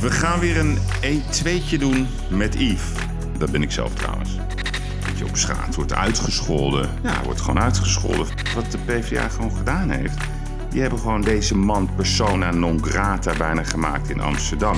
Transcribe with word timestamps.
We 0.00 0.10
gaan 0.10 0.38
weer 0.40 0.58
een 0.58 0.78
1-2'tje 1.02 1.78
doen 1.78 2.06
met 2.28 2.54
Yves. 2.54 2.82
Dat 3.38 3.50
ben 3.50 3.62
ik 3.62 3.70
zelf 3.72 3.94
trouwens. 3.94 4.30
Dat 5.06 5.18
je 5.18 5.24
op 5.24 5.36
straat 5.36 5.74
wordt 5.74 5.94
uitgescholden. 5.94 6.88
Ja, 7.02 7.22
wordt 7.24 7.40
gewoon 7.40 7.60
uitgescholden. 7.60 8.26
Wat 8.54 8.70
de 8.70 8.78
PvdA 8.78 9.28
gewoon 9.28 9.56
gedaan 9.56 9.90
heeft. 9.90 10.14
Die 10.70 10.80
hebben 10.80 10.98
gewoon 10.98 11.20
deze 11.22 11.56
man 11.56 11.88
persona 11.96 12.50
non 12.50 12.84
grata 12.84 13.32
bijna 13.38 13.64
gemaakt 13.64 14.10
in 14.10 14.20
Amsterdam. 14.20 14.74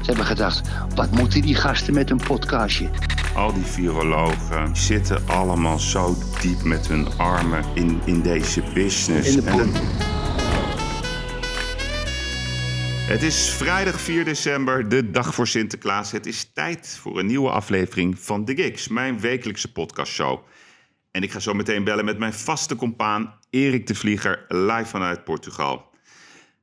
Ze 0.00 0.06
hebben 0.12 0.24
gedacht, 0.26 0.68
wat 0.94 1.10
moeten 1.10 1.42
die 1.42 1.54
gasten 1.54 1.94
met 1.94 2.10
een 2.10 2.20
podcastje? 2.26 2.88
Al 3.34 3.52
die 3.52 3.64
virologen 3.64 4.76
zitten 4.76 5.22
allemaal 5.26 5.78
zo 5.78 6.16
diep 6.40 6.62
met 6.62 6.88
hun 6.88 7.06
armen 7.16 7.64
in, 7.74 8.00
in 8.04 8.20
deze 8.22 8.62
business. 8.74 9.28
In 9.28 9.40
de 9.44 9.50
En 9.50 9.56
poen. 9.56 9.72
dat- 9.72 9.82
Het 13.06 13.22
is 13.22 13.50
vrijdag 13.50 14.00
4 14.00 14.24
december, 14.24 14.88
de 14.88 15.10
dag 15.10 15.34
voor 15.34 15.46
Sinterklaas. 15.46 16.12
Het 16.12 16.26
is 16.26 16.50
tijd 16.52 16.96
voor 17.00 17.18
een 17.18 17.26
nieuwe 17.26 17.50
aflevering 17.50 18.18
van 18.18 18.44
The 18.44 18.54
Gigs, 18.54 18.88
mijn 18.88 19.20
wekelijkse 19.20 19.72
podcastshow. 19.72 20.46
En 21.10 21.22
ik 21.22 21.30
ga 21.30 21.38
zo 21.38 21.54
meteen 21.54 21.84
bellen 21.84 22.04
met 22.04 22.18
mijn 22.18 22.32
vaste 22.32 22.76
compaan 22.76 23.38
Erik 23.50 23.86
de 23.86 23.94
Vlieger, 23.94 24.44
live 24.48 24.84
vanuit 24.84 25.24
Portugal. 25.24 25.90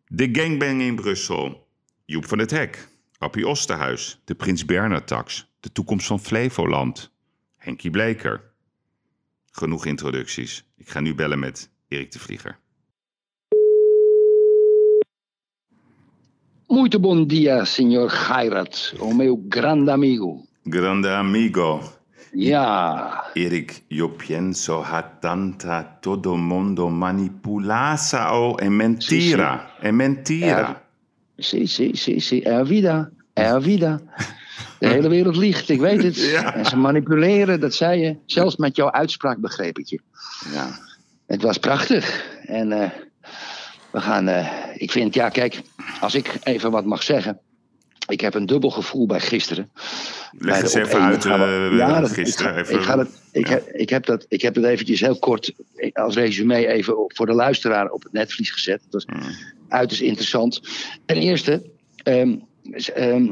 De 0.08 0.30
gangbang 0.32 0.82
in 0.82 0.96
Brussel, 0.96 1.68
Joep 2.06 2.28
van 2.28 2.40
het 2.40 2.52
Hek, 2.52 2.88
Appie 3.18 3.48
Osterhuis, 3.48 4.22
de 4.26 4.36
Prins 4.36 4.66
Bernhard 4.66 5.08
tax, 5.08 5.54
de 5.60 5.72
toekomst 5.72 6.08
van 6.08 6.20
Flevoland, 6.20 7.12
Henkie 7.58 7.92
Bleker. 7.92 8.52
Genoeg 9.52 9.86
introducties. 9.86 10.66
Ik 10.78 10.90
ga 10.90 11.00
nu 11.00 11.16
bellen 11.16 11.40
met 11.40 11.70
Erik 11.88 12.12
de 12.12 12.20
Vlieger. 12.20 12.62
Muito 16.74 16.98
bom 16.98 17.24
dia, 17.24 17.66
senhor 17.66 18.10
Gairat, 18.10 18.96
o 19.00 19.14
meu 19.14 19.38
grande 19.38 19.92
amigo. 19.92 20.44
Grande 20.66 21.08
amigo, 21.08 21.84
Ja, 22.34 23.26
Erik, 23.36 23.84
yo 23.92 24.18
pienso 24.18 24.82
ha 24.82 25.04
tanta 25.04 25.84
todo 26.02 26.36
mundo 26.36 26.90
manipulasa 26.90 28.28
e 28.60 28.70
mentira. 28.72 29.70
E 29.84 29.92
mentira. 29.92 30.82
si, 31.40 31.68
si, 31.68 31.96
si, 31.96 32.20
si, 32.20 32.42
er 32.44 32.66
vida, 32.66 33.12
er 33.36 33.62
vida. 33.62 34.02
De 34.80 34.88
hele 34.88 35.10
wereld 35.10 35.36
liegt, 35.38 35.70
ik 35.70 35.80
weet 35.80 36.04
het. 36.04 36.18
Ja. 36.36 36.56
En 36.56 36.66
ze 36.66 36.76
manipuleren, 36.76 37.60
dat 37.60 37.74
zei 37.74 38.02
je. 38.02 38.18
Zelfs 38.26 38.56
met 38.56 38.76
jouw 38.76 38.92
uitspraak 38.92 39.38
begreep 39.38 39.78
ik 39.78 39.88
je. 39.88 40.00
Ja. 40.54 40.68
Het 41.28 41.42
was 41.42 41.58
prachtig. 41.58 42.26
En 42.46 42.72
eh, 42.72 42.90
we 43.94 44.02
gaan, 44.02 44.28
eh, 44.28 44.48
ik 44.76 44.92
vind, 44.92 45.14
ja 45.14 45.30
kijk, 45.30 45.62
als 46.00 46.16
ik 46.16 46.36
even 46.44 46.72
wat 46.72 46.86
mag 46.86 47.04
zeggen. 47.04 47.40
Ik 48.08 48.22
heb 48.22 48.34
een 48.34 48.46
dubbel 48.46 48.70
gevoel 48.70 49.06
bij 49.06 49.20
gisteren. 49.20 49.72
Leg 50.32 50.62
eens 50.62 50.74
even 50.74 51.02
uit 51.02 51.24
we- 51.24 51.30
eh, 51.72 51.78
Ja, 51.78 52.00
dat- 52.00 52.12
gisteren. 52.12 52.58
Ik, 52.58 52.58
ga, 52.58 52.62
even, 52.64 52.76
ik, 52.76 52.82
ga 52.86 52.98
het, 52.98 53.10
ik, 53.32 53.48
ja. 53.48 53.54
heb, 53.54 53.68
ik, 53.68 53.90
heb 53.90 54.06
dat, 54.06 54.26
ik 54.28 54.42
heb 54.42 54.56
het 54.56 54.64
eventjes 54.66 55.00
heel 55.00 55.20
kort 55.20 55.54
als 55.94 56.16
resume 56.16 56.68
even 56.68 56.96
voor 57.08 57.26
de 57.26 57.34
luisteraar 57.34 57.90
op 57.90 58.04
het 58.04 58.12
netvlies 58.12 58.52
gezet. 58.52 58.82
Dat 58.90 59.04
was 59.06 59.18
Mm. 59.18 59.32
uiterst 59.70 60.02
interessant. 60.02 60.62
Ten 61.06 61.18
eerste, 61.18 61.70
ehm, 62.04 62.36
ehm, 62.94 63.28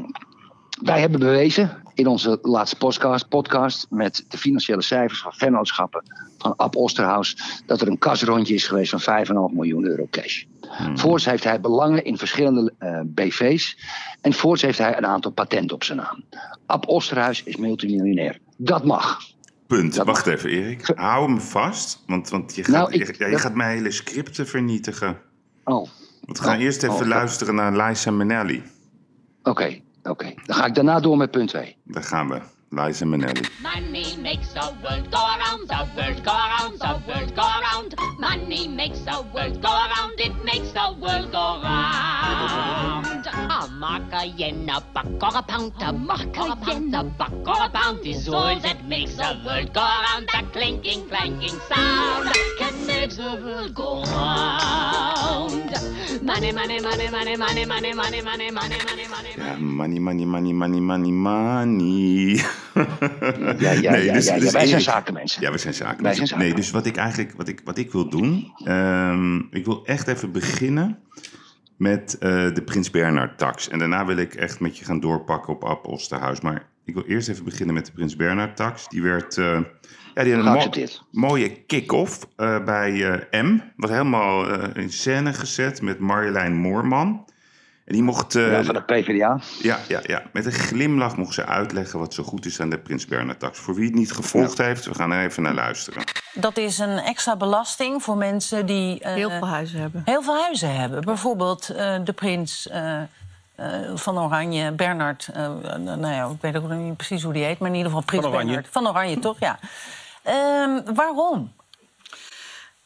wij 0.82 1.00
hebben 1.00 1.20
bewezen 1.20 1.82
in 1.94 2.06
onze 2.06 2.38
laatste 2.42 2.76
podcast, 2.76 3.28
podcast 3.28 3.86
met 3.90 4.24
de 4.28 4.38
financiële 4.38 4.82
cijfers 4.82 5.20
van 5.20 5.32
vennootschappen 5.32 6.02
van 6.38 6.56
Ab 6.56 6.76
Osterhaus 6.76 7.36
dat 7.66 7.80
er 7.80 7.88
een 7.88 7.98
kasrondje 7.98 8.54
is 8.54 8.66
geweest 8.66 8.90
van 8.90 9.00
5,5 9.00 9.52
miljoen 9.54 9.84
euro 9.84 10.06
cash. 10.10 10.44
Hmm. 10.76 10.98
Voorts 10.98 11.24
heeft 11.24 11.44
hij 11.44 11.60
belangen 11.60 12.04
in 12.04 12.18
verschillende 12.18 12.72
eh, 12.78 13.00
BV's. 13.04 13.78
En 14.20 14.32
voorts 14.32 14.62
heeft 14.62 14.78
hij 14.78 14.96
een 14.96 15.06
aantal 15.06 15.30
patenten 15.30 15.74
op 15.76 15.84
zijn 15.84 15.98
naam. 15.98 16.24
Ab 16.66 16.86
Osterhuis 16.88 17.42
is 17.42 17.56
multimiljonair. 17.56 18.38
Dat 18.56 18.84
mag. 18.84 19.18
Punt. 19.66 19.94
Dat 19.94 20.06
Wacht 20.06 20.26
mag. 20.26 20.34
even, 20.34 20.50
Erik. 20.50 20.90
Hou 20.94 21.26
hem 21.26 21.40
vast, 21.40 22.02
want, 22.06 22.28
want 22.28 22.54
je, 22.54 22.64
gaat, 22.64 22.74
Nou, 22.74 22.92
ik- 22.92 23.06
je, 23.06 23.14
ja, 23.18 23.24
je 23.26 23.32
dat- 23.32 23.40
gaat 23.40 23.54
mijn 23.54 23.76
hele 23.76 23.90
scripten 23.90 24.46
vernietigen. 24.46 25.18
Oh, 25.64 25.88
Want 26.24 26.38
we 26.38 26.44
gaan 26.44 26.56
Oh, 26.56 26.62
eerst 26.62 26.82
even 26.82 26.96
oh, 26.96 27.06
luisteren 27.06 27.54
naar 27.54 27.76
Liza 27.88 28.10
Minnelli. 28.10 28.62
oké. 29.42 29.80
oké. 30.02 30.34
Dan 30.44 30.56
ga 30.56 30.64
ik 30.66 30.74
daarna 30.74 31.00
door 31.00 31.16
met 31.16 31.30
punt 31.30 31.48
2. 31.48 31.76
Daar 31.84 32.02
gaan 32.04 32.28
we. 32.28 32.40
Liza 32.68 33.04
Minnelli. 33.06 33.40
Money 33.62 34.04
makes 34.22 34.52
the 34.52 34.70
world 34.82 35.06
go 35.10 35.31
the 35.72 35.88
world 35.96 36.22
go 36.22 36.32
around, 36.32 36.78
the 36.78 37.02
world 37.08 37.34
go 37.34 37.42
around. 37.42 37.94
Money 38.18 38.68
makes 38.68 39.00
the 39.00 39.24
world 39.34 39.62
go 39.62 39.70
around, 39.70 40.20
it 40.20 40.44
makes 40.44 40.70
the 40.72 40.94
world 41.00 41.32
go 41.32 41.60
round. 41.62 43.26
A 43.26 43.68
mark, 43.72 44.12
a 44.12 44.26
yen, 44.26 44.68
a 44.68 44.80
buck 44.92 45.06
or 45.22 45.38
a 45.38 45.42
pound, 45.42 45.72
a 45.80 45.92
mark, 45.92 46.36
a 46.36 46.58
yen, 46.66 46.94
a 46.94 47.02
buck 47.04 47.32
or 47.46 47.64
a 47.64 47.70
pound 47.70 48.06
is 48.06 48.28
all 48.28 48.58
that 48.60 48.86
makes 48.86 49.14
the 49.14 49.40
world 49.46 49.72
go 49.72 49.80
around. 49.80 50.28
The 50.28 50.42
clinking, 50.52 51.08
clanking 51.08 51.58
sound 51.70 52.34
can 52.58 52.86
make 52.86 53.10
the 53.10 53.40
world 53.42 53.74
go 53.74 54.02
round. 54.04 55.91
Money, 56.24 56.52
money, 56.52 56.80
money, 56.80 57.10
money, 57.10 57.36
money, 57.36 57.36
money, 57.36 57.66
money, 57.66 57.94
money, 57.94 58.22
money, 58.22 58.50
money, 58.52 59.06
money. 59.08 59.32
Ja, 59.36 59.56
money, 59.58 59.98
money, 60.00 60.24
money, 60.24 60.52
money, 60.52 60.80
money, 60.80 61.10
money. 61.10 62.44
Ja, 63.58 63.70
ja, 63.72 63.90
Nee, 63.90 64.04
ja, 64.04 64.12
dus- 64.12 64.26
ja, 64.26 64.34
ja, 64.34 64.40
dus 64.40 64.52
wij 64.52 64.66
zijn 64.66 64.80
zakenmensen. 64.80 65.42
Ja, 65.42 65.50
we 65.52 65.58
zijn 65.58 65.74
zaken. 65.74 66.02
Wij 66.02 66.14
zijn 66.14 66.26
zaken. 66.26 66.44
Nee, 66.44 66.54
dus 66.54 66.70
wat 66.70 66.86
ik 66.86 66.96
eigenlijk 66.96 67.32
wat 67.36 67.48
ik, 67.48 67.60
wat 67.64 67.78
ik 67.78 67.92
wil 67.92 68.08
doen. 68.08 68.52
ehm, 68.64 69.36
ik 69.50 69.64
wil 69.64 69.84
echt 69.86 70.08
even 70.08 70.32
beginnen 70.32 70.98
met 71.76 72.18
eh, 72.18 72.30
de 72.54 72.62
Prins 72.64 72.90
Bernhard 72.90 73.38
tax. 73.38 73.68
En 73.68 73.78
daarna 73.78 74.04
wil 74.06 74.16
ik 74.16 74.34
echt 74.34 74.60
met 74.60 74.78
je 74.78 74.84
gaan 74.84 75.00
doorpakken 75.00 75.52
op 75.54 75.64
Ab 75.64 75.86
Osterhuis. 75.86 76.40
Maar 76.40 76.66
ik 76.84 76.94
wil 76.94 77.04
eerst 77.06 77.28
even 77.28 77.44
beginnen 77.44 77.74
met 77.74 77.86
de 77.86 77.92
Prins 77.92 78.16
Bernhard 78.16 78.56
tax. 78.56 78.88
Die 78.88 79.02
werd. 79.02 79.38
eh, 79.38 79.60
ja, 80.14 80.22
die 80.22 80.34
had 80.34 80.76
een 80.76 80.80
mo- 81.10 81.28
mooie 81.28 81.50
kick-off 81.50 82.18
eh, 82.36 82.64
bij 82.64 83.10
eh, 83.30 83.42
M. 83.42 83.58
Was 83.76 83.90
helemaal 83.90 84.48
eh, 84.48 84.82
in 84.82 84.90
scène 84.92 85.32
gezet 85.32 85.82
met 85.82 85.98
Marjolein 85.98 86.56
Moorman. 86.56 87.24
En 87.84 87.92
die 87.94 88.02
mocht. 88.02 88.34
eh, 88.34 88.52
Ja, 88.52 88.62
van 88.64 88.74
de 88.74 88.82
PvdA. 88.82 89.40
ja, 89.62 89.78
ja, 89.88 90.00
ja, 90.02 90.22
met 90.32 90.46
een 90.46 90.52
glimlach 90.52 91.16
mocht 91.16 91.34
ze 91.34 91.46
uitleggen 91.46 91.98
wat 91.98 92.14
zo 92.14 92.22
goed 92.22 92.46
is 92.46 92.60
aan 92.60 92.70
de 92.70 92.78
Prins 92.78 93.06
Bernhard 93.06 93.38
tax. 93.40 93.58
Voor 93.58 93.74
wie 93.74 93.84
het 93.84 93.94
niet 93.94 94.12
gevolgd 94.12 94.58
heeft, 94.58 94.84
we 94.84 94.94
gaan 94.94 95.10
er 95.12 95.24
even 95.24 95.42
naar 95.42 95.54
luisteren. 95.54 96.02
Dat 96.34 96.56
is 96.56 96.78
een 96.78 96.98
extra 96.98 97.36
belasting 97.36 98.02
voor 98.02 98.16
mensen 98.16 98.66
die 98.66 99.00
eh, 99.00 99.14
heel 99.14 99.30
veel 99.30 99.46
huizen 99.48 99.80
hebben. 99.80 100.02
heel 100.04 100.22
veel 100.22 100.40
huizen 100.42 100.76
hebben. 100.80 101.00
Bijvoorbeeld 101.00 101.68
eh, 101.68 101.94
de 102.04 102.12
prins 102.12 102.68
eh, 102.68 103.00
eh, 103.00 103.06
van 103.94 104.18
Oranje, 104.18 104.72
Bernard. 104.72 105.28
nou 105.78 106.06
ja, 106.06 106.24
ik 106.26 106.40
weet 106.40 106.56
ook 106.56 106.68
nog 106.68 106.78
niet 106.78 106.96
precies 106.96 107.22
hoe 107.22 107.32
die 107.32 107.44
heet, 107.44 107.58
maar 107.58 107.68
in 107.68 107.74
ieder 107.76 107.90
geval 107.90 108.04
prins 108.06 108.22
Van 108.22 108.32
Oranje. 108.32 108.50
Bernhard. 108.52 108.72
Van 108.74 108.88
Oranje, 108.88 109.18
toch? 109.18 109.36
Ja. 109.40 109.58
Ehm, 110.22 110.94
waarom? 110.94 111.52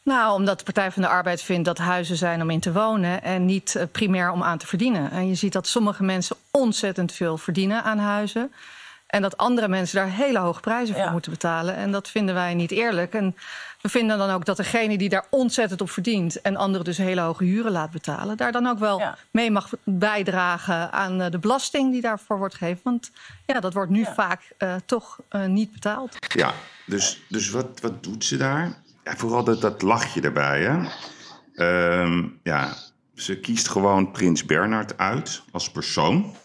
Nou, 0.03 0.33
omdat 0.33 0.57
de 0.57 0.63
Partij 0.63 0.91
van 0.91 1.01
de 1.01 1.07
Arbeid 1.07 1.41
vindt 1.41 1.65
dat 1.65 1.77
huizen 1.77 2.17
zijn 2.17 2.41
om 2.41 2.49
in 2.49 2.59
te 2.59 2.71
wonen 2.71 3.23
en 3.23 3.45
niet 3.45 3.75
eh, 3.75 3.83
primair 3.91 4.31
om 4.31 4.43
aan 4.43 4.57
te 4.57 4.67
verdienen. 4.67 5.11
En 5.11 5.27
je 5.27 5.35
ziet 5.35 5.53
dat 5.53 5.67
sommige 5.67 6.03
mensen 6.03 6.35
ontzettend 6.51 7.11
veel 7.11 7.37
verdienen 7.37 7.83
aan 7.83 7.97
huizen. 7.97 8.51
En 9.07 9.21
dat 9.21 9.37
andere 9.37 9.67
mensen 9.67 9.95
daar 9.97 10.11
hele 10.11 10.39
hoge 10.39 10.59
prijzen 10.59 10.95
voor 10.95 11.03
Ja. 11.03 11.11
moeten 11.11 11.31
betalen. 11.31 11.75
En 11.75 11.91
dat 11.91 12.07
vinden 12.09 12.35
wij 12.35 12.53
niet 12.53 12.71
eerlijk. 12.71 13.13
En 13.13 13.35
we 13.81 13.89
vinden 13.89 14.17
dan 14.17 14.29
ook 14.29 14.45
dat 14.45 14.57
degene 14.57 14.97
die 14.97 15.09
daar 15.09 15.25
ontzettend 15.29 15.81
op 15.81 15.89
verdient... 15.89 16.41
en 16.41 16.55
anderen 16.55 16.85
dus 16.85 16.97
hele 16.97 17.21
hoge 17.21 17.43
huren 17.43 17.71
laat 17.71 17.91
betalen... 17.91 18.37
daar 18.37 18.51
dan 18.51 18.67
ook 18.67 18.79
wel 18.79 18.99
Ja. 18.99 19.17
mee 19.31 19.51
mag 19.51 19.69
bijdragen 19.83 20.91
aan 20.91 21.21
eh, 21.21 21.31
de 21.31 21.39
belasting 21.39 21.91
die 21.91 22.01
daarvoor 22.01 22.37
wordt 22.37 22.55
gegeven. 22.55 22.81
Want 22.83 23.11
ja, 23.45 23.59
dat 23.59 23.73
wordt 23.73 23.91
nu 23.91 23.99
Ja. 23.99 24.13
vaak 24.13 24.41
eh, 24.57 24.75
toch 24.85 25.19
eh, 25.29 25.45
niet 25.45 25.71
betaald. 25.71 26.15
Ja, 26.35 26.53
dus, 26.85 27.21
dus 27.29 27.49
wat, 27.49 27.79
wat 27.81 28.03
doet 28.03 28.25
ze 28.25 28.37
daar? 28.37 28.73
Ja, 29.03 29.15
vooral 29.15 29.43
dat, 29.43 29.61
dat 29.61 29.81
lachje 29.81 30.21
erbij, 30.21 30.61
hè? 30.61 30.87
Ehm, 31.55 32.25
ja, 32.43 32.73
ze 33.15 33.39
kiest 33.39 33.67
gewoon 33.69 34.11
Prins 34.11 34.45
Bernhard 34.45 34.97
uit 34.97 35.41
als 35.51 35.71
persoon. 35.71 36.35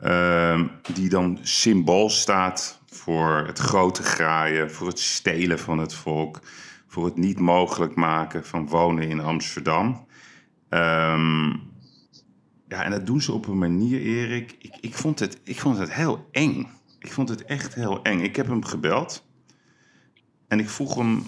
Ehm, 0.00 0.66
die 0.92 1.08
dan 1.08 1.38
symbool 1.42 2.10
staat 2.10 2.80
voor 2.86 3.46
het 3.46 3.58
grote 3.58 4.02
graaien, 4.02 4.70
voor 4.70 4.86
het 4.86 4.98
stelen 4.98 5.58
van 5.58 5.78
het 5.78 5.94
volk, 5.94 6.40
voor 6.86 7.04
het 7.04 7.16
niet 7.16 7.38
mogelijk 7.38 7.94
maken 7.94 8.44
van 8.44 8.68
wonen 8.68 9.08
in 9.08 9.20
Amsterdam. 9.20 10.06
Ehm, 10.68 11.48
ja, 12.68 12.84
en 12.84 12.90
dat 12.90 13.06
doen 13.06 13.22
ze 13.22 13.32
op 13.32 13.46
een 13.46 13.58
manier, 13.58 14.00
Erik. 14.00 14.56
Ik, 14.58 14.76
ik, 14.80 14.94
vond 14.94 15.18
het, 15.18 15.40
ik 15.44 15.60
vond 15.60 15.78
het 15.78 15.92
heel 15.92 16.28
eng. 16.30 16.70
Ik 16.98 17.12
vond 17.12 17.28
het 17.28 17.44
echt 17.44 17.74
heel 17.74 18.02
eng. 18.02 18.20
Ik 18.20 18.36
heb 18.36 18.46
hem 18.46 18.64
gebeld. 18.64 19.26
En 20.48 20.58
ik 20.58 20.68
vroeg 20.68 20.94
hem, 20.94 21.26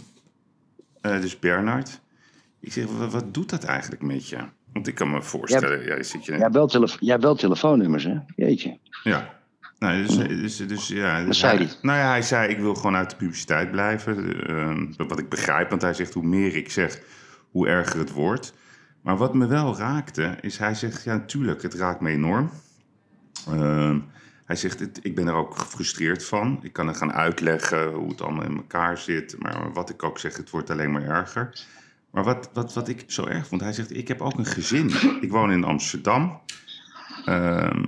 eh, 1.00 1.20
dus 1.20 1.38
Bernard. 1.38 2.00
Ik 2.60 2.72
zeg, 2.72 2.86
wat, 2.86 3.12
wat 3.12 3.34
doet 3.34 3.50
dat 3.50 3.64
eigenlijk 3.64 4.02
met 4.02 4.28
je? 4.28 4.44
Want 4.72 4.86
ik 4.86 4.94
kan 4.94 5.10
me 5.10 5.22
voorstellen, 5.22 5.84
ja, 5.84 6.02
zit 6.02 6.24
je... 6.24 6.32
Jij 6.32 6.40
hebt 6.40 6.54
wel, 6.54 6.66
telefo 6.66 6.96
jij 7.00 7.10
hebt 7.10 7.22
wel 7.22 7.34
telefoonnummers, 7.34 8.04
hè? 8.04 8.16
Jeetje. 8.36 8.78
Ja. 9.02 9.38
Nou, 9.78 10.02
dus, 10.06 10.16
dus, 10.16 10.56
dus, 10.56 10.88
ja, 10.88 11.24
dus 11.24 11.38
zei 11.38 11.56
hij? 11.58 11.68
Nou 11.82 11.98
ja, 11.98 12.08
hij 12.08 12.22
zei, 12.22 12.48
ik 12.48 12.58
wil 12.58 12.74
gewoon 12.74 12.96
uit 12.96 13.10
de 13.10 13.16
publiciteit 13.16 13.70
blijven. 13.70 14.46
Ehm, 14.46 15.08
wat 15.08 15.18
ik 15.18 15.28
begrijp, 15.28 15.70
want 15.70 15.82
hij 15.82 15.94
zegt, 15.94 16.14
hoe 16.14 16.22
meer 16.26 16.56
ik 16.56 16.70
zeg, 16.70 17.00
hoe 17.50 17.68
erger 17.68 17.98
het 17.98 18.10
wordt. 18.12 18.54
Maar 19.02 19.16
wat 19.16 19.34
me 19.34 19.46
wel 19.46 19.76
raakte, 19.76 20.36
is 20.40 20.58
hij 20.58 20.74
zegt, 20.74 21.04
ja, 21.04 21.14
natuurlijk, 21.14 21.62
het 21.62 21.74
raakt 21.74 22.00
me 22.00 22.10
enorm. 22.10 22.50
Ehm, 23.48 23.98
hij 24.44 24.56
zegt, 24.56 24.80
"Het- 24.80 24.98
ik 25.02 25.14
ben 25.14 25.26
er 25.26 25.34
ook 25.34 25.58
gefrustreerd 25.58 26.24
van. 26.24 26.58
Ik 26.62 26.72
kan 26.72 26.88
er 26.88 26.94
gaan 26.94 27.12
uitleggen 27.12 27.92
hoe 27.92 28.08
het 28.08 28.20
allemaal 28.20 28.44
in 28.44 28.56
elkaar 28.56 28.98
zit. 28.98 29.36
Maar 29.38 29.72
wat 29.72 29.90
ik 29.90 30.02
ook 30.02 30.18
zeg, 30.18 30.36
het 30.36 30.50
wordt 30.50 30.70
alleen 30.70 30.90
maar 30.92 31.02
erger. 31.08 31.64
Maar 32.10 32.24
wat, 32.24 32.50
wat, 32.52 32.74
wat 32.74 32.88
ik 32.88 33.04
zo 33.06 33.26
erg 33.26 33.46
vond, 33.46 33.60
hij 33.60 33.72
zegt, 33.72 33.96
ik 33.96 34.08
heb 34.08 34.20
ook 34.20 34.38
een 34.38 34.46
gezin. 34.46 34.90
Ik 35.20 35.30
woon 35.30 35.52
in 35.52 35.64
Amsterdam. 35.64 36.40
Ehm, 37.24 37.84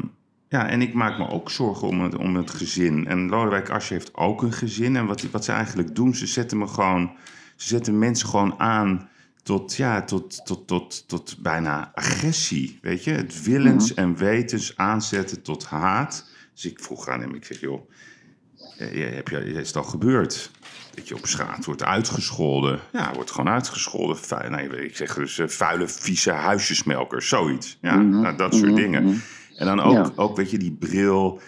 ja, 0.49 0.69
en 0.69 0.83
ik 0.83 0.95
maak 0.95 1.19
me 1.19 1.29
ook 1.29 1.51
zorgen 1.51 1.89
om 1.89 2.01
het, 2.01 2.17
om 2.17 2.37
het 2.37 2.51
gezin. 2.51 3.07
En 3.07 3.29
Lodewijk 3.29 3.71
Asscher 3.71 3.97
heeft 3.97 4.15
ook 4.15 4.43
een 4.43 4.53
gezin. 4.53 4.97
En 4.97 5.07
wat, 5.07 5.31
wat 5.31 5.45
ze 5.45 5.53
eigenlijk 5.53 5.95
doen, 5.95 6.15
ze 6.15 6.27
zetten 6.27 6.59
me 6.59 6.67
gewoon... 6.67 7.17
Ze 7.57 7.69
zetten 7.69 7.99
mensen 7.99 8.29
gewoon 8.29 8.59
aan 8.59 9.09
tot, 9.43 9.77
ja, 9.77 10.03
tot, 10.03 10.47
tot, 10.47 10.67
tot, 10.67 11.09
tot 11.09 11.37
bijna 11.39 11.91
agressie, 11.95 12.79
weet 12.83 13.05
je? 13.05 13.11
Het 13.11 13.43
willens 13.43 13.95
en 13.95 14.17
wetens 14.17 14.77
aanzetten 14.77 15.43
tot 15.43 15.65
haat. 15.65 16.31
Dus 16.55 16.65
ik 16.65 16.81
vroeg 16.81 17.09
aan 17.09 17.21
hem, 17.21 17.35
ik 17.35 17.45
zeg, 17.45 17.61
joh, 17.61 17.91
heb 18.77 19.29
je, 19.29 19.45
is 19.45 19.67
het 19.67 19.77
al 19.77 19.83
gebeurd? 19.83 20.51
Dat 20.95 21.09
je 21.09 21.15
op 21.17 21.27
straat 21.27 21.65
wordt 21.65 21.83
uitgescholden. 21.85 22.81
Ja, 22.93 23.13
wordt 23.15 23.31
gewoon 23.31 23.53
uitgescholden. 23.53 24.17
Nee, 24.51 24.85
ik 24.85 24.97
zeg 24.97 25.15
dus 25.15 25.39
eh, 25.39 25.49
vuile, 25.49 25.89
vieze 25.89 26.31
huisjesmelkers, 26.31 27.29
zoiets. 27.29 27.79
Ja, 27.81 27.97
nou, 27.97 28.37
dat 28.37 28.55
soort 28.55 28.77
dingen. 28.77 29.23
En 29.57 29.67
dan 29.67 29.81
ook, 29.81 29.93
Ja. 29.93 30.11
ook, 30.17 30.37
weet 30.37 30.51
je, 30.51 30.59
die 30.59 30.77
bril. 30.79 31.41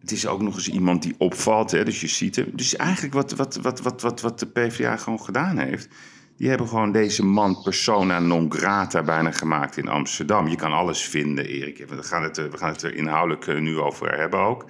Het 0.00 0.12
is 0.12 0.26
ook 0.26 0.40
nog 0.42 0.54
eens 0.54 0.68
iemand 0.68 1.02
die 1.02 1.14
opvalt, 1.18 1.70
hè, 1.70 1.84
dus 1.84 2.00
je 2.00 2.06
ziet 2.06 2.36
hem. 2.36 2.50
Dus 2.52 2.76
eigenlijk 2.76 3.14
wat, 3.14 3.32
wat, 3.32 3.56
wat, 3.62 3.80
wat, 3.80 4.00
wat, 4.02 4.20
wat 4.20 4.38
de 4.38 4.46
PvdA 4.46 4.96
gewoon 4.96 5.20
gedaan 5.20 5.58
heeft... 5.58 5.88
die 6.36 6.48
hebben 6.48 6.68
gewoon 6.68 6.92
deze 6.92 7.24
man 7.24 7.62
persona 7.62 8.18
non 8.18 8.52
grata 8.52 9.02
bijna 9.02 9.30
gemaakt 9.30 9.76
in 9.76 9.88
Amsterdam. 9.88 10.48
Je 10.48 10.56
kan 10.56 10.72
alles 10.72 11.02
vinden, 11.02 11.46
Erik. 11.46 11.84
We 11.88 12.02
gaan 12.02 12.22
het, 12.22 12.36
er- 12.36 12.50
we 12.50 12.56
gaan 12.56 12.72
het 12.72 12.82
er 12.82 12.94
inhoudelijk 12.94 13.46
eh, 13.46 13.58
nu 13.60 13.78
over 13.78 14.18
hebben 14.18 14.40
ook. 14.40 14.64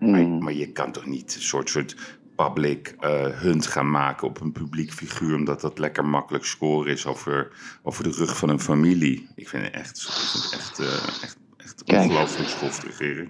Maar, 0.00 0.26
maar 0.28 0.52
je 0.52 0.72
kan 0.72 0.92
toch 0.92 1.06
niet 1.06 1.34
een 1.34 1.42
soort, 1.42 1.70
soort 1.70 1.96
public 2.36 2.94
eh, 3.00 3.26
hunt 3.26 3.66
gaan 3.66 3.90
maken 3.90 4.26
op 4.28 4.40
een 4.40 4.52
publiek 4.52 4.92
figuur... 4.92 5.34
omdat 5.36 5.60
dat 5.60 5.78
lekker 5.78 6.04
makkelijk 6.04 6.44
scoren 6.44 6.92
is 6.92 7.06
over, 7.06 7.50
over 7.82 8.04
de 8.04 8.10
rug 8.10 8.36
van 8.36 8.48
een 8.48 8.60
familie. 8.60 9.28
Ik 9.34 9.48
vind 9.48 9.64
het 9.64 9.72
echt, 9.74 9.96
ik 9.98 10.12
vind 10.12 10.42
het 10.44 10.52
echt, 10.52 10.78
eh, 10.78 11.22
echt, 11.22 11.36
echt 11.56 11.84
Kijk. 11.84 12.02
ongelooflijk 12.02 12.48
schoftig, 12.48 13.00
Erik. 13.00 13.28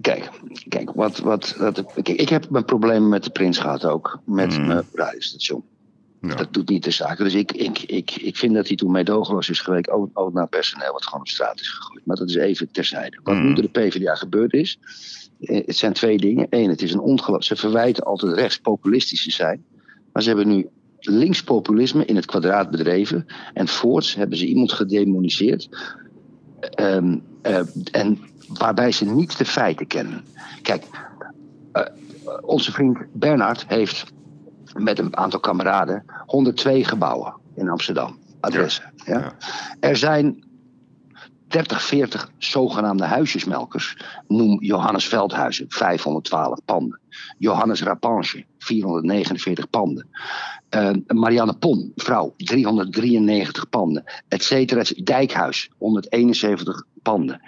Kijk, 0.00 0.30
kijk 0.68 0.90
wat, 0.94 1.18
wat, 1.18 1.56
wat, 1.56 1.84
kijk, 1.94 2.08
ik 2.08 2.28
heb 2.28 2.50
mijn 2.50 2.64
problemen 2.64 3.08
met 3.08 3.24
de 3.24 3.30
Prins 3.30 3.58
gehad 3.58 3.84
ook. 3.84 4.20
Met 4.24 4.58
Mm. 4.58 4.66
mijn 4.66 4.84
radiostation. 4.92 5.62
Ja. 6.20 6.34
Dat 6.34 6.52
doet 6.54 6.68
niet 6.68 6.84
de 6.84 6.90
zaak. 6.90 7.18
Dus 7.18 7.34
ik, 7.34 7.52
ik, 7.52 7.78
ik, 7.78 8.10
ik 8.16 8.36
vind 8.36 8.54
dat 8.54 8.66
hij 8.68 8.76
toen 8.76 8.90
meedogenloos 8.90 9.48
is 9.48 9.60
geweest. 9.60 9.90
Ook, 9.90 10.10
ook 10.12 10.32
naar 10.32 10.48
personeel 10.48 10.92
wat 10.92 11.04
gewoon 11.04 11.20
op 11.20 11.28
straat 11.28 11.60
is 11.60 11.68
gegooid. 11.68 12.06
Maar 12.06 12.16
dat 12.16 12.28
is 12.28 12.34
even 12.34 12.70
terzijde. 12.70 13.20
Wat 13.22 13.34
Mm. 13.34 13.42
nu 13.44 13.54
door 13.54 13.62
de 13.72 13.80
PvdA 13.80 14.14
gebeurd 14.14 14.52
is. 14.52 14.78
Eh, 15.40 15.66
Het 15.66 15.76
zijn 15.76 15.92
twee 15.92 16.18
dingen. 16.18 16.46
Eén, 16.50 16.68
het 16.68 16.82
is 16.82 16.92
een 16.92 17.00
ongeloof. 17.00 17.44
Ze 17.44 17.56
verwijten 17.56 18.04
altijd 18.04 18.32
rechtspopulistisch 18.32 19.24
te 19.24 19.30
zijn. 19.30 19.64
Maar 20.12 20.22
ze 20.22 20.28
hebben 20.28 20.48
nu 20.48 20.68
linkspopulisme 21.00 22.04
in 22.04 22.16
het 22.16 22.26
kwadraat 22.26 22.70
bedreven. 22.70 23.26
En 23.54 23.68
voorts 23.68 24.14
hebben 24.14 24.38
ze 24.38 24.46
iemand 24.46 24.72
gedemoniseerd. 24.72 25.68
Ehm, 26.60 27.18
eh, 27.42 27.60
en 27.90 28.18
waarbij 28.48 28.92
ze 28.92 29.04
niet 29.04 29.38
de 29.38 29.44
feiten 29.44 29.86
kennen. 29.86 30.24
Kijk, 30.62 30.84
eh, 31.72 31.82
onze 32.40 32.72
vriend 32.72 32.98
Bernard 33.12 33.64
heeft 33.68 34.12
met 34.74 34.98
een 34.98 35.16
aantal 35.16 35.40
kameraden 35.40 36.04
102 36.26 36.84
gebouwen 36.84 37.34
in 37.54 37.68
Amsterdam. 37.68 38.18
Adressen. 38.40 38.92
Ja. 39.04 39.18
Ja. 39.18 39.36
Er 39.80 39.96
zijn 39.96 40.47
30, 41.48 41.82
40 41.82 42.30
zogenaamde 42.38 43.04
huisjesmelkers. 43.04 43.96
Noem 44.28 44.62
Johannes 44.62 45.04
Veldhuizen, 45.04 45.66
512 45.68 46.60
panden. 46.64 47.00
Johannes 47.38 47.82
Rapange, 47.82 48.44
449 48.58 49.70
panden. 49.70 50.08
Eh, 50.68 50.90
Marianne 51.06 51.54
Pon, 51.54 51.92
vrouw, 51.96 52.34
393 52.36 53.68
panden. 53.68 54.04
Et 54.28 54.42
cetera. 54.42 54.82
Dijkhuis, 55.04 55.70
171 55.78 56.84
panden. 57.02 57.40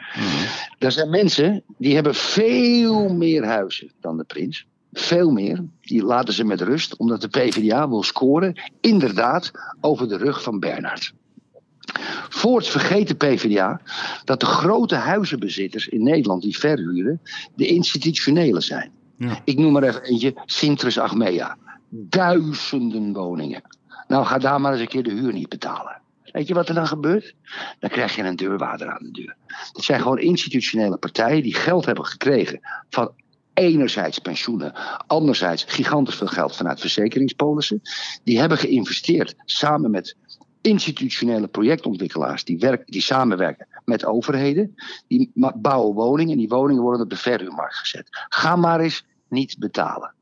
Er 0.79 0.93
zijn 0.93 1.11
mensen 1.11 1.63
die 1.79 1.95
hebben 1.95 2.15
veel 2.15 3.09
meer 3.09 3.45
huizen 3.45 3.91
dan 4.01 4.17
de 4.17 4.25
prins. 4.25 4.67
Veel 4.93 5.31
meer. 5.31 5.65
Die 5.81 6.05
laten 6.05 6.35
ze 6.35 6.45
met 6.45 6.61
rust, 6.61 6.97
omdat 6.97 7.21
de 7.21 7.29
PvdA 7.29 7.89
wil 7.89 8.03
scoren, 8.03 8.61
inderdaad, 8.81 9.51
over 9.81 10.09
de 10.09 10.17
rug 10.17 10.43
van 10.43 10.59
Bernard. 10.59 11.13
Voorts 12.29 12.71
vergeet 12.71 13.09
de 13.09 13.15
PvdA 13.15 13.81
dat 14.25 14.41
de 14.41 14.47
grote 14.47 14.95
huizenbezitters 14.95 15.89
in 15.89 16.03
Nederland 16.03 16.43
die 16.43 16.59
verhuren, 16.59 17.21
de 17.55 17.67
institutionelen 17.67 18.63
zijn. 18.63 18.91
Ja. 19.17 19.41
Ik 19.45 19.59
noem 19.59 19.73
maar 19.73 19.83
even 19.83 20.03
eentje, 20.03 20.35
Sintrus 20.45 20.99
Achmea. 20.99 21.57
Duizenden 21.89 23.13
woningen. 23.13 23.63
Nou, 24.09 24.27
ga 24.27 24.39
daar 24.39 24.61
maar 24.61 24.73
eens 24.73 24.81
een 24.81 24.89
keer 24.89 25.03
de 25.03 25.13
huur 25.13 25.33
niet 25.33 25.49
betalen. 25.49 26.01
Weet 26.33 26.49
je 26.49 26.55
wat 26.55 26.69
er 26.69 26.75
dan 26.75 26.87
gebeurt? 26.87 27.35
Dan 27.79 27.91
krijg 27.91 28.17
je 28.17 28.23
een 28.23 28.37
deurwaarder 28.37 28.91
aan 28.91 29.03
de 29.03 29.11
deur. 29.11 29.37
Dat 29.73 29.85
zijn 29.85 30.01
gewoon 30.01 30.19
institutionele 30.19 30.97
partijen 30.97 31.43
die 31.43 31.55
geld 31.55 31.87
hebben 31.87 32.07
gekregen 32.07 32.61
van 32.91 33.13
enerzijds 33.55 34.19
pensioenen, 34.19 34.73
anderzijds 35.07 35.65
gigantisch 35.65 36.15
veel 36.15 36.27
geld 36.27 36.57
vanuit 36.57 36.81
verzekeringspolissen. 36.81 37.83
Die 38.25 38.39
hebben 38.39 38.59
geïnvesteerd 38.59 39.35
samen 39.45 39.91
met 39.91 40.17
institutionele 40.61 41.49
projectontwikkelaars 41.49 42.45
die, 42.45 42.59
werk, 42.59 42.83
die 42.87 43.03
samenwerken 43.03 43.67
met 43.85 44.05
overheden. 44.05 44.75
Die 45.07 45.31
bouwen 45.55 45.95
woningen 45.95 46.33
en 46.33 46.39
die 46.39 46.49
woningen 46.49 46.83
worden 46.83 47.03
op 47.03 47.11
de 47.11 47.17
verhuurmarkt 47.17 47.75
gezet. 47.75 48.07
Ga 48.29 48.57
maar 48.57 48.81
eens 48.81 49.05
niet 49.29 49.59
betalen. 49.59 50.15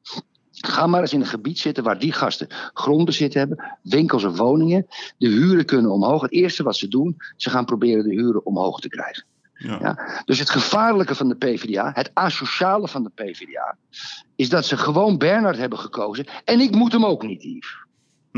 Ga 0.50 0.86
maar 0.86 1.00
eens 1.00 1.12
in 1.12 1.20
een 1.20 1.26
gebied 1.26 1.58
zitten 1.58 1.84
waar 1.84 1.98
die 1.98 2.12
gasten 2.12 2.48
grondbezit 2.72 3.34
hebben, 3.34 3.78
winkels 3.82 4.24
of 4.24 4.36
woningen. 4.36 4.86
De 5.18 5.28
huren 5.28 5.64
kunnen 5.64 5.90
omhoog. 5.90 6.22
Het 6.22 6.32
eerste 6.32 6.62
wat 6.62 6.76
ze 6.76 6.88
doen, 6.88 7.16
ze 7.36 7.50
gaan 7.50 7.64
proberen 7.64 8.04
de 8.04 8.14
huren 8.14 8.46
omhoog 8.46 8.80
te 8.80 8.88
krijgen. 8.88 9.24
Ja. 9.52 9.78
Ja? 9.80 10.22
Dus 10.24 10.38
het 10.38 10.50
gevaarlijke 10.50 11.14
van 11.14 11.28
de 11.28 11.36
PvdA, 11.36 11.90
het 11.94 12.10
asociale 12.14 12.88
van 12.88 13.02
de 13.02 13.10
PvdA, 13.14 13.76
is 14.36 14.48
dat 14.48 14.66
ze 14.66 14.76
gewoon 14.76 15.18
Bernard 15.18 15.56
hebben 15.56 15.78
gekozen. 15.78 16.26
En 16.44 16.60
ik 16.60 16.74
moet 16.74 16.92
hem 16.92 17.04
ook 17.04 17.22
niet, 17.22 17.42
Yves. 17.42 17.86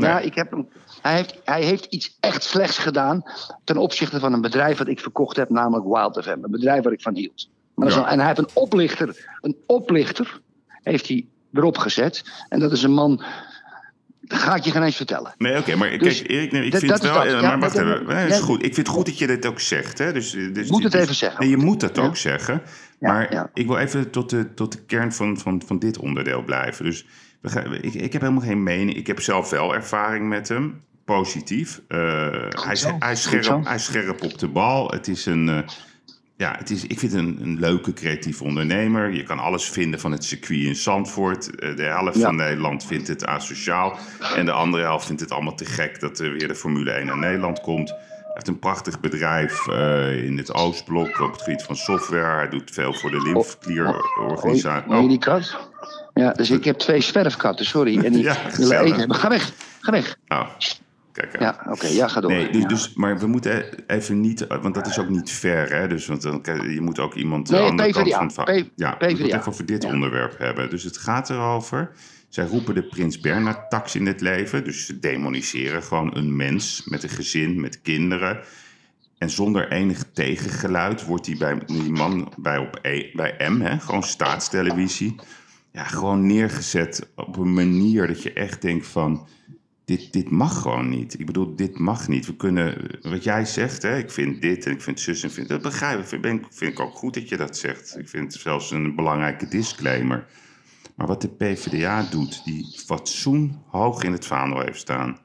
Nee. 0.01 0.09
Ja, 0.09 0.19
ik 0.19 0.35
heb 0.35 0.51
hem, 0.51 0.67
hij, 1.01 1.15
heeft, 1.15 1.35
hij 1.43 1.63
heeft 1.63 1.85
iets 1.85 2.17
echt 2.19 2.43
slechts 2.43 2.77
gedaan 2.77 3.23
ten 3.63 3.77
opzichte 3.77 4.19
van 4.19 4.33
een 4.33 4.41
bedrijf 4.41 4.77
dat 4.77 4.87
ik 4.87 4.99
verkocht 4.99 5.35
heb, 5.35 5.49
namelijk 5.49 5.85
Wild 5.87 6.19
FM. 6.23 6.29
Een 6.43 6.51
bedrijf 6.51 6.83
waar 6.83 6.93
ik 6.93 7.01
van 7.01 7.15
hield. 7.15 7.49
Maar 7.75 7.87
dat 7.89 7.97
is 7.97 8.03
en 8.11 8.17
hij 8.17 8.27
heeft 8.27 8.39
een 8.39 8.49
oplichter, 8.53 9.25
een 9.41 9.55
oplichter 9.65 10.39
heeft 10.83 11.07
hij 11.07 11.25
erop 11.53 11.77
gezet. 11.77 12.23
En 12.49 12.59
dat 12.59 12.71
is 12.71 12.83
een 12.83 12.91
man, 12.93 13.23
dat 14.21 14.39
ga 14.39 14.55
ik 14.55 14.63
je 14.63 14.71
geen 14.71 14.83
eens 14.83 14.95
vertellen. 14.95 15.33
Nee, 15.37 15.57
oké, 15.57 15.75
maar 15.75 15.97
Dus 15.97 16.17
kijk, 16.17 16.31
Erik, 16.31 16.51
nee, 16.51 16.65
ik 16.65 16.71
dat- 16.71 16.79
vind 16.79 16.91
dat 16.91 17.03
is 17.03 17.09
wel... 17.09 17.17
dat. 17.23 17.25
eh, 17.33 17.41
Ja, 17.41 17.47
maar 17.47 17.59
wacht 17.59 17.75
dat- 17.75 17.85
even, 17.85 18.05
nee, 18.07 18.27
is 18.27 18.39
goed. 18.39 18.57
Ik 18.65 18.73
vind 18.73 18.87
het 18.87 18.95
goed 18.95 19.05
dat 19.05 19.17
je 19.17 19.27
dit 19.27 19.45
ook 19.45 19.59
zegt, 19.59 19.97
hè. 19.97 20.13
Dus, 20.13 20.33
eh, 20.35 20.53
dus, 20.53 20.69
Moet 20.69 20.83
het 20.83 20.91
dus- 20.91 21.01
even 21.01 21.15
zeggen. 21.15 21.39
Nee, 21.39 21.49
je 21.49 21.57
moet 21.57 21.81
het 21.81 21.95
Ja. 21.95 22.03
ook 22.03 22.17
zeggen. 22.17 22.61
Maar 22.99 23.33
ja. 23.33 23.49
ik 23.53 23.67
wil 23.67 23.77
even 23.77 24.09
tot 24.09 24.29
de, 24.29 24.53
tot 24.53 24.71
de 24.71 24.81
kern 24.85 25.13
van, 25.13 25.37
van, 25.37 25.61
van 25.65 25.79
dit 25.79 25.97
onderdeel 25.99 26.43
blijven. 26.43 26.85
Dus 26.85 27.05
ik, 27.81 27.93
ik 27.93 28.13
heb 28.13 28.21
helemaal 28.21 28.43
geen 28.43 28.63
mening. 28.63 28.97
Ik 28.97 29.07
heb 29.07 29.21
zelf 29.21 29.49
wel 29.49 29.73
ervaring 29.75 30.27
met 30.29 30.47
hem. 30.47 30.81
Positief. 31.05 31.81
Eh, 31.87 31.97
hij, 32.49 32.71
is, 32.71 32.81
zo, 32.81 32.95
hij, 32.99 33.11
is 33.11 33.21
scherp, 33.21 33.43
zo. 33.43 33.61
hij 33.63 33.75
is 33.75 33.83
scherp 33.83 34.21
op 34.23 34.37
de 34.37 34.47
bal. 34.47 34.89
Het 34.91 35.07
is 35.07 35.25
een... 35.25 35.49
eh, 35.49 35.57
ja, 36.37 36.55
het 36.57 36.69
is, 36.69 36.83
ik 36.85 36.99
vind 36.99 37.11
het 37.11 37.21
een, 37.21 37.37
een 37.41 37.59
leuke, 37.59 37.93
creatieve 37.93 38.43
ondernemer. 38.43 39.11
Je 39.13 39.23
kan 39.23 39.39
alles 39.39 39.69
vinden 39.69 39.99
van 39.99 40.11
het 40.11 40.23
circuit 40.23 40.59
in 40.65 40.75
Zandvoort. 40.75 41.55
Eh, 41.55 41.75
De 41.75 41.83
helft 41.83 42.17
Ja. 42.17 42.21
van 42.25 42.35
Nederland 42.35 42.85
vindt 42.85 43.07
het 43.07 43.25
asociaal. 43.25 43.97
En 44.35 44.45
de 44.45 44.51
andere 44.51 44.83
helft 44.83 45.05
vindt 45.05 45.21
het 45.21 45.31
allemaal 45.31 45.55
te 45.55 45.65
gek 45.65 45.99
dat 45.99 46.19
er 46.19 46.31
weer 46.31 46.47
de 46.47 46.55
Formule 46.55 46.91
1 46.91 47.05
naar 47.05 47.17
Nederland 47.17 47.61
komt. 47.61 47.95
Hij 48.31 48.39
heeft 48.43 48.47
een 48.47 48.59
prachtig 48.59 48.99
bedrijf 48.99 49.67
eh, 49.67 50.23
in 50.23 50.37
het 50.37 50.53
Oostblok 50.53 51.19
op 51.19 51.31
het 51.31 51.41
gebied 51.41 51.63
van 51.63 51.75
software. 51.75 52.35
Hij 52.35 52.49
doet 52.49 52.71
veel 52.73 52.93
voor 52.93 53.11
de 53.11 53.21
lymfeklierorganisatie. 53.21 54.83
Hoor 54.87 54.95
je 54.95 55.01
Oh, 55.03 55.09
die 55.09 55.17
kat? 55.17 55.57
Ja, 56.13 56.31
dus 56.31 56.49
ik 56.51 56.63
heb 56.63 56.77
twee 56.77 57.01
zwerfkatten, 57.01 57.65
sorry. 57.65 58.05
En 58.05 58.11
die 58.13 58.23
Ja, 58.23 58.37
willen 58.57 58.79
eten 58.79 58.99
hebben. 58.99 59.17
Ga 59.17 59.29
weg, 59.29 59.51
ga 59.79 59.91
weg. 59.91 60.15
oh, 60.27 60.47
kijk. 61.11 61.39
Ja, 61.39 61.65
oké, 61.69 61.87
ja, 61.87 62.07
ga 62.07 62.21
door. 62.21 62.31
Nee, 62.31 62.49
dus, 62.51 62.61
Ja. 62.61 62.67
dus, 62.67 62.93
maar 62.93 63.19
we 63.19 63.27
moeten 63.27 63.65
even 63.87 64.21
niet, 64.21 64.47
want 64.61 64.73
dat 64.75 64.87
is 64.87 64.99
ook 64.99 65.09
niet 65.09 65.31
fair, 65.31 65.73
hè? 65.73 65.87
Dus 65.87 66.07
want 66.07 66.21
dan, 66.21 66.41
je 66.71 66.81
moet 66.81 66.99
ook 66.99 67.13
iemand 67.13 67.49
Nee, 67.49 67.59
aan 67.59 67.75
de 67.75 67.83
andere 67.83 68.03
PvdA, 68.03 68.17
kant 68.17 68.33
van 68.33 68.49
het 68.49 68.69
Ja, 68.75 68.95
we 68.99 69.05
moeten 69.07 69.25
het 69.25 69.35
even 69.35 69.47
over 69.51 69.65
dit 69.65 69.85
onderwerp 69.85 70.37
hebben. 70.37 70.69
Dus 70.69 70.83
het 70.83 70.97
gaat 70.97 71.29
erover. 71.29 71.91
Zij 72.31 72.45
roepen 72.45 72.75
de 72.75 72.83
Prins 72.83 73.19
Bernhard 73.19 73.69
tax 73.69 73.95
in 73.95 74.05
het 74.05 74.21
leven. 74.21 74.63
Dus 74.63 74.85
ze 74.85 74.99
demoniseren 74.99 75.83
gewoon 75.83 76.15
een 76.15 76.35
mens 76.35 76.83
met 76.85 77.03
een 77.03 77.09
gezin, 77.09 77.61
met 77.61 77.81
kinderen. 77.81 78.39
En 79.17 79.29
zonder 79.29 79.71
enig 79.71 80.05
tegengeluid 80.13 81.05
wordt 81.05 81.25
hij 81.25 81.35
bij 81.37 81.61
die 81.65 81.91
man 81.91 82.33
bij, 82.37 82.57
op 82.57 82.79
E- 82.81 83.11
bij 83.13 83.49
M, 83.49 83.59
hè, 83.59 83.79
gewoon 83.79 84.03
staatstelevisie, 84.03 85.15
ja, 85.71 85.83
gewoon 85.83 86.25
neergezet 86.25 87.09
op 87.15 87.37
een 87.37 87.53
manier 87.53 88.07
dat 88.07 88.23
je 88.23 88.33
echt 88.33 88.61
denkt 88.61 88.87
van... 88.87 89.27
dit, 89.85 90.13
dit 90.13 90.29
mag 90.29 90.61
gewoon 90.61 90.89
niet. 90.89 91.19
Ik 91.19 91.25
bedoel, 91.25 91.55
dit 91.55 91.79
mag 91.79 92.07
niet. 92.07 92.25
We 92.25 92.35
kunnen, 92.35 92.99
wat 93.01 93.23
jij 93.23 93.45
zegt, 93.45 93.81
hè, 93.81 93.97
ik 93.97 94.11
vind 94.11 94.41
dit 94.41 94.65
en 94.65 94.71
ik 94.71 94.81
vind 94.81 94.99
zus 94.99 95.23
en 95.23 95.31
vind 95.31 95.47
dat 95.47 95.61
begrijp 95.61 95.99
ik. 95.99 96.05
Vind, 96.05 96.45
vind 96.49 96.71
ik 96.71 96.79
ook 96.79 96.95
goed 96.95 97.13
dat 97.13 97.29
je 97.29 97.37
dat 97.37 97.57
zegt. 97.57 97.97
Ik 97.97 98.09
vind 98.09 98.33
het 98.33 98.41
zelfs 98.41 98.71
een 98.71 98.95
belangrijke 98.95 99.47
disclaimer. 99.47 100.27
Maar 100.95 101.07
wat 101.07 101.21
de 101.21 101.29
PvdA 101.29 102.03
doet, 102.03 102.41
die 102.45 102.65
fatsoen 102.85 103.61
hoog 103.67 104.03
in 104.03 104.11
het 104.11 104.25
vaandel 104.25 104.61
heeft 104.61 104.79
staan, 104.79 105.19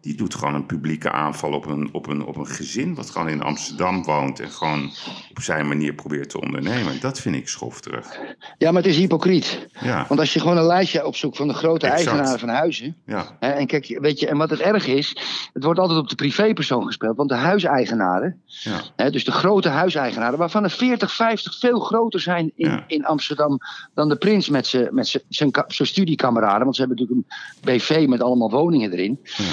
die 0.00 0.14
doet 0.16 0.34
gewoon 0.34 0.54
een 0.54 0.66
publieke 0.66 1.10
aanval 1.12 1.52
op 1.52 1.66
een, 1.66 1.88
op, 1.92 2.06
een, 2.06 2.24
op 2.24 2.36
een 2.36 2.46
gezin 2.46 2.94
wat 2.94 3.10
gewoon 3.10 3.28
in 3.28 3.42
Amsterdam 3.42 4.04
woont 4.04 4.40
en 4.40 4.50
gewoon 4.50 4.90
op 5.30 5.40
zijn 5.40 5.68
manier 5.68 5.94
probeert 5.94 6.30
te 6.30 6.40
ondernemen. 6.40 7.00
Dat 7.00 7.20
vind 7.20 7.34
ik 7.34 7.48
schofterig. 7.48 8.18
Ja, 8.58 8.72
maar 8.72 8.82
het 8.82 8.90
is 8.90 8.98
hypocriet. 8.98 9.66
Ja, 9.80 10.04
Want 10.08 10.20
als 10.20 10.32
je 10.32 10.40
gewoon 10.40 10.56
een 10.56 10.66
lijstje 10.66 11.06
opzoekt 11.06 11.36
van 11.36 11.48
de 11.48 11.54
grote 11.54 11.86
Exact. 11.86 12.06
eigenaren 12.06 12.38
van 12.38 12.48
huizen. 12.48 12.96
ja, 13.06 13.36
Hè, 13.40 13.50
en 13.50 13.66
kijk, 13.66 13.98
weet 14.00 14.20
je, 14.20 14.26
en 14.26 14.36
wat 14.36 14.50
het 14.50 14.60
erg 14.60 14.86
is, 14.86 15.16
het 15.52 15.64
wordt 15.64 15.80
altijd 15.80 15.98
op 15.98 16.08
de 16.08 16.14
privépersoon 16.14 16.86
gespeeld. 16.86 17.16
Want 17.16 17.28
de 17.28 17.34
huiseigenaren, 17.34 18.40
ja. 18.46 18.80
hè, 18.96 19.10
dus 19.10 19.24
de 19.24 19.32
grote 19.32 19.68
huiseigenaren, 19.68 20.38
waarvan 20.38 20.64
er 20.64 20.70
40, 20.70 21.12
50 21.12 21.58
veel 21.58 21.80
groter 21.80 22.20
zijn 22.20 22.52
in, 22.54 22.82
in 22.86 23.04
Amsterdam 23.04 23.58
dan 23.94 24.08
de 24.08 24.16
prins 24.16 24.48
met 24.48 24.66
zijn 24.66 24.94
met 24.94 25.22
zijn 25.28 25.52
studiekameraden. 25.68 26.62
Want 26.62 26.76
ze 26.76 26.80
hebben 26.80 26.98
natuurlijk 26.98 27.26
een 27.28 27.72
BV 27.72 28.06
met 28.08 28.22
allemaal 28.22 28.50
woningen 28.50 28.92
erin. 28.92 29.18
Ja. 29.22 29.44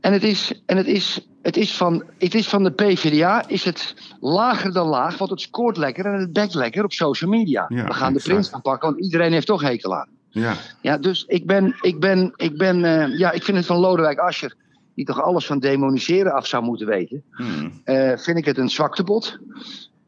En 0.00 0.12
het 0.12 0.22
is, 0.22 0.62
en 0.66 0.76
het 0.76 0.86
is, 0.86 1.26
het 1.42 1.56
is, 1.56 1.76
van, 1.76 2.02
het 2.18 2.34
is 2.34 2.48
van 2.48 2.62
de 2.64 2.70
PvdA 2.70 3.48
is 3.48 3.64
het 3.64 3.94
lager 4.20 4.72
dan 4.72 4.86
laag, 4.86 5.18
want 5.18 5.30
het 5.30 5.40
scoort 5.40 5.76
lekker 5.76 6.04
en 6.06 6.20
het 6.20 6.32
bekt 6.32 6.54
lekker 6.54 6.84
op 6.84 6.92
social 6.92 7.30
media. 7.30 7.64
Ja, 7.68 7.84
We 7.84 7.92
gaan 7.94 8.12
de 8.12 8.18
exact. 8.18 8.34
prins 8.34 8.52
aanpakken, 8.52 8.88
want 8.90 9.02
iedereen 9.04 9.32
heeft 9.32 9.46
toch 9.46 9.62
hekel 9.62 9.96
aan. 9.96 10.08
ja. 10.30 10.54
Ja, 10.82 10.98
dus 10.98 11.24
ik 11.26 11.46
ben, 11.46 11.76
ik 11.80 12.00
ben, 12.00 12.32
ik 12.36 12.58
ben, 12.58 12.84
eh, 12.84 13.18
ja, 13.18 13.30
ik 13.32 13.42
vind 13.42 13.56
het 13.56 13.66
van 13.66 13.76
Lodewijk 13.76 14.18
Asscher, 14.18 14.54
die 14.94 15.04
toch 15.04 15.22
alles 15.22 15.46
van 15.46 15.58
demoniseren 15.58 16.32
af 16.32 16.46
zou 16.46 16.64
moeten 16.64 16.86
weten, 16.86 17.22
Hmm. 17.30 17.80
eh, 17.84 18.16
vind 18.16 18.38
ik 18.38 18.44
het 18.44 18.58
een 18.58 18.70
zwaktebod. 18.70 19.38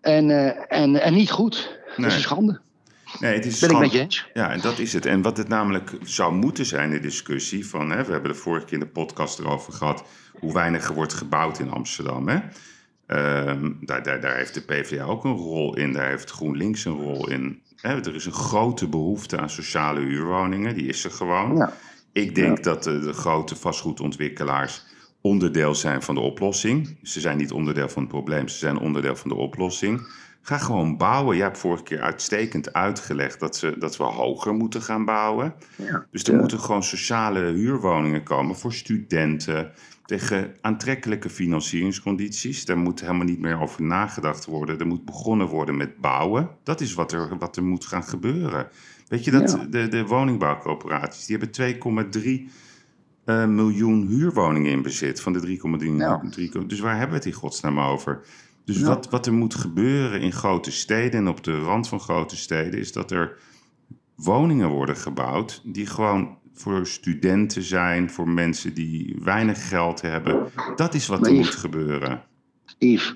En, 0.01 0.31
eh, 0.31 0.81
en, 0.81 1.01
en 1.03 1.15
niet 1.15 1.31
goed. 1.31 1.79
Dat 1.89 1.97
Nee. 1.99 2.07
is 2.07 2.15
een 2.15 2.21
schande. 2.21 2.61
Nee, 3.19 3.35
het 3.35 3.47
is 3.47 3.61
Ben 3.61 3.71
ik 3.71 3.79
met 3.79 3.93
je 3.93 3.99
eens. 3.99 4.29
Ja, 4.35 4.51
en 4.51 4.61
dat 4.61 4.79
is 4.79 4.93
het. 4.93 5.07
En 5.07 5.23
wat 5.23 5.37
het 5.37 5.49
namelijk 5.49 5.93
zou 6.03 6.35
moeten 6.35 6.67
zijn, 6.67 6.91
de 6.91 7.01
discussie 7.01 7.67
van... 7.67 7.91
Hè, 7.91 8.05
we 8.05 8.13
hebben 8.13 8.33
de 8.33 8.39
vorige 8.39 8.65
keer 8.65 8.75
in 8.75 8.81
de 8.81 8.87
podcast 8.87 9.39
erover 9.39 9.73
gehad... 9.73 10.05
hoe 10.39 10.53
weinig 10.53 10.89
er 10.89 10.95
wordt 10.95 11.15
gebouwd 11.15 11.59
in 11.59 11.71
Amsterdam. 11.71 12.29
Hè? 12.29 12.39
Ehm, 13.07 13.73
daar, 13.81 14.03
daar, 14.03 14.21
daar 14.21 14.37
heeft 14.37 14.55
de 14.55 14.61
PvdA 14.61 15.05
ook 15.05 15.25
een 15.25 15.37
rol 15.37 15.77
in. 15.77 15.93
Daar 15.93 16.09
heeft 16.09 16.31
GroenLinks 16.31 16.85
een 16.85 17.01
rol 17.01 17.29
in. 17.29 17.63
Hè, 17.77 17.95
er 17.95 18.15
is 18.15 18.27
een 18.27 18.33
grote 18.33 18.89
behoefte 18.89 19.39
aan 19.39 19.51
sociale 19.51 20.01
huurwoningen. 20.01 20.75
Die 20.75 20.87
is 20.87 21.05
er 21.05 21.11
gewoon. 21.11 21.57
Ja. 21.57 21.73
Ik 22.13 22.35
denk 22.35 22.65
dat 22.65 22.85
de, 22.85 22.99
de 22.99 23.13
grote 23.13 23.57
vastgoedontwikkelaars 23.57 24.85
onderdeel 25.21 25.75
zijn 25.75 26.03
van 26.03 26.15
de 26.15 26.21
oplossing. 26.21 26.99
Ze 27.03 27.21
zijn 27.21 27.37
niet 27.37 27.53
onderdeel 27.53 27.89
van 27.89 28.03
het 28.03 28.11
probleem, 28.11 28.49
ze 28.49 28.59
zijn 28.59 28.79
onderdeel 28.79 29.17
van 29.17 29.31
de 29.31 29.37
oplossing. 29.37 30.13
Ga 30.43 30.59
gewoon 30.59 30.97
bouwen. 30.97 31.37
Je 31.37 31.43
hebt 31.43 31.59
vorige 31.59 31.83
keer 31.83 32.01
uitstekend 32.01 32.73
uitgelegd 32.73 33.41
dat, 33.41 33.57
ze, 33.57 33.75
dat 33.79 33.97
we 33.97 34.05
hoger 34.05 34.55
moeten 34.55 34.83
gaan 34.83 35.05
bouwen. 35.05 35.55
Ja. 35.77 36.07
Dus 36.11 36.23
er 36.25 36.37
moeten 36.37 36.61
gewoon 36.61 36.83
sociale 36.83 37.41
huurwoningen 37.41 38.23
komen 38.23 38.57
voor 38.57 38.73
studenten. 38.73 39.71
Tegen 40.05 40.55
aantrekkelijke 40.61 41.31
financieringscondities. 41.31 42.65
Daar 42.65 42.79
moet 42.79 43.01
helemaal 43.01 43.25
niet 43.25 43.41
meer 43.41 43.61
over 43.61 43.83
nagedacht 43.83 44.45
worden. 44.45 44.79
Er 44.79 44.87
moet 44.87 45.05
begonnen 45.05 45.47
worden 45.47 45.77
met 45.77 46.01
bouwen. 46.01 46.49
Dat 46.63 46.81
is 46.81 46.95
wat 46.95 47.13
er, 47.13 47.39
wat 47.39 47.57
er 47.57 47.65
moet 47.65 47.87
gaan 47.87 48.05
gebeuren. 48.05 48.69
Weet 49.09 49.25
je 49.25 49.31
dat 49.31 49.51
Ja. 49.51 49.67
de, 49.71 49.89
de 49.89 50.07
woningbouwcoöperaties, 50.07 51.27
die 51.27 51.37
hebben 51.39 52.13
2,3 52.23 52.53
eh, 53.25 53.47
miljoen 53.47 54.07
huurwoningen 54.07 54.71
in 54.73 54.83
bezit 54.83 55.21
van 55.21 55.33
de 55.33 55.59
3,3 55.81 55.97
Ja. 55.97 56.23
3, 56.31 56.67
Dus 56.67 56.81
waar 56.81 56.93
hebben 56.93 57.11
we 57.11 57.17
het 57.17 57.27
in 57.35 57.41
godsnaam 57.41 57.81
over? 57.81 58.21
Dus 58.73 58.81
Ja. 58.81 58.87
wat, 58.87 59.09
wat 59.09 59.27
er 59.27 59.33
moet 59.33 59.55
gebeuren 59.55 60.21
in 60.21 60.33
grote 60.33 60.71
steden 60.71 61.21
en 61.21 61.29
op 61.29 61.45
de 61.45 61.59
rand 61.59 61.89
van 61.89 62.01
grote 62.01 62.37
steden, 62.37 62.81
is 62.81 62.93
dat 62.93 63.11
er 63.11 63.39
woningen 64.15 64.69
worden 64.69 64.97
gebouwd 64.97 65.61
die 65.65 65.87
gewoon 65.87 66.39
voor 66.53 66.87
studenten 66.87 67.63
zijn, 67.63 68.11
voor 68.11 68.29
mensen 68.29 68.75
die 68.75 69.17
weinig 69.23 69.69
geld 69.69 70.01
hebben. 70.01 70.47
Dat 70.77 70.95
is 70.95 71.07
wat 71.07 71.27
er 71.27 71.33
moet 71.33 71.47
gebeuren. 71.47 72.23
Yves, 72.79 73.15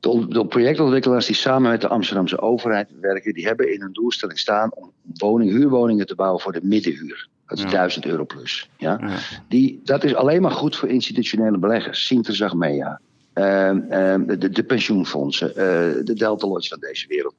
de, 0.00 0.26
de 0.28 0.46
projectontwikkelaars 0.46 1.26
die 1.26 1.36
samen 1.36 1.70
met 1.70 1.80
de 1.80 1.88
Amsterdamse 1.88 2.40
overheid 2.40 2.88
werken, 3.00 3.34
die 3.34 3.46
hebben 3.46 3.74
in 3.74 3.82
een 3.82 3.92
doelstelling 3.92 4.38
staan 4.38 4.74
om 4.74 4.92
woning, 5.14 5.50
huurwoningen 5.50 6.06
te 6.06 6.14
bouwen 6.14 6.40
voor 6.40 6.52
de 6.52 6.60
middenhuur. 6.62 7.28
Dat 7.46 7.58
is 7.58 7.64
Ja. 7.64 7.70
1000 7.70 8.04
euro 8.04 8.24
plus. 8.24 8.70
Ja? 8.76 8.98
Ja. 9.00 9.16
Die, 9.48 9.80
dat 9.84 10.04
is 10.04 10.14
alleen 10.14 10.42
maar 10.42 10.50
goed 10.50 10.76
voor 10.76 10.88
institutionele 10.88 11.58
beleggers. 11.58 12.06
Sinter 12.06 12.34
ehm, 12.42 13.11
de, 13.34 14.48
de 14.50 14.64
pensioenfondsen, 14.64 15.48
eh, 15.48 16.04
de 16.04 16.14
Delta 16.14 16.46
Lloyds 16.46 16.68
van 16.68 16.80
deze 16.80 17.06
wereld. 17.08 17.34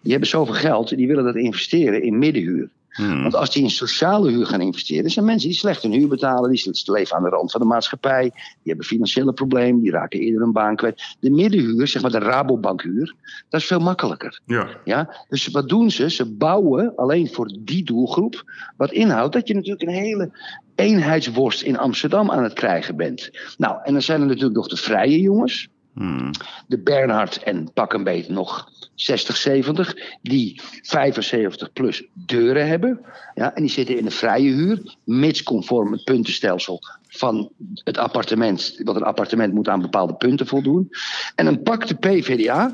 Die 0.00 0.10
hebben 0.10 0.28
zoveel 0.28 0.54
geld, 0.54 0.88
die 0.96 1.06
willen 1.06 1.24
dat 1.24 1.36
investeren 1.36 2.02
in 2.02 2.18
middenhuur. 2.18 2.68
Hmm. 2.94 3.22
Want 3.22 3.34
als 3.34 3.50
die 3.50 3.62
in 3.62 3.70
sociale 3.70 4.30
huur 4.30 4.46
gaan 4.46 4.60
investeren, 4.60 5.10
zijn 5.10 5.24
mensen 5.24 5.48
die 5.48 5.58
slecht 5.58 5.82
hun 5.82 5.92
huur 5.92 6.08
betalen, 6.08 6.50
die 6.50 6.72
leven 6.84 7.16
aan 7.16 7.22
de 7.22 7.28
rand 7.28 7.50
van 7.50 7.60
de 7.60 7.66
maatschappij, 7.66 8.22
die 8.32 8.42
hebben 8.62 8.84
financiële 8.84 9.32
problemen, 9.32 9.82
die 9.82 9.90
raken 9.90 10.20
eerder 10.20 10.42
een 10.42 10.52
baan 10.52 10.76
kwijt. 10.76 11.16
De 11.20 11.30
middenhuur, 11.30 11.88
zeg 11.88 12.02
maar 12.02 12.10
de 12.10 12.18
Rabobankhuur, 12.18 13.14
dat 13.48 13.60
is 13.60 13.66
veel 13.66 13.78
makkelijker. 13.78 14.40
Ja. 14.44 14.68
Ja? 14.84 15.24
Dus 15.28 15.48
wat 15.48 15.68
doen 15.68 15.90
ze? 15.90 16.10
Ze 16.10 16.24
bouwen 16.34 16.92
alleen 16.96 17.28
voor 17.28 17.56
die 17.60 17.84
doelgroep. 17.84 18.44
Wat 18.76 18.92
inhoudt 18.92 19.32
dat 19.32 19.48
je 19.48 19.54
natuurlijk 19.54 19.82
een 19.82 19.94
hele 19.94 20.38
eenheidsworst 20.74 21.62
in 21.62 21.78
Amsterdam 21.78 22.30
aan 22.30 22.42
het 22.42 22.52
krijgen 22.52 22.96
bent. 22.96 23.30
Nou, 23.58 23.78
en 23.84 23.92
dan 23.92 24.02
zijn 24.02 24.20
er 24.20 24.26
natuurlijk 24.26 24.54
nog 24.54 24.68
de 24.68 24.76
vrije 24.76 25.20
jongens. 25.20 25.68
Hmm. 25.94 26.30
De 26.66 26.78
Bernhard 26.78 27.42
en 27.42 27.72
pak 27.72 27.92
een 27.92 28.04
beetje 28.04 28.32
nog 28.32 28.70
60, 28.94 29.36
70. 29.36 29.96
Die 30.22 30.60
75 30.82 31.72
plus 31.72 32.04
deuren 32.12 32.68
hebben. 32.68 33.00
Ja, 33.34 33.54
en 33.54 33.62
die 33.62 33.70
zitten 33.70 33.98
in 33.98 34.04
de 34.04 34.10
vrije 34.10 34.52
huur. 34.52 34.96
Mits 35.04 35.42
conform 35.42 35.92
het 35.92 36.04
puntenstelsel 36.04 36.80
van 37.08 37.50
het 37.84 37.98
appartement. 37.98 38.80
Want 38.84 38.96
een 38.96 39.04
appartement 39.04 39.54
moet 39.54 39.68
aan 39.68 39.80
bepaalde 39.80 40.14
punten 40.14 40.46
voldoen. 40.46 40.90
En 41.34 41.44
dan 41.44 41.62
pakt 41.62 41.88
de 41.88 41.94
PvdA 41.94 42.72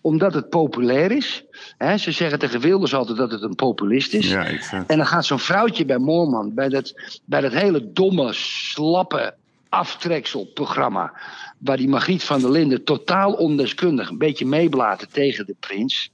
omdat 0.00 0.34
het 0.34 0.48
populair 0.48 1.10
is. 1.10 1.44
Hè, 1.78 1.96
ze 1.98 2.12
zeggen 2.12 2.38
tegen 2.38 2.60
Wilders 2.60 2.94
altijd 2.94 3.18
dat 3.18 3.30
het 3.30 3.42
een 3.42 3.54
populist 3.54 4.14
is. 4.14 4.30
Ja. 4.30 4.46
En 4.86 4.96
dan 4.96 5.06
gaat 5.06 5.24
zo'n 5.24 5.38
vrouwtje 5.38 5.84
bij 5.84 5.98
Moorman, 5.98 6.54
bij 6.54 6.68
dat, 6.68 6.94
bij 7.24 7.40
dat 7.40 7.52
hele 7.52 7.92
domme, 7.92 8.32
slappe 8.32 9.34
aftrekselprogramma. 9.70 11.12
Waar 11.58 11.76
die 11.76 11.88
Margriet 11.88 12.22
van 12.24 12.40
der 12.40 12.50
Linden 12.50 12.84
totaal 12.84 13.32
ondeskundig 13.32 14.08
een 14.08 14.18
beetje 14.18 14.46
meeblaten 14.46 15.08
tegen 15.12 15.46
de 15.46 15.54
prins. 15.60 16.10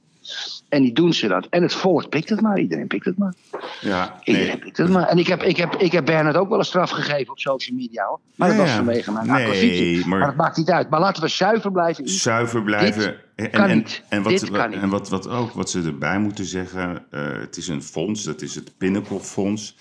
En 0.68 0.82
die 0.82 0.92
doen 0.92 1.12
ze 1.12 1.28
dat. 1.28 1.46
En 1.50 1.62
het 1.62 1.72
volk 1.74 2.08
pikt 2.08 2.28
het 2.28 2.40
maar. 2.40 2.58
Iedereen 2.58 2.86
pikt 2.86 3.04
het 3.04 3.18
maar. 3.18 3.34
Ja, 3.80 4.20
Iedereen 4.24 4.58
pikt 4.58 4.76
het 4.76 4.88
maar. 4.88 5.08
En 5.08 5.18
ik 5.18 5.26
heb, 5.26 5.42
ik, 5.42 5.56
heb, 5.56 5.74
ik 5.74 5.92
heb 5.92 6.04
Bernard 6.04 6.36
ook 6.36 6.48
wel 6.48 6.58
een 6.58 6.64
straf 6.64 6.90
gegeven 6.90 7.32
op 7.32 7.38
social 7.38 7.76
media. 7.76 8.04
Hoor. 8.04 8.20
Maar 8.34 8.48
dat 8.48 8.56
Ja, 8.56 8.62
was 8.62 8.72
vanwege 8.72 9.12
mijn 9.12 9.26
Nee, 9.26 9.98
maar- 10.06 10.18
Maar 10.18 10.26
dat 10.28 10.36
maakt 10.36 10.56
niet 10.56 10.70
uit. 10.70 10.90
Maar 10.90 11.00
laten 11.00 11.22
we 11.22 11.28
zuiver 11.28 11.72
blijven. 11.72 12.08
zuiver 12.08 12.62
blijven. 12.62 13.16
en, 13.36 14.22
wat, 14.22 14.30
Dit 14.30 14.50
en 14.50 14.88
wat, 14.88 15.08
wat 15.08 15.28
ook, 15.28 15.52
wat 15.52 15.70
ze 15.70 15.82
erbij 15.82 16.18
moeten 16.18 16.44
zeggen, 16.44 17.04
eh, 17.10 17.20
het 17.40 17.56
is 17.56 17.68
een 17.68 17.82
fonds, 17.82 18.22
dat 18.24 18.42
is 18.42 18.54
het 18.54 18.76
Pinnacle 18.78 19.20
Fonds. 19.20 19.76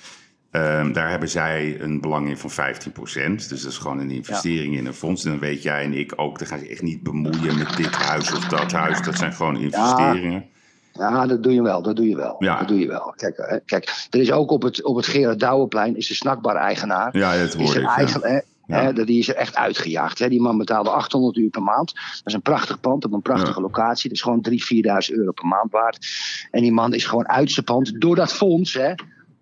Ehm, 0.56 0.92
daar 0.94 1.10
hebben 1.10 1.30
zij 1.30 1.82
een 1.82 2.02
belang 2.02 2.30
in 2.30 2.38
van 2.38 2.50
15%. 2.52 3.50
Dus 3.50 3.62
dat 3.62 3.72
is 3.72 3.78
gewoon 3.78 4.00
een 4.00 4.12
investering 4.12 4.78
in 4.78 4.86
een 4.86 4.94
fonds. 4.94 5.24
En 5.26 5.32
dan 5.32 5.40
weet 5.40 5.64
jij 5.64 5.84
en 5.84 5.94
ik 5.94 6.14
ook, 6.16 6.40
dan 6.40 6.48
ga 6.48 6.56
je 6.56 6.68
echt 6.68 6.82
niet 6.82 7.04
bemoeien 7.04 7.58
met 7.58 7.78
dit 7.78 7.96
huis 7.96 8.34
of 8.34 8.46
dat 8.48 8.72
huis. 8.72 9.02
Dat 9.02 9.18
zijn 9.18 9.34
gewoon 9.34 9.58
investeringen. 9.58 10.46
Ja, 10.94 11.26
dat 11.28 11.44
doe 11.44 11.54
je 11.54 11.62
wel. 11.62 11.82
Dat 11.82 11.96
doe 11.96 12.08
je 12.10 12.16
wel. 12.16 12.36
Ja. 12.40 12.58
Dat 12.60 12.68
doe 12.68 12.80
je 12.80 12.88
wel. 12.88 13.14
Kijk, 13.16 13.62
kijk 13.66 14.08
er 14.10 14.20
is 14.20 14.32
ook 14.32 14.52
op 14.52 14.62
het, 14.62 14.84
op 14.84 14.96
het 14.96 15.08
Gerard 15.08 15.40
Douwenplein 15.40 15.98
is 15.98 16.08
de 16.08 16.14
snackbar-eigenaar. 16.14 17.18
Ja, 17.18 17.38
dat 17.38 17.48
is 17.48 17.54
hoorde 17.54 17.80
er 17.80 17.82
ik. 17.82 17.90
eigen, 17.98 18.44
Ja. 18.68 18.92
die 18.92 19.20
is 19.20 19.28
er 19.28 19.36
echt 19.36 19.56
uitgejaagd. 19.56 20.30
Die 20.30 20.42
man 20.42 20.58
betaalde 20.58 20.90
800 20.90 21.38
uur 21.38 21.50
per 21.50 21.64
maand. 21.64 21.94
Dat 21.94 22.22
is 22.26 22.34
een 22.34 22.42
prachtig 22.42 22.80
pand 22.80 23.06
op 23.06 23.14
een 23.14 23.22
prachtige 23.22 23.62
locatie. 23.62 24.10
Dat 24.10 24.18
is 24.18 24.24
gewoon 24.24 24.46
3.000, 24.50 24.56
4.000 25.10 25.16
euro 25.18 25.32
per 25.32 25.46
maand 25.46 25.72
waard. 25.72 26.08
En 26.52 26.62
die 26.62 26.72
man 26.74 26.94
is 26.94 27.06
gewoon 27.06 27.28
uit 27.28 27.52
zijn 27.52 27.66
pand 27.66 28.02
door 28.02 28.16
dat 28.16 28.34
fonds, 28.34 28.74
hè, 28.74 28.94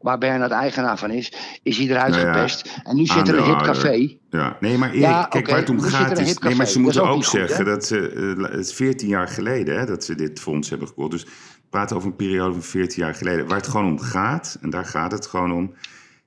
waar 0.04 0.18
Bernard 0.18 0.52
eigenaar 0.52 0.98
van 0.98 1.12
is, 1.12 1.34
is 1.64 1.78
hij 1.78 1.88
eruit 1.88 2.12
Nou 2.12 2.26
ja, 2.26 2.34
gepest. 2.34 2.80
En 2.84 2.96
nu 2.96 3.06
zit 3.06 3.28
er 3.28 3.38
een 3.38 3.44
hip 3.44 3.56
aandeelhouder. 3.56 3.74
café. 3.74 4.18
Ja, 4.30 4.58
nee, 4.60 4.78
maar 4.78 4.90
Erik, 4.90 5.02
Ja, 5.02 5.24
kijk 5.30 5.48
waar 5.50 5.60
het 5.60 5.70
om 5.70 5.80
gaat 5.82 6.20
is... 6.20 6.28
hip 6.28 6.44
Nee, 6.44 6.56
maar 6.56 6.68
ze 6.68 6.74
Dat 6.74 6.82
moeten 6.84 7.02
ook 7.02 7.08
ook 7.10 7.16
niet 7.16 7.26
goed, 7.26 7.40
zeggen 7.40 7.66
hè? 7.66 7.72
dat 7.72 7.86
ze... 7.86 8.10
eh, 8.38 8.52
het 8.52 8.66
is 8.66 8.74
14 8.74 9.08
jaar 9.08 9.28
geleden 9.28 9.80
hè, 9.80 9.86
dat 9.86 10.04
ze 10.04 10.16
dit 10.16 10.40
fonds 10.40 10.70
hebben 10.70 10.88
gekocht. 10.88 11.12
Dus 11.12 11.24
we 11.24 11.30
praten 11.70 11.96
over 11.96 12.08
een 12.10 12.16
periode 12.16 12.54
van 12.54 12.62
14 12.64 13.04
jaar 13.04 13.16
geleden. 13.16 13.48
Waar 13.48 13.58
het 13.58 13.68
gewoon 13.68 13.88
om 13.88 14.00
gaat, 14.00 14.58
en 14.62 14.70
daar 14.70 14.86
gaat 14.86 15.12
het 15.12 15.28
gewoon 15.28 15.52
om... 15.54 15.74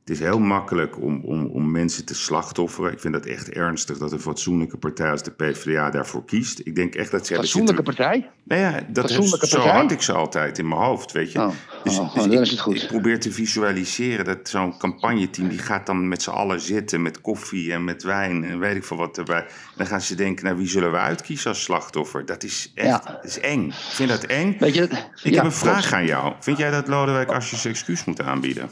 Het 0.06 0.14
is 0.14 0.20
heel 0.20 0.38
makkelijk 0.38 1.02
om, 1.02 1.20
om, 1.24 1.46
om 1.46 1.70
mensen 1.70 2.04
te 2.04 2.14
slachtofferen. 2.14 2.92
Ik 2.92 3.00
vind 3.00 3.14
dat 3.14 3.26
echt 3.26 3.48
ernstig 3.50 3.98
dat 3.98 4.12
een 4.12 4.20
fatsoenlijke 4.20 4.76
partij 4.76 5.10
als 5.10 5.22
de 5.22 5.30
PvdA 5.30 5.90
daarvoor 5.90 6.24
kiest. 6.24 6.60
Ik 6.64 6.74
denk 6.74 6.94
echt 6.94 7.10
dat 7.10 7.26
ze... 7.26 7.34
Fatsoenlijke 7.34 7.82
partij? 7.82 8.30
Nou 8.44 8.60
ja, 8.60 8.80
dat 8.88 9.10
is, 9.10 9.16
zo 9.16 9.36
partij? 9.38 9.72
had 9.72 9.90
ik 9.90 10.02
ze 10.02 10.12
altijd 10.12 10.58
in 10.58 10.68
mijn 10.68 10.80
hoofd, 10.80 11.12
weet 11.12 11.32
je. 11.32 11.38
Oh, 11.38 11.48
dus 11.84 11.98
oh, 11.98 12.14
dus 12.14 12.22
dan 12.22 12.32
ik, 12.32 12.40
is 12.40 12.50
het 12.50 12.60
goed. 12.60 12.82
ik 12.82 12.88
probeer 12.88 13.20
te 13.20 13.32
visualiseren 13.32 14.24
dat 14.24 14.48
zo'n 14.48 14.78
campagneteam... 14.78 15.48
die 15.48 15.58
gaat 15.58 15.86
dan 15.86 16.08
met 16.08 16.22
z'n 16.22 16.30
allen 16.30 16.60
zitten 16.60 17.02
met 17.02 17.20
koffie 17.20 17.72
en 17.72 17.84
met 17.84 18.02
wijn 18.02 18.44
en 18.44 18.58
weet 18.58 18.76
ik 18.76 18.84
veel 18.84 18.96
wat 18.96 19.18
erbij. 19.18 19.40
En 19.40 19.46
dan 19.76 19.86
gaan 19.86 20.00
ze 20.00 20.14
denken, 20.14 20.44
nou 20.44 20.56
wie 20.56 20.68
zullen 20.68 20.90
we 20.90 20.98
uitkiezen 20.98 21.50
als 21.50 21.62
slachtoffer? 21.62 22.26
Dat 22.26 22.42
is 22.42 22.72
echt 22.74 22.88
Ja. 22.88 23.02
dat 23.12 23.24
is 23.24 23.40
eng. 23.40 23.66
Ik 23.66 23.74
vind 23.74 24.08
dat 24.08 24.24
eng. 24.24 24.56
Weet 24.58 24.74
je, 24.74 24.82
Ik 24.82 24.90
ja, 25.22 25.34
heb 25.34 25.44
een 25.44 25.52
vraag 25.52 25.80
klopt. 25.80 25.92
aan 25.94 26.06
jou. 26.06 26.34
Vind 26.40 26.58
jij 26.58 26.70
dat 26.70 26.88
Lodewijk 26.88 27.28
Asscher 27.30 27.70
excuus 27.70 28.04
moet 28.04 28.22
aanbieden? 28.22 28.70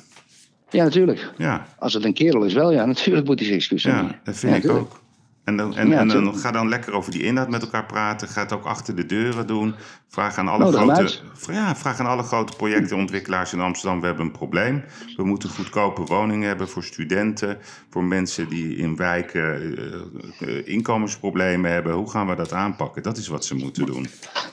Ja, 0.75 0.85
natuurlijk. 0.85 1.33
Ja, 1.37 1.67
Als 1.79 1.93
het 1.93 2.05
een 2.05 2.15
kerel 2.15 2.45
is, 2.45 2.53
wel 2.53 2.73
ja. 2.73 2.85
Natuurlijk 2.95 3.27
moet 3.27 3.39
hij 3.39 3.47
zijn 3.47 3.59
excuus 3.59 3.83
ja 3.83 3.93
aanbieden. 3.93 4.21
dat 4.25 4.37
vind 4.37 4.63
Ja, 4.63 4.71
ik 4.71 4.77
ook. 4.77 5.03
En 5.45 5.57
dan, 5.57 5.77
en, 5.77 5.89
Ja, 5.89 6.01
en 6.01 6.09
dan 6.09 6.37
ga 6.37 6.51
dan 6.51 6.69
lekker 6.69 6.93
over 6.93 7.13
die 7.13 7.23
inhoud 7.23 7.49
met 7.49 7.63
elkaar 7.63 7.87
praten. 7.87 8.29
Ga 8.29 8.41
het 8.41 8.53
ook 8.53 8.65
achter 8.65 8.97
de 8.97 9.07
deuren 9.07 9.47
doen. 9.47 9.75
Vraag 10.09 10.37
aan 10.39 10.49
alle, 10.49 10.65
Nodig 10.65 10.81
hem 10.81 10.95
grote, 10.95 11.53
ja, 11.53 11.77
vraag 11.77 12.01
aan 12.01 12.07
alle 12.07 12.23
grote 12.23 12.57
projectontwikkelaars 12.57 13.53
in 13.53 13.61
Amsterdam. 13.61 14.01
We 14.01 14.07
hebben 14.07 14.25
een 14.25 14.31
probleem. 14.33 14.85
We 15.17 15.25
moeten 15.25 15.49
goedkope 15.49 16.03
woningen 16.03 16.49
hebben 16.49 16.69
voor 16.69 16.85
studenten. 16.85 17.59
Voor 17.91 18.05
mensen 18.05 18.49
die 18.49 18.77
in 18.77 18.97
wijken 18.97 19.77
eh, 19.77 20.59
eh, 20.59 20.67
inkomensproblemen 20.67 21.71
hebben. 21.71 21.93
Hoe 21.93 22.11
gaan 22.11 22.29
we 22.29 22.35
dat 22.35 22.53
aanpakken? 22.53 23.03
Dat 23.03 23.17
is 23.17 23.29
wat 23.29 23.45
ze 23.45 23.55
moeten 23.55 23.87
doen. 23.87 24.07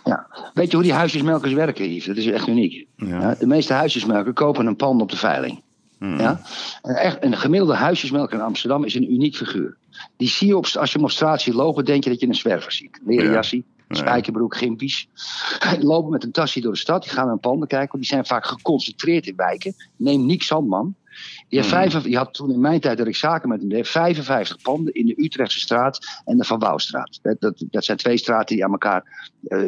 Ja. 0.03 0.27
Weet 0.53 0.69
je 0.69 0.75
hoe 0.75 0.85
die 0.85 0.93
huisjesmelkers 0.93 1.53
werken, 1.53 1.93
Yves? 1.93 2.05
Dat 2.05 2.17
is 2.17 2.25
echt 2.25 2.47
uniek. 2.47 2.87
Ja, 2.95 3.35
de 3.39 3.47
meeste 3.47 3.73
huisjesmelkers 3.73 4.35
kopen 4.35 4.65
een 4.65 4.75
pand 4.75 5.01
op 5.01 5.09
de 5.09 5.17
veiling. 5.17 5.61
Hmm. 6.01 6.19
Ja? 6.19 6.41
En 6.81 6.95
echt, 6.95 7.23
een 7.23 7.37
gemiddelde 7.37 7.75
huisjesmelker 7.75 8.37
in 8.37 8.43
Amsterdam 8.43 8.83
is 8.83 8.95
een 8.95 9.13
uniek 9.13 9.35
figuur. 9.35 9.77
Die 10.17 10.27
zie 10.27 10.47
je 10.47 10.57
op, 10.57 10.65
als 10.65 10.91
je 10.91 10.97
hem 10.97 11.05
op 11.05 11.11
straat 11.11 11.41
ziet 11.41 11.53
lopen, 11.53 11.85
denk 11.85 12.03
je 12.03 12.09
dat 12.09 12.19
je 12.19 12.27
een 12.27 12.35
zwerver 12.35 12.71
ziet. 12.71 12.99
Leren 13.05 13.25
Ja. 13.25 13.31
jassie, 13.31 13.65
spijkerbroek, 13.89 14.55
gimpies. 14.55 15.07
Die 15.75 15.83
lopen 15.93 16.11
met 16.11 16.23
een 16.23 16.31
tasje 16.31 16.61
door 16.61 16.71
de 16.71 16.77
stad, 16.77 17.03
die 17.03 17.11
gaan 17.11 17.25
naar 17.25 17.33
een 17.33 17.39
panden 17.39 17.67
kijken. 17.67 17.89
Want 17.91 18.03
die 18.03 18.11
zijn 18.11 18.25
vaak 18.25 18.45
geconcentreerd 18.45 19.27
in 19.27 19.35
wijken. 19.35 19.73
Neem 19.95 20.25
Niek 20.25 20.43
Sandman. 20.43 20.95
Die, 21.49 21.63
vijf, 21.63 21.93
die 21.93 22.17
had 22.17 22.33
toen 22.33 22.51
in 22.51 22.59
mijn 22.59 22.79
tijd 22.79 22.97
dat 22.97 23.07
ik 23.07 23.15
zaken 23.15 23.49
met 23.49 23.59
hem 23.59 23.69
deed, 23.69 23.87
55 23.87 24.61
panden 24.61 24.93
in 24.93 25.05
de 25.05 25.23
Utrechtse 25.23 25.59
straat 25.59 26.21
en 26.25 26.37
de 26.37 26.43
Van 26.43 26.59
Wouwstraat. 26.59 27.19
Dat, 27.21 27.39
dat, 27.39 27.63
dat 27.69 27.85
zijn 27.85 27.97
twee 27.97 28.17
straten 28.17 28.55
die 28.55 28.65
aan 28.65 28.71
elkaar 28.71 29.29
eh, 29.43 29.63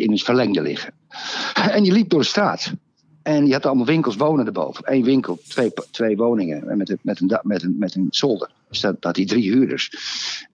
in 0.00 0.10
het 0.10 0.22
verlengde 0.22 0.62
liggen. 0.62 0.94
En 1.70 1.82
die 1.82 1.92
liep 1.92 2.08
door 2.08 2.20
de 2.20 2.26
straat. 2.26 2.72
En 3.22 3.44
die 3.44 3.52
had 3.52 3.66
allemaal 3.66 3.86
winkels 3.86 4.16
wonen 4.16 4.46
erboven. 4.46 4.84
Eén 4.92 5.04
winkel, 5.04 5.38
twee, 5.48 5.72
twee 5.90 6.16
woningen 6.16 6.68
en 6.68 6.76
met, 6.76 6.90
een- 6.90 6.98
met, 7.02 7.20
een, 7.20 7.38
met, 7.42 7.62
een, 7.62 7.76
met 7.78 7.94
een 7.94 8.06
zolder. 8.10 8.50
Dus 8.68 8.80
dat 8.80 8.96
had 9.00 9.16
hij 9.16 9.24
drie 9.26 9.52
huurders. 9.52 9.90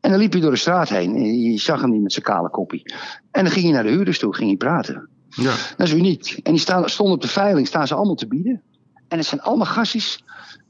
En 0.00 0.10
dan 0.10 0.18
liep 0.20 0.32
hij 0.32 0.40
door 0.40 0.50
de 0.50 0.56
straat 0.56 0.88
heen. 0.88 1.14
En 1.14 1.40
je 1.42 1.58
zag 1.58 1.80
hem 1.80 1.90
niet 1.90 2.02
met 2.02 2.12
zijn 2.12 2.24
kale 2.24 2.48
koppie. 2.50 2.82
En 3.30 3.44
dan 3.44 3.52
ging 3.52 3.64
hij 3.64 3.74
naar 3.74 3.82
de 3.82 3.90
huurders 3.90 4.18
toe, 4.18 4.34
ging 4.34 4.48
hij 4.48 4.56
praten. 4.56 5.08
Ja. 5.30 5.54
Dat 5.76 5.86
is 5.86 5.92
uniek. 5.92 6.40
En 6.42 6.52
die 6.52 6.60
staan, 6.60 6.88
stonden 6.88 7.14
op 7.14 7.22
de 7.22 7.28
veiling, 7.28 7.66
staan 7.66 7.86
ze 7.86 7.94
allemaal 7.94 8.14
te 8.14 8.26
bieden. 8.26 8.62
En 9.08 9.18
het 9.18 9.26
zijn 9.26 9.40
allemaal 9.40 9.66
gasties. 9.66 10.24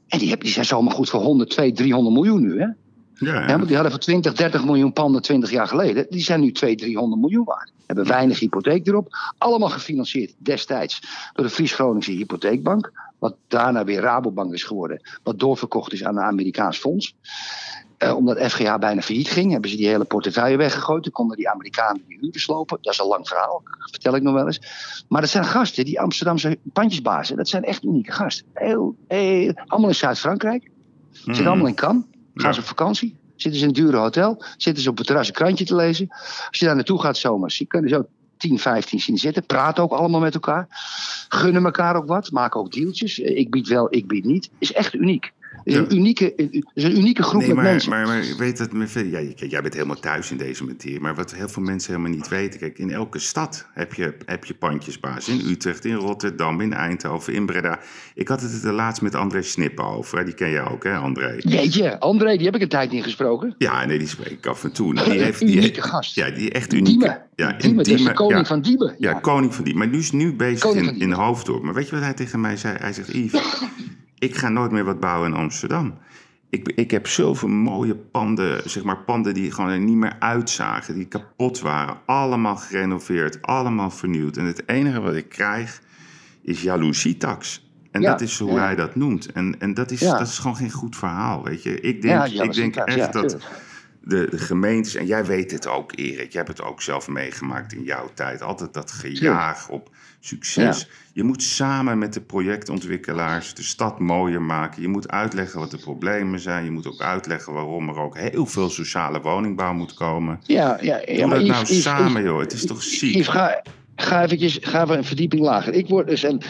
En 0.07 0.17
die, 0.19 0.27
hebben, 0.27 0.45
die 0.45 0.53
zijn 0.53 0.65
zomaar 0.65 0.93
goed 0.93 1.09
voor 1.09 1.21
100, 1.21 1.49
200, 1.49 1.83
300 1.83 2.15
miljoen 2.15 2.41
nu. 2.41 2.59
Hè? 2.59 2.65
Ja, 3.13 3.47
Ja, 3.47 3.47
want 3.55 3.65
die 3.65 3.73
hadden 3.73 3.91
voor 3.91 4.01
20, 4.01 4.33
30 4.33 4.65
miljoen 4.65 4.93
panden 4.93 5.21
20 5.21 5.51
jaar 5.51 5.67
geleden. 5.67 6.05
Die 6.09 6.21
zijn 6.21 6.39
nu 6.41 6.51
200, 6.51 6.89
300 6.89 7.21
miljoen 7.21 7.45
waard. 7.45 7.71
Hebben 7.89 8.07
weinig 8.07 8.39
hypotheek 8.39 8.87
erop. 8.87 9.07
Allemaal 9.37 9.69
gefinancierd 9.69 10.35
destijds 10.37 11.01
door 11.33 11.45
de 11.45 11.51
Fries-Groningse 11.51 12.11
Hypotheekbank. 12.11 12.91
Wat 13.19 13.35
daarna 13.47 13.83
weer 13.83 14.01
Rabobank 14.01 14.53
is 14.53 14.63
geworden. 14.63 15.01
Wat 15.23 15.39
doorverkocht 15.39 15.93
is 15.93 16.03
aan 16.03 16.17
een 16.17 16.23
Amerikaans 16.23 16.77
fonds. 16.77 17.15
Eh, 17.97 18.15
omdat 18.15 18.51
FGH 18.51 18.77
bijna 18.77 19.01
failliet 19.01 19.29
ging, 19.29 19.51
hebben 19.51 19.69
ze 19.69 19.75
die 19.75 19.87
hele 19.87 20.03
portefeuille 20.03 20.57
weggegooid. 20.57 21.03
Toen 21.03 21.11
konden 21.11 21.37
die 21.37 21.49
Amerikanen 21.49 22.03
die 22.07 22.17
huurders 22.19 22.47
lopen. 22.47 22.77
Dat 22.81 22.93
is 22.93 22.99
een 22.99 23.07
lang 23.07 23.27
verhaal, 23.27 23.63
vertel 23.91 24.15
ik 24.15 24.21
nog 24.21 24.33
wel 24.33 24.45
eens. 24.45 24.61
Maar 25.07 25.21
dat 25.21 25.29
zijn 25.29 25.45
gasten, 25.45 25.85
die 25.85 25.99
Amsterdamse 25.99 26.59
pandjesbazen. 26.73 27.37
Dat 27.37 27.47
zijn 27.47 27.63
echt 27.63 27.83
unieke 27.83 28.11
gasten. 28.11 28.45
Heel, 28.53 28.95
heel, 29.07 29.53
allemaal 29.67 29.89
in 29.89 29.95
Zuid-Frankrijk. 29.95 30.71
Zitten 31.11 31.47
allemaal 31.47 31.67
in 31.67 31.75
Cannes. 31.75 32.03
Gaan. 32.33 32.45
Ja. 32.45 32.53
ze 32.53 32.59
op 32.59 32.65
vakantie. 32.65 33.18
Zitten 33.41 33.59
ze 33.59 33.67
in 33.67 33.75
een 33.75 33.83
dure 33.83 33.97
hotel. 33.97 34.43
Zitten 34.57 34.83
ze 34.83 34.89
op 34.89 34.97
het 34.97 35.07
terras 35.07 35.27
een 35.27 35.33
krantje 35.33 35.65
te 35.65 35.75
lezen. 35.75 36.07
Als 36.49 36.59
je 36.59 36.65
daar 36.65 36.75
naartoe 36.75 37.01
gaat 37.01 37.17
zomers, 37.17 37.57
je 37.57 37.65
kan 37.65 37.83
er 37.83 37.89
zo 37.89 38.05
10, 38.37 38.59
15 38.59 38.99
zien 38.99 39.17
zitten. 39.17 39.45
Praten 39.45 39.83
ook 39.83 39.91
allemaal 39.91 40.19
met 40.19 40.33
elkaar. 40.33 40.67
Gunnen 41.29 41.65
elkaar 41.65 41.95
ook 41.95 42.07
wat. 42.07 42.31
Maken 42.31 42.59
ook 42.59 42.71
deeltjes. 42.71 43.19
Eh, 43.19 43.37
Ik 43.37 43.49
bied 43.49 43.67
wel, 43.67 43.87
ik 43.89 44.07
bied 44.07 44.25
niet. 44.25 44.49
Is 44.59 44.73
echt 44.73 44.93
uniek. 44.93 45.33
Het 45.63 45.73
is, 45.73 45.75
een, 45.75 45.95
unieke, 45.95 46.33
het 46.35 46.61
is 46.73 46.83
een 46.83 46.97
unieke 46.97 47.23
groep 47.23 47.39
Nee, 47.41 47.47
met 47.47 47.55
maar, 47.57 47.65
mensen. 47.65 47.89
maar, 47.91 48.07
maar 48.07 48.23
weet 48.37 48.57
dat, 48.57 48.69
ja, 48.93 49.19
jij 49.47 49.61
bent 49.61 49.73
helemaal 49.73 49.99
thuis 49.99 50.31
in 50.31 50.37
deze 50.37 50.63
materie. 50.63 50.99
Maar 50.99 51.15
wat 51.15 51.33
heel 51.35 51.49
veel 51.49 51.63
mensen 51.63 51.91
helemaal 51.93 52.15
niet 52.17 52.27
weten. 52.27 52.59
Kijk, 52.59 52.77
in 52.77 52.91
elke 52.91 53.19
stad 53.19 53.67
heb 53.73 53.93
je, 53.93 54.13
heb 54.25 54.45
je 54.45 54.53
pandjesbaas. 54.53 55.27
In 55.29 55.41
Utrecht, 55.49 55.85
in 55.85 55.95
Rotterdam, 55.95 56.61
in 56.61 56.73
Eindhoven, 56.73 57.33
in 57.33 57.45
Breda. 57.45 57.79
Ik 58.15 58.27
had 58.27 58.41
het 58.41 58.63
er 58.63 58.73
laatst 58.73 59.01
met 59.01 59.15
André 59.15 59.41
Snippen 59.41 59.85
over. 59.85 60.25
Die 60.25 60.33
ken 60.33 60.49
jij 60.49 60.63
ook, 60.67 60.83
hè, 60.83 60.95
André? 60.95 61.35
Jeetje, 61.37 61.99
André, 61.99 62.35
die 62.35 62.45
heb 62.45 62.55
ik 62.55 62.61
een 62.61 62.67
tijd 62.69 62.91
niet 62.91 63.03
gesproken. 63.03 63.55
Ja, 63.57 63.85
nee, 63.85 63.97
die 63.97 64.07
spreek 64.07 64.31
ik 64.31 64.45
af 64.45 64.63
en 64.63 64.71
toe. 64.71 64.93
Nou, 64.93 65.09
Die 65.11 65.19
heeft, 65.21 65.39
die 65.39 65.47
unieke 65.55 65.73
heeft- 65.75 65.87
gast. 65.87 66.15
Ja, 66.15 66.29
die 66.29 66.51
echt 66.51 66.73
unieke. 66.73 66.89
Diemen. 66.89 67.21
Ja, 67.35 67.51
Diemen, 67.53 67.79
is 67.79 67.87
de 67.87 67.95
Diemen, 67.95 68.13
koning 68.13 68.39
ja. 68.39 68.45
van 68.45 68.61
Diemen. 68.61 68.95
Ja, 68.97 69.13
koning 69.13 69.55
van 69.55 69.63
die. 69.63 69.75
Maar 69.75 69.87
nu 69.87 69.97
is 69.97 70.11
nu 70.11 70.35
bezig 70.35 70.59
Koning 70.59 70.85
in, 70.85 70.91
in 70.93 70.99
Diemen. 70.99 71.17
Hoofddorp. 71.17 71.63
Maar 71.63 71.73
weet 71.73 71.89
je 71.89 71.95
wat 71.95 72.03
hij 72.03 72.13
tegen 72.13 72.41
mij 72.41 72.57
zei? 72.57 72.77
Hij 72.77 72.93
zegt, 72.93 73.13
Yves, 73.13 73.61
ik 74.19 74.35
ga 74.35 74.49
nooit 74.49 74.71
meer 74.71 74.83
wat 74.85 74.99
bouwen 74.99 75.31
in 75.31 75.37
Amsterdam. 75.37 75.97
Ik, 76.49 76.71
ik 76.75 76.91
heb 76.91 77.07
zoveel 77.07 77.49
mooie 77.49 77.95
panden, 77.95 78.69
zeg 78.69 78.83
maar 78.83 78.97
panden 79.03 79.33
die 79.33 79.51
gewoon 79.51 79.69
er 79.69 79.79
niet 79.79 79.95
meer 79.95 80.15
uitzagen. 80.19 80.95
Die 80.95 81.07
kapot 81.07 81.59
waren. 81.59 81.97
Allemaal 82.05 82.55
gerenoveerd, 82.55 83.41
allemaal 83.41 83.91
vernieuwd. 83.91 84.37
En 84.37 84.45
het 84.45 84.63
enige 84.69 85.01
wat 85.01 85.15
ik 85.15 85.29
krijg 85.29 85.81
is 86.41 86.61
jaloezietax. 86.61 87.67
En 87.91 88.01
Ja, 88.01 88.11
dat 88.11 88.21
is 88.21 88.39
hoe 88.39 88.51
ja. 88.51 88.59
hij 88.59 88.75
dat 88.75 88.95
noemt. 88.95 89.31
En, 89.31 89.59
en 89.59 89.73
dat, 89.73 89.91
is, 89.91 89.99
Ja. 89.99 90.17
dat 90.17 90.27
is 90.27 90.37
gewoon 90.37 90.55
geen 90.55 90.71
goed 90.71 90.95
verhaal, 90.95 91.43
weet 91.43 91.63
je. 91.63 91.81
Ik 91.81 92.01
denk, 92.01 92.25
ik 92.25 92.53
denk 92.53 92.75
echt 92.75 93.13
dat 93.13 93.37
de, 94.01 94.27
de 94.29 94.37
gemeentes, 94.37 94.95
en 94.95 95.05
jij 95.05 95.25
weet 95.25 95.51
het 95.51 95.67
ook, 95.67 95.91
Erik, 95.95 96.31
jij 96.31 96.43
hebt 96.43 96.57
het 96.57 96.67
ook 96.67 96.81
zelf 96.81 97.07
meegemaakt 97.07 97.73
in 97.73 97.83
jouw 97.83 98.09
tijd. 98.13 98.41
Altijd 98.41 98.73
dat 98.73 98.91
gejaag 98.91 99.69
op 99.69 99.89
succes. 100.19 100.87
Je 101.13 101.23
moet 101.23 101.43
samen 101.43 101.97
met 101.97 102.13
de 102.13 102.21
projectontwikkelaars 102.21 103.53
de 103.53 103.63
stad 103.63 103.99
mooier 103.99 104.41
maken. 104.41 104.81
Je 104.81 104.87
moet 104.87 105.07
uitleggen 105.09 105.59
wat 105.59 105.71
de 105.71 105.77
problemen 105.77 106.39
zijn. 106.39 106.63
Je 106.63 106.71
moet 106.71 106.87
ook 106.87 107.01
uitleggen 107.01 107.53
waarom 107.53 107.89
er 107.89 107.99
ook 107.99 108.17
heel 108.17 108.45
veel 108.45 108.69
sociale 108.69 109.21
woningbouw 109.21 109.73
moet 109.73 109.93
komen. 109.93 110.39
Ja, 110.43 110.77
ja, 110.81 111.01
ja 111.05 111.17
Doe 111.17 111.25
maar 111.27 111.37
dat 111.37 111.47
Yves- 111.47 111.55
nou 111.57 111.71
Yves- 111.71 111.81
samen, 111.81 112.11
Yves- 112.11 112.23
joh. 112.23 112.39
Het 112.39 112.53
is 112.53 112.65
toch 112.65 112.83
ziek? 112.83 113.25
Ga, 113.25 113.61
ga, 113.95 114.23
eventjes, 114.23 114.57
ga 114.61 114.83
even 114.83 114.97
een 114.97 115.03
verdieping 115.03 115.41
lager. 115.41 115.73
Ik, 115.73 115.87
word 115.87 116.07
dus 116.07 116.23
een, 116.23 116.41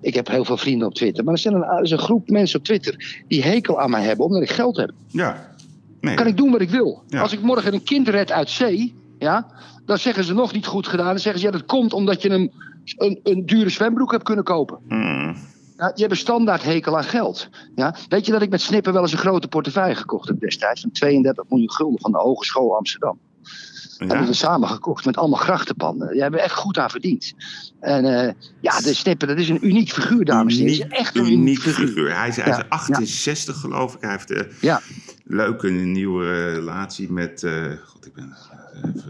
ik 0.00 0.14
heb 0.14 0.28
heel 0.28 0.44
veel 0.44 0.56
vrienden 0.56 0.86
op 0.88 0.94
Twitter. 0.94 1.24
Maar 1.24 1.34
er, 1.34 1.40
zijn 1.40 1.54
een, 1.54 1.62
er 1.64 1.82
is 1.82 1.90
een 1.90 1.98
groep 1.98 2.28
mensen 2.28 2.58
op 2.58 2.64
Twitter 2.64 3.22
die 3.28 3.42
hekel 3.42 3.80
aan 3.80 3.90
mij 3.90 4.02
hebben 4.02 4.24
omdat 4.26 4.42
ik 4.42 4.50
geld 4.50 4.76
heb. 4.76 4.90
Ja. 5.08 5.56
Nee. 6.00 6.14
Kan 6.14 6.26
ik 6.26 6.36
doen 6.36 6.50
wat 6.50 6.60
ik 6.60 6.70
wil. 6.70 7.02
Ja. 7.08 7.20
Als 7.20 7.32
ik 7.32 7.40
morgen 7.40 7.74
een 7.74 7.82
kind 7.82 8.08
red 8.08 8.32
uit 8.32 8.50
zee, 8.50 8.94
ja, 9.18 9.46
dan 9.86 9.98
zeggen 9.98 10.24
ze 10.24 10.34
nog 10.34 10.52
niet 10.52 10.66
goed 10.66 10.86
gedaan. 10.86 11.06
Dan 11.06 11.18
zeggen 11.18 11.40
ze, 11.40 11.46
ja, 11.46 11.52
dat 11.52 11.66
komt 11.66 11.92
omdat 11.92 12.22
je 12.22 12.30
een, 12.30 12.52
een, 12.96 13.20
een 13.22 13.46
dure 13.46 13.68
zwembroek 13.68 14.10
hebt 14.10 14.24
kunnen 14.24 14.44
kopen. 14.44 14.78
Mm. 14.88 15.36
Ja, 15.76 15.86
die 15.86 15.98
hebben 16.00 16.18
standaard 16.18 16.62
hekel 16.62 16.96
aan 16.96 17.04
geld. 17.04 17.48
Ja, 17.74 17.94
weet 18.08 18.26
je 18.26 18.32
dat 18.32 18.42
ik 18.42 18.50
met 18.50 18.60
Snippen 18.60 18.92
wel 18.92 19.02
eens 19.02 19.12
een 19.12 19.18
grote 19.18 19.48
portefeuille 19.48 19.94
gekocht 19.94 20.28
heb 20.28 20.40
destijds? 20.40 20.80
Van 20.80 20.90
32 20.90 21.44
miljoen 21.48 21.70
gulden 21.72 22.00
van 22.00 22.12
de 22.12 22.18
Hogeschool 22.18 22.76
Amsterdam. 22.76 23.18
Hebben 23.98 24.18
Ja. 24.20 24.26
we 24.26 24.32
samen 24.32 24.68
gekocht 24.68 25.04
met 25.04 25.16
allemaal 25.16 25.38
grachtenpanden. 25.38 26.08
Die 26.12 26.20
hebben 26.20 26.38
we 26.40 26.44
echt 26.46 26.54
goed 26.54 26.78
aan 26.78 26.90
verdiend. 26.90 27.32
En 27.80 28.04
eh, 28.04 28.32
ja, 28.60 28.80
de 28.80 28.94
Snippen, 28.94 29.28
dat 29.28 29.38
is 29.38 29.48
een 29.48 29.66
uniek 29.66 29.92
figuur, 29.92 30.24
dames 30.24 30.58
en 30.58 30.66
heren. 30.66 30.90
Echt 30.90 31.16
een 31.16 31.32
uniek 31.32 31.58
figuur. 31.58 32.16
Hij 32.16 32.28
is, 32.28 32.36
hij 32.36 32.50
is 32.50 32.56
Ja, 32.56 32.66
68 32.68 33.56
geloof 33.60 33.94
ik. 33.94 34.00
Hij 34.00 34.10
heeft 34.10 34.30
een 34.30 34.46
Ja, 34.60 34.80
leuke 35.24 35.68
nieuwe 35.70 36.52
relatie 36.52 37.12
met... 37.12 37.42
eh, 37.42 37.52
God, 37.84 38.06
ik 38.06 38.14
ben... 38.14 38.36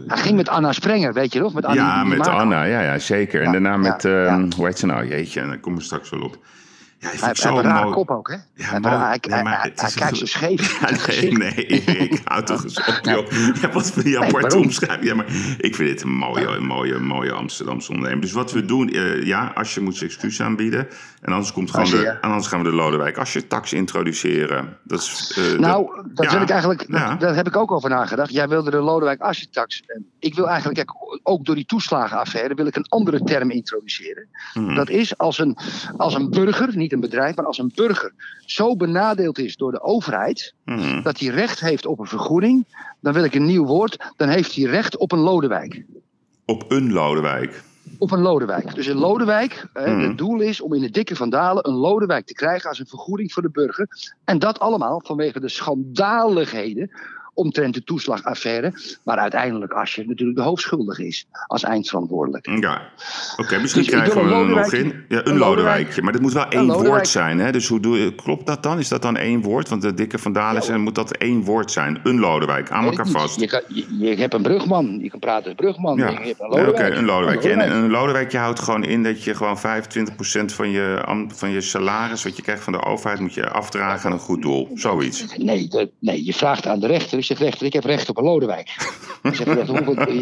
hij 0.07 0.17
ging 0.17 0.35
met 0.35 0.49
Anna 0.49 0.71
Sprenger, 0.71 1.13
weet 1.13 1.33
je 1.33 1.39
nog? 1.39 1.53
Met 1.53 1.65
Annie 1.65 1.81
ja, 1.81 2.03
met 2.03 2.27
Anna, 2.27 2.63
ja, 2.63 2.81
ja 2.81 2.99
zeker. 2.99 3.41
en 3.41 3.51
daarna 3.51 3.77
met, 3.77 4.05
ehm, 4.05 4.51
hoe 4.55 4.65
heet 4.65 4.79
ze 4.79 4.85
nou? 4.85 5.07
Jeetje, 5.07 5.45
daar 5.45 5.57
komen 5.57 5.79
we 5.79 5.85
straks 5.85 6.09
wel 6.09 6.21
op. 6.21 6.37
Ja, 7.01 7.09
hij 7.09 7.27
heeft 7.27 7.43
een 7.43 7.61
raar 7.61 7.83
mooi. 7.83 7.95
kop 7.95 8.09
ook, 8.09 8.29
hè? 8.29 8.35
Ja, 8.53 9.07
hij, 9.07 9.17
Ja, 9.21 9.41
maar 9.43 9.71
kijkt 9.95 10.17
zo 10.17 10.25
scheef. 10.25 10.79
Ja, 11.07 11.11
nee, 11.21 11.31
nee, 11.37 11.53
ik 11.55 12.21
hou 12.23 12.43
toch 12.43 12.63
eens 12.63 12.77
op, 12.87 12.99
joh. 13.01 13.31
Je 13.31 13.59
hebt 13.59 13.73
wat 13.73 13.93
die 14.03 14.17
aparte 14.17 14.39
waarom? 14.39 14.61
omschrijving. 14.63 15.05
Ja, 15.05 15.15
maar 15.15 15.25
ik 15.57 15.75
vind 15.75 15.89
dit 15.89 16.01
een 16.01 16.09
mooie, 16.09 16.47
een 16.47 16.65
mooie, 16.65 16.99
mooie 16.99 17.31
Amsterdamse 17.31 17.91
ondernemer. 17.91 18.21
Dus 18.21 18.31
wat 18.31 18.51
we 18.51 18.65
doen, 18.65 18.89
eh, 18.89 19.25
ja, 19.25 19.51
als 19.55 19.73
je 19.73 19.81
moet 19.81 19.97
je 19.97 20.05
excuus 20.05 20.41
aanbieden. 20.41 20.87
En 21.21 21.33
anders, 21.33 21.51
komt 21.51 21.69
gewoon 21.69 21.85
Asscher, 21.85 21.99
de, 21.99 22.05
ja. 22.05 22.17
en 22.21 22.29
anders 22.29 22.47
gaan 22.47 22.63
we 22.63 22.69
de 22.69 22.75
Lodewijk 22.75 23.17
als 23.17 23.33
je 23.33 23.47
tax 23.47 23.73
introduceren. 23.73 24.77
Dat 24.83 24.99
is, 24.99 25.37
eh, 25.37 25.59
Nou, 25.59 26.03
dat 26.13 26.25
ja, 26.25 26.31
wil 26.31 26.41
ik 26.41 26.49
eigenlijk, 26.49 26.85
ja. 26.87 27.15
daar 27.15 27.35
heb 27.35 27.47
ik 27.47 27.55
ook 27.55 27.71
over 27.71 27.89
nagedacht. 27.89 28.31
Jij 28.31 28.47
wilde 28.47 28.71
de 28.71 28.81
Lodewijk 28.81 29.21
Assetax. 29.21 29.83
Ik 30.19 30.35
wil 30.35 30.47
eigenlijk, 30.49 30.77
kijk, 30.77 30.97
ook 31.23 31.45
door 31.45 31.55
die 31.55 31.65
toeslagenaffaire, 31.65 32.53
wil 32.53 32.65
ik 32.65 32.75
een 32.75 32.87
andere 32.89 33.23
term 33.23 33.51
introduceren. 33.51 34.27
Hmm. 34.53 34.75
Dat 34.75 34.89
is 34.89 35.17
als 35.17 35.37
een, 35.37 35.57
als 35.97 36.13
een 36.13 36.29
burger, 36.29 36.75
niet 36.75 36.88
niet 36.89 37.03
een 37.03 37.09
bedrijf, 37.09 37.35
maar 37.35 37.45
als 37.45 37.57
een 37.57 37.71
burger 37.75 38.13
zo 38.45 38.75
benadeeld 38.75 39.37
is 39.39 39.55
door 39.55 39.71
de 39.71 39.81
overheid, 39.81 40.53
Mhm. 40.65 41.01
dat 41.01 41.19
hij 41.19 41.29
recht 41.29 41.59
heeft 41.59 41.85
op 41.85 41.99
een 41.99 42.05
vergoeding, 42.07 42.65
dan 42.99 43.13
wil 43.13 43.23
ik 43.23 43.35
een 43.35 43.45
nieuw 43.45 43.65
woord, 43.65 44.11
dan 44.17 44.27
heeft 44.29 44.55
hij 44.55 44.63
recht 44.65 44.97
op 44.97 45.11
een 45.11 45.19
Lodewijk. 45.19 45.83
Op 46.45 46.71
een 46.71 46.91
Lodewijk. 46.91 47.63
Op 47.97 48.11
een 48.11 48.21
Lodewijk. 48.21 48.75
Dus 48.75 48.87
een 48.87 48.97
Lodewijk, 48.97 49.67
eh, 49.73 49.85
Mhm. 49.85 49.99
het 50.07 50.17
doel 50.17 50.39
is 50.39 50.61
om 50.61 50.73
in 50.73 50.81
de 50.81 50.89
dikke 50.89 51.15
van 51.15 51.29
Dalen 51.29 51.67
een 51.67 51.73
Lodewijk 51.75 52.25
te 52.25 52.33
krijgen 52.33 52.69
als 52.69 52.79
een 52.79 52.87
vergoeding 52.87 53.33
voor 53.33 53.41
de 53.41 53.49
burger. 53.49 53.87
En 54.23 54.39
dat 54.39 54.59
allemaal 54.59 55.01
vanwege 55.05 55.39
de 55.39 55.49
schandaligheden 55.49 56.91
omtrent 57.39 57.73
de 57.73 57.83
toeslagaffaire, 57.83 58.73
waar 59.03 59.17
uiteindelijk 59.17 59.73
Asje 59.73 60.03
natuurlijk 60.07 60.37
de 60.37 60.43
hoofdschuldige 60.43 61.07
is 61.07 61.27
als 61.47 61.63
eindverantwoordelijk. 61.63 62.49
Ja, 62.59 62.81
oké, 63.37 63.59
misschien 63.59 63.83
Dus 63.83 63.91
ik 63.93 63.99
krijgen 63.99 64.25
we 64.25 64.31
een 64.31 64.37
hem 64.37 64.49
nog 64.49 64.73
in. 64.73 65.03
Ja, 65.07 65.17
een 65.17 65.27
Een 65.27 65.37
Lodewijkje. 65.37 65.39
Lodewijk. 65.39 66.01
Maar 66.01 66.11
dat 66.11 66.21
moet 66.21 66.33
wel 66.33 66.47
één 66.47 66.65
Lodewijk. 66.65 66.89
woord 66.89 67.07
zijn, 67.07 67.39
hè? 67.39 67.51
Dus 67.51 67.67
hoe 67.67 67.79
doe 67.79 67.97
je, 67.97 68.15
klopt 68.15 68.45
dat 68.47 68.63
dan? 68.63 68.79
Is 68.79 68.87
dat 68.87 69.01
dan 69.01 69.17
één 69.17 69.41
woord? 69.41 69.69
Want 69.69 69.81
de 69.81 69.93
dikke 69.93 70.17
van 70.17 70.33
Dalen 70.33 70.63
zijn, 70.63 70.81
moet 70.81 70.95
dat 70.95 71.11
één 71.11 71.43
woord 71.43 71.71
zijn. 71.71 71.99
Een 72.03 72.19
Lodewijk, 72.19 72.71
aan 72.71 72.85
elkaar 72.85 73.07
vast. 73.07 73.39
Je, 73.39 73.47
kan, 73.47 73.61
je, 73.67 73.97
je 73.97 74.15
hebt 74.15 74.33
een 74.33 74.41
brugman, 74.41 74.99
je 75.01 75.09
kan 75.09 75.19
praten 75.19 75.45
als 75.45 75.55
brugman. 75.55 75.97
Ja, 75.97 76.09
je 76.09 76.15
hebt 76.15 76.39
een 76.39 76.49
Nee, 76.49 76.59
oké, 76.59 76.65
Lodewijk. 76.67 76.95
een 76.97 77.05
Lodewijkje. 77.05 77.49
En 77.49 77.57
Lodewijk. 77.57 77.83
een 77.83 77.89
Lodewijkje 77.91 78.37
houdt 78.37 78.59
gewoon 78.59 78.83
in 78.83 79.03
dat 79.03 79.23
je 79.23 79.35
gewoon 79.35 79.57
25% 79.57 79.61
van 80.45 80.69
je, 80.69 81.03
van 81.27 81.49
je 81.49 81.61
salaris, 81.61 82.23
wat 82.23 82.35
je 82.35 82.41
krijgt 82.41 82.63
van 82.63 82.73
de 82.73 82.83
overheid, 82.83 83.19
moet 83.19 83.33
je 83.33 83.49
afdragen 83.49 84.05
aan 84.05 84.11
een 84.11 84.19
goed 84.19 84.41
doel. 84.41 84.69
Zoiets. 84.73 85.37
Nee, 85.37 85.69
nee, 85.99 86.25
je 86.25 86.33
vraagt 86.33 86.67
aan 86.67 86.79
de 86.79 86.87
rechter. 86.87 87.23
Ik 87.29 87.37
zeg, 87.37 87.47
rechter, 87.47 87.65
ik 87.65 87.73
heb 87.73 87.83
recht 87.83 88.09
op 88.09 88.17
een 88.17 88.23
Lodewijk. 88.23 88.69
Ik 89.23 89.35
zeg, 89.35 89.47
rechter, 89.47 89.83
hoeveel... 89.85 90.13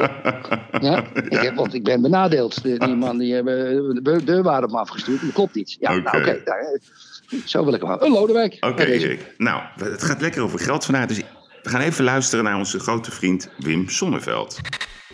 Ja, 0.82 1.04
ik 1.30 1.42
heb, 1.42 1.56
want 1.56 1.74
ik 1.74 1.84
ben 1.84 2.02
benadeeld. 2.02 2.64
De- 2.64 2.78
Die 2.78 2.96
man 2.96 3.18
die 3.18 3.34
hebben 3.34 4.04
de 4.04 4.24
deurwaarde 4.24 4.66
op 4.68 4.72
me 4.72 4.78
afgestuurd. 4.80 5.22
Dat 5.22 5.32
klopt 5.34 5.56
niet. 5.56 5.78
Ja, 5.80 5.92
Oké. 5.96 6.02
nou 6.02 6.18
oké. 6.18 6.42
daar, 6.46 6.60
eh, 6.60 7.40
zo 7.46 7.64
wil 7.64 7.74
ik 7.74 7.80
hem 7.80 7.88
houden. 7.90 8.08
Een 8.08 8.14
Lodewijk. 8.14 8.58
Oké. 8.60 9.18
Nou, 9.38 9.62
het 9.76 10.04
gaat 10.04 10.22
lekker 10.22 10.42
over 10.42 10.60
geld 10.60 10.86
vandaag. 10.86 11.06
Dus 11.06 11.18
we 11.64 11.70
gaan 11.70 11.82
even 11.82 12.04
luisteren 12.04 12.44
naar 12.44 12.58
onze 12.58 12.80
grote 12.80 13.12
vriend 13.12 13.50
Wim 13.58 13.90
Sonneveld. 13.90 14.60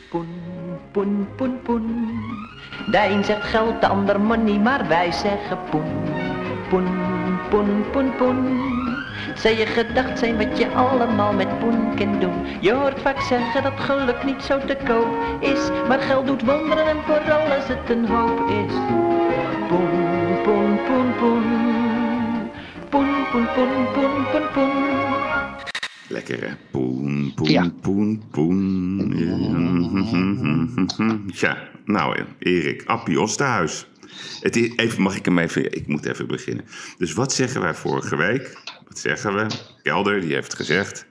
Poen, 0.10 0.28
poen, 0.92 1.28
poen, 1.36 1.62
poen. 1.64 2.12
De 2.92 2.98
een 2.98 3.24
zegt 3.24 3.48
geld, 3.48 3.82
de 3.82 3.88
ander 3.88 4.20
money, 4.22 4.60
maar 4.60 4.88
wij 4.88 5.12
zeggen 5.12 5.58
poen. 5.72 5.86
Poen, 6.70 6.88
poen, 7.50 7.84
poen, 7.92 8.16
poen. 8.16 8.62
Zou 9.36 9.56
je 9.58 9.66
gedacht 9.66 10.20
zijn 10.20 10.38
wat 10.38 10.58
je 10.58 10.68
allemaal 10.68 11.34
met 11.34 11.60
poen 11.60 11.96
kunt 11.96 12.22
doen? 12.22 12.34
Je 12.62 12.74
hoort 12.74 13.00
vaak 13.02 13.22
zeggen 13.22 13.64
dat 13.64 13.74
geluk 13.80 14.24
niet 14.24 14.42
zo 14.42 14.60
te 14.66 14.78
koop 14.88 15.08
is. 15.40 15.70
Maar 15.88 16.00
geld 16.00 16.28
doet 16.28 16.42
wonderen 16.42 16.86
en 16.88 16.98
vooral 17.06 17.48
als 17.56 17.68
het 17.68 17.90
een 17.90 18.06
hoop 18.08 18.50
is. 18.50 18.74
Poen, 19.68 20.42
poen, 20.44 20.78
poen, 20.86 21.16
poen. 21.20 21.44
Poen, 22.90 23.08
poen, 23.32 23.48
poen, 23.56 23.92
poen, 23.94 24.26
poen, 24.32 24.52
poen. 24.54 24.72
Lekker 26.08 26.42
hè? 26.42 26.54
Poen, 26.72 27.32
poen, 27.36 27.50
Ja. 27.50 27.72
poen, 27.82 28.24
poen. 28.32 29.14
Ja, 31.34 31.58
nou 31.86 32.24
Erik, 32.40 32.84
Appie 32.86 33.20
Osterhuis. 33.22 33.88
Het 34.42 34.56
is, 34.56 34.76
even, 34.76 35.02
mag 35.02 35.16
ik 35.16 35.26
hem 35.26 35.38
even... 35.40 35.76
Ik 35.76 35.88
moet 35.88 36.06
even 36.06 36.28
beginnen. 36.28 36.66
Dus 36.98 37.14
wat 37.14 37.34
zeggen 37.34 37.62
wij 37.62 37.74
vorige 37.74 38.16
week? 38.16 38.58
Wat 38.94 39.02
zeggen 39.02 39.36
we? 39.36 39.48
Kelder, 39.84 40.22
die 40.22 40.34
heeft 40.34 40.54
gezegd... 40.56 41.06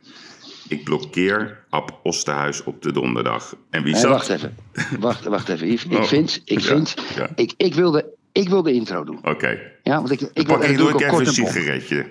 Ik 0.68 0.84
blokkeer 0.84 1.64
Ab 1.70 2.00
Osterhuis 2.02 2.64
op 2.64 2.82
de 2.82 2.92
donderdag. 2.92 3.56
En 3.70 3.82
wie 3.82 3.96
zat... 3.96 4.10
wacht 4.10 4.28
even. 4.28 4.56
Wacht, 4.98 5.24
wacht 5.24 5.48
even, 5.48 5.66
Yves. 5.66 5.84
Ik 5.84 5.98
Oh, 5.98 6.04
vind, 6.04 6.42
ik, 6.44 6.60
ja, 6.60 6.66
vind 6.66 6.94
ja. 7.16 7.28
Ik, 7.34 7.54
ik, 7.56 7.74
wilde, 7.74 8.14
ik 8.32 8.48
wil 8.48 8.62
de 8.62 8.72
intro 8.72 9.04
doen. 9.04 9.18
Oké. 9.22 9.60
Ja, 9.82 9.96
want 9.96 10.10
ik, 10.10 10.20
ik 10.20 10.46
wil 10.46 10.56
Pak 10.56 10.68
ik, 10.68 10.76
doe 10.76 10.88
ik 10.88 11.00
even 11.00 11.12
op 11.14 11.18
een 11.20 11.26
sigaretje. 11.26 12.06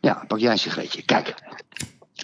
Ja, 0.00 0.24
pak 0.28 0.38
jij 0.38 0.52
een 0.52 0.58
sigaretje. 0.58 1.02
Kijk, 1.02 1.34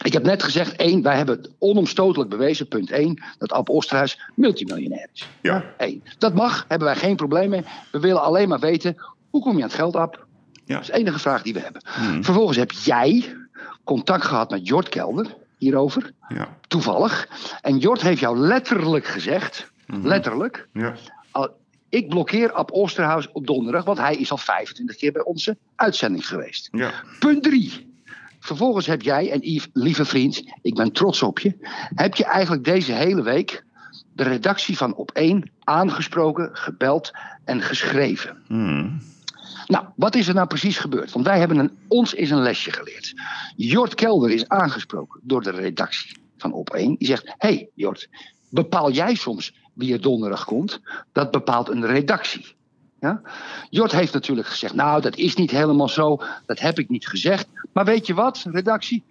ik 0.03 0.13
heb 0.13 0.23
net 0.23 0.43
gezegd, 0.43 0.77
één, 0.77 1.03
wij 1.03 1.17
hebben 1.17 1.55
onomstotelijk 1.59 2.31
bewezen, 2.31 2.69
punt 2.69 2.91
één, 2.91 3.23
dat 3.39 3.53
Ab 3.53 3.69
Osterhuis 3.69 4.21
multimiljonair 4.35 5.09
is. 5.13 5.29
Ja. 5.43 5.75
Eén. 5.77 6.05
Dat 6.19 6.35
mag, 6.35 6.65
hebben 6.69 6.89
wij 6.89 6.97
geen 6.97 7.17
probleem 7.17 7.51
mee. 7.51 7.65
We 7.93 8.01
willen 8.01 8.23
alleen 8.23 8.49
maar 8.49 8.61
weten, 8.61 8.97
hoe 9.31 9.43
kom 9.43 9.57
je 9.57 9.63
aan 9.63 9.69
het 9.69 9.79
geld, 9.79 9.97
Ab? 9.97 10.29
Ja. 10.71 10.77
Dat 10.77 10.83
is 10.85 10.95
de 10.95 10.99
enige 11.01 11.19
vraag 11.19 11.43
die 11.43 11.53
we 11.55 11.61
hebben. 11.61 11.83
Hmm. 11.85 12.25
Vervolgens 12.25 12.57
heb 12.57 12.71
jij 12.73 13.37
contact 13.85 14.25
gehad 14.25 14.51
met 14.51 14.67
Jort 14.67 14.89
Kelder 14.89 15.37
hierover, 15.59 16.13
Ja. 16.29 16.49
toevallig. 16.69 17.29
En 17.63 17.79
Jort 17.79 18.01
heeft 18.03 18.21
jou 18.21 18.39
letterlijk 18.39 19.07
gezegd, 19.07 19.73
Mhm. 19.87 20.07
letterlijk, 20.07 20.69
Ja. 20.73 20.95
al- 21.31 21.57
ik 21.89 22.09
blokkeer 22.09 22.53
Ab 22.53 22.73
Osterhuis 22.73 23.33
op 23.33 23.47
donderdag, 23.47 23.85
want 23.85 23.99
hij 23.99 24.17
is 24.17 24.31
al 24.31 24.37
25 24.39 24.97
keer 24.97 25.13
bij 25.13 25.23
onze 25.25 25.57
uitzending 25.77 26.27
geweest. 26.29 26.69
Ja. 26.73 26.93
Punt 27.19 27.43
3. 27.43 27.89
Vervolgens 28.41 28.87
heb 28.87 29.03
jij, 29.03 29.31
en 29.31 29.41
Yves, 29.41 29.69
lieve 29.73 30.05
vriend, 30.05 30.43
ik 30.63 30.75
ben 30.75 30.93
trots 30.93 31.23
op 31.23 31.39
je. 31.39 31.57
Heb 31.95 32.15
je 32.15 32.25
eigenlijk 32.25 32.65
deze 32.65 32.93
hele 32.93 33.23
week 33.23 33.65
de 34.13 34.23
redactie 34.23 34.77
van 34.77 34.95
Op 34.95 35.11
1 35.13 35.51
aangesproken, 35.65 36.51
gebeld 36.53 37.11
en 37.45 37.61
geschreven? 37.63 38.43
Hmm. 38.47 39.01
Nou, 39.71 39.85
wat 39.97 40.15
is 40.15 40.29
er 40.29 40.35
nou 40.35 40.47
precies 40.47 40.79
gebeurd? 40.79 41.13
Want 41.13 41.27
wij 41.27 41.39
hebben 41.39 41.59
een, 41.59 41.79
ons 41.89 42.15
is 42.15 42.31
een 42.31 42.43
lesje 42.43 42.73
geleerd. 42.73 43.13
Jort 43.57 43.95
Kelder 43.95 44.31
is 44.31 44.49
aangesproken 44.49 45.21
door 45.23 45.43
de 45.43 45.51
redactie 45.51 46.17
van 46.37 46.53
Op 46.53 46.71
1. 46.71 46.97
Die 46.99 47.07
zegt: 47.07 47.35
hey 47.39 47.69
Jort, 47.75 48.09
bepaal 48.49 48.91
jij 48.91 49.15
soms 49.15 49.55
wie 49.75 49.93
er 49.93 50.01
donderdag 50.01 50.45
komt? 50.45 50.81
Dat 51.13 51.31
bepaalt 51.31 51.69
een 51.69 51.87
redactie. 51.87 52.55
Ja? 53.01 53.21
Jort 53.69 53.93
heeft 53.93 54.13
natuurlijk 54.13 54.49
gezegd: 54.49 54.75
Nou, 54.75 55.01
dat 55.01 55.17
is 55.17 55.35
niet 55.35 55.51
helemaal 55.51 55.89
zo. 55.89 56.21
Dat 56.47 56.61
heb 56.61 56.79
ik 56.79 56.89
niet 56.89 57.07
gezegd. 57.09 57.47
Maar 57.73 57.85
weet 57.85 58.07
je 58.07 58.15
wat, 58.15 58.45
redactie? 58.51 59.03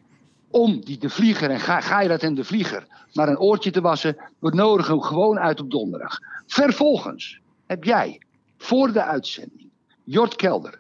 Om 0.50 0.82
die 0.86 0.98
de 0.98 1.10
vlieger 1.10 1.50
en 1.50 1.60
Ga- 1.60 1.82
Gairat 1.82 2.24
en 2.24 2.36
de 2.36 2.44
vlieger 2.44 2.88
naar 3.14 3.28
een 3.28 3.40
oortje 3.40 3.72
te 3.72 3.82
wassen, 3.82 4.18
we 4.40 4.50
nodigen 4.50 4.94
hem 4.94 5.04
gewoon 5.04 5.40
uit 5.40 5.60
op 5.60 5.72
donderdag. 5.72 6.20
Vervolgens 6.48 7.40
heb 7.66 7.84
jij 7.84 8.22
voor 8.58 8.92
de 8.92 9.04
uitzending 9.04 9.69
Jort 10.10 10.36
Kelder 10.36 10.80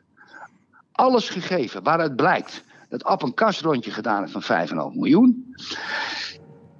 alles 0.91 1.29
gegeven 1.29 1.83
waaruit 1.83 2.15
blijkt 2.15 2.63
dat 2.89 3.03
App 3.03 3.21
een 3.21 3.33
kasrondje 3.33 3.91
gedaan 3.91 4.21
heeft 4.21 4.45
van 4.45 4.67
5,5 4.91 4.95
miljoen. 4.95 5.55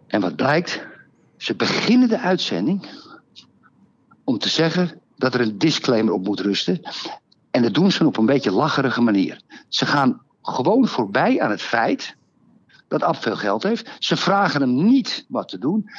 En 0.08 0.22
wat 0.22 0.36
blijkt? 0.36 0.86
Ze 1.38 1.56
beginnen 1.56 2.10
de 2.10 2.20
uitzending 2.20 2.90
om 4.24 4.38
te 4.38 4.50
zeggen 4.50 5.02
dat 5.16 5.34
er 5.34 5.42
een 5.42 5.58
disclaimer 5.58 6.14
op 6.14 6.24
moet 6.24 6.40
rusten. 6.40 6.82
En 7.52 7.62
dat 7.62 7.74
doen 7.74 7.92
ze 7.92 8.06
op 8.06 8.18
een 8.18 8.26
beetje 8.26 8.52
lacherige 8.52 9.02
manier. 9.02 9.42
Ze 9.68 9.86
gaan 9.86 10.22
gewoon 10.42 10.88
voorbij 10.88 11.42
aan 11.42 11.52
het 11.52 11.62
feit 11.62 12.16
dat 12.88 13.04
Ab 13.04 13.16
veel 13.16 13.36
geld 13.36 13.64
heeft. 13.64 13.90
Ze 14.00 14.18
vragen 14.18 14.62
hem 14.62 14.84
niet 14.84 15.26
wat 15.28 15.50
te 15.50 15.58
doen. 15.58 15.90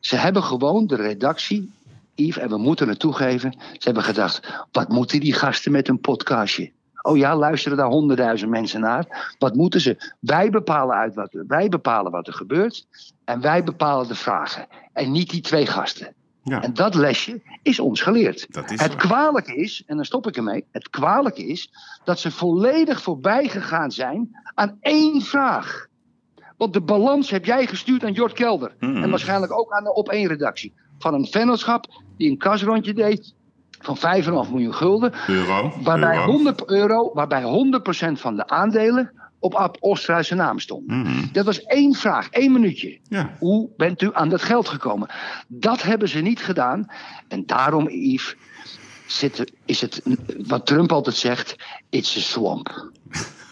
Ze 0.00 0.16
hebben 0.16 0.42
gewoon 0.42 0.86
de 0.86 0.96
redactie, 0.96 1.72
Yves, 2.16 2.42
en 2.42 2.48
we 2.48 2.56
moeten 2.56 2.88
het 2.88 2.98
toegeven. 2.98 3.54
Ze 3.58 3.78
hebben 3.78 4.02
gedacht, 4.02 4.64
wat 4.72 4.88
moeten 4.88 5.20
die 5.20 5.32
gasten 5.32 5.72
met 5.72 5.88
een 5.88 6.00
podcastje? 6.00 6.72
Oh 7.02 7.16
ja, 7.16 7.36
luisteren 7.36 7.76
daar 7.76 7.86
honderdduizend 7.86 8.50
mensen 8.50 8.80
naar. 8.80 9.34
Wat 9.38 9.54
moeten 9.54 9.80
ze? 9.80 10.12
Wij 10.20 10.50
bepalen, 10.50 10.96
uit 10.96 11.14
wat, 11.14 11.44
wij 11.46 11.68
bepalen 11.68 12.12
wat 12.12 12.26
er 12.26 12.32
gebeurt. 12.32 12.86
En 13.24 13.40
wij 13.40 13.64
bepalen 13.64 14.08
de 14.08 14.14
vragen. 14.14 14.66
En 14.92 15.10
niet 15.10 15.30
die 15.30 15.40
twee 15.40 15.66
gasten. 15.66 16.14
Ja. 16.42 16.62
En 16.62 16.74
dat 16.74 16.94
lesje 16.94 17.42
is 17.62 17.80
ons 17.80 18.00
geleerd. 18.00 18.46
Dat 18.52 18.70
is 18.70 18.80
het 18.80 18.96
kwalijke 18.96 19.56
is, 19.56 19.82
en 19.86 19.96
dan 19.96 20.04
stop 20.04 20.26
ik 20.26 20.36
ermee. 20.36 20.64
Het 20.70 20.90
kwalijke 20.90 21.46
is 21.46 21.70
dat 22.04 22.18
ze 22.20 22.30
volledig 22.30 23.02
voorbij 23.02 23.48
gegaan 23.48 23.90
zijn 23.90 24.30
aan 24.54 24.76
één 24.80 25.22
vraag. 25.22 25.86
Want 26.56 26.72
de 26.72 26.80
balans 26.80 27.30
heb 27.30 27.44
jij 27.44 27.66
gestuurd 27.66 28.04
aan 28.04 28.12
Jort 28.12 28.32
Kelder. 28.32 28.74
Hmm. 28.78 29.02
En 29.02 29.10
waarschijnlijk 29.10 29.52
ook 29.52 29.72
aan 29.72 29.84
de 29.84 29.94
op 29.94 30.08
één 30.08 30.28
redactie. 30.28 30.74
Van 30.98 31.14
een 31.14 31.26
vennootschap 31.26 32.02
die 32.16 32.30
een 32.30 32.38
kasrondje 32.38 32.94
deed 32.94 33.34
van 33.80 33.96
5,5 33.96 34.50
miljoen 34.50 34.74
gulden. 34.74 35.12
Euro. 35.26 35.72
Waarbij 35.82 36.16
Euro. 36.16 36.32
100 36.32 36.70
euro, 36.70 37.10
waarbij 37.14 37.42
100% 37.42 38.12
van 38.12 38.36
de 38.36 38.48
aandelen 38.48 39.12
op 39.38 39.54
Ab 39.54 39.76
Oosterhuis 39.80 40.26
zijn 40.26 40.38
naam 40.38 40.58
stonden. 40.58 40.98
Mhm. 40.98 41.24
Dat 41.32 41.44
was 41.44 41.62
één 41.62 41.94
vraag, 41.94 42.28
één 42.30 42.52
minuutje. 42.52 42.98
Ja. 43.08 43.36
Hoe 43.38 43.68
bent 43.76 44.02
u 44.02 44.10
aan 44.12 44.28
dat 44.28 44.42
geld 44.42 44.68
gekomen? 44.68 45.08
Dat 45.48 45.82
hebben 45.82 46.08
ze 46.08 46.18
niet 46.18 46.40
gedaan. 46.40 46.86
En 47.28 47.46
daarom, 47.46 47.88
Yves, 47.88 48.36
zit, 49.06 49.52
is 49.64 49.80
het 49.80 50.02
wat 50.46 50.66
Trump 50.66 50.92
altijd 50.92 51.16
zegt: 51.16 51.56
it's 51.90 52.16
a 52.16 52.20
swamp. 52.20 52.90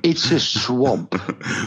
It's 0.00 0.32
a 0.32 0.38
swamp. 0.38 1.12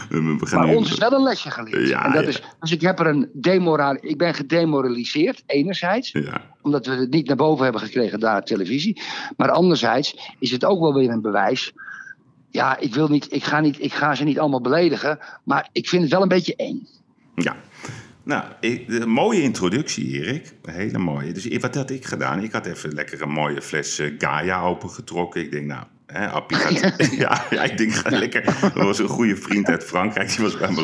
We 0.08 0.36
gaan 0.40 0.66
Maar 0.66 0.76
ons 0.76 0.90
is 0.90 0.98
wel 0.98 1.12
een 1.12 1.22
lesje 1.22 1.50
geleerd. 1.50 1.88
Ja, 1.88 2.04
en 2.04 2.12
dat 2.12 2.22
ja. 2.22 2.28
is, 2.28 2.42
dus 2.60 2.72
ik, 2.72 2.80
heb 2.80 3.00
er 3.00 3.06
een 3.06 3.30
demoral, 3.32 3.96
ik 4.00 4.18
ben 4.18 4.34
gedemoraliseerd, 4.34 5.42
enerzijds 5.46 6.12
Ja. 6.12 6.40
omdat 6.62 6.86
we 6.86 6.92
het 6.92 7.10
niet 7.10 7.26
naar 7.26 7.36
boven 7.36 7.64
hebben 7.64 7.82
gekregen 7.82 8.20
daar 8.20 8.40
op 8.40 8.46
televisie. 8.46 9.00
Maar 9.36 9.50
anderzijds 9.50 10.34
is 10.38 10.50
het 10.50 10.64
ook 10.64 10.80
wel 10.80 10.94
weer 10.94 11.10
een 11.10 11.22
bewijs. 11.22 11.72
Ja, 12.50 12.78
ik, 12.78 12.94
wil 12.94 13.08
niet, 13.08 13.32
ik, 13.32 13.44
ga 13.44 13.60
niet, 13.60 13.80
ik 13.80 13.92
ga 13.92 14.14
ze 14.14 14.24
niet 14.24 14.38
allemaal 14.38 14.60
beledigen, 14.60 15.18
maar 15.44 15.68
ik 15.72 15.88
vind 15.88 16.02
het 16.02 16.12
wel 16.12 16.22
een 16.22 16.28
beetje 16.28 16.56
eng. 16.56 16.88
Ja. 17.34 17.56
Nou, 18.24 18.44
een 18.60 19.08
mooie 19.08 19.42
introductie, 19.42 20.10
Erik. 20.10 20.54
Hele 20.62 20.98
mooie. 20.98 21.32
Dus 21.32 21.56
wat 21.56 21.74
had 21.74 21.90
ik 21.90 22.04
gedaan? 22.04 22.42
Ik 22.42 22.52
had 22.52 22.66
even 22.66 22.92
lekker 22.92 23.22
een 23.22 23.30
mooie 23.30 23.62
fles 23.62 23.98
eh, 23.98 24.14
Gaia 24.18 24.62
opengetrokken. 24.62 25.40
Ik 25.40 25.50
denk, 25.50 25.66
nou, 25.66 25.84
hè, 26.18 26.28
Appie 26.28 26.56
gaat... 26.56 27.06
ja, 27.24 27.44
ja, 27.50 27.62
ik 27.62 27.78
denk, 27.78 27.94
ga 27.94 28.10
lekker... 28.10 28.44
Er 28.76 28.84
was 28.84 28.98
een 28.98 29.08
goede 29.08 29.36
vriend 29.36 29.68
uit 29.68 29.84
Frankrijk, 29.84 30.28
die 30.36 30.44
was 30.44 30.56
bij 30.56 30.70
me 30.70 30.82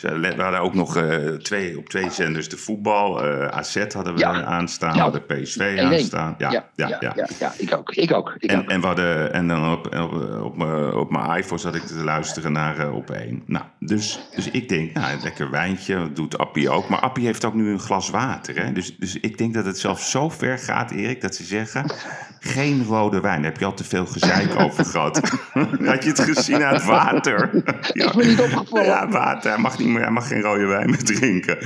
le- 0.00 0.36
we 0.36 0.42
hadden 0.42 0.60
ook 0.60 0.74
nog 0.74 0.96
eh, 0.96 1.16
twee, 1.34 1.78
op 1.78 1.88
twee 1.88 2.10
zenders 2.10 2.48
de 2.48 2.56
voetbal. 2.56 3.24
eh, 3.24 3.46
AZ 3.46 3.76
hadden 3.92 4.14
we 4.14 4.18
Ja. 4.18 4.44
aanstaan, 4.44 4.88
Ja. 4.88 4.94
we 4.96 5.00
hadden 5.18 5.42
PSV 5.42 5.76
1-1. 5.76 5.80
aanstaan. 5.82 6.34
Ja, 6.38 6.50
ja, 6.50 6.64
ja. 6.74 6.98
ja, 7.00 7.28
ja, 7.38 7.52
ik 7.56 7.74
ook. 7.74 7.90
Ik 7.94 8.12
ook. 8.12 8.34
Ik 8.38 8.50
En, 8.50 8.58
ook. 8.60 8.68
en, 8.70 8.80
we 8.80 8.86
hadden, 8.86 9.32
en 9.32 9.48
dan 9.48 9.72
op, 9.72 9.86
op, 9.94 10.12
op, 10.42 10.56
mijn- 10.56 10.92
op 10.94 11.10
mijn 11.10 11.36
iPhone 11.38 11.60
zat 11.60 11.74
ik 11.74 11.82
te 11.82 11.94
luisteren 11.94 12.52
naar 12.52 12.78
eh, 12.78 12.94
op 12.94 13.10
één. 13.10 13.42
Nou, 13.46 13.64
dus, 13.78 14.20
dus 14.34 14.50
ik 14.50 14.68
denk, 14.68 14.92
nou, 14.92 15.12
een 15.12 15.22
lekker 15.22 15.50
wijntje, 15.50 15.94
dat 15.94 16.16
doet 16.16 16.38
Appie 16.38 16.70
ook. 16.70 16.88
Maar 16.88 17.00
Appie 17.00 17.24
heeft 17.26 17.44
ook 17.44 17.54
nu 17.54 17.70
een 17.70 17.80
glas 17.80 18.10
water. 18.10 18.62
Hè? 18.64 18.72
Dus, 18.72 18.96
dus 18.96 19.20
ik 19.20 19.38
denk 19.38 19.54
dat 19.54 19.64
het 19.64 19.78
zelfs 19.78 20.10
zo 20.10 20.28
ver 20.28 20.58
gaat, 20.58 20.90
Erik, 20.90 21.20
dat 21.20 21.34
ze 21.34 21.44
zeggen... 21.44 21.92
geen 22.40 22.84
rode 22.84 23.20
wijn, 23.20 23.42
daar 23.42 23.50
heb 23.50 23.60
je 23.60 23.66
al 23.66 23.74
te 23.74 23.84
veel 23.84 24.06
gezeik 24.06 24.60
over 24.60 24.84
gehad. 24.84 25.20
Had 25.84 26.02
je 26.04 26.08
het 26.08 26.20
gezien 26.20 26.64
aan 26.64 26.74
het 26.74 26.84
water? 26.84 27.50
Is 27.92 28.12
me 28.12 28.24
niet 28.24 28.40
opgevallen. 28.40 28.84
Ja, 28.84 29.08
water. 29.08 29.50
Hij 29.50 29.60
mag, 29.60 29.78
niet 29.78 29.88
meer, 29.88 30.02
hij 30.02 30.10
mag 30.10 30.28
geen 30.28 30.40
rode 30.40 30.66
wijn 30.66 30.90
meer 30.90 31.04
drinken. 31.04 31.58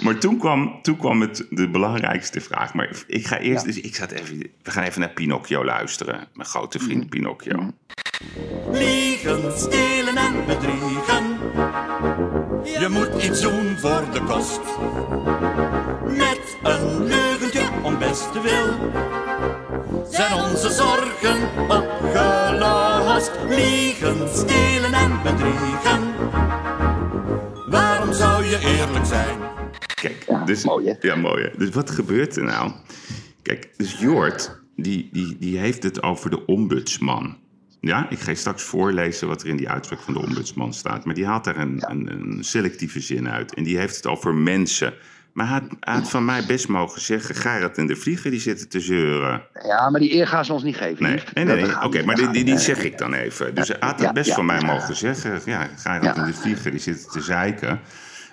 Maar 0.00 0.18
toen 0.18 0.38
kwam, 0.38 0.78
toen 0.82 0.96
kwam 0.96 1.20
het, 1.20 1.46
de 1.50 1.68
belangrijkste 1.68 2.40
vraag. 2.40 2.74
Maar 2.74 2.90
ik 3.06 3.26
ga 3.26 3.38
eerst, 3.38 3.64
dus 3.64 3.80
ik 3.80 3.94
zat 3.94 4.10
even, 4.10 4.38
we 4.62 4.70
gaan 4.70 4.84
even 4.84 5.00
naar 5.00 5.10
Pinocchio 5.10 5.64
luisteren. 5.64 6.28
Mijn 6.34 6.48
grote 6.48 6.78
vriend 6.78 7.08
Pinocchio. 7.08 7.70
Liegen, 8.70 9.58
stelen 9.58 10.16
en 10.16 10.46
bedriegen. 10.46 11.38
Je 12.62 12.88
moet 12.90 13.22
iets 13.22 13.40
doen 13.40 13.78
voor 13.78 14.04
de 14.12 14.22
kost. 14.22 14.60
Met 16.16 16.56
een 16.62 17.04
leugentje 17.04 17.49
om 18.10 18.16
beste 18.16 18.40
wil. 18.40 18.90
Zijn 20.10 20.32
onze 20.32 20.70
zorgen 20.70 21.42
opgelost. 21.68 23.32
Liegen, 23.48 24.28
stelen 24.28 24.92
en 24.92 25.22
bedriegen. 25.22 26.14
Waarom 27.66 28.12
zou 28.12 28.44
je 28.44 28.58
eerlijk 28.58 29.06
zijn? 29.06 29.38
Kijk, 29.94 30.24
Ja, 30.28 30.44
dus, 30.44 30.64
mooi, 30.64 30.86
hè? 30.86 30.94
Ja, 31.00 31.16
mooi 31.16 31.42
hè? 31.42 31.50
Dus 31.56 31.70
wat 31.70 31.90
gebeurt 31.90 32.36
er 32.36 32.44
nou? 32.44 32.72
Kijk, 33.42 33.68
dus 33.76 33.98
Jort, 33.98 34.60
die, 34.76 35.08
die, 35.12 35.36
die 35.38 35.58
heeft 35.58 35.82
het 35.82 36.02
over 36.02 36.30
de 36.30 36.46
ombudsman. 36.46 37.36
Ja, 37.80 38.10
ik 38.10 38.18
ga 38.18 38.30
je 38.30 38.36
straks 38.36 38.62
voorlezen 38.62 39.28
wat 39.28 39.42
er 39.42 39.48
in 39.48 39.56
die 39.56 39.68
uitspraak 39.68 40.00
van 40.00 40.14
de 40.14 40.20
ombudsman 40.20 40.72
staat. 40.72 41.04
Maar 41.04 41.14
die 41.14 41.26
haalt 41.26 41.44
daar 41.44 41.56
een, 41.56 41.82
een, 41.86 42.12
een 42.12 42.44
selectieve 42.44 43.00
zin 43.00 43.28
uit. 43.28 43.54
En 43.54 43.62
die 43.62 43.78
heeft 43.78 43.96
het 43.96 44.06
over 44.06 44.34
mensen. 44.34 44.94
Maar 45.32 45.48
hij 45.48 45.62
had, 45.80 46.08
van 46.08 46.24
mij 46.24 46.44
best 46.46 46.68
mogen 46.68 47.00
zeggen... 47.00 47.34
Gerrit 47.34 47.78
en 47.78 47.86
de 47.86 47.96
Vlieger, 47.96 48.30
die 48.30 48.40
zitten 48.40 48.68
te 48.68 48.80
zeuren. 48.80 49.42
Ja, 49.62 49.90
maar 49.90 50.00
die 50.00 50.14
eer 50.14 50.26
gaan 50.26 50.44
ze 50.44 50.52
ons 50.52 50.62
niet 50.62 50.76
geven. 50.76 51.02
Nee, 51.02 51.44
nee, 51.44 51.44
nee. 51.44 51.82
Oké, 51.82 52.04
maar 52.04 52.14
die, 52.14 52.30
die, 52.30 52.44
die 52.44 52.58
zeg 52.58 52.82
ik 52.82 52.98
dan 52.98 53.12
even. 53.12 53.54
Dus 53.54 53.68
hij 53.68 53.76
had 53.80 53.90
het 53.90 54.00
Ja, 54.00 54.12
best 54.12 54.28
ja, 54.28 54.34
van 54.34 54.46
mij 54.46 54.60
mogen 54.60 54.96
zeggen. 54.96 55.40
Ja, 55.44 55.68
Gerrit 55.76 56.16
en 56.16 56.24
de 56.24 56.34
Vlieger, 56.34 56.70
die 56.70 56.80
zitten 56.80 57.10
te 57.10 57.20
zeiken. 57.20 57.80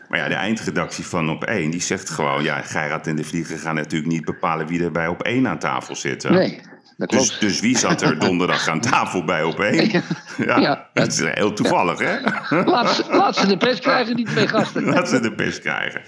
Maar 0.10 0.20
ja, 0.20 0.28
de 0.28 0.34
eindredactie 0.34 1.06
van 1.06 1.30
Op 1.30 1.44
1, 1.44 1.70
die 1.70 1.82
zegt 1.82 2.10
gewoon... 2.10 2.44
Ja, 2.44 2.62
Gerrit 2.62 3.08
en 3.08 3.16
de 3.16 3.24
Vlieger 3.24 3.58
gaan 3.58 3.76
natuurlijk 3.76 4.12
niet 4.12 4.26
bepalen 4.26 4.68
wie 4.68 4.84
er 4.84 4.92
bij 4.92 5.08
Op 5.08 5.24
1 5.24 5.48
aan 5.48 5.60
tafel 5.60 5.96
zitten. 5.96 6.32
Nee, 6.32 6.62
dat 6.98 7.08
klopt. 7.10 7.28
Dus, 7.30 7.40
dus 7.40 7.60
wie 7.60 7.78
zat 7.78 8.02
er 8.02 8.20
donderdag 8.28 8.68
aan 8.68 8.82
tafel 8.82 9.24
bij 9.24 9.44
Op 9.44 9.60
1? 9.60 9.90
Ja, 10.38 10.60
Ja. 10.60 10.90
dat 10.94 11.08
is 11.08 11.20
heel 11.20 11.54
toevallig, 11.54 12.00
hè? 12.00 12.20
Laat, 12.64 12.96
ze- 12.96 13.06
laat 13.10 13.36
ze 13.36 13.48
de 13.48 13.58
pers 13.58 13.80
krijgen, 13.80 14.16
die 14.16 14.26
twee 14.26 14.48
gasten. 14.48 14.86
Dat 14.94 15.10
ze 15.10 15.20
de 15.20 15.32
pest 15.34 15.60
krijgen. 15.60 16.02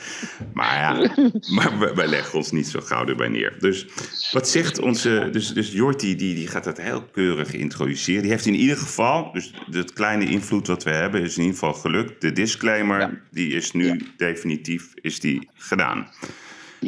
Maar 0.53 0.75
ja, 0.77 1.11
maar 1.53 1.95
wij, 1.95 2.07
leggen 2.07 2.37
ons 2.37 2.51
niet 2.51 2.67
zo 2.67 2.79
gauw 2.81 3.05
erbij 3.05 3.27
neer. 3.27 3.55
Dus 3.59 3.85
wat 4.31 4.49
zegt 4.49 4.79
onze... 4.79 5.29
Dus, 5.31 5.53
dus 5.53 5.71
Jorti, 5.71 6.15
die, 6.15 6.35
die 6.35 6.47
gaat 6.47 6.63
dat 6.63 6.77
heel 6.77 7.03
keurig 7.11 7.53
introduceren. 7.53 8.21
Die 8.21 8.31
heeft 8.31 8.45
in 8.45 8.55
ieder 8.55 8.77
geval... 8.77 9.31
Dus 9.33 9.53
het 9.71 9.93
kleine 9.93 10.25
invloed 10.25 10.67
wat 10.67 10.83
we 10.83 10.89
hebben 10.91 11.21
is 11.21 11.35
in 11.37 11.43
ieder 11.43 11.57
geval 11.59 11.73
gelukt. 11.73 12.21
De 12.21 12.31
disclaimer, 12.31 12.99
Ja. 12.99 13.11
die 13.31 13.51
is 13.53 13.71
nu 13.71 14.01
definitief 14.17 14.87
is 14.95 15.19
die 15.19 15.49
gedaan. 15.53 16.07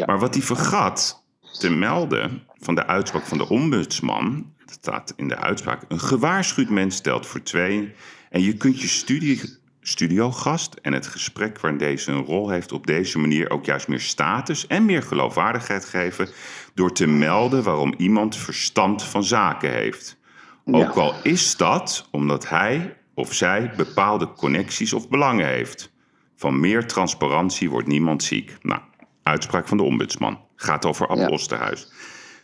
Maar 0.05 0.19
wat 0.19 0.33
hij 0.33 0.43
vergat 0.43 1.23
te 1.59 1.69
melden 1.69 2.41
van 2.61 2.75
de 2.75 2.87
uitspraak 2.87 3.25
van 3.25 3.37
de 3.37 3.49
ombudsman... 3.49 4.53
Dat 4.65 4.79
staat 4.79 5.13
in 5.15 5.27
de 5.27 5.37
uitspraak. 5.37 5.83
Een 5.87 5.99
gewaarschuwd 5.99 6.69
mens 6.69 6.95
stelt 6.95 7.27
voor 7.27 7.43
twee... 7.43 7.93
en 8.29 8.41
je 8.41 8.57
kunt 8.57 8.81
je 8.81 8.87
studie, 8.87 9.41
studiogast 9.81 10.73
en 10.73 10.93
het 10.93 11.07
gesprek 11.07 11.59
waarin 11.59 11.79
deze 11.79 12.11
een 12.11 12.25
rol 12.25 12.49
heeft... 12.49 12.71
op 12.71 12.87
deze 12.87 13.19
manier 13.19 13.49
ook 13.49 13.65
juist 13.65 13.87
meer 13.87 13.99
status 13.99 14.67
en 14.67 14.85
meer 14.85 15.03
geloofwaardigheid 15.03 15.85
geven... 15.85 16.29
door 16.73 16.91
te 16.91 17.07
melden 17.07 17.63
waarom 17.63 17.93
iemand 17.97 18.35
verstand 18.35 19.03
van 19.03 19.23
zaken 19.23 19.71
heeft. 19.71 20.19
Ook 20.65 20.95
al 20.95 21.13
is 21.23 21.57
dat 21.57 22.07
omdat 22.11 22.49
hij 22.49 22.97
of 23.13 23.33
zij 23.33 23.73
bepaalde 23.75 24.33
connecties 24.33 24.93
of 24.93 25.09
belangen 25.09 25.47
heeft. 25.47 25.91
Van 26.35 26.59
meer 26.59 26.87
transparantie 26.87 27.69
wordt 27.69 27.87
niemand 27.87 28.23
ziek. 28.23 28.57
Nou, 28.61 28.81
uitspraak 29.23 29.67
van 29.67 29.77
de 29.77 29.83
ombudsman. 29.83 30.39
Gaat 30.55 30.85
over 30.85 31.07
Ab 31.07 31.17
Ja. 31.17 31.27
Osterhuis. 31.27 31.91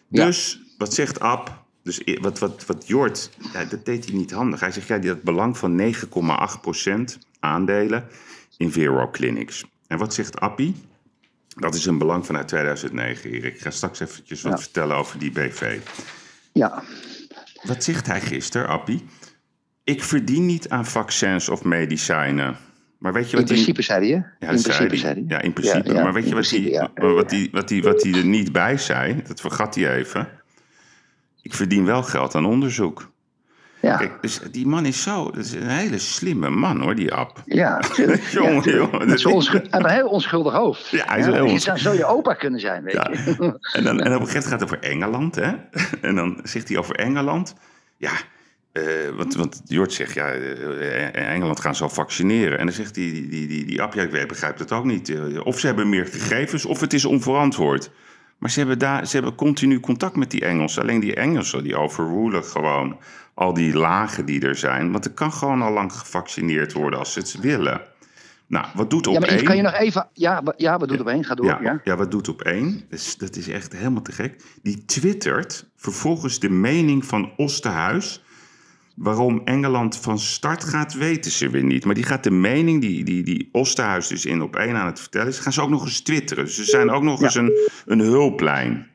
Dus, 0.10 0.60
wat 0.78 0.93
zegt 0.93 1.20
Ab? 1.20 1.65
Dus 1.84 2.02
wat, 2.22 2.39
wat, 2.39 2.65
wat 2.65 2.88
Jort, 2.88 3.30
ja, 3.54 3.65
dat 3.65 3.86
deed 3.86 4.06
hij 4.06 4.15
niet 4.15 4.32
handig. 4.32 4.60
Hij 4.60 4.72
zegt, 4.72 4.88
ja, 4.88 4.98
die 4.98 5.10
had 5.10 5.22
belang 5.22 5.58
van 5.58 5.93
9,8% 5.93 7.17
aandelen 7.39 8.08
in 8.58 8.72
Vero 8.72 9.10
Clinics. 9.12 9.63
En 9.88 9.98
wat 9.98 10.13
zegt 10.13 10.39
Appie? 10.39 10.76
Dat 11.56 11.76
is 11.76 11.86
een 11.86 11.98
belang 11.98 12.26
vanuit 12.26 12.48
2009, 12.48 13.32
Erik. 13.32 13.56
Ik 13.56 13.62
ga 13.62 13.70
straks 13.72 14.00
eventjes 14.00 14.41
wat 14.41 14.52
Ja. 14.52 14.58
vertellen 14.60 14.96
over 14.96 15.20
die 15.20 15.32
BV. 15.32 15.80
Ja, 16.54 16.84
Wat 17.63 17.84
zegt 17.84 18.08
hij 18.08 18.22
gisteren, 18.22 18.67
Appie? 18.67 19.06
Ik 19.84 20.04
verdien 20.04 20.46
niet 20.46 20.70
aan 20.70 20.86
vaccins 20.86 21.50
of 21.50 21.63
medicijnen. 21.63 22.58
Maar 22.98 23.14
weet 23.14 23.30
je 23.30 23.32
in 23.32 23.40
wat 23.40 23.48
hij... 23.50 23.58
principe 23.58 23.82
zei 23.82 24.00
hij, 24.00 24.10
hè? 24.18 24.46
Ja, 24.48 24.54
in 24.54 24.62
principe 24.62 24.96
zei 24.96 25.14
hij. 25.14 25.24
Ja, 25.28 25.42
in 25.42 25.54
principe. 25.54 25.88
Ja, 25.88 25.94
ja, 25.94 26.04
maar 26.04 26.14
weet 26.14 26.24
je 26.24 26.30
in 26.30 26.36
wat 26.36 26.50
hij, 26.50 26.60
ja. 26.62 26.90
wat, 26.96 27.32
hij, 27.32 27.50
wat, 27.52 27.70
hij, 27.70 27.82
wat 27.82 28.04
hij 28.04 28.14
er 28.14 28.26
niet 28.26 28.52
bij 28.52 28.78
zei? 28.78 29.22
Dat 29.28 29.42
vergat 29.42 29.76
hij 29.76 29.96
even. 29.96 30.28
Ik 31.42 31.54
verdien 31.54 31.86
wel 31.86 32.04
geld 32.04 32.36
aan 32.36 32.46
onderzoek. 32.46 33.12
Ja, 33.82 33.98
Kijk, 33.98 34.22
dus 34.22 34.40
die 34.52 34.68
man 34.68 34.86
is 34.86 35.02
zo... 35.02 35.32
Dat 35.32 35.46
is 35.46 35.52
een 35.54 35.68
hele 35.68 35.98
slimme 35.98 36.50
man, 36.50 36.82
hoor, 36.82 36.96
die 36.96 37.14
App. 37.14 37.42
ja. 37.46 37.82
Jongen, 38.32 38.76
jongen, 38.76 39.00
Hij 39.00 39.08
heeft 39.08 39.72
een 39.72 39.90
heel 39.90 40.08
onschuldig 40.08 40.54
hoofd. 40.54 40.90
Ja, 40.90 41.06
hij 41.06 41.20
is 41.20 41.26
heel 41.26 41.36
Je 41.36 41.42
onschuldig. 41.42 41.82
zou 41.82 41.96
zo 41.96 42.02
je 42.02 42.06
opa 42.06 42.34
kunnen 42.34 42.60
zijn, 42.60 42.84
weet 42.84 42.94
je. 42.94 43.58
En, 43.74 43.84
dan, 43.84 44.00
en 44.00 44.16
op 44.16 44.22
een 44.22 44.28
gegeven 44.28 44.28
moment 44.28 44.46
gaat 44.46 44.60
het 44.60 44.64
over 44.64 44.80
Engeland, 44.80 45.36
hè? 45.36 45.52
En 46.08 46.16
dan 46.16 46.40
zegt 46.44 46.68
hij 46.68 46.78
over 46.78 46.96
Engeland. 46.96 47.56
Ja, 47.98 48.12
eh, 48.78 49.16
want, 49.16 49.36
want 49.36 49.62
Jort 49.66 49.94
zegt, 49.94 50.13
ja, 50.13 50.32
eh, 50.32 51.32
Engeland 51.34 51.60
gaan 51.60 51.76
zo 51.76 51.88
vaccineren. 51.88 52.58
En 52.58 52.66
dan 52.66 52.76
zegt 52.76 52.94
die, 52.96 53.12
die, 53.12 53.30
die, 53.30 53.48
die, 53.48 53.66
die 53.66 53.76
ja, 53.76 53.94
ik 53.94 54.28
begrijp 54.28 54.60
het 54.60 54.72
ook 54.72 54.86
niet. 54.86 55.10
Eh, 55.10 55.46
Of 55.46 55.60
ze 55.60 55.66
hebben 55.68 55.90
meer 55.90 56.06
gegevens, 56.06 56.66
of 56.66 56.80
het 56.80 56.94
is 56.94 57.06
onverantwoord. 57.06 57.92
Maar 58.38 58.50
ze 58.50 58.60
hebben, 58.60 58.80
daar, 58.80 59.08
ze 59.08 59.16
hebben 59.16 59.36
continu 59.36 59.80
contact 59.80 60.16
met 60.16 60.32
die 60.32 60.46
Engelsen. 60.46 60.82
Alleen 60.82 61.00
die 61.00 61.16
Engelsen, 61.16 61.63
die 61.63 61.76
overrulen 61.76 62.44
gewoon 62.44 62.98
al 63.34 63.54
die 63.54 63.74
lagen 63.74 64.26
die 64.26 64.42
er 64.48 64.56
zijn. 64.56 64.92
Want 64.92 65.06
er 65.06 65.12
kan 65.12 65.34
gewoon 65.34 65.62
al 65.62 65.72
lang 65.72 65.94
gevaccineerd 65.94 66.74
worden 66.74 67.00
als 67.00 67.13
ze 67.13 67.20
het 67.20 67.40
willen. 67.40 67.82
Nou, 68.48 68.66
wat 68.74 68.90
doet 68.90 69.08
op 69.08 69.13
Ja, 69.13 69.20
maar 69.20 69.30
één? 69.30 69.44
kan 69.44 69.56
je 69.56 69.62
nog 69.62 69.74
even... 69.74 70.08
Ja, 70.13 70.44
ja 70.58 70.78
wat 70.78 70.90
doet 70.90 71.00
op 71.00 71.08
één? 71.08 71.24
Ga 71.24 71.36
door. 71.36 71.46
Ja, 71.46 71.60
Ja, 71.62 71.82
ja. 71.84 71.96
wat 71.96 72.12
doet 72.12 72.28
op 72.30 72.42
één? 72.42 72.84
Dus 72.90 73.18
dat 73.18 73.36
is 73.36 73.48
echt 73.48 73.74
helemaal 73.74 74.02
te 74.02 74.12
gek. 74.12 74.44
Die 74.62 74.86
twittert 74.86 75.66
vervolgens 75.76 76.40
de 76.40 76.50
mening 76.50 77.06
van 77.06 77.32
Osterhuis. 77.38 78.24
Waarom 78.98 79.42
Engeland 79.46 79.98
van 79.98 80.20
start 80.20 80.64
gaat, 80.64 80.94
weten 80.94 81.32
ze 81.32 81.50
weer 81.50 81.64
niet. 81.64 81.86
Maar 81.86 81.96
die 81.96 82.04
gaat 82.04 82.24
de 82.24 82.32
mening 82.32 82.82
die, 82.82 83.04
die, 83.04 83.24
die 83.24 83.50
Osterhuis 83.52 84.08
dus 84.08 84.26
in 84.26 84.42
op 84.42 84.56
één 84.56 84.76
aan 84.76 84.86
het 84.86 85.00
vertellen 85.00 85.28
is... 85.28 85.40
gaan 85.40 85.54
ze 85.54 85.62
ook 85.62 85.70
nog 85.70 85.84
eens 85.86 86.00
twitteren. 86.02 86.46
Dus 86.46 86.56
ze 86.56 86.64
zijn 86.64 86.90
ook 86.90 87.04
nog 87.04 87.20
Ja. 87.20 87.26
eens 87.26 87.36
een, 87.36 87.52
een 87.86 88.00
hulplijn. 88.00 88.88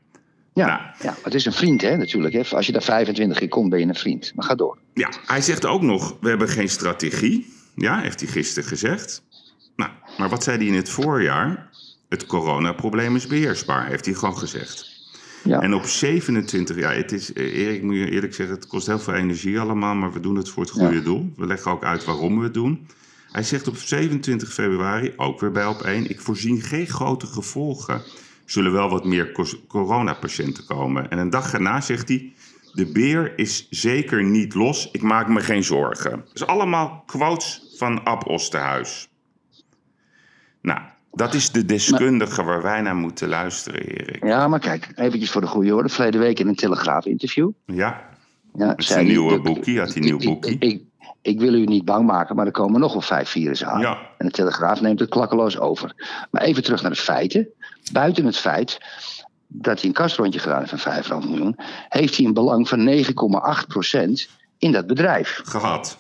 ja, 0.55 0.67
Nou. 0.67 0.81
ja, 1.03 1.15
het 1.23 1.35
is 1.35 1.45
een 1.45 1.53
vriend, 1.53 1.81
hè, 1.81 1.97
natuurlijk. 1.97 2.35
Hè. 2.35 2.57
Als 2.57 2.67
je 2.67 2.73
daar 2.73 2.83
25 2.83 3.39
keer 3.39 3.49
komt, 3.49 3.71
ben 3.71 3.79
je 3.79 3.87
een 3.87 3.95
vriend. 3.95 4.33
Maar 4.35 4.45
ga 4.45 4.55
door. 4.55 4.79
Ja, 4.95 5.11
hij 5.27 5.41
zegt 5.41 5.67
ook 5.67 5.83
nog, 5.83 6.17
we 6.21 6.29
hebben 6.29 6.49
geen 6.49 6.69
strategie. 6.69 7.53
Ja, 7.77 8.01
heeft 8.01 8.21
hij 8.21 8.29
gisteren 8.29 8.69
gezegd. 8.69 9.23
Nou, 9.77 9.91
maar 10.19 10.29
wat 10.29 10.43
zei 10.43 10.57
hij 10.57 10.67
in 10.67 10.75
het 10.75 10.89
voorjaar? 10.89 11.71
Het 12.09 12.27
coronaprobleem 12.27 13.17
is 13.17 13.27
beheersbaar, 13.27 13.87
heeft 13.87 14.05
hij 14.05 14.15
gewoon 14.15 14.39
gezegd. 14.39 14.92
Ja. 15.45 15.61
En 15.61 15.75
op 15.75 15.85
27, 15.85 16.77
ja, 16.77 16.91
het 16.93 17.13
is, 17.13 17.33
eh, 17.33 17.59
Erik, 17.59 17.83
moet 17.83 17.95
je 17.97 18.11
eerlijk 18.11 18.35
zeggen, 18.35 18.55
het 18.57 18.67
kost 18.67 18.87
heel 18.87 18.99
veel 18.99 19.15
energie 19.15 19.61
allemaal, 19.61 19.95
maar 19.95 20.13
we 20.13 20.21
doen 20.21 20.37
het 20.37 20.49
voor 20.49 20.63
het 20.63 20.73
goede 20.73 20.95
Ja. 20.95 21.01
doel. 21.01 21.33
We 21.37 21.47
leggen 21.47 21.71
ook 21.71 21.85
uit 21.85 22.05
waarom 22.05 22.39
we 22.39 22.45
het 22.45 22.55
doen. 22.55 22.87
Hij 23.33 23.43
zegt 23.43 23.69
op 23.69 23.77
27 23.77 24.53
februari, 24.53 25.13
ook 25.17 25.41
weer 25.41 25.51
bij 25.51 25.67
op 25.67 25.81
1, 25.81 26.11
ik 26.11 26.21
voorzien 26.21 26.61
geen 26.61 26.87
grote 26.87 27.27
gevolgen. 27.27 28.03
Zullen 28.45 28.73
wel 28.73 28.89
wat 28.89 29.05
meer 29.05 29.33
coronapatiënten 29.69 30.65
komen. 30.65 31.11
En 31.11 31.19
een 31.19 31.31
dag 31.31 31.51
daarna 31.51 31.81
zegt 31.81 32.09
hij, 32.09 32.33
de 32.73 32.87
beer 32.93 33.39
is 33.39 33.67
zeker 33.71 34.25
niet 34.25 34.55
los, 34.55 34.89
ik 34.93 35.03
maak 35.03 35.29
me 35.29 35.41
geen 35.41 35.65
zorgen. 35.65 36.25
Dus 36.33 36.47
allemaal 36.47 37.03
quotes 37.07 37.63
van 37.77 38.05
Ab 38.05 38.27
Osterhuis. 38.27 39.09
Nou, 40.63 40.81
dat 41.13 41.35
is 41.35 41.51
de 41.51 41.65
deskundige 41.65 42.43
waar 42.43 42.63
wij 42.63 42.81
naar 42.81 42.97
moeten 42.97 43.29
luisteren, 43.29 43.81
Erik. 43.81 44.25
Ja, 44.25 44.49
maar 44.49 44.59
kijk, 44.61 44.93
eventjes 44.95 45.31
voor 45.31 45.41
de 45.41 45.47
goede 45.47 45.75
orde. 45.75 45.89
Verleden 45.89 46.21
week 46.21 46.39
in 46.39 46.49
een 46.49 46.55
Telegraaf-interview. 46.55 47.51
Ja, 47.67 48.11
Ja, 48.55 48.67
Met 48.67 48.85
zijn 48.85 49.07
nieuwe 49.07 49.41
boekie, 49.41 49.79
had 49.79 49.93
hij 49.95 50.03
nieuw 50.03 50.19
ik- 50.19 50.25
boekie. 50.25 50.57
Ik, 50.59 50.83
ik 51.23 51.41
wil 51.41 51.55
u 51.55 51.65
niet 51.65 51.85
bang 51.85 52.07
maken, 52.07 52.37
maar 52.37 52.47
er 52.47 52.53
komen 52.53 52.81
nog 52.81 52.93
wel 52.93 53.01
vijf 53.03 53.29
virussen 53.29 53.67
aan. 53.69 53.81
Ja. 53.81 53.99
En 54.19 54.27
de 54.27 54.33
Telegraaf 54.33 54.81
neemt 54.81 55.01
het 55.01 55.09
klakkeloos 55.09 55.59
over. 55.59 55.93
Maar 56.31 56.43
even 56.43 56.63
terug 56.63 56.83
naar 56.83 56.91
de 56.91 56.97
feiten. 56.97 57.49
Buiten 57.93 58.25
het 58.25 58.37
feit 58.37 58.79
dat 59.47 59.79
hij 59.81 59.89
een 59.89 59.95
kastrondje 59.95 60.39
gedaan 60.41 60.65
heeft 60.65 60.83
van 60.83 61.23
5,5 61.23 61.29
miljoen... 61.29 61.57
heeft 61.89 62.17
hij 62.17 62.27
een 62.27 62.33
belang 62.35 62.69
van 62.69 63.05
9,8% 63.05 64.31
in 64.59 64.73
dat 64.73 64.87
bedrijf. 64.87 65.41
Gehad. 65.45 65.99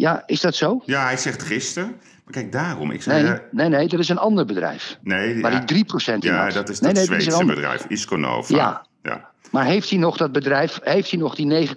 Ja, 0.00 0.22
is 0.26 0.40
dat 0.40 0.54
zo? 0.54 0.82
Ja, 0.84 1.04
hij 1.04 1.16
zegt 1.16 1.42
gisteren. 1.42 1.88
Maar 2.24 2.34
kijk, 2.34 2.52
daarom. 2.52 2.90
Ik 2.90 3.02
zei, 3.02 3.22
Nee, 3.22 3.32
eh, 3.32 3.38
nee, 3.50 3.68
nee, 3.68 3.88
dat 3.88 4.00
is 4.00 4.08
een 4.08 4.18
ander 4.18 4.44
bedrijf. 4.44 4.98
nee, 5.02 5.38
ja, 5.38 5.50
hij 5.50 5.64
3 5.64 5.84
in 6.04 6.18
Ja, 6.20 6.44
had. 6.44 6.52
dat 6.52 6.68
is 6.68 6.80
nee, 6.80 6.92
dat 6.92 7.08
nee, 7.08 7.18
is 7.18 7.26
een 7.26 7.32
Zweedse 7.32 7.54
bedrijf, 7.54 7.84
Isconova. 7.88 8.56
Ja. 8.56 8.86
ja. 9.02 9.28
Maar 9.50 9.64
heeft 9.64 9.90
hij 9.90 9.98
nog 9.98 10.16
dat 10.16 10.32
bedrijf, 10.32 10.78
heeft 10.82 11.10
hij 11.10 11.20
nog 11.20 11.34
die 11.34 11.68
9,8% 11.68 11.74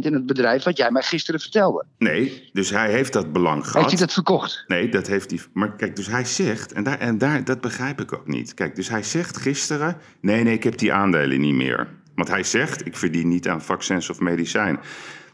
in 0.00 0.12
het 0.12 0.26
bedrijf 0.26 0.64
wat 0.64 0.76
jij 0.76 0.90
mij 0.90 1.02
gisteren 1.02 1.40
vertelde? 1.40 1.84
Nee, 1.98 2.50
dus 2.52 2.70
hij 2.70 2.90
heeft 2.90 3.12
dat 3.12 3.32
belang 3.32 3.62
gehad. 3.62 3.76
Heeft 3.76 3.90
hij 3.90 4.00
dat 4.00 4.12
verkocht? 4.12 4.64
Nee, 4.66 4.88
dat 4.88 5.06
heeft 5.06 5.30
hij. 5.30 5.40
Maar 5.52 5.76
kijk, 5.76 5.96
dus 5.96 6.06
hij 6.06 6.24
zegt, 6.24 6.72
en, 6.72 6.84
daar, 6.84 6.98
en 6.98 7.18
daar, 7.18 7.44
dat 7.44 7.60
begrijp 7.60 8.00
ik 8.00 8.12
ook 8.12 8.26
niet. 8.26 8.54
Kijk, 8.54 8.74
dus 8.74 8.88
hij 8.88 9.02
zegt 9.02 9.36
gisteren: 9.36 9.96
nee, 10.20 10.42
nee, 10.42 10.54
ik 10.54 10.64
heb 10.64 10.78
die 10.78 10.92
aandelen 10.92 11.40
niet 11.40 11.54
meer. 11.54 11.88
Want 12.14 12.28
hij 12.28 12.42
zegt: 12.42 12.86
ik 12.86 12.96
verdien 12.96 13.28
niet 13.28 13.48
aan 13.48 13.62
vaccins 13.62 14.10
of 14.10 14.20
medicijn. 14.20 14.78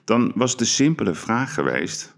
Dan 0.05 0.33
was 0.35 0.57
de 0.57 0.65
simpele 0.65 1.15
vraag 1.15 1.55
geweest. 1.55 2.15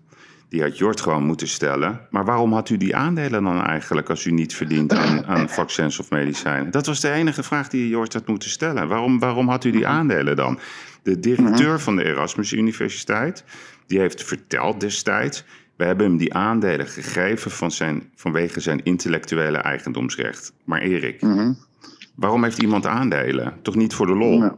Die 0.49 0.63
had 0.63 0.79
Jort 0.79 1.01
gewoon 1.01 1.25
moeten 1.25 1.49
stellen. 1.49 2.01
Maar 2.11 2.25
waarom 2.25 2.53
had 2.53 2.69
u 2.69 2.77
die 2.77 2.97
aandelen 2.97 3.43
dan 3.45 3.63
eigenlijk 3.63 4.11
als 4.11 4.25
u 4.25 4.31
niet 4.31 4.55
verdient 4.55 4.93
aan, 4.93 5.27
aan 5.27 5.49
vaccins 5.49 5.99
of 5.99 6.11
medicijnen? 6.11 6.71
Dat 6.71 6.87
was 6.87 7.01
de 7.01 7.11
enige 7.11 7.43
vraag 7.43 7.69
die 7.69 7.89
Jort 7.89 8.13
had 8.13 8.27
moeten 8.27 8.51
stellen. 8.51 8.89
Waarom, 8.89 9.19
waarom 9.19 9.49
had 9.49 9.65
u 9.65 9.71
die 9.71 9.87
aandelen 9.87 10.37
dan? 10.37 10.59
De 11.03 11.21
directeur 11.21 11.81
van 11.81 11.97
de 11.97 12.05
Erasmus 12.05 12.53
Universiteit, 12.53 13.45
die 13.87 13.99
heeft 13.99 14.25
verteld 14.25 14.81
destijds... 14.81 15.45
we 15.77 15.85
hebben 15.85 16.07
hem 16.07 16.17
die 16.17 16.35
aandelen 16.35 16.87
gegeven 16.87 17.51
van 17.51 17.71
zijn, 17.71 18.11
vanwege 18.15 18.61
zijn 18.61 18.83
intellectuele 18.83 19.59
eigendomsrecht. 19.59 20.53
Maar 20.65 20.81
Erik, 20.81 21.23
waarom 22.15 22.43
heeft 22.43 22.63
iemand 22.63 22.87
aandelen? 22.87 23.53
Toch 23.63 23.75
niet 23.75 23.95
voor 23.95 24.07
de 24.07 24.15
lol? 24.15 24.51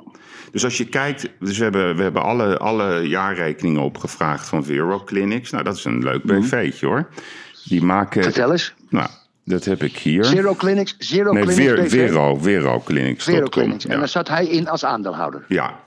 Dus 0.53 0.65
als 0.65 0.77
je 0.77 0.85
kijkt, 0.89 1.29
dus 1.41 1.57
we 1.59 1.63
hebben, 1.63 1.97
we 1.97 2.03
hebben 2.03 2.23
alle, 2.23 2.59
alle 2.59 3.01
jaarrekeningen 3.09 3.81
opgevraagd 3.83 4.49
van 4.49 4.65
Vero 4.65 5.01
Clinics. 5.05 5.51
Nou, 5.51 5.65
dat 5.65 5.77
is 5.77 5.85
een 5.85 6.03
leuk 6.03 6.23
BV'tje 6.23 6.87
hoor. 6.87 7.09
Die 7.65 7.83
maken, 7.83 8.23
Vertel 8.23 8.53
eens. 8.53 8.75
nou, 8.89 9.09
dat 9.45 9.65
heb 9.65 9.83
ik 9.83 9.97
hier. 9.97 10.25
Zero 10.25 10.55
Clinics, 10.55 10.95
Zero 10.99 11.33
nee, 11.33 11.43
Clinics 11.43 11.65
Ver? 11.73 11.89
Vero, 11.89 12.37
Vero 12.37 12.81
Clinics. 12.81 13.25
Clinics. 13.49 13.85
En 13.87 13.93
Ja. 13.93 13.99
daar 13.99 14.09
zat 14.09 14.29
hij 14.29 14.47
in 14.47 14.69
als 14.69 14.85
aandeelhouder. 14.85 15.45
ja, 15.49 15.81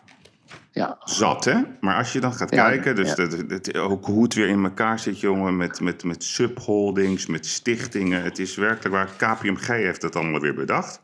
Ja. 0.71 0.97
zat 1.03 1.45
hè. 1.45 1.55
Maar 1.79 1.97
als 1.97 2.13
je 2.13 2.19
dan 2.19 2.33
gaat 2.33 2.53
Ja, 2.55 2.67
kijken, 2.69 2.95
dus 2.95 3.09
ja. 3.09 3.15
dat, 3.15 3.49
dat- 3.49 3.77
ook 3.77 4.05
hoe 4.05 4.23
het 4.23 4.33
weer 4.33 4.47
in 4.47 4.63
elkaar 4.63 4.99
zit, 4.99 5.19
jongen, 5.19 5.57
met, 5.57 5.81
met, 5.81 6.03
met 6.03 6.23
subholdings, 6.23 7.25
met 7.25 7.45
stichtingen. 7.45 8.23
Het 8.23 8.39
is 8.39 8.55
werkelijk 8.55 8.95
waar. 8.95 9.35
KPMG 9.35 9.67
heeft 9.67 10.01
het 10.01 10.15
allemaal 10.15 10.39
weer 10.39 10.53
bedacht. 10.55 11.01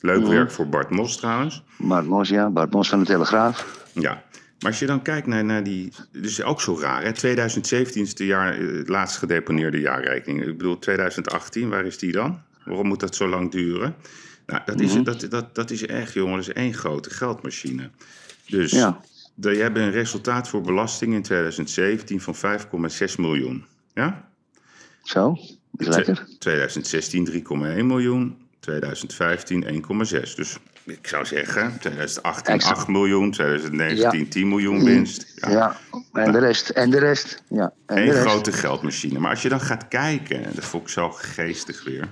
Leuk 0.00 0.20
Mhm. 0.20 0.28
werk 0.30 0.50
voor 0.50 0.68
Bart 0.68 0.90
Mos 0.90 1.16
trouwens. 1.16 1.62
Bart 1.78 2.06
Mos, 2.06 2.28
ja. 2.28 2.50
Bart 2.50 2.72
Mos 2.72 2.88
van 2.88 2.98
de 2.98 3.04
Telegraaf. 3.04 3.86
Ja, 3.92 4.12
maar 4.58 4.70
als 4.70 4.78
je 4.78 4.86
dan 4.86 5.02
kijkt 5.02 5.26
naar, 5.26 5.44
naar 5.44 5.62
die. 5.64 5.92
Dus 6.12 6.42
ook 6.42 6.60
zo 6.60 6.78
raar. 6.80 7.02
Hè? 7.02 7.12
2017 7.12 8.02
is 8.02 8.14
de 8.14 8.26
jaar, 8.26 8.58
eh, 8.58 8.76
het 8.76 8.88
laatst 8.88 9.16
gedeponeerde 9.16 9.80
jaarrekening. 9.80 10.46
Ik 10.46 10.56
bedoel, 10.56 10.78
2018, 10.78 11.68
waar 11.68 11.84
is 11.84 11.98
die 11.98 12.12
dan? 12.12 12.40
Waarom 12.64 12.86
moet 12.86 13.00
dat 13.00 13.14
zo 13.14 13.28
lang 13.28 13.50
duren? 13.50 13.94
Nou, 14.46 14.62
dat 14.64 14.80
is, 14.80 15.02
dat, 15.02 15.26
dat, 15.30 15.54
dat 15.54 15.70
is 15.70 15.86
echt, 15.86 16.12
jongen, 16.12 16.36
dat 16.38 16.48
is 16.48 16.52
één 16.54 16.74
grote 16.74 17.10
geldmachine. 17.10 17.90
Dus 18.46 18.70
Ja. 18.70 19.00
de, 19.34 19.50
je 19.50 19.62
hebt 19.62 19.76
een 19.76 19.90
resultaat 19.90 20.48
voor 20.48 20.60
belasting 20.60 21.14
in 21.14 21.22
2017 21.22 22.20
van 22.20 22.34
5,6 22.34 23.16
miljoen. 23.18 23.64
Ja? 23.94 24.28
Zo, 25.02 25.36
is 25.76 25.86
lekker. 25.86 26.26
2016 26.38 27.24
3,1 27.24 27.86
miljoen. 27.86 28.36
2015 28.60 29.64
1,6. 29.64 30.34
Dus 30.34 30.58
ik 30.84 31.06
zou 31.08 31.24
zeggen, 31.24 31.78
2018 31.80 32.54
Extra. 32.54 32.74
8 32.74 32.88
miljoen, 32.88 33.30
2019 33.30 34.18
Ja. 34.18 34.26
10 34.30 34.48
miljoen 34.48 34.84
winst. 34.84 35.32
Ja. 35.34 35.50
Ja. 35.50 35.76
En 36.12 36.32
de 36.32 36.38
rest. 36.38 36.68
En 36.68 36.90
de 36.90 36.98
rest. 36.98 37.42
Ja. 37.48 37.72
En 37.86 37.94
de 37.94 38.00
Eén 38.02 38.10
rest. 38.12 38.26
grote 38.26 38.52
geldmachine. 38.52 39.18
Maar 39.18 39.30
als 39.30 39.42
je 39.42 39.48
dan 39.48 39.60
gaat 39.60 39.88
kijken, 39.88 40.44
en 40.44 40.50
dat 40.54 40.64
vond 40.64 40.82
ik 40.82 40.88
zo 40.88 41.10
geestig 41.10 41.84
weer. 41.84 42.08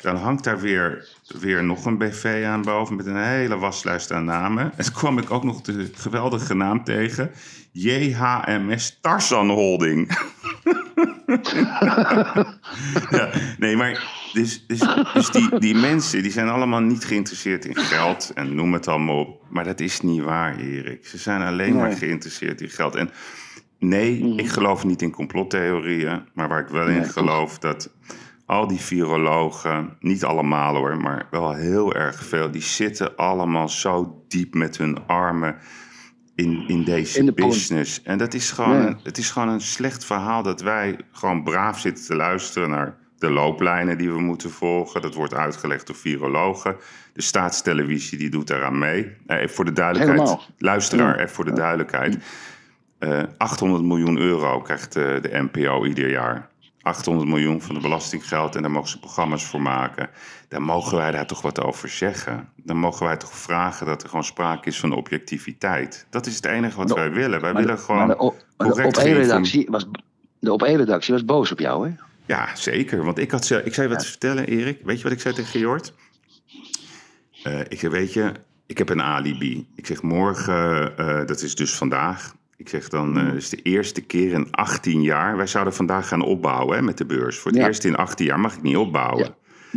Dan 0.00 0.16
hangt 0.16 0.44
daar 0.44 0.60
weer, 0.60 1.08
weer 1.40 1.64
nog 1.64 1.84
een 1.84 1.98
BV 1.98 2.44
aan 2.46 2.62
boven 2.62 2.96
met 2.96 3.06
een 3.06 3.24
hele 3.24 3.56
waslijst 3.58 4.12
aan 4.12 4.24
namen. 4.24 4.72
En 4.76 4.84
toen 4.84 4.94
kwam 4.94 5.18
ik 5.18 5.30
ook 5.30 5.44
nog 5.44 5.60
de 5.60 5.90
geweldige 5.94 6.54
naam 6.54 6.84
tegen. 6.84 7.30
JHMS 7.72 8.98
Tarzan 9.00 9.50
Holding. 9.50 10.08
ja, 13.10 13.30
nee, 13.58 13.76
maar 13.76 14.19
dus, 14.32 14.66
dus, 14.66 14.80
dus 15.14 15.30
die, 15.30 15.58
die 15.58 15.74
mensen 15.74 16.22
die 16.22 16.32
zijn 16.32 16.48
allemaal 16.48 16.80
niet 16.80 17.04
geïnteresseerd 17.04 17.64
in 17.64 17.76
geld 17.76 18.30
en 18.34 18.54
noem 18.54 18.72
het 18.72 18.88
allemaal 18.88 19.18
op. 19.18 19.44
Maar 19.48 19.64
dat 19.64 19.80
is 19.80 20.00
niet 20.00 20.22
waar, 20.22 20.58
Erik. 20.58 21.06
Ze 21.06 21.18
zijn 21.18 21.42
alleen 21.42 21.74
maar 21.74 21.92
geïnteresseerd 21.92 22.60
in 22.60 22.68
geld. 22.68 22.94
En 22.94 23.10
nee, 23.78 24.34
ik 24.36 24.48
geloof 24.48 24.84
niet 24.84 25.02
in 25.02 25.10
complottheorieën, 25.10 26.22
maar 26.34 26.48
waar 26.48 26.60
ik 26.60 26.68
wel 26.68 26.88
in 26.88 27.04
goed. 27.04 27.12
geloof 27.12 27.58
dat 27.58 27.94
al 28.46 28.66
die 28.66 28.80
virologen, 28.80 29.96
niet 30.00 30.24
allemaal 30.24 30.74
hoor, 30.76 30.96
maar 30.96 31.26
wel 31.30 31.52
heel 31.54 31.94
erg 31.94 32.24
veel, 32.24 32.50
die 32.50 32.62
zitten 32.62 33.16
allemaal 33.16 33.68
zo 33.68 34.24
diep 34.28 34.54
met 34.54 34.76
hun 34.76 35.06
armen 35.06 35.56
in, 36.34 36.64
in 36.68 36.84
deze 36.84 37.18
In 37.18 37.26
de 37.26 37.32
poen. 37.32 37.48
business. 37.48 38.02
En 38.02 38.18
dat 38.18 38.34
is 38.34 38.50
gewoon, 38.50 39.00
het 39.02 39.18
is 39.18 39.30
gewoon 39.30 39.48
een 39.48 39.60
slecht 39.60 40.04
verhaal 40.04 40.42
dat 40.42 40.60
wij 40.60 40.98
gewoon 41.12 41.42
braaf 41.42 41.78
zitten 41.78 42.04
te 42.04 42.14
luisteren 42.16 42.70
naar 42.70 42.98
de 43.20 43.30
looplijnen 43.30 43.98
die 43.98 44.12
we 44.12 44.20
moeten 44.20 44.50
volgen. 44.50 45.02
Dat 45.02 45.14
wordt 45.14 45.34
uitgelegd 45.34 45.86
door 45.86 45.96
virologen. 45.96 46.76
De 47.12 47.22
staatstelevisie 47.22 48.18
die 48.18 48.30
doet 48.30 48.46
daaraan 48.46 48.78
mee. 48.78 49.16
Eh, 49.26 49.36
even 49.36 49.54
voor 49.54 49.64
de 49.64 49.72
duidelijkheid, 49.72 50.20
Helemaal. 50.20 50.44
luisteraar, 50.58 51.16
even 51.18 51.28
voor 51.34 51.44
de 51.44 51.52
duidelijkheid. 51.52 52.18
Eh, 52.98 53.22
800 53.38 53.84
miljoen 53.84 54.18
euro 54.18 54.60
krijgt 54.60 54.96
eh, 54.96 55.04
de 55.04 55.48
NPO 55.50 55.84
ieder 55.84 56.10
jaar. 56.10 56.48
800 56.82 57.28
miljoen 57.28 57.62
van 57.62 57.74
de 57.74 57.80
belastinggeld 57.80 58.56
en 58.56 58.62
daar 58.62 58.70
mogen 58.70 58.88
ze 58.88 58.98
programma's 59.00 59.44
voor 59.44 59.62
maken. 59.62 60.08
Dan 60.48 60.62
mogen 60.62 60.96
wij 60.96 61.10
daar 61.10 61.26
toch 61.26 61.42
wat 61.42 61.60
over 61.62 61.88
zeggen. 61.88 62.48
Dan 62.56 62.76
mogen 62.76 63.06
wij 63.06 63.16
toch 63.16 63.32
vragen 63.36 63.86
dat 63.86 64.02
er 64.02 64.08
gewoon 64.08 64.24
sprake 64.24 64.68
is 64.68 64.80
van 64.80 64.92
objectiviteit. 64.92 66.06
Dat 66.10 66.26
is 66.26 66.36
het 66.36 66.44
enige 66.44 66.76
wat 66.76 66.88
De- 66.88 66.94
wij 66.94 67.10
willen. 67.12 67.40
Wij 67.40 67.54
willen 67.54 67.76
de, 67.76 67.82
gewoon 67.82 68.06
maar 68.06 68.16
de, 68.16 68.22
op- 68.22 68.44
de 68.56 68.64
correct 68.66 68.96
op-één-redactie 68.96 69.66
was, 69.70 69.88
de 70.38 70.52
op-één-redactie 70.52 71.14
was 71.14 71.24
boos 71.24 71.52
op 71.52 71.58
jou, 71.58 71.88
hè? 71.88 71.94
Ja, 72.30 72.56
zeker. 72.56 73.04
Want 73.04 73.18
ik, 73.18 73.30
had, 73.30 73.46
ze- 73.46 73.62
ik 73.64 73.74
zei 73.74 73.88
wat 73.88 73.98
te 73.98 74.06
vertellen, 74.06 74.46
Erik. 74.46 74.78
Weet 74.84 74.96
je 74.96 75.02
wat 75.02 75.12
ik 75.12 75.20
zei 75.20 75.34
tegen 75.34 75.60
Jort? 75.60 75.94
Eh, 77.42 77.60
ik 77.68 77.78
zei, 77.78 77.92
weet 77.92 78.12
je, 78.12 78.32
ik 78.66 78.78
heb 78.78 78.88
een 78.88 79.02
alibi. 79.02 79.66
Ik 79.74 79.86
zeg, 79.86 80.02
morgen, 80.02 80.96
eh, 80.98 81.26
dat 81.26 81.42
is 81.42 81.54
dus 81.54 81.74
vandaag. 81.74 82.34
Ik 82.56 82.68
zeg 82.68 82.88
dan, 82.88 83.16
het 83.16 83.34
is 83.34 83.48
de 83.48 83.62
eerste 83.62 84.00
keer 84.00 84.32
in 84.32 84.48
18 84.50 85.02
jaar. 85.02 85.36
Wij 85.36 85.46
zouden 85.46 85.74
vandaag 85.74 86.08
gaan 86.08 86.22
opbouwen 86.22 86.76
hè, 86.76 86.82
met 86.82 86.98
de 86.98 87.04
beurs. 87.06 87.38
Voor 87.38 87.50
het 87.50 87.60
Ja. 87.60 87.66
eerst 87.66 87.84
in 87.84 87.96
18 87.96 88.26
jaar 88.26 88.40
mag 88.40 88.54
ik 88.54 88.62
niet 88.62 88.76
opbouwen. 88.76 89.24
Ja. 89.24 89.34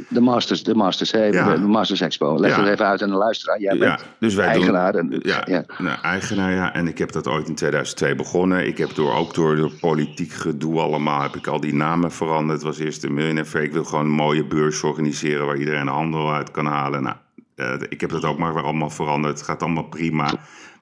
De 0.10 0.22
Masters, 0.22 0.64
de 0.64 0.76
Masters? 0.76 1.12
Ja. 1.12 1.56
de 1.56 1.60
Masters 1.60 2.02
Expo. 2.02 2.40
Leg 2.40 2.56
het 2.56 2.68
even 2.68 2.86
uit 2.86 3.02
aan 3.02 3.10
de 3.10 3.16
luisteraar. 3.16 3.60
Jij 3.60 3.74
Ja, 3.74 3.80
bent 3.80 4.06
dus 4.20 4.34
wij 4.36 4.48
eigenaar. 4.48 4.92
doen, 4.92 5.12
en. 5.22 5.66
Nou, 5.78 6.00
eigenaar, 6.02 6.52
ja. 6.52 6.74
En 6.74 6.88
ik 6.88 6.98
heb 6.98 7.12
dat 7.12 7.28
ooit 7.28 7.48
in 7.48 7.56
2002 7.56 8.16
begonnen. 8.16 8.68
Ik 8.68 8.78
heb 8.78 8.96
door, 8.96 9.14
ook 9.14 9.34
door, 9.34 9.56
door 9.56 9.72
politiek 9.80 10.32
gedoe 10.32 10.80
allemaal, 10.80 11.22
heb 11.22 11.36
ik 11.36 11.48
al 11.48 11.60
die 11.60 11.74
namen 11.74 12.12
veranderd. 12.12 12.58
Het 12.62 12.68
was 12.68 12.80
eerst 12.80 13.02
de 13.02 13.10
Millionaire 13.10 13.50
Fair. 13.50 13.64
Ik 13.64 13.72
wil 13.74 13.84
gewoon 13.84 14.06
een 14.06 14.12
mooie 14.12 14.46
beurs 14.46 14.84
organiseren 14.84 15.46
waar 15.46 15.58
iedereen 15.58 15.88
handel 15.88 16.34
uit 16.34 16.52
kan 16.52 16.66
halen. 16.66 17.04
Nou, 17.04 17.16
eh, 17.56 17.74
ik 17.90 18.02
heb 18.02 18.10
dat 18.10 18.26
ook 18.26 18.38
maar 18.38 18.54
weer 18.54 18.64
allemaal 18.64 18.90
veranderd. 18.90 19.38
Het 19.38 19.48
gaat 19.48 19.62
allemaal 19.64 19.88
prima. 19.88 20.34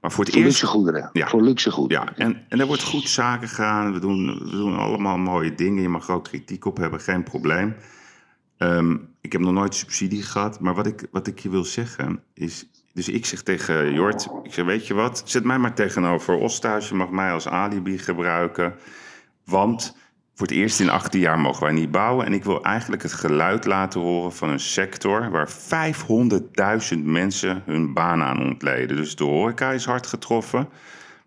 Maar 0.02 0.12
voor 0.12 0.24
het 0.24 0.34
Voor 0.34 0.44
eerst... 0.44 0.62
luxe 0.62 0.66
goederen. 0.76 1.10
Ja. 1.14 1.28
Voor 1.28 1.42
luxe 1.42 1.72
goederen. 1.72 2.06
Ja, 2.16 2.24
en, 2.26 2.42
en 2.50 2.60
er 2.60 2.66
wordt 2.66 2.84
goed 2.84 3.10
zaken 3.10 3.48
gaan. 3.48 3.94
We 3.94 4.00
doen, 4.00 4.40
we 4.44 4.50
doen 4.50 4.78
allemaal 4.78 5.18
mooie 5.18 5.56
dingen. 5.56 5.82
Je 5.82 5.90
mag 5.90 6.08
er 6.08 6.14
ook 6.14 6.24
kritiek 6.24 6.66
op 6.66 6.78
hebben, 6.78 7.00
geen 7.00 7.24
probleem. 7.24 7.76
Ehm, 8.62 8.98
ik 9.22 9.32
heb 9.32 9.42
nog 9.42 9.54
nooit 9.54 9.76
subsidie 9.76 10.24
gehad. 10.24 10.60
Maar 10.60 10.74
wat 10.74 10.88
ik, 10.88 11.08
wat 11.12 11.28
ik 11.28 11.40
je 11.40 11.50
wil 11.50 11.64
zeggen 11.64 12.24
is... 12.34 12.70
Dus 12.94 13.10
ik 13.10 13.26
zeg 13.26 13.42
tegen 13.42 13.94
Jort, 13.94 14.28
ik 14.44 14.54
zeg, 14.54 14.66
weet 14.66 14.88
je 14.88 14.94
wat? 14.94 15.22
Zet 15.26 15.44
mij 15.44 15.58
maar 15.58 15.74
tegenover 15.74 16.36
Osthuis. 16.36 16.90
Je 16.90 16.96
mag 16.96 17.10
mij 17.10 17.32
als 17.32 17.48
alibi 17.48 17.98
gebruiken. 17.98 18.74
Want 19.46 19.98
voor 20.34 20.48
het 20.48 20.56
eerst 20.56 20.80
in 20.80 20.90
18 20.90 21.20
jaar 21.20 21.40
mogen 21.40 21.64
wij 21.64 21.74
niet 21.74 21.92
bouwen. 21.92 22.26
En 22.26 22.34
ik 22.34 22.44
wil 22.44 22.64
eigenlijk 22.64 23.02
het 23.02 23.14
geluid 23.14 23.66
laten 23.66 24.02
horen 24.02 24.34
van 24.34 24.50
een 24.50 24.60
sector... 24.60 25.30
waar 25.30 25.50
500.000 26.94 26.98
mensen 27.04 27.64
hun 27.66 27.94
baan 27.94 28.22
aan 28.22 28.42
ontleden. 28.42 28.96
Dus 28.96 29.16
de 29.16 29.24
horeca 29.24 29.72
is 29.72 29.86
hard 29.86 30.08
getroffen... 30.08 30.70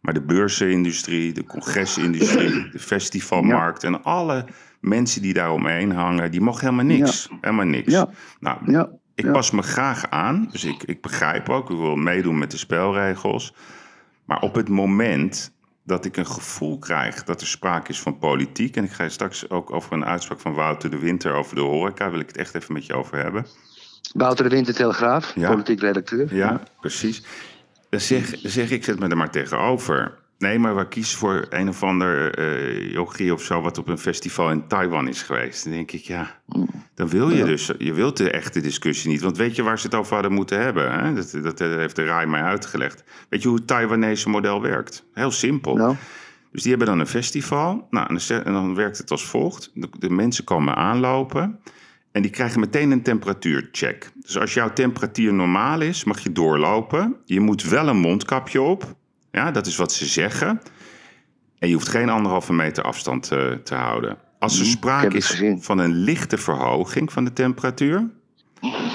Maar 0.05 0.15
de 0.15 0.23
beursenindustrie, 0.23 1.33
de 1.33 1.45
congresindustrie, 1.45 2.71
de 2.71 2.79
festivalmarkt 2.95 3.85
en 3.85 4.03
alle 4.03 4.45
mensen 4.85 5.23
die 5.23 5.33
daar 5.33 5.53
omheen 5.53 5.93
hangen, 5.93 6.31
die 6.31 6.41
mogen 6.41 6.61
helemaal 6.61 6.97
niks. 6.97 7.29
Helemaal 7.41 7.67
niks. 7.67 7.93
Ja. 7.93 8.09
Nou, 8.41 8.59
Ja. 8.73 8.89
ik 9.15 9.33
pas 9.33 9.51
me 9.51 9.63
graag 9.63 10.11
aan, 10.11 10.49
dus 10.51 10.65
ik, 10.65 10.83
ik 10.83 11.03
begrijp 11.03 11.49
ook, 11.49 11.71
ik 11.71 11.77
wil 11.77 11.97
meedoen 11.97 12.39
met 12.39 12.51
de 12.51 12.57
spelregels. 12.57 13.55
Maar 14.25 14.41
op 14.41 14.55
het 14.55 14.69
moment 14.69 15.53
dat 15.85 16.05
ik 16.05 16.17
een 16.17 16.27
gevoel 16.27 16.79
krijg 16.79 17.25
dat 17.25 17.41
er 17.41 17.47
sprake 17.47 17.91
is 17.91 18.01
van 18.01 18.19
politiek... 18.19 18.77
en 18.77 18.85
ik 18.85 18.93
ga 18.93 19.09
straks 19.09 19.51
ook 19.51 19.73
over 19.73 19.93
een 19.93 20.05
uitspraak 20.05 20.41
van 20.41 20.55
Wouter 20.55 20.91
de 20.91 20.99
Winter 20.99 21.33
over 21.33 21.55
de 21.55 21.61
horeca... 21.61 22.11
wil 22.11 22.21
ik 22.21 22.27
het 22.27 22.37
echt 22.37 22.55
even 22.55 22.73
met 22.73 22.87
je 22.87 22.95
over 22.95 23.19
hebben. 23.19 23.47
Wouter 24.13 24.49
de 24.49 24.55
Winter 24.55 24.75
Telegraaf, 24.75 25.35
politiek 25.35 25.81
redacteur. 25.81 26.35
Ja, 26.35 26.61
precies. 26.81 27.25
Dan 27.91 28.01
zeg, 28.01 28.35
zeg 28.43 28.71
ik, 28.71 28.85
zet 28.85 28.99
me 28.99 29.09
er 29.09 29.17
maar 29.17 29.31
tegenover. 29.31 30.19
Nee, 30.45 30.59
maar 30.59 30.77
we 30.77 30.89
kiezen 30.89 31.19
voor 31.19 31.47
een 31.51 31.69
of 31.69 31.83
ander 31.83 32.35
eh 32.39 32.93
yogi 32.93 33.31
of 33.31 33.43
zo... 33.43 33.61
wat 33.61 33.79
op 33.79 33.89
een 33.89 33.99
festival 33.99 34.51
in 34.51 34.67
Taiwan 34.67 35.09
is 35.09 35.23
geweest. 35.23 35.65
Dan 35.65 35.73
denk 35.73 35.93
ik, 35.93 36.01
ja, 36.03 36.39
dan 36.95 37.09
wil 37.09 37.31
je 37.31 37.45
dus... 37.45 37.71
Je 37.79 37.93
wilt 37.93 38.17
de 38.17 38.31
echte 38.31 38.61
discussie 38.61 39.11
niet. 39.11 39.21
Want 39.21 39.37
weet 39.37 39.57
je 39.57 39.63
waar 39.63 39.79
ze 39.79 39.87
het 39.87 39.95
over 39.95 40.13
hadden 40.15 40.33
moeten 40.33 40.61
hebben? 40.61 40.93
Hè? 40.93 41.15
Dat, 41.15 41.39
dat 41.43 41.59
heeft 41.59 41.97
de 41.97 42.05
Rai 42.05 42.27
mij 42.27 42.43
uitgelegd. 42.43 43.05
Weet 43.29 43.43
je 43.43 43.49
hoe 43.49 43.57
het 43.57 43.67
Taiwanese 43.67 44.29
model 44.29 44.63
werkt? 44.63 45.05
Heel 45.13 45.31
simpel. 45.31 45.77
Nou, 45.77 45.95
Dus 46.53 46.61
die 46.63 46.71
hebben 46.71 46.89
dan 46.89 46.99
een 47.01 47.07
festival. 47.07 47.87
Nou, 47.91 48.07
en 48.07 48.15
dan 48.15 48.21
ze- 48.21 48.35
en 48.43 48.53
dan 48.53 48.75
werkt 48.75 48.99
het 48.99 49.11
als 49.11 49.25
volgt. 49.27 49.71
De, 49.75 49.89
de 49.99 50.11
mensen 50.11 50.45
komen 50.45 50.75
aanlopen. 50.75 51.61
En 52.13 52.23
die 52.23 52.31
krijgen 52.31 52.61
meteen 52.61 52.91
een 52.91 53.03
temperatuurcheck. 53.03 54.11
Dus 54.15 54.39
als 54.39 54.55
jouw 54.55 54.73
temperatuur 54.73 55.35
normaal 55.35 55.81
is, 55.81 56.05
mag 56.05 56.21
je 56.21 56.33
doorlopen. 56.33 57.17
Je 57.25 57.41
moet 57.41 57.63
wel 57.63 57.89
een 57.89 57.97
mondkapje 57.97 58.61
op. 58.63 58.95
Ja, 59.35 59.51
dat 59.51 59.67
is 59.67 59.77
wat 59.77 59.93
ze 59.93 60.07
zeggen. 60.07 60.61
En 61.59 61.69
je 61.69 61.75
hoeft 61.75 61.89
geen 61.89 62.09
anderhalve 62.09 62.53
meter 62.53 62.85
afstand 62.85 63.33
eh, 63.33 63.51
te 63.51 63.75
houden. 63.75 64.17
Als 64.39 64.59
er 64.59 64.65
ik 64.65 64.71
sprake 64.71 65.17
is 65.17 65.43
van 65.59 65.79
een 65.79 65.93
lichte 65.95 66.39
verhoging 66.39 67.13
van 67.13 67.25
de 67.25 67.33
temperatuur, 67.33 68.11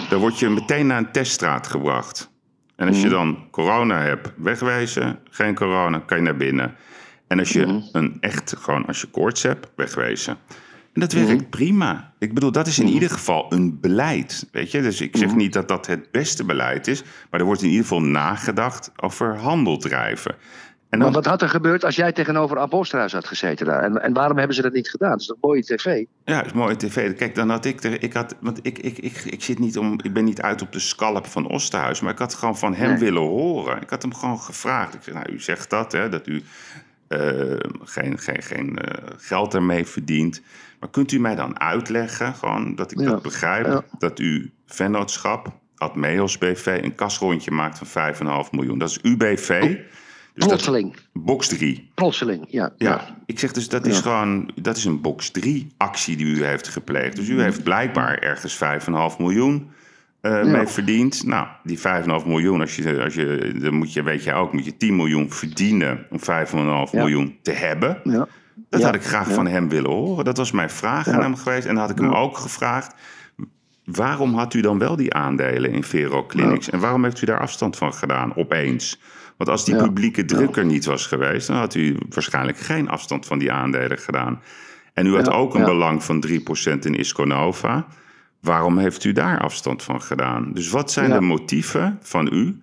dan 0.09 0.19
word 0.19 0.39
je 0.39 0.49
meteen 0.49 0.87
naar 0.87 0.97
een 0.97 1.11
teststraat 1.11 1.67
gebracht. 1.67 2.29
En 2.75 2.87
als 2.87 3.01
je 3.01 3.09
dan 3.09 3.47
corona 3.51 3.99
hebt, 4.01 4.31
wegwezen. 4.37 5.19
Geen 5.29 5.55
corona, 5.55 5.99
kan 5.99 6.17
je 6.17 6.23
naar 6.23 6.37
binnen. 6.37 6.75
En 7.27 7.39
als 7.39 7.49
je 7.51 7.65
Mhm. 7.65 7.79
een 7.91 8.17
echt, 8.19 8.55
gewoon 8.59 8.85
als 8.85 9.01
je 9.01 9.07
koorts 9.07 9.43
hebt, 9.43 9.67
wegwezen. 9.75 10.37
En 10.93 11.01
dat 11.01 11.13
Mhm. 11.13 11.25
werkt 11.25 11.49
prima. 11.49 12.13
Ik 12.19 12.33
bedoel, 12.33 12.51
dat 12.51 12.67
is 12.67 12.79
in 12.79 12.87
ieder 12.87 13.09
geval 13.09 13.45
een 13.53 13.79
beleid. 13.79 14.47
Weet 14.51 14.71
je? 14.71 14.81
Dus 14.81 15.01
ik 15.01 15.11
Mhm. 15.15 15.23
zeg 15.23 15.35
niet 15.35 15.53
dat 15.53 15.67
dat 15.67 15.87
het 15.87 16.11
beste 16.11 16.45
beleid 16.45 16.87
is. 16.87 17.03
Maar 17.29 17.39
er 17.39 17.45
wordt 17.45 17.61
in 17.61 17.67
ieder 17.67 17.81
geval 17.83 18.01
nagedacht 18.01 18.91
over 18.95 19.37
handeldrijven. 19.37 20.35
En 20.89 20.99
maar 20.99 21.11
wat 21.11 21.25
had 21.25 21.41
er 21.41 21.49
gebeurd 21.49 21.85
als 21.85 21.95
jij 21.95 22.11
tegenover 22.11 22.57
Ab 22.57 22.73
Osterhuis 22.73 23.11
had 23.11 23.27
gezeten 23.27 23.65
daar? 23.65 23.83
En, 23.83 24.01
en 24.01 24.13
waarom 24.13 24.37
hebben 24.37 24.55
ze 24.55 24.61
dat 24.61 24.73
niet 24.73 24.89
gedaan? 24.89 25.09
Dat 25.09 25.19
is 25.19 25.25
toch 25.25 25.37
mooie 25.41 25.63
tv? 25.63 26.03
Ja, 26.25 26.43
is 26.43 26.53
mooi 26.53 26.75
tv. 26.75 27.15
Kijk, 27.15 27.35
dan 27.35 27.49
had 27.49 27.65
ik 27.65 27.83
er. 27.83 28.03
Ik 28.03 28.13
had, 28.13 28.35
want 28.41 28.59
ik, 28.61 28.79
ik, 28.79 28.97
ik, 28.97 29.17
ik, 29.25 29.43
zit 29.43 29.59
niet 29.59 29.77
om. 29.77 29.99
Ik 30.03 30.13
ben 30.13 30.23
niet 30.25 30.41
uit 30.41 30.61
op 30.61 30.71
de 30.71 30.79
scalp 30.79 31.25
van 31.27 31.47
Osterhuis. 31.47 32.01
Maar 32.01 32.11
ik 32.11 32.17
had 32.19 32.33
gewoon 32.33 32.57
van 32.57 32.73
hem 32.73 32.89
Nee. 32.89 32.99
willen 32.99 33.21
horen. 33.21 33.81
Ik 33.81 33.89
had 33.89 34.01
hem 34.01 34.13
gewoon 34.13 34.39
gevraagd. 34.39 34.93
Ik 34.93 35.01
zei, 35.03 35.15
nou, 35.15 35.31
u 35.31 35.39
zegt 35.39 35.69
dat, 35.69 35.91
hè, 35.91 36.09
dat 36.09 36.27
u 36.27 36.43
eh, 37.07 37.19
geen, 37.83 38.19
geen, 38.19 38.41
geen 38.41 38.77
eh, 38.77 39.07
geld 39.17 39.53
ermee 39.53 39.85
verdient. 39.85 40.41
Maar 40.79 40.89
kunt 40.89 41.11
u 41.11 41.19
mij 41.19 41.35
dan 41.35 41.59
uitleggen, 41.59 42.33
gewoon 42.33 42.75
dat 42.75 42.91
ik 42.91 42.99
Ja. 42.99 43.05
dat 43.09 43.21
begrijp, 43.21 43.65
Ja. 43.65 43.83
dat 43.99 44.19
uw 44.19 44.45
vennootschap, 44.65 45.57
Admeos 45.77 46.37
BV, 46.37 46.79
een 46.81 46.95
kasrondje 46.95 47.51
maakt 47.51 47.77
van 47.77 47.87
5,5 47.87 48.51
miljoen. 48.51 48.77
Dat 48.77 48.89
is 48.89 49.01
uw 49.01 49.17
BV. 49.17 49.61
Dus 49.61 49.77
dat, 50.33 50.47
Plotseling. 50.47 50.95
box 51.13 51.47
3. 51.47 51.89
Plotseling, 51.95 52.45
ja. 52.47 52.73
Ja, 52.77 53.15
ik 53.25 53.39
zeg 53.39 53.51
dus 53.51 53.69
dat 53.69 53.85
is 53.85 53.95
Ja. 53.95 54.01
gewoon, 54.01 54.51
dat 54.61 54.77
is 54.77 54.85
een 54.85 55.01
box 55.01 55.29
3 55.31 55.67
actie 55.77 56.15
die 56.17 56.25
u 56.25 56.43
heeft 56.45 56.67
gepleegd. 56.67 57.15
Dus 57.15 57.27
u 57.29 57.41
heeft 57.41 57.63
blijkbaar 57.63 58.17
ergens 58.17 58.53
5,5 58.53 59.19
miljoen 59.19 59.69
eh, 60.21 60.43
mee 60.43 60.67
verdiend. 60.67 61.23
Nou, 61.25 61.47
die 61.63 61.79
5,5 61.79 62.25
miljoen, 62.25 62.61
als 62.61 62.75
je, 62.75 63.03
als 63.03 63.13
je, 63.13 63.53
dan 63.61 63.73
moet 63.73 63.93
je, 63.93 64.03
weet 64.03 64.23
je 64.23 64.33
ook, 64.33 64.53
moet 64.53 64.65
je 64.65 64.77
10 64.77 64.95
miljoen 64.95 65.31
verdienen 65.31 66.05
om 66.09 66.19
5,5 66.19 66.91
Ja. 66.91 66.99
miljoen 66.99 67.37
te 67.41 67.51
hebben. 67.51 67.99
Ja. 68.03 68.27
Dat 68.69 68.79
Ja, 68.79 68.85
had 68.85 68.95
ik 68.95 69.03
graag 69.03 69.27
ja. 69.27 69.33
van 69.33 69.47
hem 69.47 69.69
willen 69.69 69.91
horen. 69.91 70.25
Dat 70.25 70.37
was 70.37 70.51
mijn 70.51 70.69
vraag 70.69 71.07
aan 71.07 71.21
hem 71.21 71.35
geweest. 71.35 71.67
En 71.67 71.73
dan 71.73 71.83
had 71.83 71.91
ik 71.91 71.97
hem 71.97 72.13
ook 72.13 72.37
gevraagd, 72.37 72.95
waarom 73.85 74.33
had 74.33 74.53
u 74.53 74.61
dan 74.61 74.77
wel 74.77 74.95
die 74.95 75.13
aandelen 75.13 75.71
in 75.71 75.83
Vero 75.83 76.25
Clinics? 76.25 76.69
En 76.69 76.79
waarom 76.79 77.03
heeft 77.03 77.21
u 77.21 77.25
daar 77.25 77.39
afstand 77.39 77.77
van 77.77 77.93
gedaan, 77.93 78.35
opeens? 78.35 78.99
Want 79.37 79.49
als 79.49 79.65
die 79.65 79.75
publieke 79.75 80.25
druk 80.25 80.55
er 80.55 80.65
niet 80.65 80.85
was 80.85 81.05
geweest, 81.05 81.47
dan 81.47 81.55
had 81.55 81.75
u 81.75 81.97
waarschijnlijk 82.09 82.57
geen 82.57 82.89
afstand 82.89 83.25
van 83.25 83.39
die 83.39 83.51
aandelen 83.51 83.97
gedaan. 83.97 84.41
En 84.93 85.05
u 85.05 85.15
had 85.15 85.29
ook 85.29 85.55
een 85.55 85.63
belang 85.63 86.03
van 86.03 86.23
3% 86.27 86.31
in 86.79 86.95
Isconova. 86.95 87.87
Waarom 88.41 88.77
heeft 88.77 89.03
u 89.03 89.11
daar 89.11 89.39
afstand 89.39 89.83
van 89.83 90.01
gedaan? 90.01 90.53
Dus 90.53 90.69
wat 90.69 90.91
zijn 90.91 91.11
de 91.11 91.21
motieven 91.21 91.99
van 92.01 92.29
u 92.33 92.61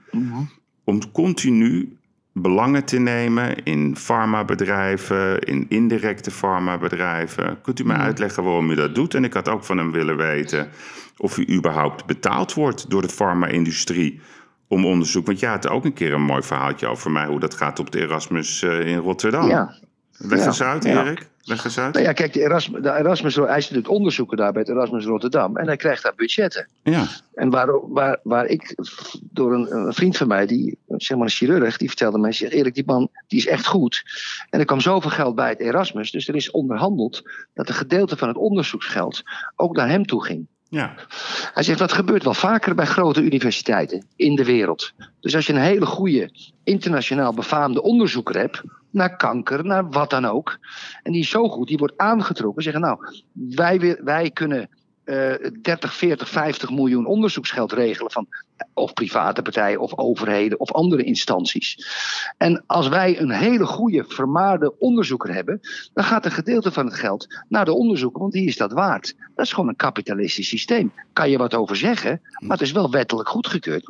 om 0.84 1.12
continu 1.12 1.95
belangen 2.38 2.84
te 2.84 2.98
nemen 2.98 3.64
in 3.64 3.96
farmabedrijven, 3.96 5.40
in 5.40 5.66
indirecte 5.68 6.30
farmabedrijven? 6.30 7.60
Kunt 7.62 7.80
u 7.80 7.84
mij 7.84 7.96
uitleggen 7.96 8.42
waarom 8.42 8.70
u 8.70 8.74
dat 8.74 8.94
doet? 8.94 9.14
En 9.14 9.24
ik 9.24 9.32
had 9.32 9.48
ook 9.48 9.64
van 9.64 9.78
hem 9.78 9.92
willen 9.92 10.16
weten 10.16 10.68
of 11.16 11.38
u 11.38 11.54
überhaupt 11.54 12.06
betaald 12.06 12.54
wordt 12.54 12.90
door 12.90 13.02
de 13.02 13.08
farma-industrie 13.08 14.20
om 14.68 14.84
onderzoek. 14.84 15.26
Want 15.26 15.40
ja, 15.40 15.52
het 15.52 15.68
ook 15.68 15.84
een 15.84 15.92
keer 15.92 16.12
een 16.12 16.22
mooi 16.22 16.42
verhaaltje 16.42 16.86
over 16.86 17.10
mij, 17.10 17.26
hoe 17.26 17.40
dat 17.40 17.54
gaat 17.54 17.78
op 17.78 17.90
de 17.90 18.00
Erasmus 18.00 18.62
eh, 18.62 18.86
in 18.86 18.98
Rotterdam. 18.98 19.48
Ja. 19.48 19.74
Leg 20.18 20.38
Ja, 20.38 20.46
eens 20.46 20.62
uit. 20.62 20.84
Erik. 20.84 21.28
Leg 21.46 21.64
eens 21.64 21.78
uit. 21.78 21.94
Nou 21.94 22.06
ja, 22.06 22.12
kijk, 22.12 22.32
de 22.32 22.40
Erasmus, 22.40 22.82
de 22.82 22.92
Erasmus, 22.92 23.34
hij 23.34 23.44
natuurlijk 23.46 23.88
onderzoeker 23.88 24.36
daar 24.36 24.52
bij 24.52 24.60
het 24.60 24.70
Erasmus 24.70 25.04
Rotterdam. 25.04 25.56
En 25.56 25.66
hij 25.66 25.76
krijgt 25.76 26.02
daar 26.02 26.14
budgetten. 26.16 26.68
Ja, 26.82 27.06
En 27.34 27.50
waar, 27.50 27.88
waar, 27.88 28.18
waar 28.22 28.46
ik 28.46 28.74
door 29.20 29.54
een, 29.54 29.76
een 29.76 29.92
vriend 29.92 30.16
van 30.16 30.28
mij, 30.28 30.46
die, 30.46 30.78
zeg 30.88 31.16
maar 31.16 31.26
een 31.26 31.32
chirurg, 31.32 31.76
die 31.76 31.88
vertelde 31.88 32.18
mij: 32.18 32.32
zegt, 32.32 32.52
Erik, 32.52 32.74
die 32.74 32.86
man 32.86 33.08
die 33.26 33.38
is 33.38 33.46
echt 33.46 33.66
goed. 33.66 34.02
En 34.50 34.58
er 34.58 34.64
kwam 34.64 34.80
zoveel 34.80 35.10
geld 35.10 35.34
bij 35.34 35.48
het 35.48 35.60
Erasmus. 35.60 36.10
Dus 36.10 36.28
er 36.28 36.34
is 36.34 36.50
onderhandeld 36.50 37.22
dat 37.54 37.68
een 37.68 37.74
gedeelte 37.74 38.16
van 38.16 38.28
het 38.28 38.36
onderzoeksgeld 38.36 39.22
ook 39.56 39.76
naar 39.76 39.88
hem 39.88 40.06
toe 40.06 40.24
ging. 40.24 40.46
ja. 40.68 40.94
Hij 41.54 41.62
zegt 41.62 41.78
dat 41.78 41.92
gebeurt 41.92 42.24
wel 42.24 42.34
vaker 42.34 42.74
bij 42.74 42.86
grote 42.86 43.22
universiteiten 43.22 44.04
in 44.16 44.34
de 44.34 44.44
wereld. 44.44 44.92
Dus 45.20 45.34
als 45.34 45.46
je 45.46 45.52
een 45.52 45.58
hele 45.58 45.86
goede, 45.86 46.30
internationaal 46.64 47.34
befaamde 47.34 47.82
onderzoeker 47.82 48.38
hebt. 48.38 48.62
Naar 48.96 49.16
kanker, 49.16 49.64
naar 49.64 49.90
wat 49.90 50.10
dan 50.10 50.24
ook. 50.24 50.58
en 51.02 51.12
die 51.12 51.20
is 51.20 51.30
zo 51.30 51.48
goed, 51.48 51.68
die 51.68 51.78
wordt 51.78 51.98
aangetrokken. 51.98 52.62
zeggen 52.62 52.82
nou, 52.82 52.98
wij, 53.32 53.80
wi- 53.80 54.00
wij 54.04 54.30
kunnen. 54.30 54.68
eh 55.04 55.34
30, 55.62 55.94
40, 55.94 56.28
50 56.28 56.70
miljoen 56.70 57.06
onderzoeksgeld 57.06 57.72
regelen 57.72 58.10
van 58.10 58.26
of 58.74 58.92
private 58.92 59.42
partijen 59.42 59.80
of 59.80 59.98
overheden 59.98 60.60
of 60.60 60.72
andere 60.72 61.02
instanties. 61.02 61.86
En 62.36 62.62
als 62.66 62.88
wij 62.88 63.20
een 63.20 63.30
hele 63.30 63.66
goede, 63.66 64.04
vermaarde 64.08 64.78
onderzoeker 64.78 65.34
hebben, 65.34 65.60
dan 65.94 66.04
gaat 66.04 66.24
een 66.24 66.30
gedeelte 66.30 66.72
van 66.72 66.86
het 66.86 66.94
geld 66.94 67.26
naar 67.48 67.64
de 67.64 67.72
onderzoeker, 67.72 68.20
want 68.20 68.32
die 68.32 68.46
is 68.46 68.56
dat 68.56 68.72
waard. 68.72 69.14
Dat 69.34 69.44
is 69.44 69.52
gewoon 69.52 69.68
een 69.68 69.76
kapitalistisch 69.76 70.48
systeem. 70.48 70.92
Kan 71.12 71.30
je 71.30 71.38
wat 71.38 71.54
over 71.54 71.76
zeggen, 71.76 72.20
maar 72.38 72.56
het 72.56 72.66
is 72.66 72.72
wel 72.72 72.90
wettelijk 72.90 73.28
goedgekeurd. 73.28 73.88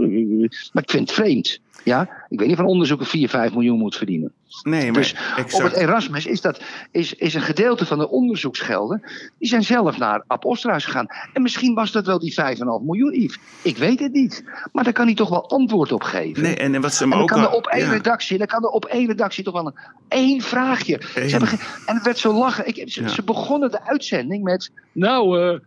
Maar 0.73 0.83
ik 0.83 0.91
vind 0.91 1.09
het 1.09 1.13
vreemd. 1.19 1.61
Ja? 1.85 2.03
Ik 2.29 2.39
weet 2.39 2.49
niet 2.49 2.57
of 2.57 2.63
een 2.63 2.71
onderzoeker 2.71 3.07
4, 3.07 3.29
5 3.29 3.53
miljoen 3.53 3.79
moet 3.79 3.97
verdienen. 3.97 4.33
Nee, 4.63 4.85
maar 4.93 5.01
Dus 5.01 5.13
op 5.13 5.19
exact. 5.37 5.63
het 5.65 5.73
Erasmus 5.83 6.27
is, 6.27 6.41
dat, 6.41 6.61
is, 6.91 7.15
is 7.15 7.35
een 7.35 7.41
gedeelte 7.41 7.87
van 7.87 7.99
de 7.99 8.09
onderzoeksgelden. 8.09 9.03
die 9.39 9.49
zijn 9.49 9.63
zelf 9.65 9.99
naar 9.99 10.25
Ab 10.27 10.45
Osterhuis 10.45 10.85
gegaan. 10.85 11.07
En 11.33 11.43
misschien 11.43 11.75
was 11.75 11.93
dat 11.93 12.07
wel 12.07 12.19
die 12.19 12.33
5,5 12.33 12.57
miljoen, 12.83 13.13
Yves. 13.21 13.39
Ik 13.63 13.77
weet 13.77 14.01
het 14.01 14.13
niet. 14.13 14.45
Maar 14.73 14.85
daar 14.85 14.93
kan 14.93 15.07
hij 15.07 15.15
toch 15.15 15.29
wel 15.29 15.49
antwoord 15.51 15.93
op 15.93 16.03
geven. 16.03 16.43
Nee, 16.43 16.57
en 16.57 16.81
wat 16.81 16.95
ze 16.95 17.03
En 17.03 17.09
me 17.09 17.15
dan 17.15 17.23
ook 17.23 17.29
kan 17.29 17.41
er 17.43 17.51
op 17.51 17.67
één 17.67 17.85
ja. 17.85 17.91
redactie, 17.91 18.39
dan 18.39 18.47
kan 18.47 18.63
er 18.63 18.69
op 18.69 18.85
één 18.85 19.07
redactie 19.07 19.45
toch 19.45 19.55
wel 19.55 19.67
een 19.67 19.77
één 20.09 20.41
vraagje. 20.41 21.01
Ze 21.15 21.21
hebben 21.21 21.49
en 21.87 21.95
het 21.95 22.05
werd 22.05 22.19
zo 22.19 22.33
lachen. 22.33 22.67
Ik, 22.67 22.93
ze, 22.93 23.03
Ja. 23.03 23.09
ze 23.09 23.23
begonnen 23.23 23.71
de 23.71 23.85
uitzending 23.85 24.43
met. 24.43 24.71
Nou, 24.93 25.41
eh, 25.41 25.59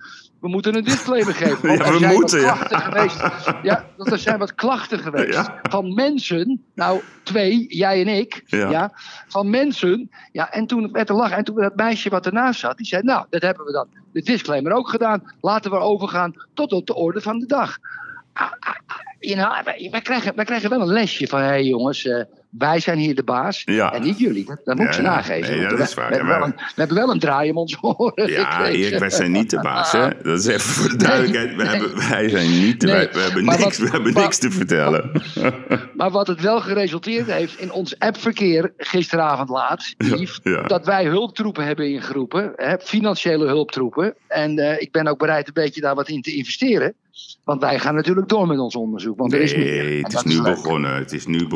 we 0.42 0.48
moeten 0.48 0.76
een 0.76 0.84
disclaimer 0.84 1.34
geven. 1.34 1.70
Ja, 1.78 1.78
we 1.78 1.84
zijn 1.84 2.02
wat 2.02 2.20
moeten, 2.20 2.40
ja. 2.42 2.54
klachten 2.54 2.80
geweest. 2.80 3.22
Ja, 3.64 3.86
want 3.98 4.12
er 4.12 4.18
zijn 4.18 4.40
wat 4.40 4.56
klachten 4.56 5.00
geweest 5.00 5.34
Ja. 5.34 5.60
van 5.70 5.94
mensen. 5.94 6.64
Nou, 6.76 7.02
twee, 7.24 7.66
jij 7.68 8.02
en 8.02 8.08
ik. 8.08 8.44
Ja. 8.46 8.70
Ja. 8.70 8.92
van 9.28 9.50
mensen. 9.50 10.12
Ja, 10.32 10.52
en 10.52 10.66
toen 10.68 10.92
werd 10.92 11.10
er 11.10 11.16
lachen. 11.16 11.38
En 11.38 11.44
toen 11.44 11.56
dat 11.56 11.76
meisje 11.76 12.10
wat 12.10 12.26
ernaast 12.26 12.60
zat, 12.60 12.78
die 12.78 12.86
zei: 12.86 13.04
Nou, 13.04 13.26
dat 13.30 13.42
hebben 13.42 13.66
we 13.66 13.72
dan. 13.72 13.88
De 14.12 14.22
disclaimer 14.22 14.72
ook 14.72 14.90
gedaan. 14.90 15.34
Laten 15.42 15.72
we 15.72 15.78
overgaan 15.78 16.34
tot 16.54 16.72
op 16.72 16.88
de 16.88 16.96
orde 16.96 17.22
van 17.22 17.40
de 17.40 17.46
dag. 17.46 17.78
Ah, 18.34 18.52
ah, 18.60 18.76
ah, 18.88 18.96
you 19.20 19.36
know, 19.36 19.64
wij, 19.64 19.88
wij 19.92 20.02
krijgen, 20.02 20.36
wij 20.36 20.46
krijgen 20.46 20.70
wel 20.70 20.82
een 20.82 20.94
lesje 20.94 21.28
van: 21.28 21.40
hé 21.40 21.46
hey 21.46 21.64
jongens, 21.64 22.06
eh, 22.06 22.24
wij 22.50 22.80
zijn 22.80 22.98
hier 22.98 23.16
de 23.16 23.24
baas 23.24 23.62
Ja. 23.66 23.94
en 23.94 24.02
niet 24.02 24.20
jullie. 24.20 24.46
Dat, 24.46 24.60
dat 24.64 24.76
moet 24.78 24.86
ik 24.86 24.94
ze 24.94 25.02
nageven. 25.02 25.58
Nee, 25.58 25.68
dat 25.68 25.78
we, 25.78 25.84
is 25.84 25.94
waar. 25.94 26.10
We, 26.10 26.16
hebben 26.16 26.34
Ja, 26.34 26.40
wel 26.40 26.48
maar- 26.50 26.58
een, 26.58 26.66
we 26.66 26.74
hebben 26.82 26.98
wel 26.98 27.12
een 27.12 27.20
draai 27.20 27.50
om 27.50 27.58
ons 27.58 27.78
oren. 27.82 28.32
Ja, 28.32 28.52
gekregen. 28.52 28.80
Erik, 28.88 29.00
wij 29.00 29.10
zijn 29.10 29.32
niet 29.32 29.50
de 29.50 29.60
baas, 29.60 29.92
hè? 29.92 30.08
Dat 30.24 30.40
is 30.40 30.46
even 30.46 30.60
voor 30.62 30.90
de 30.90 30.96
duidelijkheid. 30.96 31.56
Wij, 31.56 31.66
hebben, 31.66 32.10
wij 32.10 32.30
zijn 32.30 32.50
niet 32.50 32.80
de 32.82 32.86
Nee, 32.88 32.96
wij, 32.96 33.10
we 33.12 33.20
hebben, 33.20 33.46
niks, 33.46 33.64
wat- 33.64 33.78
we 33.78 33.90
hebben 33.90 34.14
maar- 34.14 34.24
niks 34.24 34.38
te 34.38 34.52
vertellen. 34.52 35.12
Maar 35.98 36.12
wat 36.12 36.28
het 36.28 36.42
wel 36.42 36.62
geresulteerd 36.62 37.32
heeft 37.32 37.60
in 37.60 37.72
ons 37.72 38.00
appverkeer 38.00 38.74
gisteravond 38.78 39.50
laat, 39.50 39.94
Yves, 39.98 40.40
ja. 40.44 40.62
dat 40.62 40.86
wij 40.86 41.06
hulptroepen 41.06 41.66
hebben 41.66 41.90
ingeroepen, 41.92 42.54
hè, 42.56 42.78
financiële 42.80 43.46
hulptroepen. 43.46 44.14
En 44.28 44.58
eh, 44.60 44.82
ik 44.82 44.92
ben 44.92 45.08
ook 45.08 45.18
bereid 45.20 45.48
een 45.48 45.54
beetje 45.54 45.82
daar 45.82 45.96
wat 45.96 46.10
in 46.10 46.22
te 46.22 46.36
investeren. 46.36 46.94
Want 47.44 47.62
wij 47.62 47.80
gaan 47.80 47.96
natuurlijk 47.96 48.30
door 48.30 48.48
met 48.48 48.60
ons 48.60 48.76
onderzoek. 48.76 49.18
Want 49.18 49.34
er 49.34 49.42
is 49.42 49.56
meer. 49.56 49.84
Nee, 49.84 49.98
En 49.98 50.04
het 50.04 50.14
is 50.14 50.24
nu 50.24 50.42
leuk. 50.42 50.44
begonnen. 50.44 50.96
Het 50.96 51.12
is 51.14 51.26
nu 51.26 51.34
Het 51.34 51.42
is 51.44 51.48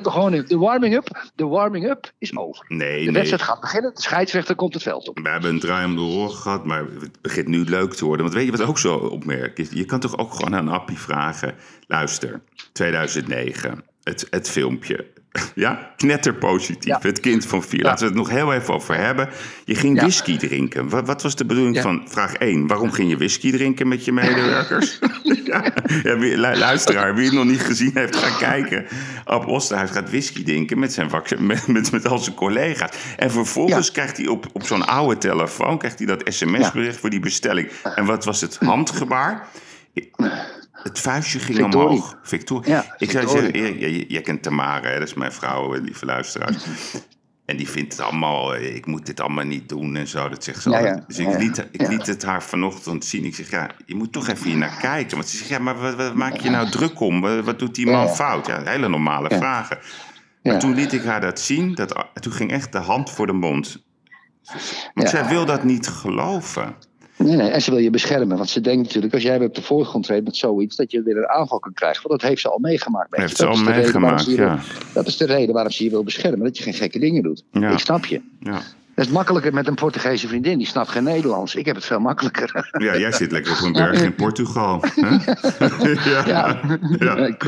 begonnen. 0.00 0.33
Nu 0.34 0.44
de 0.44 0.58
warming-up 0.58 1.30
de 1.34 1.46
warming 1.46 1.88
up 1.88 2.12
is 2.18 2.36
over. 2.36 2.64
Nee, 2.68 2.98
De 2.98 3.04
nee. 3.04 3.12
wedstrijd 3.12 3.42
gaat 3.42 3.60
beginnen. 3.60 3.94
De 3.94 4.00
scheidsrechter 4.00 4.54
komt 4.54 4.74
het 4.74 4.82
veld 4.82 5.08
op. 5.08 5.18
We 5.18 5.28
hebben 5.28 5.50
een 5.50 5.60
draai 5.60 5.84
om 5.86 5.96
de 5.96 6.28
gehad, 6.28 6.64
maar 6.64 6.84
het 7.00 7.20
begint 7.20 7.48
nu 7.48 7.64
leuk 7.64 7.94
te 7.94 8.04
worden. 8.04 8.22
Want 8.22 8.36
weet 8.36 8.46
je 8.46 8.56
wat 8.56 8.68
ook 8.68 8.78
zo 8.78 8.94
opmerk 8.96 9.58
is? 9.58 9.68
Je 9.70 9.84
kan 9.84 10.00
toch 10.00 10.18
ook 10.18 10.34
gewoon 10.34 10.54
aan 10.54 10.68
Appie 10.68 10.98
vragen... 10.98 11.54
Luister, 11.86 12.42
2009, 12.72 13.84
het, 14.04 14.26
het 14.30 14.50
filmpje. 14.50 15.06
Ja, 15.54 15.92
knetterpositief. 15.96 16.84
Ja. 16.84 16.98
Het 17.02 17.20
kind 17.20 17.46
van 17.46 17.62
vier. 17.62 17.82
Laten 17.82 18.00
we 18.00 18.12
het 18.12 18.14
nog 18.14 18.30
heel 18.30 18.52
even 18.52 18.74
over 18.74 18.96
hebben. 18.96 19.28
Je 19.64 19.74
ging 19.74 20.00
whisky 20.00 20.36
drinken. 20.36 20.88
Wat, 20.88 21.06
wat 21.06 21.22
was 21.22 21.36
de 21.36 21.44
bedoeling 21.44 21.80
van 21.80 22.02
vraag 22.08 22.34
1? 22.34 22.66
Waarom 22.66 22.92
ging 22.92 23.10
je 23.10 23.16
whisky 23.16 23.50
drinken 23.52 23.88
met 23.88 24.04
je 24.04 24.12
medewerkers? 24.12 24.98
ja, 25.44 25.72
ja, 26.02 26.18
wie- 26.18 26.36
lu- 26.36 26.56
luisteraar, 26.56 27.14
wie 27.14 27.24
het 27.24 27.34
nog 27.34 27.44
niet 27.44 27.60
gezien 27.60 27.90
heeft, 27.94 28.16
ga 28.16 28.36
kijken. 28.38 28.86
Ab 29.24 29.46
Osterhuis 29.46 29.90
gaat 29.90 30.08
whisky 30.08 30.44
drinken 30.44 30.78
met, 30.78 30.92
zijn 30.92 31.10
vak- 31.10 31.38
met, 31.38 31.66
met, 31.66 31.92
met 31.92 32.08
al 32.08 32.18
zijn 32.18 32.36
collega's. 32.36 32.90
En 33.16 33.30
vervolgens 33.30 33.90
krijgt 33.92 34.16
hij 34.16 34.26
op, 34.26 34.46
op 34.52 34.62
zo'n 34.62 34.86
oude 34.86 35.18
telefoon 35.18 35.78
krijgt 35.78 35.98
hij 35.98 36.06
dat 36.06 36.22
sms-bericht 36.24 37.00
voor 37.00 37.10
die 37.10 37.20
bestelling. 37.20 37.68
En 37.94 38.04
wat 38.04 38.24
was 38.24 38.40
het 38.40 38.56
handgebaar? 38.60 39.48
Het 40.84 41.00
vuistje 41.00 41.38
ging 41.38 41.58
Victorie. 41.58 41.88
omhoog. 41.88 42.18
Victor. 42.22 42.68
Ja, 42.68 42.94
ik 42.98 43.10
zou 43.10 43.28
Victorie. 43.28 43.62
zeggen, 43.66 44.06
jij, 44.06 44.20
kent 44.22 44.42
Tamara, 44.42 44.88
hè, 44.88 44.98
dat 44.98 45.08
is 45.08 45.14
mijn 45.14 45.32
vrouw, 45.32 45.72
lieve 45.72 46.04
luisteraar. 46.04 46.54
En 47.44 47.56
die 47.56 47.68
vindt 47.68 47.92
het 47.92 48.00
allemaal, 48.02 48.54
eh, 48.54 48.74
ik 48.76 48.86
moet 48.86 49.06
dit 49.06 49.20
allemaal 49.20 49.44
niet 49.44 49.68
doen 49.68 49.96
en 49.96 50.08
zo. 50.08 50.28
Dat 50.28 50.44
zegt 50.44 50.62
ze 50.62 50.70
Ja, 50.70 50.76
altijd. 50.76 50.96
ja. 50.98 51.04
Dus 51.06 51.18
ik, 51.18 51.38
liet, 51.38 51.66
ik 51.70 51.80
Ja. 51.80 51.88
liet 51.88 52.06
het 52.06 52.22
haar 52.22 52.42
vanochtend 52.42 53.04
zien. 53.04 53.24
Ik 53.24 53.34
zeg, 53.34 53.50
ja, 53.50 53.70
je 53.86 53.94
moet 53.94 54.12
toch 54.12 54.28
even 54.28 54.46
hier 54.46 54.56
naar 54.56 54.76
kijken. 54.80 55.16
Want 55.16 55.28
ze 55.28 55.36
zegt, 55.36 55.48
ja, 55.48 55.58
maar 55.58 55.78
wat, 55.78 55.94
wat 55.94 56.14
maak 56.14 56.36
je 56.36 56.50
nou 56.50 56.70
druk 56.70 57.00
om? 57.00 57.20
Wat, 57.20 57.44
wat 57.44 57.58
doet 57.58 57.74
die 57.74 57.86
man 57.86 58.08
fout? 58.08 58.46
Ja, 58.46 58.62
hele 58.64 58.88
normale 58.88 59.28
vragen. 59.36 59.78
Maar 60.42 60.58
toen 60.58 60.74
liet 60.74 60.92
ik 60.92 61.02
haar 61.04 61.20
dat 61.20 61.40
zien. 61.40 61.74
Dat, 61.74 62.06
toen 62.20 62.32
ging 62.32 62.50
echt 62.50 62.72
de 62.72 62.78
hand 62.78 63.10
voor 63.10 63.26
de 63.26 63.32
mond. 63.32 63.84
Want 64.94 65.08
zij 65.08 65.26
wil 65.28 65.44
dat 65.44 65.64
niet 65.64 65.88
geloven. 65.88 66.74
Nee, 67.18 67.36
nee, 67.36 67.48
en 67.50 67.62
ze 67.62 67.70
wil 67.70 67.80
je 67.80 67.90
beschermen. 67.90 68.36
Want 68.36 68.48
ze 68.48 68.60
denkt 68.60 68.82
natuurlijk, 68.82 69.14
als 69.14 69.22
jij 69.22 69.38
weer 69.38 69.48
op 69.48 69.54
de 69.54 69.62
voorgrond 69.62 70.04
treedt 70.04 70.24
met 70.24 70.36
zoiets, 70.36 70.76
dat 70.76 70.90
je 70.90 71.02
weer 71.02 71.16
een 71.16 71.28
aanval 71.28 71.58
kan 71.58 71.72
krijgen. 71.72 72.08
Want 72.08 72.20
dat 72.20 72.28
heeft 72.30 72.40
ze 72.42 72.48
al 72.50 72.58
meegemaakt. 72.58 73.16
Heeft 73.16 73.36
ze 73.36 73.46
al 73.46 73.56
meegemaakt, 73.56 74.24
ja. 74.24 74.34
wil- 74.36 74.58
Dat 74.94 75.06
is 75.06 75.16
de 75.16 75.26
reden 75.26 75.54
waarom 75.54 75.72
ze 75.72 75.84
je 75.84 75.90
wil 75.90 76.04
beschermen. 76.04 76.44
Dat 76.44 76.56
je 76.56 76.62
geen 76.62 76.74
gekke 76.74 76.98
dingen 76.98 77.22
doet. 77.22 77.44
Ja. 77.52 77.70
Ik 77.70 77.78
snap 77.78 78.04
je. 78.06 78.20
Ja. 78.40 78.60
Dat 78.94 79.06
is 79.06 79.10
makkelijker 79.12 79.52
met 79.54 79.66
een 79.66 79.74
Portugese 79.74 80.28
vriendin. 80.28 80.58
Die 80.58 80.66
snapt 80.66 80.88
geen 80.88 81.04
Nederlands. 81.04 81.54
Ik 81.54 81.66
heb 81.66 81.74
het 81.74 81.84
veel 81.84 81.98
makkelijker. 82.00 82.68
ja, 82.78 82.96
jij 82.96 83.12
zit 83.12 83.32
lekker 83.32 83.52
op 83.52 83.60
een 83.62 83.72
berg 83.72 84.02
in 84.02 84.14
Portugal. 84.14 84.84
hè? 85.00 86.10
ja. 86.10 86.22
Ja. 86.26 86.60
Ja. 86.98 87.16
ik, 87.16 87.44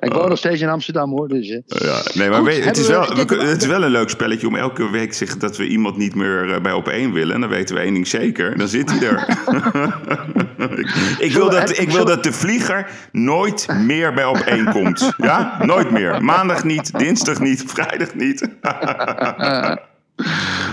ik 0.00 0.12
woon 0.12 0.28
nog 0.28 0.38
steeds 0.38 0.60
in 0.60 0.68
Amsterdam 0.68 1.10
hoor. 1.10 1.28
Dus. 1.28 1.48
Ja, 1.66 2.00
nee, 2.14 2.28
maar 2.28 2.38
Goed, 2.38 2.46
weet, 2.46 2.64
het, 2.64 2.76
is 2.76 2.86
wel, 2.86 3.14
we- 3.14 3.24
we 3.24 3.44
het 3.44 3.62
is 3.62 3.68
wel 3.68 3.82
een 3.82 3.90
leuk 3.90 4.08
spelletje 4.08 4.46
om 4.46 4.56
elke 4.56 4.90
week 4.90 5.14
zeggen 5.14 5.38
dat 5.38 5.56
we 5.56 5.66
iemand 5.66 5.96
niet 5.96 6.14
meer 6.14 6.52
eh, 6.54 6.60
bij 6.60 6.72
op 6.72 6.88
één 6.88 7.12
willen. 7.12 7.34
En 7.34 7.40
dan 7.40 7.50
weten 7.50 7.74
we 7.74 7.80
één 7.80 7.94
ding 7.94 8.06
zeker. 8.06 8.58
Dan 8.58 8.68
zit 8.68 8.90
hij 8.90 9.08
er. 9.08 9.28
ik, 10.78 10.88
ik, 11.18 11.32
wil 11.32 11.50
dat, 11.50 11.78
ik 11.78 11.90
wil 11.90 12.04
dat 12.04 12.22
de 12.24 12.32
vlieger 12.32 12.86
nooit 13.12 13.66
meer 13.78 14.12
bij 14.14 14.24
op 14.24 14.36
één 14.36 14.70
komt. 14.70 15.12
Ja? 15.16 15.56
Nooit 15.64 15.90
meer. 15.90 16.24
Maandag 16.24 16.64
niet, 16.64 16.98
dinsdag 16.98 17.40
niet, 17.40 17.64
vrijdag 17.66 18.14
niet. 18.14 18.48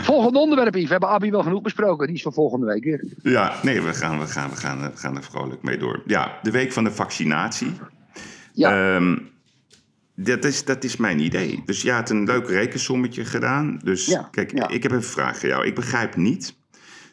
Volgende 0.10 0.40
onderwerp, 0.40 0.74
Yves. 0.74 0.86
We 0.86 0.92
hebben 0.92 1.10
Abby 1.10 1.30
wel 1.32 1.44
genoeg 1.44 1.62
besproken. 1.62 2.08
Die 2.08 2.16
is 2.16 2.22
van 2.22 2.34
volgende 2.34 2.66
week 2.66 2.84
weer. 2.84 3.04
ja, 3.24 3.54
nee, 3.64 3.82
we 3.82 3.94
gaan, 3.94 4.20
we, 4.20 4.28
gaan, 4.28 4.50
we, 4.50 4.56
gaan, 4.56 4.82
we 4.82 4.98
gaan 4.98 5.16
er 5.16 5.24
vrolijk 5.24 5.62
mee 5.62 5.78
door. 5.78 6.02
Ja, 6.06 6.40
de 6.42 6.52
week 6.52 6.72
van 6.72 6.84
de 6.84 6.92
vaccinatie. 6.92 7.72
Ja, 8.54 8.96
Ehm, 8.96 9.18
dat, 10.16 10.46
is, 10.46 10.66
dat 10.66 10.84
is 10.84 10.98
mijn 10.98 11.20
idee. 11.20 11.62
Dus 11.66 11.82
je 11.82 11.92
had 11.92 12.10
een 12.10 12.24
leuk 12.26 12.48
rekensommetje 12.48 13.26
gedaan. 13.26 13.80
Dus 13.84 14.06
Ja, 14.06 14.28
kijk, 14.32 14.52
ja. 14.58 14.68
ik 14.68 14.84
heb 14.84 14.92
een 14.92 15.04
vraag 15.04 15.38
voor 15.40 15.50
jou. 15.50 15.66
Ik 15.66 15.76
begrijp 15.76 16.16
niet 16.16 16.58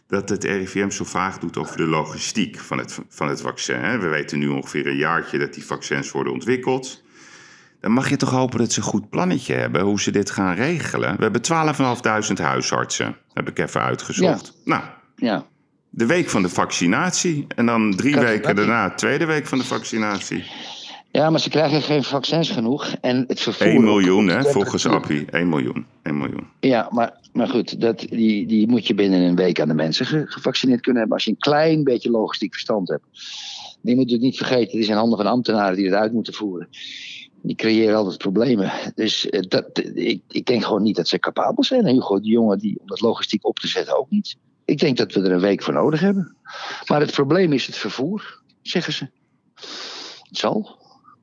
dat 0.07 0.29
het 0.29 0.45
RIVM 0.45 0.91
zo 0.91 1.05
vaag 1.05 1.39
doet 1.39 1.57
over 1.57 1.77
de 1.77 1.87
logistiek 1.87 2.59
van 2.59 2.79
het, 2.79 2.99
van 3.09 3.29
het 3.29 3.41
vaccin. 3.41 4.01
We 4.01 4.09
weten 4.09 4.39
nu 4.39 4.49
ongeveer 4.49 4.87
een 4.87 4.97
jaartje 4.97 5.39
dat 5.39 5.55
die 5.55 5.65
vaccins 5.65 6.11
worden 6.11 6.33
ontwikkeld. 6.33 7.03
Dan 7.81 7.93
mag 7.93 8.09
je 8.09 8.17
toch 8.17 8.31
hopen 8.31 8.59
dat 8.59 8.73
ze 8.73 8.79
een 8.81 8.87
goed 8.87 9.11
plannetje 9.11 9.55
hebben 9.55 9.83
hoe 9.83 10.01
ze 10.01 10.11
dit 10.11 10.31
gaan 10.31 10.55
regelen. 10.55 11.17
We 11.17 11.23
hebben 11.23 11.41
12.500 12.37 12.43
huisartsen, 12.43 13.17
heb 13.33 13.49
ik 13.49 13.59
even 13.59 13.81
uitgezocht. 13.81 14.53
Nou, 14.65 14.83
ja. 15.17 15.45
de 15.91 16.07
week 16.07 16.29
van 16.31 16.43
de 16.43 16.49
vaccinatie. 16.49 17.47
En 17.57 17.67
dan 17.67 17.95
drie 17.97 18.17
weken 18.19 18.57
daarna, 18.57 18.95
tweede 18.95 19.25
week 19.25 19.47
van 19.47 19.59
de 19.59 19.65
vaccinatie. 19.65 20.45
ja, 21.11 21.31
maar 21.31 21.41
ze 21.41 21.49
krijgen 21.51 21.83
geen 21.83 22.03
vaccins 22.05 22.51
genoeg. 22.51 22.95
En 23.01 23.25
het 23.27 23.41
vervoer... 23.41 23.67
1 23.67 23.85
miljoen, 23.85 24.29
hè, 24.29 24.43
volgens. 24.45 24.87
Appie. 24.87 25.25
1 25.31 25.49
miljoen. 25.49 25.87
1 26.03 26.19
miljoen. 26.19 26.47
Ja, 26.61 26.89
maar, 26.91 27.13
maar 27.33 27.49
goed, 27.49 27.81
dat, 27.81 27.99
die, 28.11 28.47
die 28.47 28.69
moet 28.69 28.87
je 28.87 28.95
binnen 28.95 29.21
een 29.21 29.37
week 29.37 29.61
aan 29.61 29.69
de 29.69 29.75
mensen 29.75 30.07
ge- 30.07 30.27
gevaccineerd 30.27 30.81
kunnen 30.81 30.99
hebben. 31.01 31.17
Als 31.19 31.27
je 31.27 31.33
een 31.33 31.39
klein 31.53 31.85
beetje 31.85 32.11
logistiek 32.11 32.53
verstand 32.53 32.89
hebt. 32.89 33.05
Die 33.81 33.97
moet 33.97 34.11
je 34.11 34.19
niet 34.19 34.37
vergeten, 34.37 34.71
het 34.71 34.81
is 34.83 34.89
in 34.89 34.95
handen 34.97 35.19
van 35.19 35.27
ambtenaren 35.27 35.77
die 35.77 35.85
het 35.87 35.95
uit 35.95 36.13
moeten 36.13 36.35
voeren. 36.35 36.69
Die 37.47 37.57
creëren 37.57 37.97
altijd 37.97 38.19
problemen. 38.19 38.73
Dus 38.95 39.29
eh, 39.29 39.41
dat, 39.49 39.81
ik, 39.95 40.23
ik 40.29 40.47
denk 40.47 40.65
gewoon 40.65 40.83
niet 40.83 40.97
dat 40.97 41.09
ze 41.09 41.19
capabel 41.19 41.65
zijn. 41.65 41.87
En 41.87 41.95
Hugo 41.95 42.21
de 42.21 42.29
jongen 42.29 42.59
die, 42.59 42.79
om 42.81 42.87
dat 42.87 43.01
logistiek 43.01 43.47
op 43.47 43.59
te 43.59 43.69
zetten 43.69 43.99
ook 43.99 44.11
niet. 44.11 44.37
Ik 44.65 44.79
denk 44.79 44.97
dat 44.97 45.13
we 45.13 45.21
er 45.21 45.33
een 45.33 45.41
week 45.41 45.63
voor 45.63 45.75
nodig 45.75 46.01
hebben. 46.01 46.37
Maar 46.87 47.01
het 47.01 47.13
probleem 47.13 47.53
is 47.53 47.67
het 47.67 47.77
vervoer, 47.77 48.41
zeggen 48.63 48.93
ze. 48.93 49.09
Het 50.29 50.39
zal. 50.39 50.79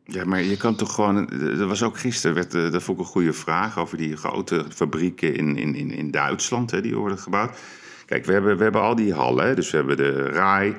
Ja, 0.06 0.26
maar 0.26 0.42
je 0.42 0.58
kan 0.58 0.76
toch 0.76 0.94
gewoon. 0.94 1.30
Er 1.30 1.68
was 1.68 1.84
ook 1.84 1.98
gisteren, 1.98 2.36
werd, 2.36 2.54
eh, 2.54 2.72
dat 2.72 2.84
vond 2.84 3.00
een 3.00 3.06
goede 3.06 3.34
vraag 3.34 3.78
over 3.78 3.98
die 3.98 4.18
grote 4.18 4.66
fabrieken 4.70 5.36
in, 5.36 5.58
in, 5.58 5.92
in, 5.92 6.12
Duitsland, 6.12 6.72
hè, 6.72 6.82
die 6.82 6.96
worden 6.96 7.18
gebouwd. 7.18 7.60
Kijk, 8.06 8.26
we 8.26 8.34
hebben, 8.34 8.58
we 8.58 8.64
hebben 8.64 8.82
al 8.82 8.96
die 8.96 9.14
hallen. 9.14 9.56
Dus 9.56 9.72
we 9.72 9.78
hebben 9.78 9.98
de 9.98 10.12
RAI, 10.12 10.76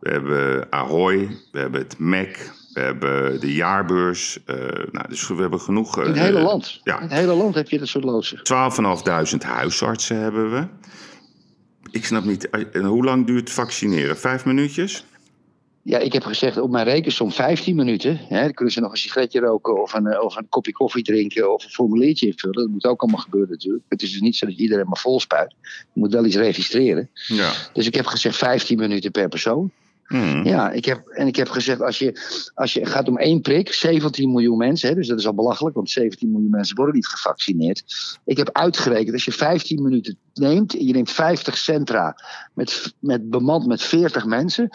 we 0.00 0.10
hebben 0.10 0.72
Ahoy, 0.72 1.38
we 1.52 1.58
hebben 1.58 1.80
het 1.80 1.98
MEC, 1.98 2.52
we 2.72 2.80
hebben 2.80 3.40
de 3.40 3.54
jaarbeurs. 3.54 4.38
eh, 4.44 4.56
nou, 4.92 5.08
dus 5.08 5.28
we 5.28 5.34
hebben 5.34 5.60
genoeg. 5.60 5.96
In 5.98 6.06
het 6.06 6.16
eh, 6.16 6.22
hele 6.22 6.40
land. 6.40 6.80
Ja, 6.82 6.96
In 6.96 7.02
het 7.02 7.12
hele 7.12 7.34
land 7.34 7.54
heb 7.54 7.68
je 7.68 7.78
dat 7.78 7.88
soort 7.88 8.04
loodsen. 8.04 8.38
12.500 8.38 9.38
huisartsen 9.46 10.16
hebben 10.16 10.50
we. 10.50 10.66
Ik 11.90 12.04
snap 12.04 12.24
niet, 12.24 12.50
eh, 12.50 12.64
en 12.72 12.84
hoe 12.84 13.04
lang 13.04 13.26
duurt 13.26 13.50
vaccineren? 13.50 14.18
Vijf 14.18 14.44
minuutjes? 14.44 15.04
Ja, 15.84 15.98
ik 15.98 16.12
heb 16.12 16.24
gezegd 16.24 16.56
op 16.56 16.70
mijn 16.70 16.84
rekensom 16.84 17.32
15 17.32 17.76
minuten. 17.76 18.16
Hè, 18.28 18.40
dan 18.42 18.52
kunnen 18.52 18.74
ze 18.74 18.80
nog 18.80 18.90
een 18.90 18.96
sigaretje 18.96 19.40
roken 19.40 19.82
of 19.82 19.92
een, 19.94 20.20
of 20.20 20.36
een 20.36 20.48
kopje 20.48 20.72
koffie 20.72 21.02
drinken 21.02 21.52
of 21.54 21.64
een 21.64 21.70
formuliertje 21.70 22.26
invullen. 22.26 22.56
Dat 22.56 22.68
moet 22.68 22.84
ook 22.84 23.00
allemaal 23.02 23.20
gebeuren 23.20 23.50
natuurlijk. 23.50 23.84
Het 23.88 24.02
is 24.02 24.12
dus 24.12 24.20
niet 24.20 24.36
zo 24.36 24.46
dat 24.46 24.54
iedereen 24.54 24.86
maar 24.86 24.98
vol 25.00 25.20
spuit. 25.20 25.54
Je 25.62 26.00
moet 26.00 26.12
wel 26.12 26.24
iets 26.24 26.36
registreren. 26.36 27.10
Ja. 27.26 27.52
Dus 27.72 27.86
ik 27.86 27.94
heb 27.94 28.06
gezegd 28.06 28.36
15 28.36 28.78
minuten 28.78 29.10
per 29.10 29.28
persoon. 29.28 29.70
Hmm. 30.12 30.44
Ja, 30.44 30.70
ik 30.70 30.84
heb, 30.84 31.06
en 31.08 31.26
ik 31.26 31.36
heb 31.36 31.48
gezegd 31.48 31.80
als 31.82 31.98
je, 31.98 32.20
als 32.54 32.72
je 32.72 32.86
gaat 32.86 33.08
om 33.08 33.18
één 33.18 33.40
prik, 33.40 33.72
17 33.72 34.30
miljoen 34.30 34.56
mensen, 34.56 34.88
hè, 34.88 34.94
dus 34.94 35.06
dat 35.08 35.18
is 35.18 35.26
al 35.26 35.34
belachelijk, 35.34 35.74
want 35.76 35.90
17 35.90 36.30
miljoen 36.30 36.50
mensen 36.50 36.76
worden 36.76 36.94
niet 36.94 37.06
gevaccineerd. 37.06 37.84
Ik 38.24 38.36
heb 38.36 38.50
uitgerekend, 38.52 39.12
als 39.12 39.24
je 39.24 39.32
15 39.32 39.82
minuten 39.82 40.16
neemt, 40.34 40.78
en 40.78 40.86
je 40.86 40.92
neemt 40.92 41.10
50 41.10 41.56
centra 41.56 42.16
met, 42.54 42.94
met 42.98 43.30
bemand 43.30 43.66
met 43.66 43.82
40 43.82 44.24
mensen, 44.26 44.68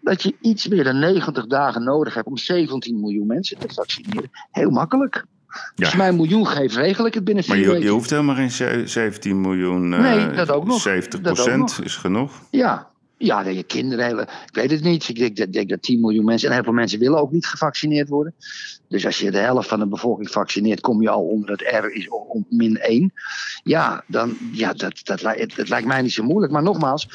dat 0.00 0.22
je 0.22 0.34
iets 0.40 0.68
meer 0.68 0.84
dan 0.84 0.98
90 0.98 1.46
dagen 1.46 1.82
nodig 1.84 2.14
hebt 2.14 2.26
om 2.26 2.36
17 2.36 3.00
miljoen 3.00 3.26
mensen 3.26 3.58
te 3.58 3.68
vaccineren. 3.74 4.30
Heel 4.50 4.70
makkelijk. 4.70 5.24
Ja. 5.48 5.60
Als 5.84 5.90
je 5.90 5.96
mij 5.98 6.08
een 6.08 6.16
miljoen 6.16 6.46
geeft, 6.46 6.74
regel 6.76 7.06
ik 7.06 7.14
het 7.14 7.24
binnen 7.24 7.44
Maar 7.46 7.56
je, 7.58 7.66
weken. 7.66 7.82
je 7.82 7.88
hoeft 7.88 8.10
helemaal 8.10 8.34
geen 8.34 8.50
ze- 8.50 8.82
17 8.84 9.40
miljoen. 9.40 9.92
eh, 9.94 10.00
Nee, 10.00 10.30
dat 10.30 10.50
ook 10.50 10.66
nog. 10.66 10.80
70 10.80 11.20
Dat 11.20 11.40
ook 11.40 11.56
nog. 11.56 11.80
is 11.80 11.96
genoeg. 11.96 12.42
Ja, 12.50 12.86
ja 13.24 13.40
je 13.48 13.62
kinderen, 13.62 14.04
hele- 14.04 14.22
ik 14.22 14.54
weet 14.54 14.70
het 14.70 14.82
niet. 14.82 15.08
Ik 15.08 15.16
denk, 15.18 15.36
dat- 15.36 15.52
denk 15.52 15.68
dat 15.68 15.82
10 15.82 16.00
miljoen 16.00 16.24
mensen, 16.24 16.48
en 16.48 16.54
heel 16.54 16.64
veel 16.64 16.72
mensen 16.72 16.98
willen 16.98 17.20
ook 17.20 17.32
niet 17.32 17.46
gevaccineerd 17.46 18.08
worden. 18.08 18.34
Dus 18.88 19.06
als 19.06 19.18
je 19.18 19.30
de 19.30 19.38
helft 19.38 19.68
van 19.68 19.78
de 19.78 19.86
bevolking 19.88 20.30
vaccineert, 20.30 20.80
kom 20.80 21.02
je 21.02 21.08
al 21.10 21.22
onder 21.22 21.50
het 21.50 21.60
R 21.60 21.90
is 21.90 22.08
om 22.08 22.46
min 22.48 22.76
1. 22.80 23.12
Ja, 23.62 24.04
dan, 24.06 24.36
ja 24.52 24.72
dat, 24.72 25.00
dat, 25.04 25.22
li- 25.22 25.40
het, 25.40 25.56
het 25.56 25.68
lijkt 25.68 25.86
mij 25.86 26.02
niet 26.02 26.12
zo 26.12 26.22
moeilijk. 26.24 26.52
Maar 26.52 26.62
nogmaals, 26.62 27.08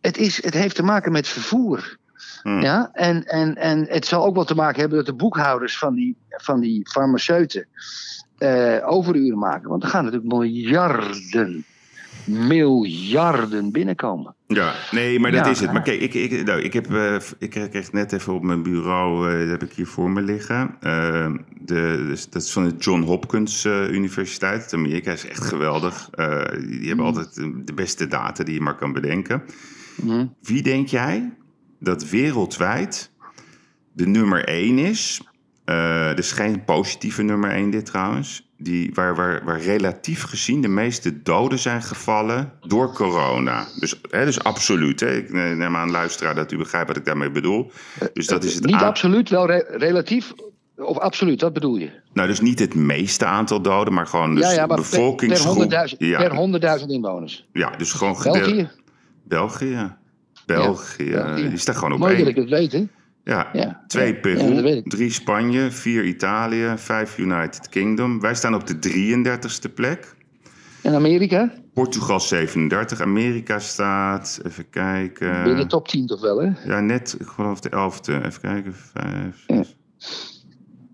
het, 0.00 0.16
is, 0.18 0.42
het 0.44 0.54
heeft 0.54 0.74
te 0.76 0.82
maken 0.82 1.12
met 1.12 1.28
vervoer. 1.28 1.96
Hmm. 2.42 2.60
Ja, 2.62 2.90
en, 2.92 3.24
en, 3.24 3.54
en 3.56 3.86
het 3.88 4.06
zal 4.06 4.24
ook 4.24 4.34
wel 4.34 4.44
te 4.44 4.54
maken 4.54 4.80
hebben 4.80 4.98
dat 4.98 5.06
de 5.06 5.14
boekhouders 5.14 5.78
van 5.78 5.94
die, 5.94 6.16
van 6.28 6.60
die 6.60 6.88
farmaceuten 6.90 7.66
eh, 8.38 8.78
overuren 8.84 9.38
maken. 9.38 9.68
Want 9.68 9.82
er 9.82 9.88
gaan 9.88 10.04
natuurlijk 10.04 10.32
miljarden, 10.32 11.64
miljarden 12.24 13.70
binnenkomen. 13.72 14.33
Ja, 14.46 14.74
nee, 14.90 15.20
maar 15.20 15.30
dat 15.30 15.44
Ja. 15.44 15.50
is 15.50 15.60
het. 15.60 15.72
Maar 15.72 15.82
kijk, 15.82 16.00
ik, 16.00 16.14
ik, 16.14 16.44
nou, 16.44 16.60
ik, 16.60 16.72
heb, 16.72 16.94
eh, 16.94 17.16
ik 17.38 17.50
kreeg 17.50 17.92
net 17.92 18.12
even 18.12 18.32
op 18.34 18.42
mijn 18.42 18.62
bureau, 18.62 19.30
eh, 19.32 19.38
dat 19.40 19.48
heb 19.48 19.62
ik 19.62 19.72
hier 19.72 19.86
voor 19.86 20.10
me 20.10 20.22
liggen. 20.22 20.76
Eh, 20.80 21.32
de, 21.60 22.04
dus 22.08 22.30
dat 22.30 22.42
is 22.42 22.52
van 22.52 22.68
de 22.68 22.74
John 22.78 23.02
Hopkins 23.02 23.64
eh, 23.64 23.90
Universiteit 23.90 24.72
Amerika. 24.74 25.12
is 25.12 25.26
echt 25.26 25.44
geweldig. 25.44 26.08
Eh, 26.12 26.44
die, 26.60 26.78
die 26.78 26.88
hebben 26.88 27.06
altijd 27.06 27.34
de- 27.34 27.74
beste 27.74 28.06
data 28.06 28.44
die 28.44 28.54
je 28.54 28.60
maar 28.60 28.76
kan 28.76 28.92
bedenken. 28.92 29.42
Mhm. 30.02 30.26
Wie 30.42 30.62
denk 30.62 30.88
jij 30.88 31.34
dat 31.80 32.08
wereldwijd 32.10 33.10
de 33.92 34.06
nummer 34.06 34.44
één 34.44 34.78
is 34.78 35.22
Eh 35.64 36.10
er 36.10 36.18
is 36.18 36.32
geen 36.32 36.64
positieve 36.64 37.22
nummer 37.22 37.50
1 37.50 37.70
dit 37.70 37.86
trouwens. 37.86 38.43
Die, 38.58 38.90
waar, 38.94 39.14
waar, 39.16 39.44
waar 39.44 39.60
relatief 39.60 40.22
gezien 40.22 40.60
de 40.60 40.68
meeste 40.68 41.22
doden 41.22 41.58
zijn 41.58 41.82
gevallen 41.82 42.52
door 42.66 42.92
corona. 42.92 43.66
Dus, 43.80 44.00
hè, 44.10 44.24
dus 44.24 44.42
absoluut. 44.42 45.00
Hè. 45.00 45.16
Ik 45.16 45.32
neem 45.32 45.76
aan, 45.76 45.90
luisteraar, 45.90 46.34
dat 46.34 46.52
u 46.52 46.56
begrijpt 46.56 46.88
wat 46.88 46.96
ik 46.96 47.04
daarmee 47.04 47.30
bedoel. 47.30 47.70
Dus 48.12 48.26
dat 48.26 48.44
is 48.44 48.54
het 48.54 48.64
Niet 48.64 48.74
absoluut, 48.74 49.28
wel 49.28 49.46
re- 49.46 49.66
relatief. 49.70 50.32
Of 50.76 50.98
absoluut, 50.98 51.40
wat 51.40 51.52
bedoel 51.52 51.76
je? 51.76 51.90
Nou, 52.12 52.28
dus 52.28 52.40
niet 52.40 52.58
het 52.58 52.74
meeste 52.74 53.24
aantal 53.24 53.60
doden, 53.62 53.94
maar 53.94 54.06
gewoon 54.06 54.34
dus 54.34 54.44
ja, 54.44 54.50
ja, 54.52 54.66
maar 54.66 54.66
per- 54.66 54.88
per 54.88 54.90
bevolkingsgroep. 54.90 55.72
100.000 55.90 55.96
ja, 55.98 56.18
per 56.28 56.80
100.000 56.80 56.86
inwoners. 56.86 57.48
ja, 57.52 57.70
dus 57.70 57.92
gewoon 57.92 58.16
België? 58.22 58.68
België. 59.24 59.92
België. 60.46 61.10
België. 61.10 61.48
Die 61.48 61.58
staat 61.58 61.76
gewoon 61.76 61.92
op 61.92 61.98
Mooi 61.98 62.16
dat 62.18 62.26
ik 62.26 62.36
één. 62.36 62.44
het 62.44 62.52
weet, 62.58 62.72
hè? 62.72 62.86
Ja. 63.24 63.48
Ja. 63.52 63.84
Twee 63.86 64.14
Peru, 64.14 64.64
ja, 64.64 64.82
drie 64.84 65.10
Spanje, 65.10 65.70
vier 65.70 66.04
Italië, 66.04 66.72
vijf 66.76 67.18
United 67.18 67.68
Kingdom. 67.68 68.20
Wij 68.20 68.34
staan 68.34 68.54
op 68.54 68.66
de 68.66 68.74
33ste 68.74 69.74
plek. 69.74 70.14
En 70.82 70.94
Amerika? 70.94 71.52
Portugal 71.74 72.20
37. 72.20 73.00
Amerika 73.00 73.58
staat, 73.58 74.40
even 74.46 74.70
kijken. 74.70 75.42
Binnen 75.42 75.56
de 75.56 75.66
top 75.66 75.88
10 75.88 76.06
toch 76.06 76.20
wel, 76.20 76.38
hè? 76.42 76.50
Ja, 76.64 76.80
net, 76.80 77.16
ik 77.20 77.26
geloof 77.26 77.60
de 77.60 77.70
11e. 77.70 78.24
Even 78.24 78.40
kijken. 78.40 78.74
Vijf, 78.74 79.44
zes. 79.46 79.76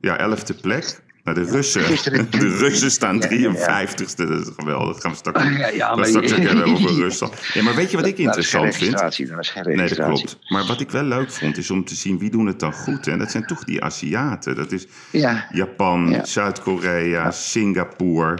Ja, 0.00 0.36
11e 0.36 0.60
plek. 0.60 1.02
De 1.34 1.44
Russen, 1.44 1.82
de 2.30 2.56
Russen 2.58 2.90
staan 2.90 3.16
Ja, 3.28 3.86
53ste. 3.86 4.14
Dat 4.16 4.30
is 4.40 4.48
geweldig. 4.56 4.92
Dat 4.92 5.00
gaan 5.02 5.10
we 5.10 5.16
straks, 5.16 5.42
Ja, 5.58 5.68
ja, 5.68 5.94
maar- 5.94 6.06
straks 6.06 6.32
ook 6.32 6.38
hebben 6.38 6.64
over 6.64 6.94
Rusland. 7.02 7.34
Ja, 7.54 7.62
maar 7.62 7.74
weet 7.74 7.90
je 7.90 7.96
wat 7.96 8.06
ik 8.06 8.18
interessant 8.18 8.64
vind? 8.64 8.76
registratie, 8.80 9.26
dat 9.26 9.38
is 9.38 9.48
geen 9.48 9.76
Nee, 9.76 9.88
dat 9.88 9.98
klopt. 10.06 10.38
Maar 10.48 10.64
wat 10.66 10.80
ik 10.80 10.90
wel 10.90 11.02
leuk 11.04 11.30
vond, 11.30 11.56
is 11.56 11.70
om 11.70 11.84
te 11.84 11.94
zien 11.94 12.18
wie 12.18 12.30
doen 12.30 12.46
het 12.46 12.60
dan 12.60 12.72
goed. 12.72 13.06
En 13.06 13.18
dat 13.18 13.30
zijn 13.30 13.46
toch 13.46 13.64
die 13.64 13.82
Aziaten. 13.84 14.56
Dat 14.56 14.72
is 14.72 14.86
Ja, 15.10 15.46
Japan, 15.52 16.10
Ja. 16.10 16.24
Zuid-Korea, 16.24 17.30
Singapore. 17.30 18.38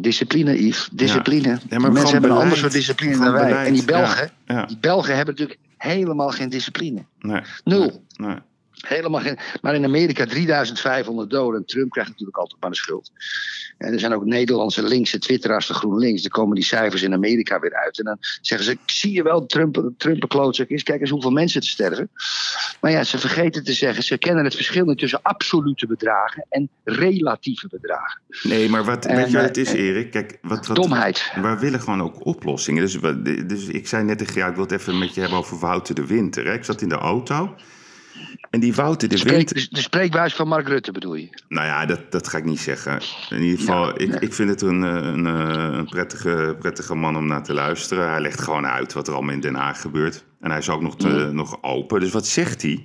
discipline, 0.00 0.66
Yves. 0.66 0.88
Discipline. 0.92 1.48
Ja, 1.48 1.58
gewoon 1.68 1.92
mensen 1.92 2.12
hebben 2.12 2.30
een 2.30 2.36
ander 2.36 2.56
soort 2.58 2.72
discipline 2.72 3.12
Gewoon 3.14 3.26
dan 3.26 3.34
wij. 3.40 3.46
beleid, 3.48 3.66
En 3.66 3.72
die 3.72 3.84
Belgen, 3.84 4.30
ja, 4.46 4.54
ja. 4.54 4.66
die 4.66 4.78
Belgen 4.80 5.16
hebben 5.16 5.34
natuurlijk 5.34 5.60
helemaal 5.76 6.30
geen 6.30 6.48
discipline. 6.48 7.04
Nee, 7.20 7.40
Nul. 7.64 8.04
nee. 8.16 8.36
Helemaal 8.82 9.20
geen. 9.20 9.38
Maar 9.60 9.74
in 9.74 9.84
Amerika 9.84 10.26
3500 10.26 11.30
doden. 11.30 11.60
En 11.60 11.66
Trump 11.66 11.90
krijgt 11.90 12.10
natuurlijk 12.10 12.38
altijd 12.38 12.60
maar 12.60 12.70
de 12.70 12.76
schuld. 12.76 13.10
En 13.78 13.92
er 13.92 13.98
zijn 13.98 14.14
ook 14.14 14.24
Nederlandse 14.24 14.82
linkse 14.82 15.18
twitteraars 15.18 15.66
van 15.66 15.76
GroenLinks. 15.76 16.22
Dan 16.22 16.30
komen 16.30 16.54
die 16.54 16.64
cijfers 16.64 17.02
in 17.02 17.12
Amerika 17.12 17.60
weer 17.60 17.74
uit. 17.74 17.98
En 17.98 18.04
dan 18.04 18.16
zeggen 18.40 18.66
ze: 18.66 18.78
zie 18.86 19.12
je 19.12 19.22
wel, 19.22 19.46
Trump, 19.46 19.90
Trump 19.96 20.22
een 20.22 20.28
klootzak 20.28 20.68
is. 20.68 20.82
Kijk 20.82 21.00
eens 21.00 21.10
hoeveel 21.10 21.30
mensen 21.30 21.60
er 21.60 21.66
sterven. 21.66 22.10
Maar 22.80 22.90
ja, 22.90 23.04
ze 23.04 23.18
vergeten 23.18 23.64
te 23.64 23.72
zeggen: 23.72 24.02
ze 24.02 24.18
kennen 24.18 24.44
het 24.44 24.54
verschil 24.54 24.84
niet 24.84 24.98
tussen 24.98 25.22
absolute 25.22 25.86
bedragen 25.86 26.46
en 26.48 26.68
relatieve 26.84 27.68
bedragen. 27.68 28.20
Nee, 28.42 28.68
maar 28.68 28.84
wat, 28.84 29.06
En, 29.06 29.16
weet 29.16 29.26
je 29.26 29.32
wat 29.32 29.40
eh, 29.40 29.48
het 29.48 29.56
is, 29.56 29.72
Erik? 29.72 30.10
Kijk, 30.10 30.38
wat, 30.42 30.66
wat, 30.66 30.76
Domheid. 30.76 31.32
We 31.34 31.56
willen 31.58 31.80
gewoon 31.80 32.02
ook 32.02 32.26
oplossingen. 32.26 32.82
Dus, 32.82 32.98
dus 33.46 33.66
ik 33.66 33.88
zei 33.88 34.04
net 34.04 34.18
tegen 34.18 34.34
jou, 34.34 34.48
ik 34.48 34.56
wil 34.56 34.64
het 34.64 34.72
even 34.72 34.98
met 34.98 35.14
je 35.14 35.20
hebben 35.20 35.38
over 35.38 35.58
Wouter 35.58 35.94
de 35.94 36.06
Winter. 36.06 36.44
Hè? 36.44 36.52
Ik 36.52 36.64
zat 36.64 36.82
in 36.82 36.88
de 36.88 36.94
auto. 36.94 37.54
En 38.50 38.60
die 38.60 38.74
Wouter 38.74 39.08
de 39.08 39.16
Spreek, 39.16 39.36
Winter... 39.36 39.56
de, 39.56 39.68
de 39.70 39.80
spreekbuis 39.80 40.34
van 40.34 40.48
Mark 40.48 40.68
Rutte 40.68 40.92
bedoel 40.92 41.14
je? 41.14 41.28
Nou 41.48 41.66
ja, 41.66 41.86
dat, 41.86 42.12
dat 42.12 42.28
ga 42.28 42.38
ik 42.38 42.44
niet 42.44 42.60
zeggen. 42.60 43.00
In 43.30 43.42
ieder 43.42 43.58
geval, 43.58 43.86
Ja, 43.86 43.94
ik, 43.96 44.08
nee. 44.08 44.20
ik 44.20 44.32
vind 44.34 44.48
het 44.48 44.62
een, 44.62 44.84
eh, 44.84 44.90
een, 44.94 45.26
eh, 45.26 45.76
een 45.78 45.86
prettige, 45.88 46.56
prettige 46.58 46.94
man 46.94 47.16
om 47.16 47.26
naar 47.26 47.42
te 47.42 47.52
luisteren. 47.54 48.10
Hij 48.10 48.20
legt 48.20 48.40
gewoon 48.40 48.66
uit 48.66 48.92
wat 48.92 49.08
er 49.08 49.14
allemaal 49.14 49.34
in 49.34 49.40
Den 49.40 49.54
Haag 49.54 49.80
gebeurt. 49.80 50.24
En 50.40 50.50
hij 50.50 50.58
is 50.58 50.70
ook 50.70 50.82
nog, 50.82 50.96
te- 50.96 51.08
Mm. 51.28 51.34
nog 51.34 51.62
open. 51.62 52.00
Dus 52.00 52.12
wat 52.12 52.26
zegt 52.26 52.62
hij? 52.62 52.84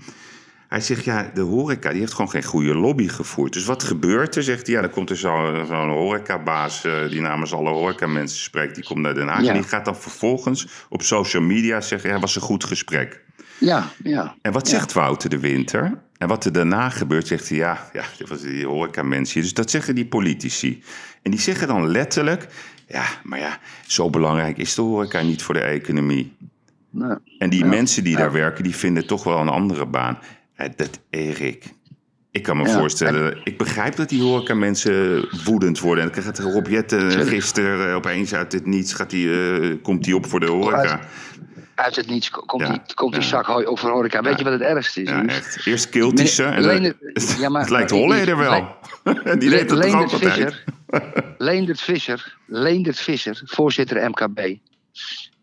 Hij 0.68 0.82
zegt, 0.82 1.04
ja, 1.04 1.32
de 1.34 1.42
horeca 1.42 1.90
die 1.92 2.00
heeft 2.00 2.12
gewoon 2.14 2.30
geen 2.30 2.44
goede 2.44 2.76
lobby 2.76 3.08
gevoerd. 3.08 3.54
Dus 3.54 3.66
wat 3.66 3.84
gebeurt 3.84 4.36
er? 4.36 4.44
Zegt 4.44 4.66
hij, 4.68 4.76
ja, 4.76 4.82
dan 4.82 4.90
komt 4.90 5.10
er 5.10 5.18
zo- 5.18 5.64
zo'n 5.68 5.90
horecabaas... 5.90 6.84
eh, 6.84 7.10
die 7.10 7.22
namens 7.22 7.54
alle 7.54 7.70
horecamensen 7.70 8.40
spreekt, 8.40 8.76
die 8.76 8.84
komt 8.84 9.00
naar 9.00 9.14
Den 9.14 9.28
Haag. 9.28 9.42
Ja. 9.42 9.48
En 9.48 9.54
die 9.54 9.64
gaat 9.70 9.86
dan 9.86 9.96
vervolgens 9.96 10.68
op 10.90 11.02
social 11.02 11.42
media 11.44 11.82
zeggen... 11.82 12.10
ja, 12.10 12.20
was 12.20 12.36
een 12.36 12.42
goed 12.42 12.64
gesprek. 12.64 13.26
Ja, 13.60 13.88
ja. 14.04 14.36
En 14.42 14.52
wat 14.52 14.68
zegt 14.68 14.94
Wouter 14.94 15.30
de 15.30 15.40
Winter? 15.40 16.02
En 16.18 16.28
wat 16.28 16.46
er 16.46 16.52
daarna 16.52 16.90
gebeurt, 16.90 17.28
zegt 17.28 17.50
hij, 17.50 17.58
ja, 17.58 17.90
ja 17.94 18.04
dit 18.18 18.30
was 18.30 18.42
die 18.42 18.66
horeca-mensen. 18.66 19.42
Dus 19.42 19.54
dat 19.54 19.70
zeggen 19.72 19.96
die 19.96 20.06
politici. 20.06 20.84
En 21.22 21.32
die 21.32 21.40
zeggen 21.40 21.68
dan 21.68 21.88
letterlijk, 21.88 22.48
ja, 22.88 23.06
maar 23.24 23.40
ja, 23.40 23.60
zo 23.88 24.10
belangrijk 24.10 24.58
is 24.58 24.76
de 24.76 24.82
horeca 24.82 25.22
niet 25.22 25.42
voor 25.44 25.54
de 25.54 25.60
economie. 25.62 26.36
En 27.40 27.50
die 27.50 27.60
Ja. 27.64 27.66
mensen 27.70 28.04
die 28.04 28.12
Ja. 28.14 28.18
daar 28.18 28.32
werken, 28.32 28.64
die 28.64 28.76
vinden 28.76 29.08
toch 29.08 29.24
wel 29.24 29.38
een 29.40 29.50
andere 29.50 29.86
baan. 29.86 30.20
Ja, 30.58 30.68
dat, 30.76 31.00
Erik, 31.10 31.66
ik 32.32 32.44
kan 32.44 32.58
me 32.58 32.68
Ja. 32.68 32.78
voorstellen, 32.78 33.38
ik 33.44 33.58
begrijp 33.58 33.96
dat 33.96 34.10
die 34.10 34.22
horeca-mensen 34.22 35.28
woedend 35.44 35.80
worden. 35.80 36.04
En 36.04 36.12
dan 36.14 36.24
gaat 36.24 36.40
Rob 36.40 36.68
Jetten 36.68 37.00
Tuurlijk. 37.10 37.30
gisteren 37.30 37.90
eh, 37.90 37.96
opeens 37.96 38.34
uit 38.34 38.52
het 38.52 38.66
niets, 38.66 38.94
gaat 38.94 39.10
die, 39.10 39.60
eh, 39.60 39.76
komt 39.82 40.04
die 40.04 40.16
op 40.16 40.26
voor 40.28 40.40
de 40.40 40.46
horeca. 40.50 41.00
Uit 41.78 41.96
het 41.96 42.08
niets 42.08 42.30
ko- 42.30 42.42
komt, 42.42 42.62
Ja, 42.62 42.72
die, 42.72 42.94
komt 42.94 43.14
die 43.14 43.22
zak 43.24 43.46
hooi 43.46 43.66
op 43.66 43.80
voor 43.80 43.90
horeca. 43.90 44.22
Weet 44.22 44.32
Ja. 44.32 44.38
je 44.38 44.44
wat 44.44 44.54
het 44.54 44.62
ergste 44.70 45.02
is? 45.02 45.10
Ja, 45.10 45.26
echt. 45.26 45.66
Eerst 45.66 45.90
Kiltische 45.90 46.44
en 46.44 46.62
dan- 46.62 46.66
Leendert- 46.72 46.98
het, 47.14 47.36
ja, 47.40 47.50
maar- 47.50 47.62
het 47.62 47.70
lijkt 47.70 47.90
Holleder 47.92 48.38
wel. 48.38 48.76
Die 49.38 49.50
deed 49.50 49.72
ook 49.72 49.78
Leendert 49.78 50.14
altijd? 50.14 50.34
Visser, 50.34 50.64
Leendert 51.38 51.82
Visser, 51.82 52.38
Leendert 52.46 53.00
Visser, 53.00 53.42
voorzitter 53.46 54.10
MKB, 54.10 54.56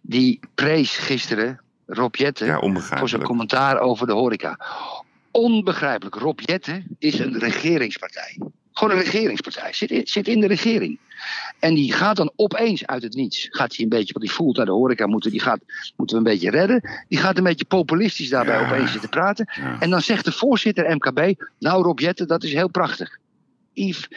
die 0.00 0.40
prees 0.54 0.96
gisteren 0.96 1.60
Rob 1.86 2.14
Jetten 2.14 2.46
Ja, 2.46 2.60
voor 2.80 3.08
zijn 3.08 3.22
commentaar 3.22 3.78
over 3.80 4.06
de 4.06 4.12
horeca. 4.12 4.58
Onbegrijpelijk. 5.30 6.16
Rob 6.16 6.40
Jetten 6.40 6.86
is 6.98 7.18
een 7.18 7.38
regeringspartij. 7.38 8.38
Gewoon 8.72 8.96
een 8.96 9.02
regeringspartij. 9.04 9.72
Zit 9.72 9.90
in, 9.90 10.06
zit 10.06 10.28
in 10.28 10.40
de 10.40 10.46
regering. 10.46 10.98
En 11.58 11.74
die 11.74 11.92
gaat 11.92 12.16
dan 12.16 12.32
opeens 12.36 12.86
uit 12.86 13.02
het 13.02 13.14
niets. 13.14 13.46
Gaat 13.50 13.74
hij 13.74 13.84
een 13.84 13.90
beetje, 13.90 14.12
want 14.12 14.24
die 14.24 14.34
voelt 14.34 14.56
naar 14.56 14.66
de 14.66 14.72
horeca 14.72 15.06
moeten, 15.06 15.30
die 15.30 15.40
gaat, 15.40 15.60
moeten 15.96 16.16
we 16.22 16.24
een 16.24 16.30
beetje 16.32 16.50
redden. 16.50 16.90
Die 17.08 17.18
gaat 17.18 17.36
een 17.38 17.44
beetje 17.44 17.64
populistisch 17.64 18.28
daarbij 18.28 18.60
Ja. 18.60 18.66
opeens 18.66 18.92
zitten 18.92 19.10
praten. 19.10 19.48
Ja. 19.60 19.76
En 19.80 19.90
dan 19.90 20.00
zegt 20.02 20.24
de 20.24 20.32
voorzitter 20.32 20.94
MKB, 20.96 21.40
nou 21.58 21.82
Rob 21.82 21.98
Jetten, 21.98 22.26
dat 22.28 22.42
is 22.44 22.52
heel 22.52 22.68
prachtig. 22.70 23.18
Yves, 23.72 24.08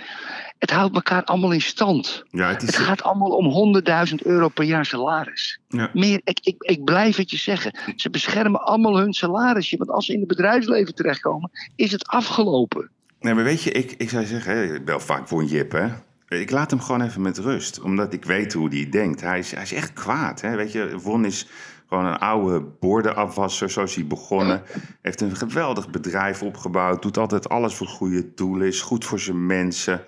het 0.57 0.71
houdt 0.71 0.95
elkaar 0.95 1.23
allemaal 1.23 1.51
in 1.51 1.61
stand. 1.61 2.23
Ja, 2.31 2.47
het 2.49 2.61
Het 2.61 2.69
is, 2.69 2.75
gaat 2.77 3.03
allemaal 3.03 3.29
om 3.29 3.75
100.000 4.09 4.15
euro 4.23 4.47
per 4.49 4.63
jaar 4.63 4.85
salaris. 4.85 5.59
ja. 5.67 5.89
Meer, 5.93 6.21
ik, 6.23 6.39
ik, 6.41 6.55
ik 6.57 6.83
blijf 6.83 7.15
het 7.15 7.31
je 7.31 7.37
zeggen. 7.37 7.77
Ze 7.95 8.09
beschermen 8.09 8.61
allemaal 8.63 8.97
hun 8.97 9.13
salarisje. 9.13 9.77
Want 9.77 9.89
als 9.89 10.05
ze 10.05 10.13
in 10.13 10.19
het 10.19 10.27
bedrijfsleven 10.27 10.95
terechtkomen, 10.95 11.51
is 11.75 11.91
het 11.91 12.07
afgelopen. 12.07 12.89
Nee, 13.19 13.33
maar 13.33 13.43
weet 13.43 13.63
je, 13.63 13.71
ik, 13.71 13.91
ik 13.97 14.09
zou 14.09 14.25
zeggen, 14.25 14.85
bel 14.85 14.99
vaak 14.99 15.27
voor 15.27 15.39
een 15.41 15.47
Jip, 15.47 15.71
hè. 15.71 15.87
Ik 16.27 16.51
laat 16.51 16.69
hem 16.71 16.79
gewoon 16.79 17.01
even 17.01 17.21
met 17.21 17.37
rust, 17.37 17.81
omdat 17.81 18.13
ik 18.13 18.25
weet 18.25 18.53
hoe 18.53 18.69
hij 18.69 18.89
denkt. 18.89 19.21
Hij 19.21 19.39
is, 19.39 19.51
hij 19.51 19.63
is 19.63 19.73
echt 19.73 19.93
kwaad, 19.93 20.41
hè. 20.41 20.55
Weet 20.55 20.71
je, 20.71 20.99
Won 21.01 21.25
is 21.25 21.47
gewoon 21.89 22.05
een 22.05 22.17
oude 22.17 22.59
bordenafwasser, 22.79 23.71
zo 23.71 23.83
is 23.83 23.95
hij 23.95 24.07
begonnen. 24.07 24.61
Heeft 25.01 25.21
een 25.21 25.35
geweldig 25.35 25.89
bedrijf 25.89 26.43
opgebouwd, 26.43 27.01
doet 27.01 27.17
altijd 27.17 27.49
alles 27.49 27.73
voor 27.75 27.87
goede 27.87 28.33
doelen, 28.35 28.67
is 28.67 28.81
goed 28.81 29.05
voor 29.05 29.19
zijn 29.19 29.45
mensen. 29.45 30.03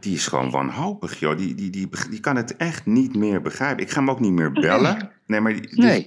Die 0.00 0.14
is 0.14 0.26
gewoon 0.26 0.50
wanhopig, 0.50 1.18
joh. 1.20 1.36
Die, 1.36 1.54
die, 1.54 1.70
die, 1.70 1.88
die 2.10 2.20
kan 2.20 2.36
het 2.36 2.56
echt 2.56 2.86
niet 2.86 3.16
meer 3.16 3.42
begrijpen. 3.42 3.84
Ik 3.84 3.90
ga 3.90 3.98
hem 3.98 4.10
ook 4.10 4.20
niet 4.20 4.32
meer 4.32 4.52
bellen. 4.52 5.10
Nee, 5.26 5.40
maar 5.40 5.52
die- 5.52 5.80
Nee. 5.80 6.06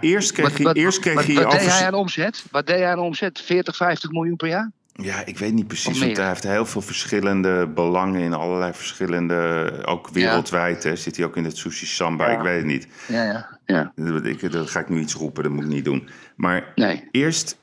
eerst 0.00 0.32
kreeg 0.32 0.48
Wat, 0.48 0.56
hij, 0.56 0.66
wat, 0.66 0.76
eerst 0.76 0.98
kreeg 0.98 1.14
wat, 1.14 1.24
hij 1.24 1.34
wat 1.34 1.50
deed 1.50 1.66
hij 1.66 1.86
aan 1.86 1.94
omzet? 1.94 2.44
Wat 2.50 2.66
deed 2.66 2.76
hij 2.76 2.90
aan 2.90 2.98
omzet? 2.98 3.40
40, 3.40 3.76
50 3.76 4.10
miljoen 4.10 4.36
per 4.36 4.48
jaar? 4.48 4.70
Ja, 4.94 5.26
ik 5.26 5.38
weet 5.38 5.52
niet 5.52 5.66
precies, 5.66 5.98
want 6.00 6.16
hij 6.16 6.28
heeft 6.28 6.42
heel 6.42 6.66
veel 6.66 6.80
verschillende 6.80 7.68
belangen 7.74 8.20
in 8.20 8.32
allerlei 8.32 8.72
verschillende, 8.72 9.70
ook 9.84 10.08
wereldwijd. 10.08 10.82
Hè, 10.82 10.96
zit 10.96 11.16
hij 11.16 11.26
ook 11.26 11.36
in 11.36 11.44
het 11.44 11.56
sushi 11.56 11.86
samba, 11.86 12.30
Ja. 12.30 12.36
ik 12.36 12.42
weet 12.42 12.56
het 12.56 12.66
niet. 12.66 12.88
Ja, 13.08 13.24
ja. 13.24 13.58
ja. 13.66 13.92
Dat, 13.96 14.52
dat 14.52 14.70
ga 14.70 14.80
ik 14.80 14.88
nu 14.88 15.00
iets 15.00 15.14
roepen, 15.14 15.42
dat 15.42 15.52
moet 15.52 15.64
ik 15.64 15.70
niet 15.70 15.84
doen. 15.84 16.08
Maar 16.36 16.72
Nee. 16.74 17.08
eerst 17.10 17.58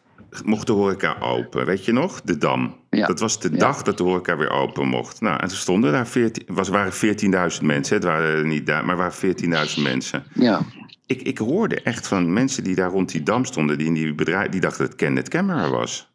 mocht 0.46 0.68
de 0.68 0.74
horeca 0.74 1.16
open, 1.20 1.66
weet 1.66 1.86
je 1.86 1.92
nog? 1.92 2.22
De 2.22 2.38
Dam. 2.38 2.76
Ja. 2.90 3.08
Dat 3.08 3.20
was 3.20 3.40
de 3.40 3.50
dag 3.50 3.82
dat 3.82 3.98
de 3.98 4.04
horeca 4.04 4.38
weer 4.38 4.50
open 4.50 4.88
mocht. 4.88 5.22
Nou, 5.22 5.40
en 5.40 5.48
toen 5.48 5.58
stonden 5.58 5.92
daar 5.92 6.08
14, 6.08 6.44
was, 6.48 6.70
waren 6.70 6.94
14.000 6.94 7.62
mensen. 7.66 7.96
Het 7.96 8.04
waren 8.04 8.48
niet 8.48 8.66
daar, 8.66 8.86
maar 8.86 8.98
waren 8.98 9.36
14.000 9.78 9.82
mensen. 9.82 10.24
Ja. 10.34 10.62
Ik, 11.06 11.22
ik 11.22 11.38
hoorde 11.38 11.82
echt 11.82 12.08
van 12.08 12.34
mensen 12.34 12.64
die 12.64 12.76
daar 12.76 12.90
rond 12.90 13.12
die 13.12 13.24
Dam 13.24 13.46
stonden, 13.46 13.78
die 13.78 13.88
in 13.88 13.94
die 13.94 14.14
bedrijf, 14.16 14.50
die 14.50 14.62
dachten 14.62 14.86
dat 14.86 14.96
Kenneth 14.96 15.30
Camera 15.30 15.70
was. 15.70 16.12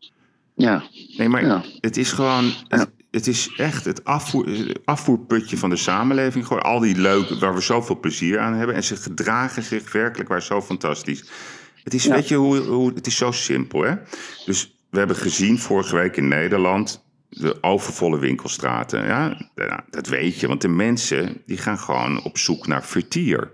Ja. 0.55 0.82
Nee, 1.16 1.28
maar 1.28 1.44
Ja. 1.44 1.64
het 1.80 1.96
is 1.96 2.12
gewoon. 2.12 2.52
Het, 2.68 2.90
het 3.11 3.26
is 3.26 3.50
echt 3.57 3.84
het 3.84 4.05
afvoer, 4.05 4.46
afvoerputje 4.84 5.57
van 5.57 5.70
de 5.70 5.76
samenleving. 5.76 6.46
Gewoon 6.46 6.62
al 6.62 6.78
die 6.80 6.96
leuke, 6.96 7.38
waar 7.38 7.55
we 7.55 7.61
zoveel 7.61 8.00
plezier 8.00 8.38
aan 8.38 8.55
hebben. 8.55 8.74
En 8.76 8.84
ze 8.84 8.96
gedragen 8.96 9.62
zich 9.62 9.92
werkelijk 9.92 10.28
waar 10.28 10.42
zo 10.42 10.62
fantastisch. 10.62 11.24
Het 11.82 11.94
is, 11.94 12.05
Ja. 12.05 12.14
weet 12.14 12.28
je, 12.28 12.34
hoe, 12.34 12.57
hoe, 12.59 12.92
het 12.94 13.07
is 13.07 13.16
zo 13.16 13.30
simpel, 13.30 13.82
hè? 13.82 13.94
Dus 14.46 14.74
we 14.90 14.98
hebben 14.98 15.16
gezien 15.16 15.59
vorige 15.59 15.96
week 15.96 16.16
in 16.16 16.28
Nederland 16.28 17.05
de 17.28 17.62
overvolle 17.62 18.18
winkelstraten. 18.18 19.05
Ja, 19.07 19.50
Ja, 19.55 19.84
dat 19.90 20.07
weet 20.07 20.40
je, 20.40 20.46
want 20.46 20.61
de 20.61 20.68
mensen 20.68 21.42
die 21.46 21.57
gaan 21.59 21.78
gewoon 21.78 22.22
op 22.22 22.38
zoek 22.38 22.66
naar 22.66 22.84
vertier. 22.84 23.50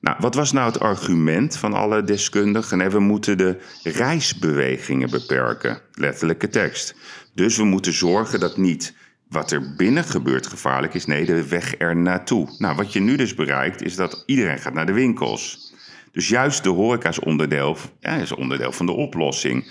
Nou, 0.00 0.16
wat 0.20 0.34
was 0.34 0.52
nou 0.52 0.66
het 0.66 0.80
argument 0.80 1.56
van 1.56 1.72
alle 1.74 2.02
deskundigen? 2.04 2.78
Nee, 2.78 2.88
we 2.88 2.98
moeten 3.00 3.38
de 3.38 3.58
reisbewegingen 3.82 5.10
beperken. 5.10 5.80
Letterlijke 5.92 6.48
tekst. 6.48 6.94
Dus 7.34 7.56
we 7.56 7.64
moeten 7.64 7.92
zorgen 7.92 8.40
dat 8.40 8.56
niet 8.56 8.94
wat 9.28 9.50
er 9.50 9.74
binnen 9.76 10.04
gebeurt 10.04 10.46
gevaarlijk 10.46 10.94
is. 10.94 11.06
Nee, 11.06 11.24
de 11.24 11.48
weg 11.48 11.74
er 11.78 11.96
naartoe. 11.96 12.54
Nou, 12.58 12.76
wat 12.76 12.92
je 12.92 13.00
nu 13.00 13.16
dus 13.16 13.34
bereikt 13.34 13.82
is 13.82 13.96
dat 13.96 14.22
iedereen 14.26 14.58
gaat 14.58 14.74
naar 14.74 14.86
de 14.86 14.92
winkels. 14.92 15.72
Dus 16.12 16.28
juist 16.28 16.62
de 16.62 16.68
horeca 16.68 17.08
is 17.08 17.18
onderdeel, 17.18 17.76
ja, 18.00 18.14
is 18.14 18.32
onderdeel 18.32 18.72
van 18.72 18.86
de 18.86 18.92
oplossing. 18.92 19.70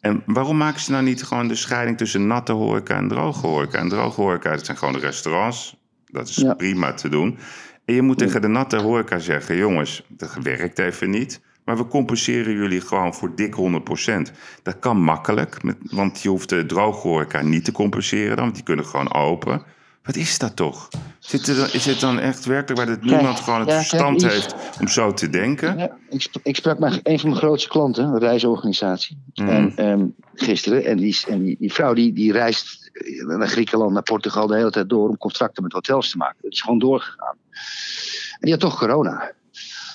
En 0.00 0.22
waarom 0.26 0.56
maken 0.56 0.80
ze 0.80 0.90
nou 0.90 1.04
niet 1.04 1.22
gewoon 1.22 1.48
de 1.48 1.54
scheiding 1.54 1.98
tussen 1.98 2.26
natte 2.26 2.52
horeca 2.52 2.96
en 2.96 3.08
droge 3.08 3.46
horeca? 3.46 3.78
En 3.78 3.88
droge 3.88 4.20
horeca, 4.20 4.50
dat 4.50 4.64
zijn 4.64 4.76
gewoon 4.76 4.94
de 4.94 5.00
restaurants. 5.00 5.76
Dat 6.06 6.28
is 6.28 6.36
Ja. 6.36 6.54
prima 6.54 6.92
te 6.94 7.08
doen. 7.08 7.38
En 7.84 7.94
je 7.94 8.02
moet 8.02 8.18
tegen 8.18 8.40
de 8.40 8.48
natte 8.48 8.76
horeca 8.76 9.18
zeggen: 9.18 9.56
jongens, 9.56 10.02
dat 10.08 10.36
werkt 10.42 10.78
even 10.78 11.10
niet. 11.10 11.40
Maar 11.64 11.76
we 11.76 11.86
compenseren 11.86 12.52
jullie 12.52 12.80
gewoon 12.80 13.14
voor 13.14 13.34
dik 13.34 13.54
100%. 13.54 14.32
Dat 14.62 14.78
kan 14.78 14.96
makkelijk, 14.96 15.56
want 15.90 16.22
je 16.22 16.28
hoeft 16.28 16.48
de 16.48 16.66
droge 16.66 17.08
horeca 17.08 17.42
niet 17.42 17.64
te 17.64 17.72
compenseren 17.72 18.36
dan, 18.36 18.44
want 18.44 18.54
die 18.54 18.64
kunnen 18.64 18.84
gewoon 18.84 19.14
open. 19.14 19.62
Wat 20.02 20.16
is 20.16 20.38
dat 20.38 20.56
toch? 20.56 20.88
Zit 21.18 21.46
er 21.46 21.56
dan, 21.56 21.68
is 21.72 21.86
het 21.86 22.00
dan 22.00 22.18
echt 22.18 22.44
werkelijk 22.44 22.78
waar 22.86 22.96
dat 22.96 23.04
niemand 23.04 23.40
gewoon 23.40 23.60
het 23.60 23.68
ja, 23.68 23.76
verstand 23.76 24.22
heeft 24.22 24.54
om 24.80 24.88
zo 24.88 25.12
te 25.12 25.30
denken? 25.30 25.78
Ja, 25.78 25.96
ik, 26.08 26.28
ik 26.42 26.56
sprak 26.56 26.78
met 26.78 27.00
een 27.02 27.18
van 27.18 27.28
mijn 27.28 27.40
grootste 27.40 27.68
klanten, 27.68 28.04
een 28.04 28.18
reisorganisatie, 28.18 29.18
Mhm. 29.34 29.48
en, 29.48 29.72
ehm, 29.76 30.06
gisteren. 30.34 30.84
En, 30.84 30.96
die, 30.96 31.18
en 31.28 31.42
die, 31.42 31.56
die 31.58 31.72
vrouw 31.72 31.94
die, 31.94 32.12
die 32.12 32.32
reist 32.32 32.90
naar 33.26 33.48
Griekenland, 33.48 33.92
naar 33.92 34.02
Portugal 34.02 34.46
de 34.46 34.56
hele 34.56 34.70
tijd 34.70 34.88
door 34.88 35.08
om 35.08 35.18
contracten 35.18 35.62
met 35.62 35.72
hotels 35.72 36.10
te 36.10 36.16
maken. 36.16 36.36
Dat 36.42 36.52
is 36.52 36.60
gewoon 36.60 36.78
doorgegaan. 36.78 37.36
En 38.32 38.38
die 38.40 38.50
had 38.50 38.60
toch 38.60 38.78
corona. 38.78 39.32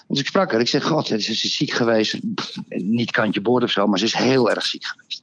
Dus 0.07 0.20
ik 0.20 0.28
sprak 0.28 0.51
haar. 0.51 0.59
Ik 0.59 0.68
zeg, 0.68 0.84
god, 0.84 1.07
ze 1.07 1.15
is 1.15 1.55
ziek 1.55 1.72
geweest. 1.72 2.34
Pff, 2.36 2.57
Niet 2.68 3.11
kantje 3.11 3.41
boord 3.41 3.63
of 3.63 3.72
zo, 3.72 3.88
maar 3.88 3.99
ze 3.99 4.05
is 4.05 4.13
heel 4.13 4.49
erg 4.49 4.65
ziek 4.65 4.86
geweest. 4.86 5.22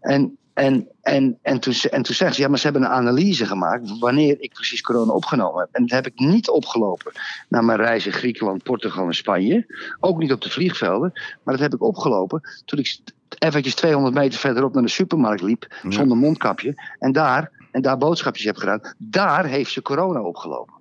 En, 0.00 0.38
en, 0.54 0.88
en, 1.02 1.38
en, 1.42 1.60
toen, 1.60 1.74
en 1.90 2.02
toen 2.02 2.14
zegt 2.14 2.34
ze, 2.34 2.40
ja, 2.40 2.48
maar 2.48 2.58
ze 2.58 2.64
hebben 2.64 2.82
een 2.82 2.88
analyse 2.88 3.46
gemaakt 3.46 3.98
wanneer 3.98 4.36
ik 4.40 4.52
precies 4.52 4.80
corona 4.80 5.12
opgenomen 5.12 5.60
heb. 5.60 5.68
En 5.72 5.82
dat 5.82 5.90
heb 5.90 6.06
ik 6.06 6.18
niet 6.18 6.48
opgelopen 6.48 7.12
naar 7.48 7.64
mijn 7.64 7.78
reis 7.78 8.06
in 8.06 8.12
Griekenland, 8.12 8.62
Portugal 8.62 9.06
en 9.06 9.14
Spanje. 9.14 9.66
Ook 10.00 10.18
niet 10.18 10.32
op 10.32 10.40
de 10.40 10.50
vliegvelden. 10.50 11.12
Maar 11.14 11.54
dat 11.54 11.62
heb 11.62 11.74
ik 11.74 11.82
opgelopen 11.82 12.40
toen 12.64 12.78
ik 12.78 13.00
eventjes 13.38 13.74
200 13.74 14.14
meter 14.14 14.38
verderop 14.38 14.74
naar 14.74 14.82
de 14.82 14.88
supermarkt 14.88 15.42
liep. 15.42 15.66
Ja. 15.82 15.90
Zonder 15.90 16.16
mondkapje. 16.16 16.74
En 16.98 17.12
daar, 17.12 17.50
en 17.70 17.82
daar 17.82 17.98
boodschapjes 17.98 18.44
heb 18.44 18.56
gedaan. 18.56 18.94
Daar 18.98 19.46
heeft 19.46 19.72
ze 19.72 19.82
corona 19.82 20.20
opgelopen. 20.22 20.79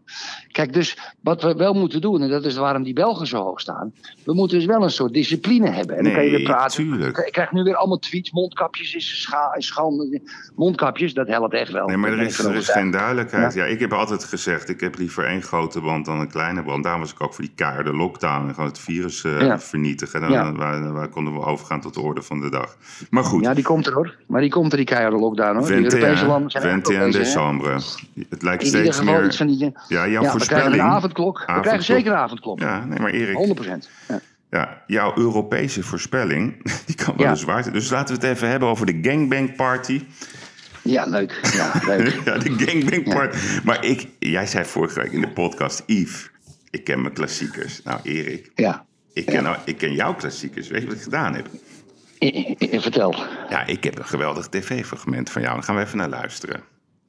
Kijk, 0.51 0.73
dus 0.73 0.97
wat 1.23 1.41
we 1.41 1.53
wel 1.55 1.73
moeten 1.73 2.01
doen, 2.01 2.21
en 2.21 2.29
dat 2.29 2.45
is 2.45 2.55
waarom 2.55 2.83
die 2.83 2.93
Belgen 2.93 3.27
zo 3.27 3.43
hoog 3.43 3.59
staan. 3.59 3.93
We 4.25 4.33
moeten 4.33 4.57
dus 4.57 4.65
wel 4.67 4.83
een 4.83 4.89
soort 4.89 5.13
discipline 5.13 5.69
hebben. 5.69 5.97
En 5.97 6.03
dan 6.03 6.13
kan 6.13 6.23
je 6.23 6.29
weer 6.29 6.41
praten. 6.43 6.83
tuurlijk. 6.83 7.17
Ik 7.17 7.31
krijg 7.31 7.51
nu 7.51 7.63
weer 7.63 7.75
allemaal 7.75 7.99
tweets. 7.99 8.31
Mondkapjes 8.31 8.95
is 8.95 9.21
scha 9.21 9.53
is 9.57 9.65
schande. 9.67 10.21
Mondkapjes, 10.55 11.13
dat 11.13 11.27
helpt 11.27 11.53
echt 11.53 11.71
wel. 11.71 11.87
Nee, 11.87 11.97
maar 11.97 12.11
er 12.11 12.19
is, 12.19 12.39
er 12.39 12.55
is 12.55 12.69
geen 12.69 12.91
duidelijkheid. 12.91 13.53
Ja. 13.53 13.65
ik 13.65 13.79
heb 13.79 13.93
altijd 13.93 14.23
gezegd, 14.23 14.69
ik 14.69 14.79
heb 14.79 14.97
liever 14.97 15.25
één 15.25 15.41
grote 15.41 15.79
brand 15.81 16.05
dan 16.05 16.19
een 16.19 16.29
kleine 16.29 16.63
brand. 16.63 16.83
Daarom 16.83 17.01
was 17.01 17.11
ik 17.11 17.21
ook 17.23 17.33
voor 17.33 17.43
die 17.43 17.53
keiharde 17.55 17.93
lockdown 17.93 18.47
en 18.47 18.53
gewoon 18.53 18.69
het 18.69 18.79
virus 18.79 19.23
eh, 19.23 19.41
Ja. 19.41 19.59
vernietigen. 19.59 20.21
Dan, 20.21 20.31
Ja. 20.31 20.51
waar, 20.53 20.93
waar 20.93 21.07
konden 21.09 21.33
we 21.33 21.39
overgaan 21.39 21.81
tot 21.81 21.93
de 21.93 22.01
orde 22.01 22.21
van 22.21 22.39
de 22.39 22.49
dag. 22.49 22.75
Maar 23.09 23.23
goed, 23.23 23.43
Ja, 23.43 23.53
die 23.53 23.63
komt 23.63 23.87
er 23.87 23.93
hoor. 23.93 24.15
Maar 24.27 24.41
die 24.41 24.49
komt 24.49 24.71
er, 24.71 24.77
die 24.77 24.85
keiharde 24.85 25.17
lockdown 25.17 25.57
hoor. 25.57 25.65
Die 25.67 25.75
21, 25.75 25.99
Europese 26.09 26.25
landen 26.31 26.51
zijn 26.51 26.63
echt 26.63 26.73
21 26.89 27.01
Europees, 27.01 27.33
hè? 27.33 27.41
december. 27.41 28.27
Het 28.29 28.41
lijkt 28.43 28.61
In 28.63 28.67
ieder 28.67 28.81
steeds 28.81 28.97
geval 28.97 29.13
meer... 29.13 29.25
iets 29.25 29.37
van 29.37 29.47
die... 29.47 29.71
Ja, 29.87 29.98
jouw 30.07 30.23
Ja, 30.23 30.31
we 30.33 30.37
krijgen 30.37 30.57
voorspelling... 30.57 30.81
een 30.83 30.95
avondklok. 30.95 31.43
We 31.47 31.59
krijgen 31.61 31.83
zeker 31.83 32.11
een 32.11 32.17
avondklok. 32.17 32.59
Ja, 32.59 32.85
nee, 32.85 32.99
maar 32.99 33.11
Erik, 33.11 33.35
100 33.35 33.55
procent. 33.59 33.89
Ja. 34.07 34.19
ja, 34.49 34.81
jouw 34.87 35.17
Europese 35.17 35.83
voorspelling, 35.83 36.63
die 36.85 36.95
kan 36.95 37.13
wel 37.17 37.25
Ja. 37.25 37.57
eens. 37.57 37.71
Dus 37.71 37.89
laten 37.89 38.15
we 38.19 38.21
het 38.27 38.35
even 38.35 38.49
hebben 38.49 38.69
over 38.69 38.85
de 38.85 38.99
gangbang 39.01 39.55
party. 39.55 40.05
ja, 40.83 41.05
leuk. 41.05 41.39
Ja, 41.53 41.71
leuk. 41.85 42.21
ja, 42.25 42.37
de 42.37 42.53
gangbang 42.57 43.13
party. 43.13 43.37
Maar 43.63 43.85
ik, 43.85 44.07
jij 44.19 44.45
zei 44.47 44.65
vorige 44.65 45.01
week 45.01 45.11
in 45.11 45.21
de 45.21 45.29
podcast, 45.29 45.83
Yves, 45.85 46.29
ik 46.69 46.83
ken 46.83 47.01
mijn 47.01 47.13
klassiekers. 47.13 47.83
Nou, 47.83 47.99
Erik, 48.03 48.51
Ja. 48.55 48.85
ik 49.13 49.25
ken, 49.25 49.43
nou, 49.43 49.57
ik 49.65 49.77
ken 49.77 49.93
jouw 49.93 50.13
klassiekers. 50.15 50.67
Weet 50.67 50.81
je 50.81 50.87
wat 50.87 50.95
ik 50.95 51.01
gedaan 51.01 51.35
heb? 51.35 51.47
I- 52.23 52.27
I- 52.27 52.55
I- 52.73 52.79
vertel. 52.81 53.15
Ja, 53.49 53.65
ik 53.65 53.83
heb 53.83 53.97
een 53.97 54.05
geweldig 54.05 54.47
tv-fragment 54.47 55.29
van 55.29 55.41
jou. 55.41 55.53
Dan 55.53 55.63
gaan 55.63 55.75
we 55.75 55.81
even 55.81 55.97
naar 55.97 56.09
luisteren. 56.09 56.61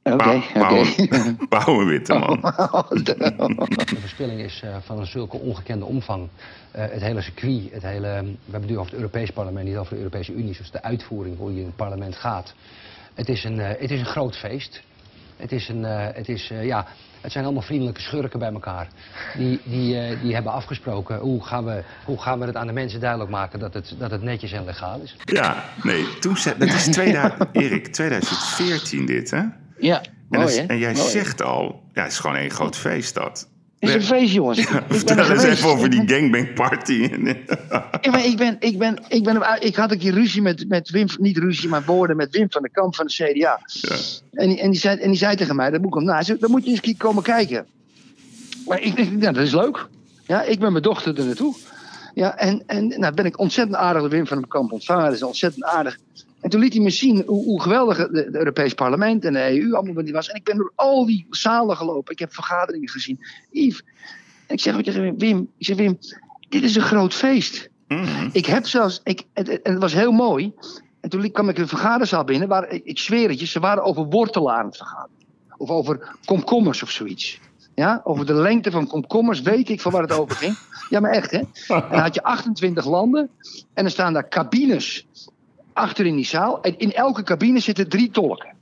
Oké, 0.03 0.14
oké. 0.30 0.42
Pauw- 0.53 0.84
Pauw 1.48 1.84
Witteman. 1.90 2.40
De 2.40 3.96
verspilling 4.01 4.40
is 4.40 4.61
eh, 4.64 4.76
van 4.84 4.98
een 4.98 5.07
zulke 5.07 5.36
ongekende 5.36 5.84
omvang. 5.84 6.28
Eh, 6.70 6.84
het 6.90 7.01
hele 7.03 7.20
circuit, 7.20 7.72
het 7.72 7.82
hele, 7.82 8.01
we 8.01 8.26
hebben 8.51 8.61
het 8.61 8.66
nu 8.70 8.78
over 8.78 8.90
het 8.90 9.01
Europees 9.01 9.30
parlement, 9.30 9.66
niet 9.66 9.76
over 9.76 9.92
de 9.92 9.98
Europese 9.98 10.32
Unie. 10.32 10.57
Dus 10.59 10.70
de 10.70 10.82
uitvoering, 10.82 11.38
hoe 11.38 11.55
je 11.55 11.61
in 11.61 11.66
het 11.66 11.76
parlement 11.76 12.16
gaat. 12.16 12.55
Het 13.14 13.28
is 13.28 13.44
een, 13.44 13.61
eh, 13.61 13.80
het 13.80 13.90
is 13.90 14.01
een 14.01 14.07
groot 14.07 14.36
feest. 14.36 14.82
Het, 15.36 15.53
is 15.53 15.68
een, 15.68 15.84
eh, 15.84 16.07
het, 16.14 16.28
is, 16.28 16.51
eh, 16.51 16.64
ja, 16.64 16.86
het 17.20 17.32
zijn 17.32 17.44
allemaal 17.44 17.62
vriendelijke 17.62 18.01
schurken 18.01 18.38
bij 18.38 18.53
elkaar. 18.53 18.88
Die, 19.36 19.61
die, 19.64 19.98
eh, 19.98 20.20
die 20.22 20.34
hebben 20.34 20.53
afgesproken 20.53 21.18
hoe 21.18 21.44
gaan, 21.44 21.64
we, 21.64 21.82
hoe 22.05 22.20
gaan 22.20 22.38
we 22.38 22.46
het 22.46 22.57
aan 22.57 22.66
de 22.66 22.72
mensen 22.72 23.01
duidelijk 23.01 23.30
maken 23.30 23.59
dat 23.59 23.74
het, 23.74 23.94
dat 23.98 24.11
het 24.11 24.22
netjes 24.22 24.53
en 24.53 24.64
legaal 24.64 25.01
is. 25.01 25.16
Ja, 25.24 25.64
nee, 25.82 26.18
toen 26.18 26.36
zei, 26.36 26.59
dat 26.59 26.68
is 26.68 26.84
2000, 26.92 27.44
Erik, 27.53 27.86
2014 27.86 29.07
dit, 29.07 29.30
hè? 29.30 29.42
Ja, 29.81 30.01
En, 30.03 30.11
mooi 30.28 30.45
dat- 30.47 30.57
hè? 30.57 30.62
en 30.62 30.78
jij 30.78 30.93
Mooi. 30.93 31.09
zegt 31.11 31.43
al, 31.43 31.83
ja, 31.95 32.03
het 32.03 32.12
is 32.12 32.18
gewoon 32.18 32.37
één 32.37 32.51
groot 32.51 32.76
feest 32.76 33.14
dat. 33.14 33.49
Het 33.78 33.89
is 33.89 33.95
een 33.95 34.03
feest, 34.03 34.33
jongens. 34.33 34.59
Ik 34.59 34.68
ben 34.70 34.76
er 34.89 34.95
Vertel 34.97 35.18
eens 35.18 35.26
geweest. 35.41 35.59
even 35.59 35.70
over 35.70 35.91
die 35.91 36.03
gangbang 36.09 36.55
party. 36.55 36.93
Ja, 38.01 38.11
maar 38.11 38.24
ik, 38.24 38.37
ben, 38.37 38.57
ik, 38.59 38.78
ben, 38.78 38.99
ik, 39.09 39.24
ben, 39.24 39.43
ik 39.61 39.76
had 39.76 39.91
een 39.91 39.99
keer 39.99 40.12
ruzie 40.12 40.43
met, 40.43 40.68
met 40.68 40.91
Wim, 40.91 41.07
niet 41.18 41.37
ruzie, 41.39 41.68
maar 41.68 41.85
woorden 41.85 42.16
met 42.16 42.31
Wim 42.31 42.51
van 42.51 42.62
de 42.62 42.70
Kamp 42.70 42.95
van 42.95 43.07
de 43.07 43.12
CDA. 43.12 43.61
Ja. 43.66 43.97
En, 44.33 44.49
die, 44.49 44.61
en, 44.61 44.70
die 44.70 44.81
zei, 44.81 44.99
en 45.01 45.09
die 45.09 45.18
zei 45.18 45.37
tegen 45.37 45.57
mij, 45.57 45.70
dat 45.70 45.81
moet 45.81 45.91
ik 45.91 45.95
zei, 46.24 46.39
Dan 46.39 46.51
moet 46.51 46.64
je 46.64 46.70
eens 46.70 46.81
een 46.83 46.97
komen 46.97 47.22
kijken. 47.22 47.66
Maar 48.66 48.81
ik 48.81 48.97
denk, 48.97 49.11
nou, 49.11 49.33
dat 49.35 49.43
is 49.47 49.53
leuk. 49.55 49.87
Ja, 50.26 50.43
ik 50.43 50.59
ben 50.59 50.70
mijn 50.72 50.85
dochter 50.85 51.18
er 51.18 51.24
naartoe. 51.24 51.55
Ja, 52.14 52.37
en, 52.37 52.62
en 52.66 52.89
nou 52.89 53.14
ben 53.14 53.24
ik 53.24 53.39
ontzettend 53.39 53.76
aardig 53.76 54.03
de 54.03 54.09
Wim 54.09 54.26
van 54.26 54.41
de 54.41 54.47
Kamp 54.49 54.72
ontvangen. 54.72 55.05
Dat 55.05 55.14
is 55.14 55.22
ontzettend 55.22 55.64
aardig. 55.64 55.99
En 56.41 56.51
toen 56.51 56.61
liet 56.61 56.72
hij 56.72 56.82
me 56.82 56.91
zien 56.91 57.22
hoe, 57.26 57.45
hoe 57.45 57.62
geweldig 57.62 57.97
het 57.97 58.34
Europees 58.34 58.74
Parlement 58.74 59.24
en 59.24 59.32
de 59.32 59.61
EU 59.61 59.72
allemaal 59.74 60.05
die 60.05 60.12
was. 60.12 60.28
En 60.28 60.36
ik 60.36 60.45
ben 60.45 60.57
door 60.57 60.72
al 60.74 61.07
die 61.07 61.26
zalen 61.30 61.76
gelopen. 61.76 62.12
Ik 62.12 62.18
heb 62.18 62.34
vergaderingen 62.34 62.88
gezien. 62.88 63.18
Yves. 63.51 63.82
En 64.47 64.55
ik 64.55 64.61
zeg 64.61 64.82
tegen 64.82 65.03
Wim, 65.03 65.18
Wim, 65.18 65.49
ik 65.59 65.66
zeg 65.66 65.76
Wim, 65.76 65.99
dit 66.49 66.62
is 66.62 66.76
een 66.76 66.82
groot 66.82 67.14
feest. 67.14 67.68
Mhm. 67.88 68.28
Ik 68.32 68.47
heb 68.47 68.66
zelfs, 68.66 69.01
ik, 69.05 69.22
het, 69.32 69.47
het- 69.49 69.61
het 69.62 69.78
was 69.78 69.93
heel 69.93 70.12
mooi. 70.12 70.53
En 71.01 71.11
toen 71.11 71.20
liep- 71.20 71.32
kwam 71.32 71.49
ik 71.49 71.59
een 71.59 71.68
vergaderzaal 71.68 72.24
binnen. 72.24 72.49
Waar, 72.49 72.70
ik, 72.70 72.99
zweer 72.99 73.28
het 73.28 73.41
je, 73.41 73.47
ze 73.47 73.61
waren 73.61 73.82
over 73.82 74.05
wortelen 74.05 74.53
aan 74.55 74.66
het 74.66 74.76
vergaderen. 74.76 75.16
Of 75.57 75.70
over 75.70 76.16
komkommers 76.24 76.82
of 76.82 76.91
zoiets. 76.91 77.41
Ja, 77.74 78.01
over 78.05 78.26
de 78.26 78.34
lengte 78.34 78.70
van 78.70 78.86
komkommers 78.86 79.41
weet 79.41 79.68
ik 79.68 79.80
van 79.80 79.93
waar 79.93 80.03
het 80.03 80.12
over 80.12 80.36
ging. 80.36 80.57
Ja, 80.88 81.01
maar 81.01 81.11
echt 81.11 81.30
hè. 81.30 81.38
En 81.38 81.47
dan 81.91 81.99
had 82.01 82.14
je 82.14 82.22
28 82.22 82.86
landen. 82.86 83.30
En 83.74 83.82
dan 83.82 83.91
staan 83.93 84.12
daar 84.12 84.28
cabines 84.28 85.07
achter 85.81 86.07
in 86.07 86.16
die 86.16 86.26
zaal. 86.26 86.62
En 86.62 86.78
in 86.78 86.93
elke 86.93 87.22
cabine 87.22 87.61
zitten 87.61 87.89
drie 87.89 88.11
tolken. 88.11 88.55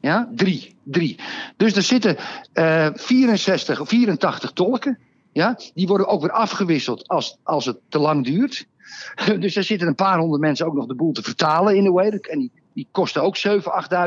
Ja, 0.00 0.28
drie. 0.34 0.74
drie. 0.82 1.18
Dus 1.56 1.76
er 1.76 1.82
zitten 1.82 2.16
eh 2.52 2.88
64 2.94 3.80
of 3.80 3.88
84 3.88 4.50
tolken. 4.50 4.98
Ja, 5.32 5.58
die 5.74 5.86
worden 5.86 6.06
ook 6.06 6.20
weer 6.20 6.30
afgewisseld 6.30 7.08
als, 7.08 7.38
als 7.42 7.64
het 7.64 7.78
te 7.88 7.98
lang 7.98 8.24
duurt. 8.24 8.66
Dus 9.40 9.56
er 9.56 9.64
zitten 9.64 9.88
een 9.88 9.94
paar 9.94 10.18
honderd 10.18 10.40
mensen 10.40 10.66
ook 10.66 10.74
nog 10.74 10.86
de 10.86 10.94
boel 10.94 11.12
te 11.12 11.22
vertalen 11.22 11.76
in 11.76 11.84
de 11.84 11.90
way. 11.90 12.08
En 12.08 12.38
die, 12.38 12.50
die 12.76 12.88
kosten 12.90 13.22
ook 13.22 13.36
7.000, 13.38 13.52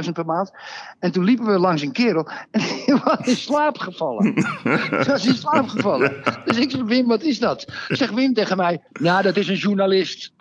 8.000 0.06 0.12
per 0.14 0.26
maand. 0.26 0.52
En 1.00 1.12
toen 1.12 1.24
liepen 1.24 1.46
we 1.46 1.60
langs 1.60 1.82
een 1.82 1.92
kerel 1.92 2.30
en 2.52 2.62
die 2.86 2.96
was 3.04 3.18
in 3.28 3.36
slaap 3.36 3.78
gevallen. 3.78 4.34
Die 4.34 5.04
was 5.08 5.26
in 5.26 5.34
slaap 5.34 5.68
gevallen. 5.68 6.24
Dus 6.46 6.58
ik 6.58 6.72
zeg, 6.72 6.82
Wim, 6.82 7.08
wat 7.08 7.22
is 7.22 7.40
dat? 7.40 7.68
Zegt 7.88 8.14
Wim 8.14 8.34
tegen 8.34 8.58
mij, 8.58 8.82
nou, 8.92 9.22
dat 9.22 9.38
is 9.38 9.48
een 9.48 9.56
journalist. 9.56 10.34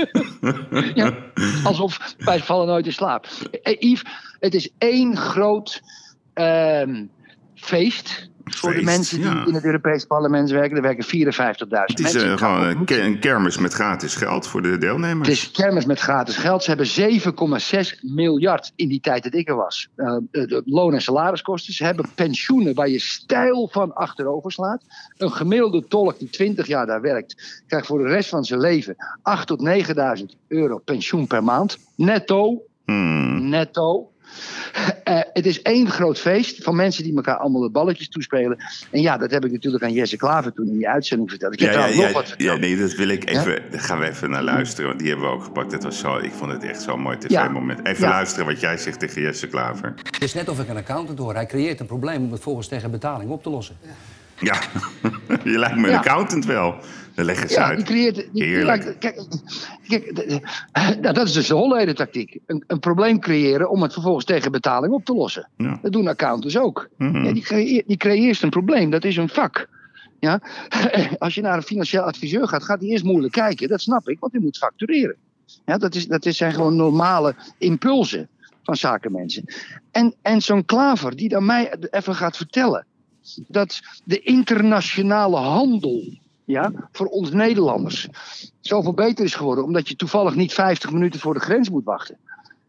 ja, 0.94 1.14
alsof 1.64 2.14
wij 2.18 2.40
vallen 2.40 2.66
nooit 2.66 2.86
in 2.86 2.92
slaap. 2.92 3.26
Eh, 3.62 3.76
Yves, 3.78 4.04
het 4.40 4.54
is 4.54 4.70
één 4.78 5.16
groot 5.16 5.82
ehm, 6.34 7.04
feest 7.54 8.29
voor 8.44 8.74
de 8.74 8.82
mensen 8.82 9.16
die 9.20 9.30
ja. 9.30 9.46
in 9.46 9.54
het 9.54 9.64
Europees 9.64 10.04
parlement 10.04 10.50
werken. 10.50 10.76
Er 10.76 10.82
werken 10.82 11.04
54.000 11.04 11.10
Het 11.10 11.98
is 11.98 12.12
mensen. 12.12 12.30
eh, 12.30 12.36
gewoon 12.36 12.86
een, 12.86 13.18
kermis 13.18 13.58
met 13.58 13.72
gratis 13.72 14.14
geld 14.14 14.46
voor 14.46 14.62
de 14.62 14.78
deelnemers. 14.78 15.28
het 15.28 15.36
is 15.36 15.50
kermis 15.50 15.84
met 15.84 16.00
gratis 16.00 16.36
geld. 16.36 16.62
Ze 16.62 16.68
hebben 16.68 16.86
7,6 17.94 17.98
miljard 18.00 18.72
in 18.76 18.88
die 18.88 19.00
tijd 19.00 19.22
dat 19.22 19.34
ik 19.34 19.48
er 19.48 19.56
was. 19.56 19.88
Eh, 19.96 20.16
de, 20.30 20.62
loon- 20.64 20.94
en 20.94 21.02
salariskosten. 21.02 21.74
Ze 21.74 21.84
hebben 21.84 22.06
pensioenen 22.14 22.74
waar 22.74 22.88
je 22.88 23.00
stijl 23.00 23.68
van 23.72 23.94
achterover 23.94 24.52
slaat. 24.52 24.82
Een 25.16 25.32
gemiddelde 25.32 25.86
tolk 25.88 26.18
die 26.18 26.30
20 26.30 26.66
jaar 26.66 26.86
daar 26.86 27.00
werkt, 27.00 27.62
krijgt 27.66 27.86
voor 27.86 27.98
de 27.98 28.08
rest 28.08 28.28
van 28.28 28.44
zijn 28.44 28.60
leven 28.60 28.96
8 29.22 29.46
tot 29.46 29.60
9.000 30.20 30.24
euro 30.48 30.78
pensioen 30.78 31.26
per 31.26 31.44
maand. 31.44 31.78
Netto. 31.96 32.62
Hmm. 32.84 33.48
Netto. 33.48 34.09
Eh, 35.04 35.20
het 35.32 35.46
is 35.46 35.62
één 35.62 35.90
groot 35.90 36.18
feest 36.18 36.62
van 36.62 36.76
mensen 36.76 37.02
die 37.04 37.16
elkaar 37.16 37.36
allemaal 37.36 37.60
de 37.60 37.70
balletjes 37.70 38.08
toespelen. 38.08 38.58
En 38.90 39.00
ja, 39.00 39.16
dat 39.18 39.30
heb 39.30 39.44
ik 39.44 39.52
natuurlijk 39.52 39.84
aan 39.84 39.92
Jesse 39.92 40.16
Klaver 40.16 40.52
toen 40.52 40.66
in 40.66 40.76
die 40.76 40.88
uitzending 40.88 41.30
verteld. 41.30 41.52
Ik 41.52 41.60
heb 41.60 41.72
Ja, 41.72 41.74
ja, 41.74 41.80
trouwens 41.92 42.12
nog 42.14 42.24
ja, 42.26 42.32
wat 42.32 42.42
ja, 42.42 42.56
nee, 42.60 42.76
dat 42.76 42.92
wil 42.94 43.08
ik 43.08 43.28
even. 43.30 43.62
Daar 43.70 43.80
gaan 43.80 43.98
we 43.98 44.08
even 44.08 44.30
naar 44.30 44.42
luisteren. 44.42 44.86
Want 44.88 44.98
die 45.00 45.08
hebben 45.08 45.26
we 45.28 45.34
ook 45.34 45.44
gepakt. 45.44 45.70
Dat 45.70 45.82
was 45.82 45.98
zo, 45.98 46.16
ik 46.16 46.32
vond 46.32 46.52
het 46.52 46.64
echt 46.64 46.82
zo'n 46.82 47.00
mooi 47.00 47.18
tv-moment. 47.18 47.86
Even 47.86 48.02
Ja. 48.04 48.10
luisteren 48.10 48.46
wat 48.46 48.60
jij 48.60 48.76
zegt 48.76 48.98
tegen 48.98 49.22
Jesse 49.22 49.46
Klaver. 49.46 49.94
Het 50.10 50.22
is 50.22 50.34
net 50.34 50.48
of 50.48 50.60
ik 50.60 50.68
een 50.68 50.76
accountant 50.76 51.18
hoor. 51.18 51.34
Hij 51.34 51.46
creëert 51.46 51.80
een 51.80 51.86
probleem 51.86 52.22
om 52.24 52.32
het 52.32 52.40
volgens 52.42 52.68
tegen 52.68 52.90
betaling 52.90 53.30
op 53.30 53.42
te 53.42 53.50
lossen. 53.50 53.76
Ja, 54.38 54.58
je 55.44 55.58
lijkt 55.58 55.76
me 55.76 55.86
een 55.86 55.92
Ja. 55.92 55.98
accountant 55.98 56.44
wel. 56.44 56.74
Dan 57.20 57.28
leg 57.28 57.42
eens 57.42 57.54
Ja, 57.54 57.64
uit. 57.64 57.76
die 57.76 57.86
creëert. 57.86 58.28
Die, 58.32 58.42
Heerlijk. 58.44 58.96
kijk, 58.98 59.22
kijk, 59.88 60.12
nou, 61.00 61.00
dat 61.12 61.26
is 61.26 61.32
dus 61.32 61.46
de 61.46 61.54
Holleden 61.54 61.94
tactiek. 61.94 62.38
Een, 62.46 62.64
een 62.66 62.78
probleem 62.78 63.20
creëren 63.20 63.70
om 63.70 63.82
het 63.82 63.92
vervolgens 63.92 64.24
tegen 64.24 64.52
betaling 64.52 64.92
op 64.92 65.04
te 65.04 65.14
lossen. 65.14 65.48
Ja. 65.56 65.78
Dat 65.82 65.92
doen 65.92 66.08
accountants 66.08 66.58
ook. 66.58 66.88
Mhm. 66.96 67.24
Ja, 67.24 67.32
die, 67.32 67.42
creëert, 67.42 67.86
die 67.86 67.96
creëert 67.96 68.42
een 68.42 68.50
probleem, 68.50 68.90
dat 68.90 69.04
is 69.04 69.16
een 69.16 69.28
vak. 69.28 69.68
Ja? 70.18 70.40
Als 71.18 71.34
je 71.34 71.40
naar 71.40 71.56
een 71.56 71.62
financieel 71.62 72.02
adviseur 72.02 72.48
gaat, 72.48 72.64
gaat 72.64 72.80
hij 72.80 72.88
eerst 72.88 73.04
moeilijk 73.04 73.32
kijken. 73.32 73.68
Dat 73.68 73.80
snap 73.80 74.08
ik, 74.08 74.18
want 74.20 74.32
hij 74.32 74.40
moet 74.40 74.58
factureren. 74.58 75.16
Ja, 75.64 75.78
dat, 75.78 75.94
is, 75.94 76.06
dat 76.06 76.26
is 76.26 76.36
zijn 76.36 76.52
gewoon 76.52 76.76
normale 76.76 77.34
impulsen 77.58 78.28
van 78.62 78.76
zakenmensen. 78.76 79.44
En, 79.90 80.14
en 80.22 80.40
zo'n 80.40 80.64
klaver 80.64 81.16
die 81.16 81.28
dan 81.28 81.44
mij 81.44 81.74
even 81.90 82.14
gaat 82.14 82.36
vertellen 82.36 82.86
dat 83.48 83.80
de 84.04 84.20
internationale 84.20 85.36
handel 85.36 86.18
ja, 86.50 86.72
voor 86.92 87.06
ons 87.06 87.30
Nederlanders 87.30 88.08
zoveel 88.60 88.94
beter 88.94 89.24
is 89.24 89.34
geworden, 89.34 89.64
omdat 89.64 89.88
je 89.88 89.96
toevallig 89.96 90.34
niet 90.34 90.52
50 90.52 90.90
minuten 90.90 91.20
voor 91.20 91.34
de 91.34 91.40
grens 91.40 91.70
moet 91.70 91.84
wachten. 91.84 92.16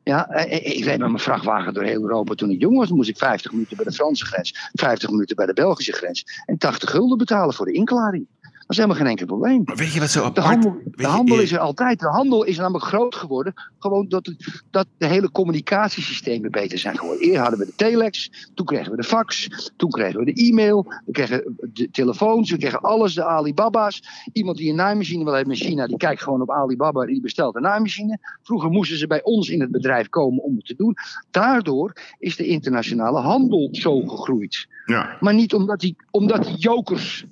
Ja, 0.04 0.30
eh, 0.30 0.44
eh, 0.44 0.78
ik 0.78 0.84
reed 0.84 1.00
met 1.00 1.08
mijn 1.08 1.20
vrachtwagen 1.20 1.74
door 1.74 1.84
heel 1.84 2.02
Europa 2.02 2.34
toen 2.34 2.50
ik 2.50 2.62
jong 2.62 2.78
was. 2.78 2.90
Moest 2.90 3.10
ik 3.10 3.18
50 3.18 3.52
minuten 3.52 3.76
bij 3.78 3.86
de 3.86 3.92
Franse 3.92 4.26
grens, 4.26 4.70
50 4.74 5.10
minuten 5.10 5.36
bij 5.36 5.46
de 5.46 5.54
Belgische 5.54 5.94
grens 5.94 6.26
en 6.46 6.58
80 6.58 6.90
gulden 6.90 7.18
betalen 7.18 7.54
voor 7.54 7.66
de 7.66 7.72
inklaring. 7.72 8.28
Dat 8.72 8.80
is 8.80 8.86
helemaal 8.86 9.06
geen 9.06 9.18
enkel 9.18 9.38
probleem. 9.38 9.62
Maar 9.66 9.76
weet 9.76 9.94
je 9.94 10.00
wat 10.00 10.10
zo 10.10 10.20
De 10.20 10.26
apart... 10.26 10.46
handel, 10.46 10.74
weet 10.74 10.96
de 10.98 11.02
je, 11.02 11.08
handel 11.08 11.40
is 11.40 11.52
er 11.52 11.60
altijd. 11.60 12.00
De 12.00 12.08
handel 12.08 12.44
is 12.44 12.58
namelijk 12.58 12.86
groot 12.86 13.16
geworden. 13.16 13.54
Gewoon 13.80 14.08
dat, 14.08 14.26
het- 14.26 14.64
dat 14.72 14.88
de 14.98 15.06
hele 15.06 15.32
communicatiesystemen 15.32 16.52
beter 16.52 16.78
zijn 16.78 16.98
geworden. 16.98 17.24
Eerder 17.24 17.42
hadden 17.42 17.60
we 17.60 17.66
de 17.66 17.76
telex, 17.76 18.32
toen 18.54 18.66
kregen 18.66 18.92
we 18.92 18.98
de 18.98 19.04
fax, 19.04 19.48
toen 19.76 19.90
kregen 19.90 20.20
we 20.20 20.26
de 20.34 20.34
e-mail, 20.34 20.94
we 21.06 21.12
kregen 21.12 21.58
de 21.74 21.90
telefoons, 21.92 22.52
we 22.52 22.58
kregen 22.58 22.82
alles, 22.82 23.14
de 23.14 23.24
Alibaba's. 23.26 24.04
Iemand 24.34 24.58
die 24.58 24.70
een 24.70 24.76
naaimachine 24.76 25.24
wil 25.24 25.34
hebben 25.34 25.54
in 25.54 25.60
China, 25.66 25.88
die 25.88 25.98
kijkt 25.98 26.22
gewoon 26.24 26.42
op 26.42 26.52
Alibaba 26.52 27.02
en 27.02 27.08
die 27.08 27.22
bestelt 27.22 27.56
een 27.56 27.62
naaimachine. 27.62 28.18
Vroeger 28.44 28.70
moesten 28.70 28.98
ze 28.98 29.08
bij 29.08 29.24
ons 29.24 29.50
in 29.50 29.62
het 29.62 29.72
bedrijf 29.72 30.10
komen 30.10 30.44
om 30.44 30.56
het 30.56 30.66
te 30.66 30.76
doen. 30.76 30.96
Daardoor 31.32 31.94
is 32.20 32.36
de 32.36 32.46
internationale 32.46 33.20
handel 33.20 33.68
zo 33.72 34.02
gegroeid. 34.02 34.68
Ja, 34.86 35.18
Maar 35.20 35.34
niet 35.34 35.54
omdat 35.54 35.80
die, 35.80 35.96
omdat 36.12 36.44
die 36.44 36.58
jokers 36.58 37.26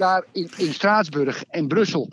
daar 0.00 0.24
in, 0.32 0.50
in 0.56 0.72
Straatsburg 0.72 1.44
en 1.50 1.68
Brussel 1.68 2.08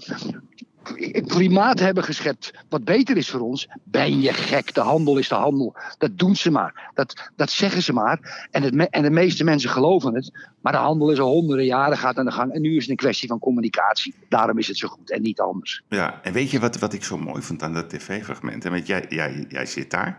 klimaat 1.27 1.79
hebben 1.79 2.03
geschept 2.03 2.53
wat 2.69 2.83
beter 2.83 3.17
is 3.17 3.29
voor 3.29 3.39
ons. 3.39 3.67
Ben 3.83 4.21
je 4.21 4.33
gek? 4.33 4.73
De 4.73 4.81
handel 4.81 5.17
is 5.17 5.27
de 5.27 5.35
handel. 5.35 5.75
Dat 5.97 6.17
doen 6.17 6.35
ze 6.35 6.51
maar. 6.51 6.91
Dat, 6.93 7.29
dat 7.35 7.51
zeggen 7.51 7.83
ze 7.83 7.93
maar. 7.93 8.47
En, 8.51 8.63
het, 8.63 8.89
en 8.89 9.01
de 9.01 9.09
meeste 9.09 9.43
mensen 9.43 9.69
geloven 9.69 10.15
het. 10.15 10.31
Maar 10.61 10.71
de 10.71 10.77
handel 10.77 11.11
is 11.11 11.19
al 11.19 11.31
honderden 11.31 11.65
jaren 11.65 11.97
gaat 11.97 12.17
aan 12.17 12.25
de 12.25 12.31
gang. 12.31 12.53
En 12.53 12.61
nu 12.61 12.75
is 12.75 12.81
het 12.81 12.89
een 12.89 12.95
kwestie 12.95 13.27
van 13.27 13.39
communicatie. 13.39 14.15
Daarom 14.29 14.57
is 14.57 14.67
het 14.67 14.77
zo 14.77 14.87
goed 14.87 15.11
en 15.11 15.21
niet 15.21 15.39
anders. 15.39 15.83
ja. 15.89 16.19
En 16.23 16.33
weet 16.33 16.51
je 16.51 16.59
wat, 16.59 16.79
wat 16.79 16.93
ik 16.93 17.03
zo 17.03 17.17
mooi 17.17 17.41
vond 17.41 17.63
aan 17.63 17.73
dat 17.73 17.89
tv-fragment? 17.89 18.87
Jij, 18.87 19.05
jij, 19.09 19.45
jij 19.49 19.65
zit 19.65 19.91
daar. 19.91 20.17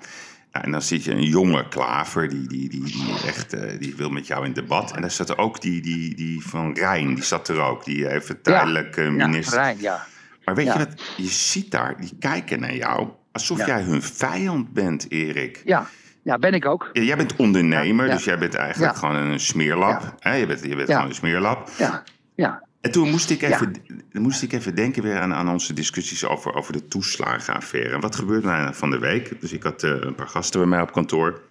Ja, 0.53 0.63
en 0.65 0.71
dan 0.71 0.83
zit 0.83 1.05
je 1.05 1.11
een 1.13 1.23
jonge 1.23 1.69
klaver, 1.69 2.29
die, 2.29 2.49
die, 2.49 2.69
die, 2.69 2.83
die, 2.83 3.15
echt, 3.27 3.53
eh, 3.53 3.79
die 3.79 3.95
wil 3.97 4.11
met 4.11 4.27
jou 4.27 4.45
in 4.45 4.53
debat. 4.53 4.93
En 4.93 5.01
daar 5.01 5.11
zat 5.11 5.29
er 5.29 5.39
ook 5.39 5.61
die, 5.61 5.81
die, 5.81 6.15
die 6.15 6.43
van 6.47 6.75
Rijn, 6.75 7.15
die 7.15 7.25
zat 7.25 7.49
er 7.49 7.61
ook. 7.61 7.85
Die 7.85 8.11
even 8.11 8.43
tijdelijk 8.43 8.97
eh, 8.97 9.05
Ja, 9.05 9.11
minister. 9.27 9.59
Rijn, 9.59 9.77
ja. 9.81 10.07
Maar 10.45 10.55
weet 10.55 10.67
Ja. 10.67 10.73
je 10.73 10.79
wat, 10.79 11.03
je 11.17 11.27
ziet 11.27 11.71
daar, 11.71 12.01
die 12.01 12.13
kijken 12.19 12.61
naar 12.61 12.75
jou 12.75 13.09
alsof 13.33 13.59
Ja. 13.59 13.67
jij 13.67 13.83
hun 13.83 14.03
vijand 14.03 14.73
bent, 14.73 15.11
Erik. 15.11 15.63
Ja, 15.65 15.87
ja 16.23 16.39
ben 16.39 16.53
ik 16.55 16.67
ook. 16.67 16.91
Ja, 16.93 17.03
jij 17.03 17.17
bent 17.17 17.37
ondernemer, 17.37 18.05
Ja, 18.05 18.11
ja. 18.11 18.17
dus 18.17 18.25
jij 18.27 18.39
bent 18.39 18.55
eigenlijk 18.55 18.93
Ja. 18.93 18.99
gewoon 18.99 19.15
een 19.17 19.41
smeerlap. 19.41 20.01
Ja. 20.01 20.15
Hè, 20.19 20.35
je 20.35 20.47
bent, 20.47 20.63
je 20.63 20.77
bent 20.77 20.89
Ja. 20.89 20.95
gewoon 20.95 21.09
een 21.09 21.15
smeerlap. 21.17 21.69
Ja, 21.79 22.03
ja. 22.35 22.63
En 22.89 22.95
toen 22.95 23.11
moest 23.11 23.30
ik 23.30 23.43
even, 23.43 23.72
moest 24.12 24.43
ik 24.43 24.53
even 24.53 24.74
denken 24.74 25.03
weer 25.03 25.18
aan, 25.18 25.34
aan 25.34 25.49
onze 25.49 25.72
discussies 25.72 26.26
over, 26.26 26.55
over 26.55 26.72
de 26.72 26.89
toeslagenaffaire. 26.89 27.95
En 27.95 28.01
wat 28.01 28.16
gebeurt 28.16 28.45
nou 28.45 28.74
van 28.74 28.91
de 28.91 28.99
week? 28.99 29.41
Dus 29.41 29.53
ik 29.53 29.62
had 29.62 29.82
eh, 29.82 29.91
een 29.91 30.14
paar 30.14 30.28
gasten 30.28 30.61
bij 30.61 30.68
mij 30.68 30.80
op 30.80 30.93
kantoor. 30.93 31.43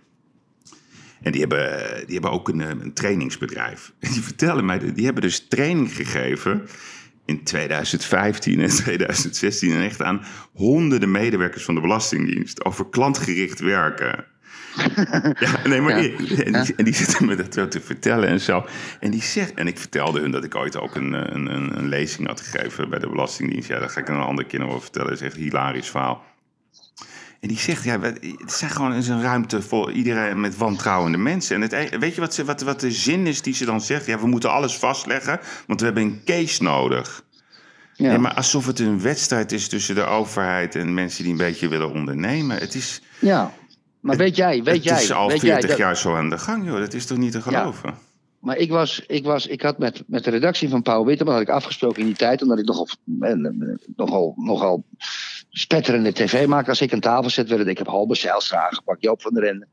En 1.21 1.31
die 1.31 1.41
hebben, 1.41 1.79
die 2.05 2.13
hebben 2.13 2.31
ook 2.31 2.49
een, 2.49 2.61
eh, 2.61 2.69
een 2.69 2.93
trainingsbedrijf. 2.93 3.93
En 3.99 4.11
die 4.11 4.21
vertellen 4.21 4.65
mij, 4.65 4.93
die 4.93 5.05
hebben 5.05 5.23
dus 5.23 5.47
training 5.47 5.95
gegeven 5.95 6.67
in 7.25 7.43
2015 7.43 8.59
en 8.59 8.69
2016. 8.83 9.71
En 9.71 9.81
echt 9.81 10.01
aan 10.01 10.25
honderden 10.53 11.11
medewerkers 11.11 11.63
van 11.63 11.75
de 11.75 11.81
Belastingdienst 11.81 12.65
over 12.65 12.89
klantgericht 12.89 13.59
werken. 13.59 14.25
Ja, 15.39 15.67
nee, 15.67 15.81
maar 15.81 16.03
Ja. 16.03 16.09
en, 16.43 16.63
die, 16.63 16.75
en 16.75 16.83
die 16.85 16.93
zitten 16.95 17.25
me 17.25 17.35
dat 17.35 17.53
zo 17.53 17.67
te 17.67 17.81
vertellen 17.81 18.27
en 18.29 18.39
zo. 18.39 18.65
En 18.99 19.11
die 19.11 19.21
zegt, 19.23 19.53
en 19.53 19.67
ik 19.67 19.77
vertelde 19.77 20.19
hun 20.19 20.31
dat 20.31 20.43
ik 20.43 20.55
ooit 20.55 20.77
ook 20.77 20.95
een, 20.95 21.13
een, 21.35 21.53
een, 21.55 21.77
een 21.77 21.87
lezing 21.87 22.27
had 22.27 22.41
gegeven 22.41 22.89
bij 22.89 22.99
de 22.99 23.09
Belastingdienst. 23.09 23.67
Ja, 23.67 23.79
dat 23.79 23.91
ga 23.91 23.99
ik 23.99 24.07
een 24.07 24.15
andere 24.19 24.47
keer 24.47 24.59
nog 24.59 24.69
wel 24.69 24.81
vertellen. 24.81 25.09
Dat 25.09 25.19
is 25.19 25.25
echt 25.25 25.35
een 25.35 25.41
hilarisch 25.41 25.89
verhaal. 25.89 26.23
En 27.39 27.47
die 27.47 27.57
zegt, 27.59 27.83
ja, 27.83 27.99
het 28.01 28.51
zijn 28.51 28.71
gewoon 28.71 28.93
eens 28.93 29.07
een 29.07 29.21
ruimte 29.21 29.61
voor 29.61 29.91
iedereen 29.91 30.39
met 30.39 30.57
wantrouwende 30.57 31.17
mensen. 31.17 31.55
En 31.55 31.61
het, 31.61 31.71
e- 31.73 31.97
weet 31.97 32.15
je 32.15 32.21
wat, 32.21 32.33
ze, 32.33 32.45
wat, 32.45 32.61
wat 32.61 32.79
de 32.79 32.91
zin 32.91 33.27
is 33.27 33.41
die 33.41 33.53
ze 33.53 33.65
dan 33.65 33.81
zegt? 33.81 34.05
Ja, 34.05 34.19
we 34.19 34.27
moeten 34.27 34.51
alles 34.51 34.77
vastleggen, 34.77 35.39
want 35.67 35.79
we 35.79 35.85
hebben 35.85 36.03
een 36.03 36.21
case 36.25 36.63
nodig. 36.63 37.23
ja. 37.93 38.07
Nee, 38.09 38.17
maar 38.17 38.33
alsof 38.33 38.65
het 38.65 38.79
een 38.79 39.01
wedstrijd 39.01 39.51
is 39.51 39.67
tussen 39.67 39.95
de 39.95 40.03
overheid 40.03 40.75
en 40.75 40.93
mensen 40.93 41.23
die 41.23 41.31
een 41.31 41.37
beetje 41.37 41.67
willen 41.67 41.91
ondernemen. 41.93 42.57
Het 42.57 42.75
is, 42.75 43.01
ja. 43.19 43.53
Maar 44.07 44.17
weet 44.17 44.35
jij, 44.35 44.63
weet 44.63 44.75
het 44.75 44.83
jij, 44.83 45.01
is 45.01 45.11
al 45.11 45.27
weet 45.27 45.39
40 45.39 45.59
jij, 45.59 45.69
dat- 45.69 45.77
jaar 45.77 45.97
zo 45.97 46.15
aan 46.15 46.29
de 46.29 46.37
gang, 46.37 46.65
joh. 46.65 46.79
Dat 46.79 46.93
is 46.93 47.05
toch 47.05 47.17
niet 47.17 47.31
te 47.31 47.41
geloven? 47.41 47.95
Maar 48.39 48.57
ik 48.57 48.69
was, 48.69 49.03
ik 49.07 49.23
was, 49.23 49.47
ik 49.47 49.61
had 49.61 49.77
met, 49.77 50.03
met 50.07 50.23
de 50.23 50.29
redactie 50.29 50.69
van 50.69 50.81
Pauw 50.81 51.05
Witteman 51.05 51.33
had 51.33 51.41
ik 51.41 51.49
afgesproken 51.49 51.99
in 51.99 52.05
die 52.05 52.15
tijd, 52.15 52.41
omdat 52.41 52.59
ik 52.59 52.65
nogal, 52.65 52.87
eh, 53.19 53.33
nogal, 53.95 54.33
nogal 54.37 54.83
spetterende 55.49 56.13
tv 56.13 56.45
maakte. 56.47 56.69
Als 56.69 56.81
ik 56.81 56.93
aan 56.93 56.99
tafel 56.99 57.29
zet, 57.29 57.47
werd 57.47 57.59
het, 57.59 57.69
ik 57.69 57.77
heb 57.77 57.87
Halbe 57.87 58.15
Zijlstra 58.15 58.65
aangepakt, 58.65 59.03
Joop 59.03 59.21
van 59.21 59.33
der 59.33 59.43
Ende. 59.43 59.67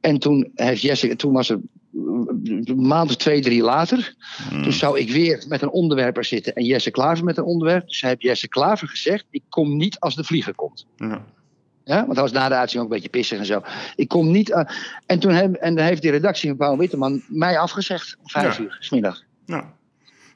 En 0.00 0.18
toen 0.18 0.50
heeft 0.54 0.82
Jesse, 0.82 1.16
toen 1.16 1.32
was 1.32 1.50
eh, 1.50 1.56
een 1.92 2.74
maand 2.76 3.10
of 3.10 3.16
twee, 3.16 3.40
drie 3.40 3.62
later. 3.62 4.14
Hmm. 4.48 4.62
Toen 4.62 4.72
zou 4.72 4.98
ik 4.98 5.10
weer 5.10 5.44
met 5.48 5.62
een 5.62 5.70
onderwerper 5.70 6.24
zitten 6.24 6.54
en 6.54 6.64
Jesse 6.64 6.90
Klaver 6.90 7.24
met 7.24 7.36
een 7.36 7.44
onderwerp. 7.44 7.86
Dus 7.86 8.00
hij 8.00 8.10
heeft 8.10 8.22
Jesse 8.22 8.48
Klaver 8.48 8.88
gezegd: 8.88 9.24
Ik 9.30 9.42
kom 9.48 9.76
niet 9.76 10.00
als 10.00 10.14
de 10.14 10.24
vlieger 10.24 10.54
komt. 10.54 10.86
Ja. 10.96 11.24
Ja, 11.88 11.96
want 12.04 12.12
hij 12.12 12.22
was 12.22 12.32
na 12.32 12.48
de 12.48 12.54
uitzending 12.54 12.78
ook 12.78 12.96
een 12.96 13.02
beetje 13.02 13.18
pissig 13.18 13.38
en 13.38 13.46
zo. 13.46 13.62
Ik 13.96 14.08
kom 14.08 14.30
niet. 14.30 14.52
aan- 14.52 14.66
en 15.06 15.18
toen 15.18 15.32
heb, 15.32 15.54
en 15.54 15.74
dan 15.74 15.84
heeft 15.84 16.02
die 16.02 16.10
redactie 16.10 16.48
van 16.48 16.58
Paul 16.58 16.78
Witteman 16.78 17.22
mij 17.28 17.58
afgezegd 17.58 18.16
om 18.22 18.28
vijf 18.28 18.56
Ja. 18.56 18.62
uur, 18.62 18.76
smiddag. 18.80 19.22
Nou, 19.46 19.64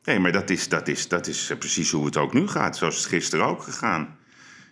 nee, 0.04 0.18
maar 0.18 0.32
dat 0.32 0.50
is, 0.50 0.68
dat, 0.68 0.88
is, 0.88 1.08
dat 1.08 1.26
is 1.26 1.50
eh, 1.50 1.58
precies 1.58 1.90
hoe 1.90 2.04
het 2.04 2.16
ook 2.16 2.32
nu 2.32 2.48
gaat. 2.48 2.76
Zoals 2.76 2.96
het 2.96 3.06
gisteren 3.06 3.46
ook 3.46 3.62
gegaan. 3.62 4.16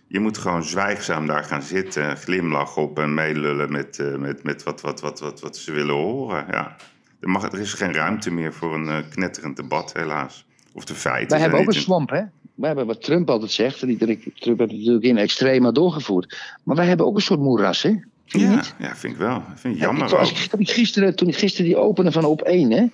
Je 0.06 0.20
moet 0.20 0.38
gewoon 0.38 0.64
zwijgzaam 0.64 1.26
daar 1.26 1.44
gaan 1.44 1.62
zitten, 1.62 2.16
glimlach 2.16 2.76
op 2.76 2.98
en 2.98 3.14
meelullen 3.14 3.72
met, 3.72 3.98
eh, 3.98 4.14
met, 4.14 4.42
met 4.42 4.62
wat, 4.62 4.80
wat, 4.80 5.00
wat, 5.00 5.20
wat, 5.20 5.40
wat 5.40 5.56
ze 5.56 5.72
willen 5.72 5.94
horen. 5.94 6.46
Ja. 6.50 6.76
Er, 7.20 7.28
mag, 7.28 7.52
er 7.52 7.60
is 7.60 7.72
geen 7.72 7.94
ruimte 7.94 8.30
meer 8.30 8.52
voor 8.52 8.74
een 8.74 8.88
eh, 8.88 8.96
knetterend 9.10 9.56
debat, 9.56 9.92
helaas. 9.92 10.46
Of 10.72 10.84
de 10.84 10.94
feiten. 10.94 11.28
Wij 11.28 11.40
hebben 11.40 11.60
ook 11.60 11.66
een 11.66 11.72
swamp, 11.80 12.10
hè? 12.10 12.20
Wij 12.54 12.68
hebben 12.68 12.86
wat 12.86 13.02
Trump 13.02 13.30
altijd 13.30 13.50
zegt. 13.50 13.82
En 13.82 13.98
Trump 13.98 14.08
heeft 14.08 14.58
het 14.58 14.58
natuurlijk 14.70 15.04
in 15.04 15.16
extrema 15.18 15.70
doorgevoerd. 15.72 16.36
Maar 16.62 16.76
wij 16.76 16.86
hebben 16.86 17.06
ook 17.06 17.16
een 17.16 17.22
soort 17.22 17.40
moeras, 17.40 17.82
hè? 17.82 17.90
Vind 18.26 18.42
Ja, 18.42 18.54
niet? 18.54 18.74
ja, 18.78 18.96
vind 18.96 19.12
ik 19.12 19.18
wel. 19.18 19.42
Vind 19.54 19.74
ik 19.74 19.80
Ja, 19.80 19.86
jammer 19.86 20.04
ik, 20.04 20.10
was, 20.10 20.32
ik, 20.58 20.70
gisteren, 20.70 21.16
toen 21.16 21.28
ik 21.28 21.36
gisteren 21.36 21.66
die 21.66 21.76
opende 21.76 22.12
van 22.12 22.24
op 22.24 22.42
1, 22.42 22.70
hè? 22.70 22.86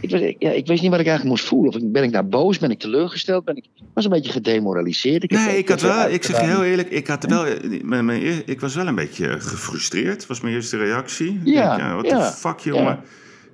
Ik, 0.00 0.10
was, 0.10 0.20
ja, 0.38 0.50
ik 0.50 0.66
wist 0.66 0.82
niet 0.82 0.90
wat 0.90 1.00
ik 1.00 1.06
eigenlijk 1.06 1.24
moest 1.24 1.44
voelen. 1.44 1.74
Of 1.74 1.80
ben 1.82 2.02
ik 2.02 2.10
nou 2.10 2.24
boos? 2.24 2.58
Ben 2.58 2.70
ik 2.70 2.78
teleurgesteld? 2.78 3.44
Ben 3.44 3.56
ik, 3.56 3.64
was 3.94 4.04
een 4.04 4.10
beetje 4.10 4.32
gedemoraliseerd. 4.32 5.22
Ik 5.22 5.30
Nee, 5.30 5.58
ik 5.58 5.68
had 5.68 5.80
wel, 5.80 6.08
ik 6.10 6.24
zeg 6.24 6.40
heel 6.40 6.64
eerlijk, 6.64 6.90
ik, 6.90 7.06
had 7.06 7.24
wel, 7.24 7.44
mijn, 7.82 8.04
mijn, 8.04 8.42
ik 8.46 8.60
was 8.60 8.74
wel 8.74 8.86
een 8.86 8.94
beetje 8.94 9.40
gefrustreerd. 9.40 10.26
was 10.26 10.40
mijn 10.40 10.54
eerste 10.54 10.76
reactie. 10.76 11.40
Ja, 11.44 11.76
denk, 11.76 11.94
wat 11.94 12.06
ja, 12.06 12.18
de 12.28 12.32
fuck, 12.36 12.58
jongen. 12.58 13.00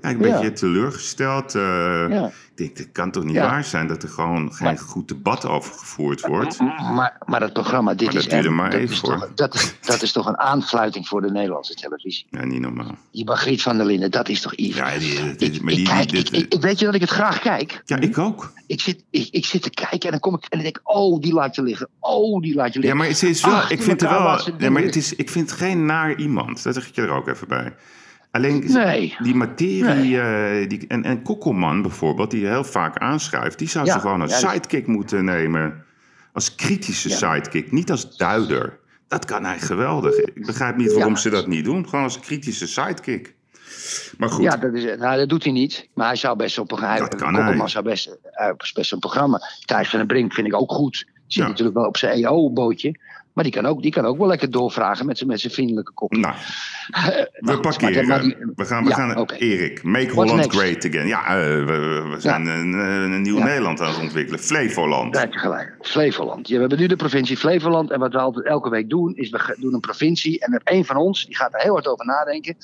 Ja, 0.03 0.09
ik 0.09 0.19
ben 0.19 0.27
een 0.33 0.41
beetje 0.41 0.53
teleurgesteld. 0.53 1.55
eh, 1.55 1.63
Ja. 2.11 2.31
Ik 2.57 2.61
denk, 2.61 2.79
het 2.79 2.93
kan 2.93 3.11
toch 3.11 3.25
niet 3.25 3.35
Ja. 3.35 3.49
waar 3.51 3.65
zijn 3.65 3.87
dat 3.87 4.03
er 4.03 4.09
gewoon 4.09 4.53
geen 4.55 4.67
Maar- 4.67 4.79
goed 4.79 5.09
debat 5.09 5.47
over 5.47 5.73
gevoerd 5.75 6.27
wordt? 6.27 6.59
Maar, 6.61 7.19
maar 7.27 7.41
dat 7.41 7.53
programma, 7.53 7.95
dit 7.95 8.05
Maar 8.05 8.13
dat 8.15 8.23
is, 8.23 8.29
duurde 8.29 8.47
echt- 8.49 8.57
maar 8.57 8.71
dat, 8.71 8.81
even, 8.81 8.95
is 8.95 9.01
hoor. 9.01 9.19
toch, 9.19 9.31
dat, 9.35 9.55
is, 9.55 9.75
dat 9.81 10.03
is 10.03 10.13
toch 10.13 10.27
een 10.27 10.39
aanfluiting 10.39 11.09
voor 11.09 11.21
de 11.23 11.31
Nederlandse 11.31 11.75
televisie. 11.75 12.27
Ja, 12.31 12.45
niet 12.45 12.61
normaal. 12.61 12.97
Die 13.13 13.25
Margriet 13.25 13.63
van 13.63 13.77
der 13.77 13.87
Linden, 13.87 14.11
dat 14.11 14.29
is 14.29 14.41
toch 14.41 14.55
iets. 14.55 14.77
Ja, 14.77 14.99
die, 14.99 15.37
die- 15.37 15.51
ik, 15.53 15.63
maar 15.63 15.75
die, 15.75 15.87
kijk, 15.87 16.09
die- 16.09 16.19
ik, 16.19 16.31
dit- 16.31 16.55
ik- 16.55 16.61
weet 16.63 16.79
je 16.79 16.85
dat 16.85 16.95
ik 16.95 17.01
het 17.01 17.11
graag 17.11 17.39
kijk? 17.41 17.83
ja, 17.85 17.97
ik 17.97 18.19
ook. 18.19 18.53
Ik 18.67 18.81
zit, 18.81 19.05
ik, 19.11 19.29
ik 19.31 19.47
zit 19.47 19.63
te 19.63 19.71
kijken 19.71 20.01
en 20.01 20.11
dan 20.11 20.21
kom 20.21 20.35
ik 20.35 20.43
en 20.43 20.49
dan 20.51 20.61
denk 20.63 20.77
ik, 20.77 20.83
oh, 20.97 21.21
die 21.21 21.33
laat 21.33 21.55
je 21.55 21.63
liggen. 21.63 21.89
Oh, 22.01 22.41
die 22.43 22.55
laat 22.55 22.67
je 22.73 22.73
Ja, 22.73 22.81
liggen. 22.81 22.97
maar 22.99 23.09
het 23.09 23.23
is 23.23 23.45
wel, 23.45 23.55
Ach, 23.55 23.71
ik 23.71 23.83
vind 23.83 24.03
er 24.03 24.09
wel, 24.09 24.41
nee, 24.59 24.71
maar 24.71 24.83
het 24.83 24.97
is, 24.97 25.15
ik 25.15 25.31
vind 25.31 25.53
geen 25.53 25.87
naar 25.87 26.15
iemand. 26.19 26.63
Dat 26.63 26.75
zeg 26.75 26.89
ik 26.89 26.95
je 26.95 27.03
er 27.03 27.11
ook 27.11 27.29
even 27.29 27.49
bij. 27.49 27.75
Alleen 28.35 28.65
Nee. 28.67 29.17
die 29.23 29.35
materie, 29.35 30.21
eh, 30.21 30.69
die, 30.69 30.85
en, 30.89 31.05
en 31.05 31.23
Kokkelman 31.23 31.83
bijvoorbeeld, 31.83 32.31
die 32.31 32.47
heel 32.47 32.65
vaak 32.65 32.99
aanschrijft, 32.99 33.59
die 33.59 33.69
zou 33.69 33.87
Ja, 33.87 33.93
ze 33.93 34.01
gewoon 34.01 34.21
als 34.21 34.41
ja, 34.41 34.51
sidekick 34.51 34.87
moeten 34.87 35.25
nemen. 35.25 35.85
Als 36.33 36.55
kritische 36.55 37.09
Ja. 37.09 37.17
sidekick, 37.17 37.73
niet 37.73 37.91
als 37.91 38.17
duider. 38.17 38.79
Dat 39.09 39.25
kan 39.25 39.45
hij 39.45 39.59
geweldig. 39.59 40.15
Ik 40.17 40.47
begrijp 40.47 40.77
niet 40.77 40.93
waarom 40.93 41.13
Ja. 41.15 41.19
ze 41.21 41.31
dat 41.31 41.47
niet 41.47 41.65
doen. 41.65 41.89
Gewoon 41.89 42.05
als 42.05 42.21
kritische 42.21 42.67
sidekick. 42.67 43.35
Maar 44.19 44.29
goed, 44.29 44.45
Ja, 44.45 44.57
dat, 44.57 44.75
is, 44.75 44.85
nou, 44.99 45.17
dat 45.19 45.29
doet 45.29 45.45
hij 45.45 45.53
niet. 45.53 45.89
Maar 45.95 46.07
hij 46.07 46.17
zou 46.17 46.37
best 46.37 46.59
op 46.59 46.73
een 46.73 46.79
geheim. 46.79 46.99
Dat 47.01 47.15
kan 47.15 47.33
Kokkelman 47.33 47.59
hij. 47.59 47.69
zou 47.69 47.85
best, 47.85 48.17
uh, 48.41 48.49
best 48.75 48.93
een 48.93 48.99
programma. 48.99 49.41
Thijs 49.65 49.89
van 49.89 49.99
den 49.99 50.09
Brink 50.09 50.33
vind 50.33 50.47
ik 50.47 50.55
ook 50.55 50.73
goed. 50.73 50.97
Zit 51.27 51.43
Ja. 51.43 51.49
natuurlijk 51.49 51.77
wel 51.77 51.87
op 51.87 51.97
zijn 51.97 52.25
EO-bootje. 52.25 52.99
Maar 53.35 53.45
die 53.45 53.53
kan, 53.53 53.67
ook, 53.67 53.83
die 53.83 53.91
kan 53.93 54.05
ook 54.05 54.19
wel 54.19 54.27
lekker 54.27 54.51
doorvragen 54.51 55.07
met 55.07 55.19
zijn, 55.19 55.29
met 55.31 55.41
zijn 55.41 55.53
vriendelijke 55.53 55.93
kop. 55.93 56.13
nou, 56.17 56.35
we 57.39 57.53
goed, 57.53 57.61
parkeren. 57.61 58.07
maar 58.07 58.21
die- 58.23 58.37
we 58.57 58.65
gaan, 58.65 58.83
we 58.85 58.89
Ja, 58.91 58.95
gaan. 58.97 59.25
Erik, 59.39 59.83
make 59.83 60.05
What's 60.15 60.15
Holland 60.31 60.37
next? 60.37 60.59
great 60.59 60.85
again. 60.87 61.07
Ja, 61.07 61.27
eh, 61.27 61.35
we, 61.65 62.15
zijn 62.19 62.47
een, 62.47 62.73
een 62.73 63.23
nieuw 63.23 63.37
Ja. 63.39 63.45
Nederland 63.45 63.81
aan 63.81 63.89
het 63.89 64.01
ontwikkelen. 64.01 64.41
Flevoland. 64.41 65.13
Daar 65.13 65.23
heb 65.23 65.33
je 65.33 65.39
gelijk. 65.39 65.75
Flevoland. 65.81 66.49
We 66.49 66.59
hebben 66.59 66.79
nu 66.79 66.87
de 66.87 66.97
provincie 66.97 67.37
Flevoland. 67.37 67.91
En 67.91 67.99
wat 67.99 68.13
we 68.13 68.19
altijd 68.19 68.47
elke 68.47 68.71
week 68.71 68.89
doen, 68.89 69.15
is 69.15 69.31
we 69.31 69.57
doen 69.61 69.75
een 69.75 69.81
provincie. 69.81 70.41
En 70.41 70.53
er 70.53 70.61
één 70.65 70.85
van 70.85 70.97
ons, 70.97 71.27
die 71.27 71.37
gaat 71.37 71.55
er 71.55 71.61
heel 71.61 71.73
hard 71.73 71.87
over 71.89 72.07
nadenken. 72.07 72.57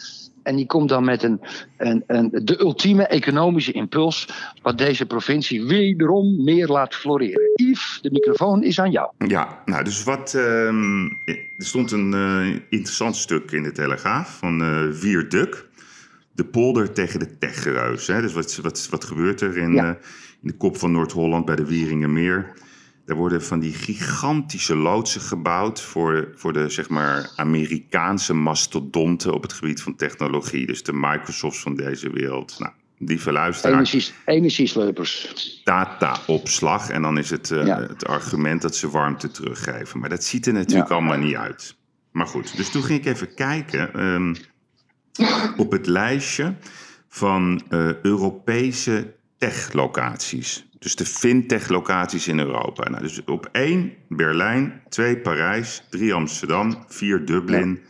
En 0.42 0.56
die 0.56 0.66
komt 0.66 0.88
dan 0.88 1.04
met 1.04 1.22
een, 1.22 1.40
een, 1.76 2.04
een, 2.06 2.30
de 2.44 2.60
ultieme 2.60 3.06
economische 3.06 3.72
impuls. 3.72 4.28
Wat 4.62 4.78
deze 4.78 5.06
provincie 5.06 5.64
wederom 5.64 6.44
meer 6.44 6.66
laat 6.68 6.94
floreren. 6.94 7.50
Yves, 7.54 7.98
de 8.02 8.10
microfoon 8.10 8.62
is 8.62 8.80
aan 8.80 8.90
jou. 8.90 9.10
Ja, 9.26 9.62
nou, 9.64 9.84
dus 9.84 10.04
wat. 10.04 10.34
ehm, 10.34 11.04
er 11.24 11.38
stond 11.58 11.90
een 11.92 12.14
eh, 12.14 12.48
interessant 12.68 13.16
stuk 13.16 13.50
in 13.50 13.62
de 13.62 13.72
Telegraaf 13.72 14.38
van 14.38 14.62
eh 14.62 14.86
Vier 14.90 15.28
Duk. 15.28 15.68
De 16.32 16.44
polder 16.44 16.92
tegen 16.92 17.18
de 17.18 17.38
techgeruis. 17.38 18.06
Hè? 18.06 18.20
Dus 18.20 18.32
wat, 18.32 18.56
wat, 18.62 18.86
wat 18.90 19.04
gebeurt 19.04 19.40
er 19.40 19.56
in, 19.56 19.72
Ja. 19.72 19.84
eh, 19.84 19.88
in 20.42 20.48
de 20.48 20.56
kop 20.56 20.76
van 20.76 20.92
Noord-Holland 20.92 21.44
bij 21.44 21.56
de 21.56 21.66
Wieringenmeer? 21.66 22.52
Daar 23.10 23.18
worden 23.18 23.42
van 23.42 23.60
die 23.60 23.72
gigantische 23.72 24.76
loodsen 24.76 25.20
gebouwd 25.20 25.80
voor, 25.82 26.28
voor 26.36 26.52
de 26.52 26.68
zeg 26.68 26.88
maar, 26.88 27.30
Amerikaanse 27.36 28.34
mastodonten 28.34 29.32
op 29.34 29.42
het 29.42 29.52
gebied 29.52 29.82
van 29.82 29.96
technologie. 29.96 30.66
Dus 30.66 30.82
de 30.82 30.92
Microsofts 30.92 31.60
van 31.60 31.74
deze 31.74 32.10
wereld. 32.10 32.58
Nou, 32.58 32.72
lieve 32.98 33.32
luisteraar 33.32 33.72
Energies, 33.74 34.12
energiesleupers. 34.24 35.60
dataopslag. 35.64 36.90
En 36.90 37.02
dan 37.02 37.18
is 37.18 37.30
het 37.30 37.50
eh, 37.50 37.66
Ja. 37.66 37.80
het 37.80 38.06
argument 38.06 38.62
dat 38.62 38.76
ze 38.76 38.90
warmte 38.90 39.30
teruggeven. 39.30 39.98
Maar 40.00 40.08
dat 40.08 40.24
ziet 40.24 40.46
er 40.46 40.52
natuurlijk 40.52 40.88
Ja. 40.88 40.94
allemaal 40.94 41.18
niet 41.18 41.36
uit. 41.36 41.76
Maar 42.12 42.26
goed, 42.26 42.56
dus 42.56 42.70
toen 42.70 42.82
ging 42.82 43.00
ik 43.00 43.06
even 43.06 43.34
kijken 43.34 43.92
ehm, 43.94 44.34
op 45.56 45.72
het 45.72 45.86
lijstje 45.86 46.54
van 47.08 47.62
eh, 47.68 47.94
Europese 48.02 49.14
tech-locaties. 49.38 50.68
Dus 50.80 50.96
de 50.96 51.06
fintech-locaties 51.06 52.28
in 52.28 52.38
Europa. 52.38 52.88
Nou, 52.88 53.02
dus 53.02 53.24
op 53.24 53.48
één 53.52 53.92
Berlijn, 54.08 54.82
twee 54.88 55.18
Parijs, 55.18 55.82
drie 55.90 56.14
Amsterdam, 56.14 56.84
vier 56.88 57.24
Dublin, 57.24 57.80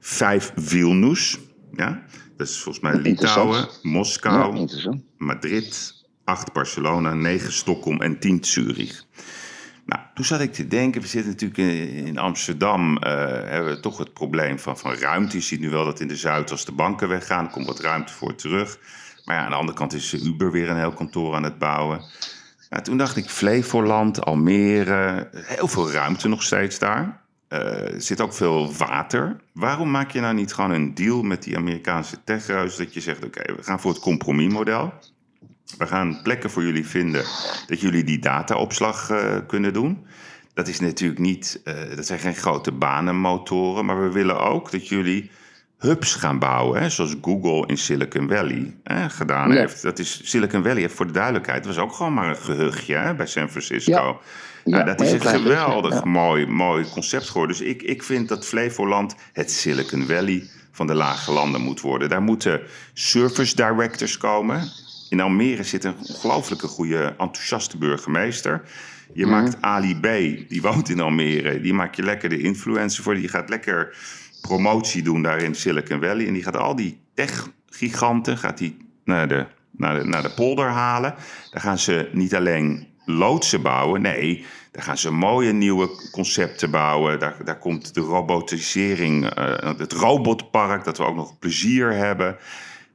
vijf 0.00 0.52
Vilnius. 0.56 1.38
Ja, 1.72 2.02
dat 2.36 2.48
is 2.48 2.60
volgens 2.60 2.84
mij. 2.84 2.94
Litouwen, 2.96 3.68
Moskou, 3.82 4.66
Ja. 4.66 4.98
Madrid, 5.16 5.94
8 6.24 6.52
Barcelona, 6.52 7.14
9 7.14 7.52
Stockholm 7.52 8.00
en 8.00 8.18
10 8.18 8.44
Zurich. 8.44 9.04
Nou, 9.86 10.02
toen 10.14 10.24
zat 10.24 10.40
ik 10.40 10.52
te 10.52 10.66
denken, 10.68 11.00
we 11.00 11.06
zitten 11.06 11.30
natuurlijk 11.30 11.58
in, 11.58 12.06
in 12.06 12.18
Amsterdam, 12.18 12.96
eh, 12.96 13.10
hebben 13.26 13.74
we 13.74 13.80
toch 13.80 13.98
het 13.98 14.12
probleem 14.12 14.58
van, 14.58 14.78
van 14.78 14.94
ruimte. 14.94 15.36
Je 15.36 15.42
ziet 15.42 15.60
nu 15.60 15.70
wel 15.70 15.84
dat 15.84 16.00
in 16.00 16.08
de 16.08 16.16
Zuid, 16.16 16.50
als 16.50 16.64
de 16.64 16.72
banken 16.72 17.08
weggaan, 17.08 17.44
er 17.44 17.50
komt 17.50 17.66
wat 17.66 17.80
ruimte 17.80 18.12
voor 18.12 18.34
terug. 18.34 18.78
Maar 19.24 19.36
ja, 19.36 19.42
aan 19.44 19.50
de 19.50 19.56
andere 19.56 19.78
kant 19.78 19.92
is 19.92 20.12
Uber 20.12 20.50
weer 20.50 20.70
een 20.70 20.78
heel 20.78 20.92
kantoor 20.92 21.34
aan 21.34 21.42
het 21.42 21.58
bouwen. 21.58 22.04
Toen 22.82 22.96
dacht 22.96 23.16
ik, 23.16 23.28
Flevoland, 23.28 24.24
Almere, 24.24 25.28
heel 25.32 25.68
veel 25.68 25.90
ruimte 25.90 26.28
nog 26.28 26.42
steeds 26.42 26.78
daar. 26.78 27.22
Eh, 27.48 27.94
er 27.94 28.00
zit 28.00 28.20
ook 28.20 28.34
veel 28.34 28.72
water. 28.72 29.36
Waarom 29.52 29.90
maak 29.90 30.10
je 30.10 30.20
nou 30.20 30.34
niet 30.34 30.54
gewoon 30.54 30.70
een 30.70 30.94
deal 30.94 31.22
met 31.22 31.42
die 31.42 31.56
Amerikaanse 31.56 32.16
techhuis... 32.24 32.76
dat 32.76 32.94
je 32.94 33.00
zegt, 33.00 33.24
oké, 33.24 33.54
we 33.54 33.62
gaan 33.62 33.80
voor 33.80 33.90
het 33.90 34.00
compromismodel. 34.00 34.92
We 35.78 35.86
gaan 35.86 36.20
plekken 36.22 36.50
voor 36.50 36.62
jullie 36.62 36.86
vinden 36.86 37.24
dat 37.66 37.80
jullie 37.80 38.04
die 38.04 38.18
dataopslag 38.18 39.10
eh, 39.10 39.36
kunnen 39.46 39.72
doen. 39.72 40.06
Dat 40.54 40.68
is 40.68 40.80
natuurlijk 40.80 41.20
niet, 41.20 41.60
eh, 41.64 41.74
dat 41.96 42.06
zijn 42.06 42.18
geen 42.18 42.34
grote 42.34 42.72
banenmotoren, 42.72 43.84
maar 43.84 44.02
we 44.02 44.12
willen 44.12 44.40
ook 44.40 44.70
dat 44.70 44.88
jullie 44.88 45.30
hubs 45.82 46.14
gaan 46.14 46.38
bouwen, 46.38 46.80
hè, 46.80 46.88
zoals 46.88 47.14
Google 47.22 47.66
in 47.66 47.78
Silicon 47.78 48.28
Valley 48.28 48.74
hè, 48.84 49.10
gedaan 49.10 49.50
heeft. 49.52 49.82
Dat 49.82 49.98
is 49.98 50.20
Silicon 50.24 50.62
Valley, 50.62 50.88
voor 50.88 51.06
de 51.06 51.12
duidelijkheid, 51.12 51.66
was 51.66 51.78
ook 51.78 51.92
gewoon 51.92 52.14
maar 52.14 52.28
een 52.28 52.36
gehuchtje 52.36 52.94
hè, 52.94 53.14
bij 53.14 53.26
San 53.26 53.48
Francisco. 53.50 53.92
Ja. 53.92 54.16
Ja. 54.64 54.78
Ja, 54.78 54.84
dat 54.84 55.00
is 55.00 55.12
een 55.12 55.20
geweldig 55.20 55.94
ja. 55.94 56.04
mooi, 56.04 56.46
mooi 56.46 56.84
concept 56.92 57.28
geworden. 57.28 57.56
Dus 57.56 57.66
ik, 57.66 57.82
ik 57.82 58.02
vind 58.02 58.28
dat 58.28 58.46
Flevoland 58.46 59.14
het 59.32 59.50
Silicon 59.50 60.06
Valley 60.06 60.46
van 60.72 60.86
de 60.86 60.94
lage 60.94 61.32
landen 61.32 61.60
moet 61.60 61.80
worden. 61.80 62.08
Daar 62.08 62.22
moeten 62.22 62.60
service 62.92 63.54
directors 63.56 64.18
komen. 64.18 64.70
In 65.08 65.20
Almere 65.20 65.62
zit 65.62 65.84
een 65.84 65.94
ongelooflijke 66.08 66.66
goede, 66.66 67.14
enthousiaste 67.18 67.76
burgemeester. 67.78 68.62
Je 69.12 69.26
Mhm. 69.26 69.34
maakt 69.34 69.56
Ali 69.60 70.00
B, 70.00 70.02
die 70.48 70.62
woont 70.62 70.88
in 70.88 71.00
Almere. 71.00 71.60
Die 71.60 71.74
maakt 71.74 71.96
je 71.96 72.02
lekker 72.02 72.28
de 72.28 72.38
influencer 72.40 73.02
voor. 73.02 73.14
Die 73.14 73.28
gaat 73.28 73.48
lekker 73.48 73.96
promotie 74.42 75.02
doen 75.02 75.22
daar 75.22 75.42
in 75.42 75.54
Silicon 75.54 76.00
Valley. 76.00 76.26
En 76.26 76.32
die 76.32 76.42
gaat 76.42 76.56
al 76.56 76.76
die 76.76 77.00
tech-giganten 77.14 78.38
gaat 78.38 78.60
naar, 79.04 79.28
de, 79.28 79.46
naar, 79.70 79.98
de, 79.98 80.04
naar 80.04 80.22
de 80.22 80.30
polder 80.30 80.68
halen. 80.68 81.14
Daar 81.50 81.62
gaan 81.62 81.78
ze 81.78 82.08
niet 82.12 82.34
alleen 82.34 82.86
loodsen 83.04 83.62
bouwen. 83.62 84.00
Nee, 84.00 84.44
daar 84.72 84.82
gaan 84.82 84.98
ze 84.98 85.10
mooie 85.10 85.52
nieuwe 85.52 86.08
concepten 86.10 86.70
bouwen. 86.70 87.18
Daar, 87.18 87.36
daar 87.44 87.58
komt 87.58 87.94
de 87.94 88.00
robotisering, 88.00 89.30
eh, 89.30 89.78
het 89.78 89.92
robotpark, 89.92 90.84
dat 90.84 90.98
we 90.98 91.04
ook 91.04 91.16
nog 91.16 91.38
plezier 91.38 91.92
hebben. 91.92 92.36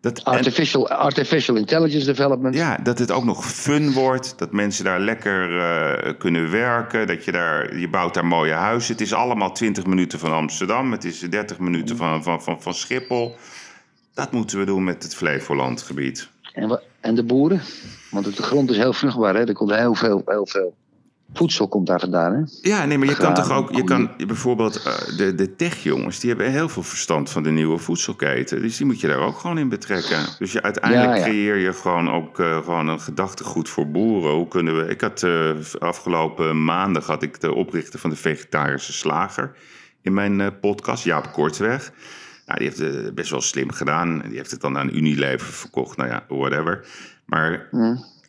Dat, 0.02 0.18
en- 0.18 0.24
Artificial, 0.24 0.89
artificial 0.89 1.56
intelligence 1.56 2.06
development. 2.06 2.56
ja, 2.56 2.78
dat 2.84 3.00
het 3.00 3.12
ook 3.12 3.24
nog 3.24 3.45
fun 3.45 3.91
wordt. 3.93 4.38
Dat 4.38 4.52
mensen 4.52 4.84
daar 4.84 5.00
lekker 5.00 5.60
eh, 5.60 6.14
kunnen 6.18 6.52
werken. 6.52 7.08
Dat 7.08 7.26
je 7.26 7.32
daar, 7.32 7.78
je 7.78 7.89
bouwt 7.89 8.14
daar 8.14 8.26
mooie 8.26 8.54
huizen. 8.54 8.91
Het 8.91 9.02
is 9.02 9.14
allemaal 9.14 9.52
20 9.52 9.86
minuten 9.86 10.20
van 10.20 10.32
Amsterdam. 10.32 10.91
Het 10.91 11.04
is 11.04 11.20
30 11.20 11.60
minuten 11.60 11.98
van, 11.98 12.24
van, 12.24 12.41
van, 12.41 12.62
van 12.62 12.74
Schiphol. 12.74 13.36
Dat 14.14 14.32
moeten 14.32 14.60
we 14.60 14.66
doen 14.66 14.84
met 14.84 15.04
het 15.04 15.16
Flevolandgebied. 15.16 16.30
En, 16.54 16.82
en 17.00 17.16
de 17.16 17.24
boeren? 17.24 17.62
Want 18.12 18.36
de 18.36 18.43
grond 18.43 18.70
is 18.70 18.78
heel 18.78 18.93
vruchtbaar. 18.93 19.36
Hè? 19.36 19.48
Er 19.48 19.54
komt 19.54 19.72
heel 19.76 19.95
veel, 19.95 20.22
heel 20.26 20.48
veel 20.48 20.76
voedsel 21.34 21.67
komt 21.67 21.88
daar 21.88 21.99
vandaan. 21.99 22.34
Hè? 22.34 22.69
Ja, 22.69 22.86
nee, 22.86 22.97
maar 22.97 23.07
je 23.07 23.15
kan 23.15 23.34
toch 23.34 23.51
ook... 23.51 23.71
Je 23.71 23.84
kan, 23.84 24.11
bijvoorbeeld 24.28 24.84
eh, 24.84 25.17
de, 25.17 25.36
de 25.36 25.55
techjongens, 25.55 26.19
die 26.19 26.30
hebben 26.30 26.51
heel 26.51 26.69
veel 26.69 26.84
verstand 26.84 27.30
van 27.30 27.43
de 27.43 27.49
nieuwe 27.49 27.78
voedselketen. 27.78 28.61
Dus 28.61 28.78
die 28.78 28.86
moet 28.86 28.99
je 28.99 29.07
daar 29.07 29.19
ook 29.19 29.38
gewoon 29.38 29.57
in 29.57 29.69
betrekken. 29.69 30.25
Dus 30.39 30.51
je, 30.51 30.61
uiteindelijk 30.61 31.09
Ja, 31.11 31.15
ja. 31.15 31.23
creëer 31.23 31.55
je 31.55 31.73
gewoon 31.73 32.11
ook 32.11 32.39
eh, 32.39 32.57
gewoon 32.57 32.88
een 32.88 32.99
gedachtegoed 32.99 33.69
voor 33.69 33.91
boeren. 33.91 34.32
Hoe 34.32 34.47
kunnen 34.47 34.78
we... 34.78 34.89
Ik 34.89 35.01
had 35.01 35.23
eh, 35.23 35.51
afgelopen 35.80 36.63
maandag 36.63 37.05
had 37.05 37.23
ik 37.23 37.39
de 37.39 37.53
oprichter 37.53 37.99
van 37.99 38.09
de 38.09 38.15
vegetarische 38.15 38.93
slager 38.93 39.55
in 40.01 40.13
mijn 40.13 40.59
podcast, 40.59 41.03
Jaap 41.03 41.32
Kortweg. 41.32 41.91
Nou, 42.45 42.59
die 42.59 42.67
heeft 42.67 42.80
het 42.80 43.15
best 43.15 43.30
wel 43.30 43.41
slim 43.41 43.71
gedaan. 43.71 44.21
Die 44.28 44.38
heeft 44.38 44.51
het 44.51 44.61
dan 44.61 44.78
aan 44.78 44.95
Unilever 44.95 45.53
verkocht. 45.53 45.97
Nou 45.97 46.09
ja, 46.09 46.23
whatever. 46.28 46.86
Maar 47.25 47.69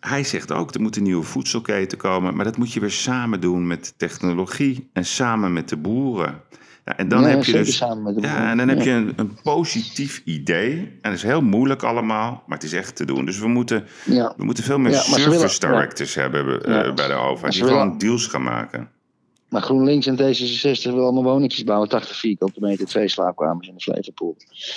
hij 0.00 0.24
zegt 0.24 0.52
ook, 0.52 0.74
er 0.74 0.80
moet 0.80 0.96
een 0.96 1.02
nieuwe 1.02 1.24
voedselketen 1.24 1.98
komen. 1.98 2.34
Maar 2.34 2.44
dat 2.44 2.56
moet 2.56 2.72
je 2.72 2.80
weer 2.80 2.90
samen 2.90 3.40
doen 3.40 3.66
met 3.66 3.94
technologie 3.96 4.90
en 4.92 5.04
samen 5.04 5.52
met 5.52 5.68
de 5.68 5.76
boeren. 5.76 6.40
Ja, 6.84 6.96
en 6.96 7.08
dan 7.08 7.20
Ja, 7.22 7.28
heb 7.28 7.44
je 7.44 7.52
dus. 7.52 7.76
samen 7.76 8.02
met 8.02 8.14
de 8.14 8.20
boeren. 8.20 8.38
ja, 8.42 8.50
en 8.50 8.56
dan 8.56 8.68
heb 8.68 8.80
je 8.82 8.90
een, 8.90 9.12
een 9.16 9.38
positief 9.42 10.22
idee. 10.24 10.78
En 10.78 10.98
dat 11.10 11.12
is 11.12 11.22
heel 11.22 11.42
moeilijk 11.42 11.82
allemaal, 11.82 12.42
maar 12.46 12.56
het 12.58 12.66
is 12.66 12.72
echt 12.72 12.96
te 12.96 13.04
doen. 13.04 13.24
Dus 13.24 13.38
we 13.38 13.48
moeten, 13.48 13.84
Ja. 14.04 14.34
we 14.36 14.44
moeten 14.44 14.64
veel 14.64 14.78
meer 14.78 14.94
service 14.94 15.30
willen- 15.30 15.60
directors 15.60 16.14
hebben 16.14 16.64
eh, 16.64 16.94
bij 16.94 17.06
de 17.06 17.12
overheid. 17.14 17.52
Die 17.52 17.62
willen- 17.64 17.78
gewoon 17.80 17.98
deals 17.98 18.26
gaan 18.26 18.42
maken. 18.42 18.88
Maar 19.48 19.62
GroenLinks 19.62 20.06
en 20.06 20.16
D66 20.16 20.82
willen 20.82 21.02
allemaal 21.02 21.22
woningjes 21.22 21.64
bouwen. 21.64 21.88
80 21.88 22.16
vierkante 22.16 22.60
meter, 22.60 22.86
twee 22.86 23.08
slaapkamers 23.08 23.68
en 23.68 23.74
een 23.74 23.80
Flevopool. 23.80 24.36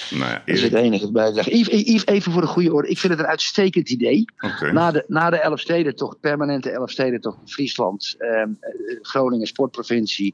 Nou 0.09 0.31
ja, 0.31 0.41
Dat 0.45 0.55
is 0.55 0.61
het 0.61 0.73
enige 0.73 1.11
bij 1.11 1.27
te 1.27 1.33
zeggen. 1.33 1.57
Yves, 1.57 1.81
Yves, 1.81 2.05
even 2.05 2.31
voor 2.31 2.41
de 2.41 2.47
goede 2.47 2.73
orde. 2.73 2.87
Ik 2.87 2.97
vind 2.97 3.13
het 3.13 3.21
een 3.21 3.27
uitstekend 3.27 3.89
idee. 3.89 4.25
Na 4.71 4.91
de, 4.91 5.03
na 5.07 5.29
de 5.29 5.37
Elfstedentocht, 5.37 6.19
permanente 6.19 6.69
Elfstedentocht 6.69 7.37
in 7.41 7.47
Friesland, 7.47 8.15
ehm, 8.17 8.49
eh, 8.59 8.97
Groningen 9.01 9.47
sportprovincie, 9.47 10.33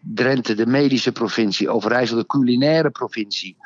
Drenthe 0.00 0.54
de 0.54 0.66
medische 0.66 1.12
provincie, 1.12 1.68
Overijssel 1.68 2.16
de 2.16 2.26
culinaire 2.26 2.90
provincie. 2.90 3.56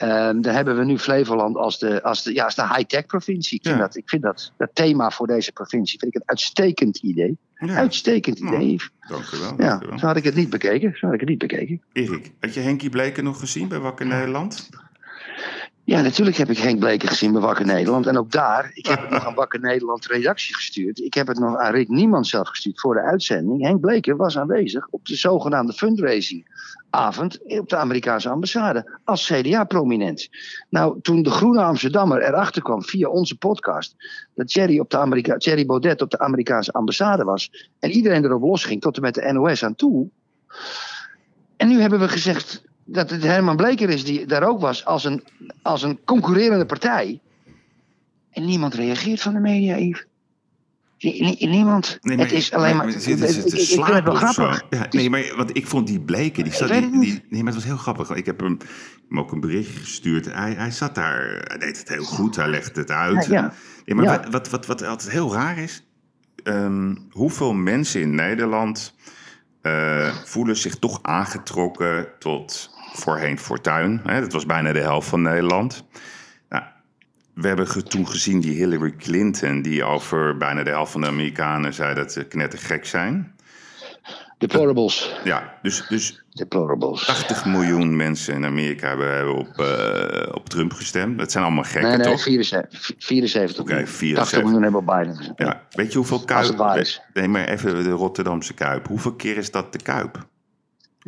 Ehm, 0.00 0.40
dan 0.40 0.54
hebben 0.54 0.76
we 0.76 0.84
nu 0.84 0.98
Flevoland 0.98 1.56
als 1.56 1.78
de, 1.78 2.02
als 2.02 2.22
de, 2.22 2.34
ja, 2.34 2.44
als 2.44 2.54
de 2.54 2.62
high-tech 2.62 3.06
provincie. 3.06 3.58
Ik 3.58 3.64
vind, 3.66 3.76
Ja. 3.76 3.80
dat, 3.82 3.96
ik 3.96 4.08
vind 4.08 4.22
dat, 4.22 4.52
dat 4.56 4.70
thema 4.72 5.10
voor 5.10 5.26
deze 5.26 5.52
provincie 5.52 5.98
vind 5.98 6.14
ik 6.14 6.20
een 6.20 6.28
uitstekend 6.28 6.98
idee. 6.98 7.36
Ja, 7.54 7.74
Uitstekend 7.74 8.40
Nou, 8.40 8.54
idee. 8.56 8.72
Yves. 8.72 8.90
dank 9.08 9.30
u 9.32 9.38
wel. 9.38 9.54
Ja, 9.58 9.68
Dank 9.68 9.82
u 9.82 9.86
wel. 9.86 9.98
zo 9.98 10.06
had 10.06 10.16
ik 10.16 10.24
het 10.24 10.34
niet 10.34 10.50
bekeken. 10.50 10.92
Zo 10.96 11.04
had 11.06 11.14
ik 11.14 11.20
het 11.20 11.28
niet 11.28 11.38
bekeken. 11.38 11.82
Erik, 11.92 12.32
had 12.40 12.54
je 12.54 12.60
Henkie 12.60 12.90
Bleken 12.90 13.24
nog 13.24 13.38
gezien 13.38 13.68
bij 13.68 13.78
Wakker 13.78 14.06
Nederland? 14.06 14.68
Ja, 14.70 14.89
natuurlijk 15.98 16.36
heb 16.36 16.50
ik 16.50 16.58
Henk 16.58 16.78
Bleker 16.78 17.08
gezien 17.08 17.32
bij 17.32 17.40
Wakker 17.40 17.66
Nederland. 17.66 18.06
En 18.06 18.18
ook 18.18 18.30
daar, 18.30 18.70
ik 18.74 18.86
heb 18.86 19.00
het 19.00 19.10
nog 19.10 19.26
aan 19.26 19.34
Wakker 19.34 19.60
Nederland 19.60 20.06
redactie 20.06 20.54
gestuurd. 20.54 20.98
Ik 20.98 21.14
heb 21.14 21.26
het 21.26 21.38
nog 21.38 21.56
aan 21.56 21.72
Rick 21.72 21.88
Niemand 21.88 22.26
zelf 22.26 22.48
gestuurd 22.48 22.80
voor 22.80 22.94
de 22.94 23.00
uitzending. 23.00 23.62
Henk 23.62 23.80
Bleker 23.80 24.16
was 24.16 24.38
aanwezig 24.38 24.86
op 24.90 25.06
de 25.06 25.14
zogenaamde 25.14 25.72
fundraisingavond 25.72 27.58
op 27.58 27.68
de 27.68 27.76
Amerikaanse 27.76 28.28
ambassade 28.28 28.98
als 29.04 29.26
CDA-prominent. 29.26 30.28
Nou, 30.68 31.00
toen 31.00 31.22
de 31.22 31.30
Groene 31.30 31.62
Amsterdammer 31.62 32.22
erachter 32.22 32.62
kwam 32.62 32.82
via 32.82 33.08
onze 33.08 33.36
podcast 33.36 33.94
dat 34.34 34.48
Thierry, 34.48 34.78
op 34.78 34.90
de 34.90 34.98
Amerika 34.98 35.36
Thierry 35.36 35.66
Baudet 35.66 36.02
op 36.02 36.10
de 36.10 36.18
Amerikaanse 36.18 36.72
ambassade 36.72 37.24
was 37.24 37.68
en 37.78 37.90
iedereen 37.90 38.24
erop 38.24 38.42
losging 38.42 38.80
tot 38.80 38.96
en 38.96 39.02
met 39.02 39.14
de 39.14 39.32
NOS 39.32 39.64
aan 39.64 39.74
toe. 39.74 40.08
En 41.56 41.68
nu 41.68 41.80
hebben 41.80 42.00
we 42.00 42.08
gezegd 42.08 42.68
dat 42.92 43.10
het 43.10 43.22
Herman 43.22 43.56
Bleker 43.56 43.88
is 43.90 44.04
die 44.04 44.26
daar 44.26 44.42
ook 44.42 44.60
was 44.60 44.84
als 44.84 45.04
een, 45.04 45.24
als 45.62 45.82
een 45.82 45.98
concurrerende 46.04 46.66
partij. 46.66 47.20
En 48.30 48.44
niemand 48.44 48.74
reageert 48.74 49.20
van 49.20 49.32
de 49.34 49.40
media, 49.40 49.76
Yves. 49.76 50.04
Nie- 50.98 51.22
nie- 51.22 51.48
Niemand. 51.48 51.98
het 52.00 52.32
is 52.32 52.52
alleen 52.52 52.76
maar. 52.76 52.88
Ik- 52.88 53.00
zit 53.00 53.18
te 53.18 53.26
ik- 53.26 53.44
ik 53.44 53.68
vind 53.68 53.86
het 53.86 54.04
wel 54.04 54.14
grappig. 54.14 54.62
Ja, 54.70 54.86
nee, 54.90 55.10
maar 55.10 55.32
want 55.36 55.56
ik 55.56 55.66
vond 55.66 55.86
die 55.86 56.00
Bleken, 56.00 56.44
die, 56.44 56.52
zat, 56.52 56.68
die, 56.68 56.80
het 56.80 56.92
die, 56.92 57.24
nee, 57.28 57.42
maar 57.42 57.52
het 57.52 57.54
was 57.54 57.64
heel 57.64 57.76
grappig. 57.76 58.10
Ik 58.10 58.26
heb 58.26 58.40
hem, 58.40 58.56
hem 59.08 59.18
ook 59.18 59.32
een 59.32 59.40
berichtje 59.40 59.78
gestuurd. 59.78 60.24
Hij, 60.32 60.52
hij 60.52 60.70
zat 60.70 60.94
daar, 60.94 61.44
hij 61.44 61.58
deed 61.58 61.78
het 61.78 61.88
heel 61.88 62.04
goed, 62.04 62.36
hij 62.36 62.48
legde 62.48 62.80
het 62.80 62.90
uit. 62.90 63.24
Ja, 63.26 63.32
ja. 63.32 63.52
Nee, 63.84 63.94
maar 63.96 64.04
Ja. 64.04 64.10
Wat, 64.20 64.30
wat, 64.30 64.48
wat, 64.50 64.66
wat 64.66 64.82
altijd 64.82 65.10
heel 65.10 65.32
raar 65.32 65.58
is, 65.58 65.86
ehm, 66.42 66.94
hoeveel 67.10 67.52
mensen 67.52 68.00
in 68.00 68.14
Nederland 68.14 68.94
eh, 69.62 70.14
voelen 70.24 70.56
zich 70.56 70.78
toch 70.78 70.98
aangetrokken 71.02 72.08
tot 72.18 72.70
voorheen 72.92 73.38
Fortuin. 73.38 74.00
Hè? 74.04 74.20
Dat 74.20 74.32
was 74.32 74.46
bijna 74.46 74.72
de 74.72 74.80
helft 74.80 75.08
van 75.08 75.22
Nederland. 75.22 75.84
Nou, 76.48 76.64
we 77.34 77.46
hebben 77.48 77.88
toen 77.88 78.08
gezien 78.08 78.40
die 78.40 78.56
Hillary 78.56 78.94
Clinton, 78.96 79.62
die 79.62 79.84
over 79.84 80.36
bijna 80.36 80.62
de 80.62 80.70
helft 80.70 80.92
van 80.92 81.00
de 81.00 81.06
Amerikanen 81.06 81.74
zei 81.74 81.94
dat 81.94 82.12
ze 82.12 82.24
knettergek 82.24 82.86
zijn. 82.86 83.34
Deplorables. 84.38 85.14
Ja, 85.24 85.58
dus, 85.62 85.86
dus 85.88 86.24
Deplorables. 86.30 87.04
80 87.04 87.44
miljoen 87.44 87.96
mensen 87.96 88.34
in 88.34 88.44
Amerika 88.44 88.88
hebben, 88.88 89.14
hebben 89.14 89.34
op, 89.34 89.58
eh, 89.58 90.34
op 90.34 90.48
Trump 90.48 90.72
gestemd. 90.72 91.18
Dat 91.18 91.32
zijn 91.32 91.44
allemaal 91.44 91.64
gekken, 91.64 91.88
Nee, 91.88 91.96
nee, 91.96 92.06
toch? 92.06 92.22
74. 92.22 92.90
74 92.98 93.60
Oké, 93.60 93.70
miljoen. 93.70 93.88
74. 93.88 94.24
80 94.24 94.42
miljoen 94.42 94.62
hebben 94.62 94.80
op 94.80 94.86
Biden 94.86 95.16
gezet. 95.16 95.32
Ja. 95.36 95.62
Weet 95.70 95.92
je 95.92 95.98
hoeveel 95.98 96.24
Kuip... 96.24 96.84
Nee, 97.12 97.28
maar 97.28 97.48
even 97.48 97.82
de 97.82 97.90
Rotterdamse 97.90 98.54
Kuip. 98.54 98.86
Hoeveel 98.86 99.14
keer 99.14 99.36
is 99.36 99.50
dat 99.50 99.72
de 99.72 99.82
Kuip? 99.82 100.26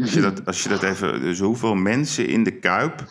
Als 0.00 0.12
je 0.12 0.20
dat, 0.20 0.46
als 0.46 0.62
je 0.62 0.68
dat 0.68 0.82
even... 0.82 1.20
Dus 1.20 1.38
hoeveel 1.38 1.74
mensen 1.74 2.26
in 2.26 2.44
de 2.44 2.50
Kuip 2.58 3.04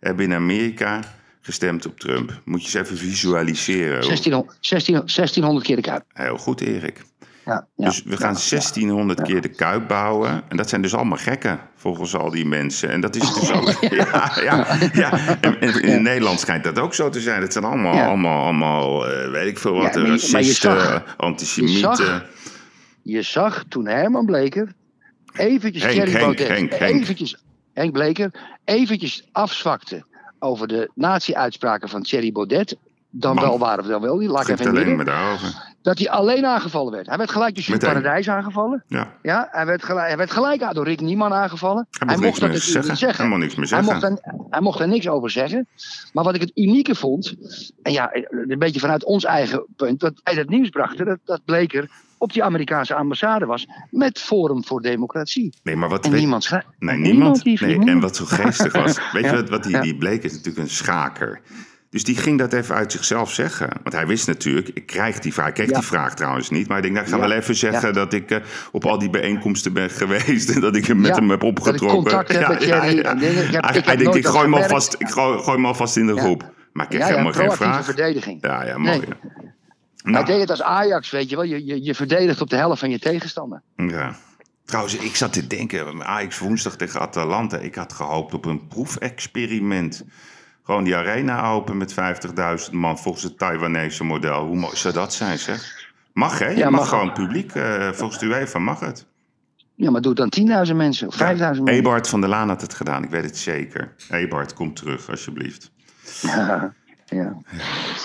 hebben 0.00 0.24
in 0.24 0.32
Amerika 0.34 1.00
gestemd 1.40 1.86
op 1.86 2.00
Trump? 2.00 2.40
Moet 2.44 2.60
je 2.60 2.78
eens 2.78 2.86
even 2.86 2.98
visualiseren. 3.08 4.00
1600, 4.00 4.56
1600 4.60 5.14
1600 5.16 5.66
keer 5.66 5.76
de 5.76 5.82
kuip. 5.82 6.04
Heel 6.12 6.36
goed, 6.38 6.60
Erik. 6.60 7.02
Ja, 7.44 7.66
ja. 7.76 7.84
Dus 7.84 8.02
we 8.02 8.16
gaan 8.16 8.36
1600 8.48 9.22
keer 9.22 9.40
de 9.40 9.48
Kuip 9.48 9.88
bouwen. 9.88 10.42
En 10.48 10.56
dat 10.56 10.68
zijn 10.68 10.82
dus 10.82 10.94
allemaal 10.94 11.18
gekken, 11.18 11.60
volgens 11.76 12.14
al 12.16 12.30
die 12.30 12.46
mensen. 12.46 12.90
En 12.90 13.00
dat 13.00 13.16
is 13.16 13.34
dus 13.34 13.52
ook... 13.56 13.70
Ja, 13.90 14.32
ja, 14.42 14.66
ja. 14.92 15.38
En, 15.40 15.60
en 15.60 15.82
in 15.82 16.02
Nederland 16.02 16.40
schijnt 16.40 16.64
dat 16.64 16.78
ook 16.78 16.94
zo 16.94 17.08
te 17.08 17.20
zijn. 17.20 17.42
Het 17.42 17.52
zijn 17.52 17.64
allemaal, 17.64 18.02
allemaal, 18.08 18.42
allemaal 18.44 19.08
eh, 19.08 19.30
weet 19.30 19.46
ik 19.48 19.58
veel 19.58 19.74
wat, 19.74 19.96
racisten, 19.96 21.02
antisemieten. 21.16 21.80
je 21.90 21.96
zag- 21.96 22.24
Je 23.02 23.22
zag 23.22 23.64
toen 23.68 23.86
Herman 23.86 24.26
Bleker 24.26 24.72
eventjes 25.38 25.82
Henk, 25.82 25.94
Thierry 25.94 26.10
Henk, 26.10 26.24
Baudet, 26.24 26.48
Henk, 26.48 26.72
Henk. 26.72 27.00
eventjes 27.00 27.36
Henk 27.72 27.92
Bleker, 27.92 28.30
eventjes 28.64 29.28
afzwakte 29.32 30.04
over 30.38 30.68
de 30.68 30.90
nazi-uitspraken 30.94 31.88
van 31.88 32.02
Thierry 32.02 32.32
Baudet. 32.32 32.76
Dan 33.16 33.34
Man. 33.34 33.44
wel 33.44 33.58
waren 33.58 33.84
we 33.84 33.90
dan 33.90 34.00
wel 34.00 34.16
niet, 34.16 34.28
laat 34.28 34.46
Het 34.46 34.60
even 34.60 34.76
in 34.76 34.96
midden. 34.96 35.38
Dat 35.82 35.98
hij 35.98 36.10
alleen 36.10 36.46
aangevallen 36.46 36.92
werd. 36.92 37.06
Hij 37.06 37.16
werd 37.16 37.30
gelijk 37.30 37.54
door 37.54 37.64
Meteen. 37.68 37.88
Paradijs 37.88 38.28
aangevallen. 38.28 38.84
Ja. 38.86 39.12
Ja, 39.22 39.48
hij 39.50 39.66
werd 39.66 39.84
gelijk, 39.84 40.06
hij 40.06 40.16
werd 40.16 40.30
gelijk 40.30 40.74
door 40.74 40.84
Rick 40.84 41.00
Nieman 41.00 41.32
aangevallen. 41.32 41.86
Hij 41.90 42.06
mocht 42.06 42.20
niks 42.20 42.38
dat 42.38 42.50
natuurlijk 42.50 42.88
niet 42.88 42.98
zeggen. 42.98 43.18
Hij 43.18 43.28
mocht 43.28 43.40
niks 43.40 43.54
meer 43.54 43.68
Hij 43.68 43.82
zeggen. 43.82 44.10
mocht, 44.10 44.22
er, 44.24 44.46
hij 44.50 44.60
mocht 44.60 44.80
er 44.80 44.88
niks 44.88 45.08
over 45.08 45.30
zeggen. 45.30 45.68
Maar 46.12 46.24
wat 46.24 46.34
ik 46.34 46.40
het 46.40 46.50
unieke 46.54 46.94
vond, 46.94 47.34
en 47.82 47.92
ja, 47.92 48.10
een 48.30 48.58
beetje 48.58 48.80
vanuit 48.80 49.04
ons 49.04 49.24
eigen 49.24 49.66
punt, 49.76 50.00
dat 50.00 50.20
wij 50.22 50.34
het 50.34 50.48
nieuws 50.48 50.68
brachten, 50.68 51.06
dat, 51.06 51.18
dat 51.24 51.44
Bleker 51.44 51.90
op 52.24 52.32
die 52.32 52.42
Amerikaanse 52.44 52.94
ambassade 52.94 53.46
was 53.46 53.66
met 53.90 54.20
Forum 54.20 54.64
voor 54.64 54.80
Democratie. 54.80 55.54
Nee, 55.62 55.76
maar 55.76 55.88
wat 55.88 56.04
En 56.04 56.10
weet- 56.10 56.20
niemand 56.20 56.44
schrijft. 56.44 56.66
Nee, 56.78 56.96
niemand. 56.98 57.44
Nee, 57.44 57.78
en 57.78 58.00
wat 58.00 58.16
zo 58.16 58.24
geestig 58.24 58.72
was. 58.72 58.98
Weet 59.12 59.24
je 59.24 59.28
Ja, 59.30 59.34
wat, 59.34 59.48
wat 59.48 59.62
die, 59.62 59.72
ja. 59.72 59.80
die 59.80 59.96
bleek 59.96 60.22
is 60.24 60.32
natuurlijk 60.32 60.58
een 60.58 60.70
schaker. 60.70 61.40
Dus 61.90 62.04
die 62.04 62.16
ging 62.16 62.38
dat 62.38 62.52
even 62.52 62.74
uit 62.74 62.92
zichzelf 62.92 63.32
zeggen. 63.32 63.68
Want 63.82 63.94
hij 63.94 64.06
wist 64.06 64.26
natuurlijk, 64.26 64.68
ik 64.74 64.86
krijg 64.86 65.18
die 65.18 65.32
vraag. 65.32 65.48
Ik 65.48 65.54
kreeg 65.54 65.68
Ja. 65.70 65.78
die 65.78 65.86
vraag 65.86 66.14
trouwens 66.14 66.50
niet. 66.50 66.68
Maar 66.68 66.76
ik 66.76 66.82
denk, 66.82 66.94
nou, 66.94 67.06
ik 67.06 67.12
ga 67.12 67.18
Ja. 67.20 67.28
wel 67.28 67.36
even 67.36 67.54
zeggen 67.54 67.88
Ja. 67.88 67.94
dat 67.94 68.12
ik 68.12 68.30
eh, 68.30 68.38
op 68.72 68.84
al 68.86 68.98
die 68.98 69.10
bijeenkomsten 69.10 69.72
ben 69.72 69.90
geweest. 69.90 70.50
En 70.50 70.60
dat 70.60 70.76
ik 70.76 70.86
hem 70.86 71.00
met 71.00 71.14
hem 71.16 71.30
heb 71.30 71.40
dat 71.40 71.50
ik 71.50 71.58
opgetrokken. 71.58 72.16
heb 72.16 72.26
dingen. 72.28 73.44
Ik 73.46 73.52
heb- 73.52 73.64
hij 73.64 73.76
ik 73.78 73.84
hij 73.84 73.96
denkt, 73.96 74.14
ik 74.14 74.22
dat 74.22 74.32
gooi 74.32 74.44
hem 74.44 74.54
alvast, 74.54 74.94
ik 74.98 75.08
gooi, 75.08 75.38
gooi 75.38 75.56
hem 75.56 75.66
alvast 75.66 75.96
in 75.96 76.06
de 76.06 76.16
groep. 76.16 76.52
Maar 76.72 76.84
ik 76.84 76.90
kreeg 76.90 77.08
helemaal 77.08 77.32
geen 77.32 77.52
vraag. 77.52 77.84
verdediging. 77.84 78.38
Ja, 78.40 78.64
ja, 78.64 78.78
mooi. 78.78 78.98
Nee. 78.98 79.08
Ja. 80.04 80.10
Hij 80.10 80.22
Nou, 80.22 80.24
deed 80.24 80.40
het 80.40 80.50
als 80.50 80.62
Ajax, 80.62 81.10
weet 81.10 81.30
je 81.30 81.36
wel. 81.36 81.44
Je, 81.44 81.64
je, 81.64 81.82
je 81.84 81.94
verdedigt 81.94 82.40
op 82.40 82.50
de 82.50 82.56
helft 82.56 82.80
van 82.80 82.90
je 82.90 82.98
tegenstander. 82.98 83.62
Ja. 83.76 84.16
Trouwens, 84.64 84.96
ik 84.96 85.16
zat 85.16 85.32
te 85.32 85.46
denken, 85.46 86.04
Ajax 86.04 86.38
woensdag 86.38 86.76
tegen 86.76 87.00
Atalanta. 87.00 87.56
Ik 87.58 87.74
had 87.74 87.92
gehoopt 87.92 88.34
op 88.34 88.44
een 88.44 88.66
proefexperiment. 88.66 90.04
Gewoon 90.62 90.84
die 90.84 90.96
arena 90.96 91.50
open 91.50 91.76
met 91.76 91.94
50.000 92.68 92.72
man 92.72 92.98
volgens 92.98 93.24
het 93.24 93.38
Taiwanese 93.38 94.04
model. 94.04 94.44
Hoe 94.46 94.56
mooi 94.56 94.76
zou 94.76 94.94
dat 94.94 95.14
zijn, 95.14 95.38
zeg? 95.38 95.88
Mag, 96.12 96.38
hè? 96.38 96.48
Je 96.48 96.56
Ja, 96.56 96.70
mag, 96.70 96.80
mag. 96.80 96.88
gewoon 96.88 97.12
publiek. 97.12 97.54
eh, 97.54 97.88
volgens 97.92 98.18
de 98.20 98.26
UEFA 98.26 98.58
mag 98.58 98.80
het. 98.80 99.06
Ja, 99.74 99.90
maar 99.90 100.00
doe 100.00 100.14
dan 100.14 100.32
10.000 100.66 100.74
mensen 100.76 101.06
of 101.08 101.14
5.000 101.16 101.18
mensen. 101.38 101.66
Ebert 101.68 102.08
van 102.08 102.20
der 102.20 102.28
Laan 102.30 102.48
had 102.48 102.60
het 102.60 102.74
gedaan, 102.74 103.04
ik 103.04 103.10
weet 103.10 103.24
het 103.24 103.36
zeker. 103.38 103.94
Ebert, 104.10 104.52
kom 104.54 104.74
terug, 104.74 105.10
alsjeblieft. 105.10 105.70
Ja, 106.22 106.74
ja. 107.06 107.36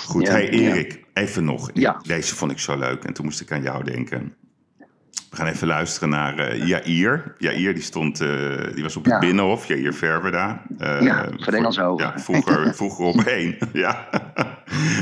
Goed, 0.05 0.27
hey. 0.27 0.49
Erik, 0.49 1.03
even 1.19 1.43
nog. 1.45 1.69
Ja. 1.73 1.99
Deze 2.07 2.35
vond 2.35 2.51
ik 2.51 2.59
zo 2.59 2.77
leuk 2.77 3.03
en 3.03 3.13
toen 3.13 3.25
moest 3.25 3.41
ik 3.41 3.51
aan 3.51 3.61
jou 3.61 3.83
denken. 3.83 4.33
We 5.29 5.35
gaan 5.35 5.47
even 5.47 5.67
luisteren 5.67 6.09
naar 6.09 6.37
eh 6.37 6.67
Jair. 6.67 7.35
Jair 7.37 7.73
die 7.73 7.83
stond, 7.83 8.21
eh, 8.21 8.27
die 8.73 8.83
was 8.83 8.95
op 8.95 9.03
het 9.03 9.13
Ja. 9.13 9.19
Binnenhof, 9.19 9.65
Jair 9.67 9.93
Verwerda. 9.93 10.61
Eh, 10.77 11.01
Ja, 11.01 11.29
van 11.37 11.53
Engelshoven. 11.53 12.05
Ja, 12.05 12.19
vroeger, 12.19 12.75
vroeger 12.75 13.05
op 13.05 13.21
één. 13.21 13.57
ja. 13.73 14.09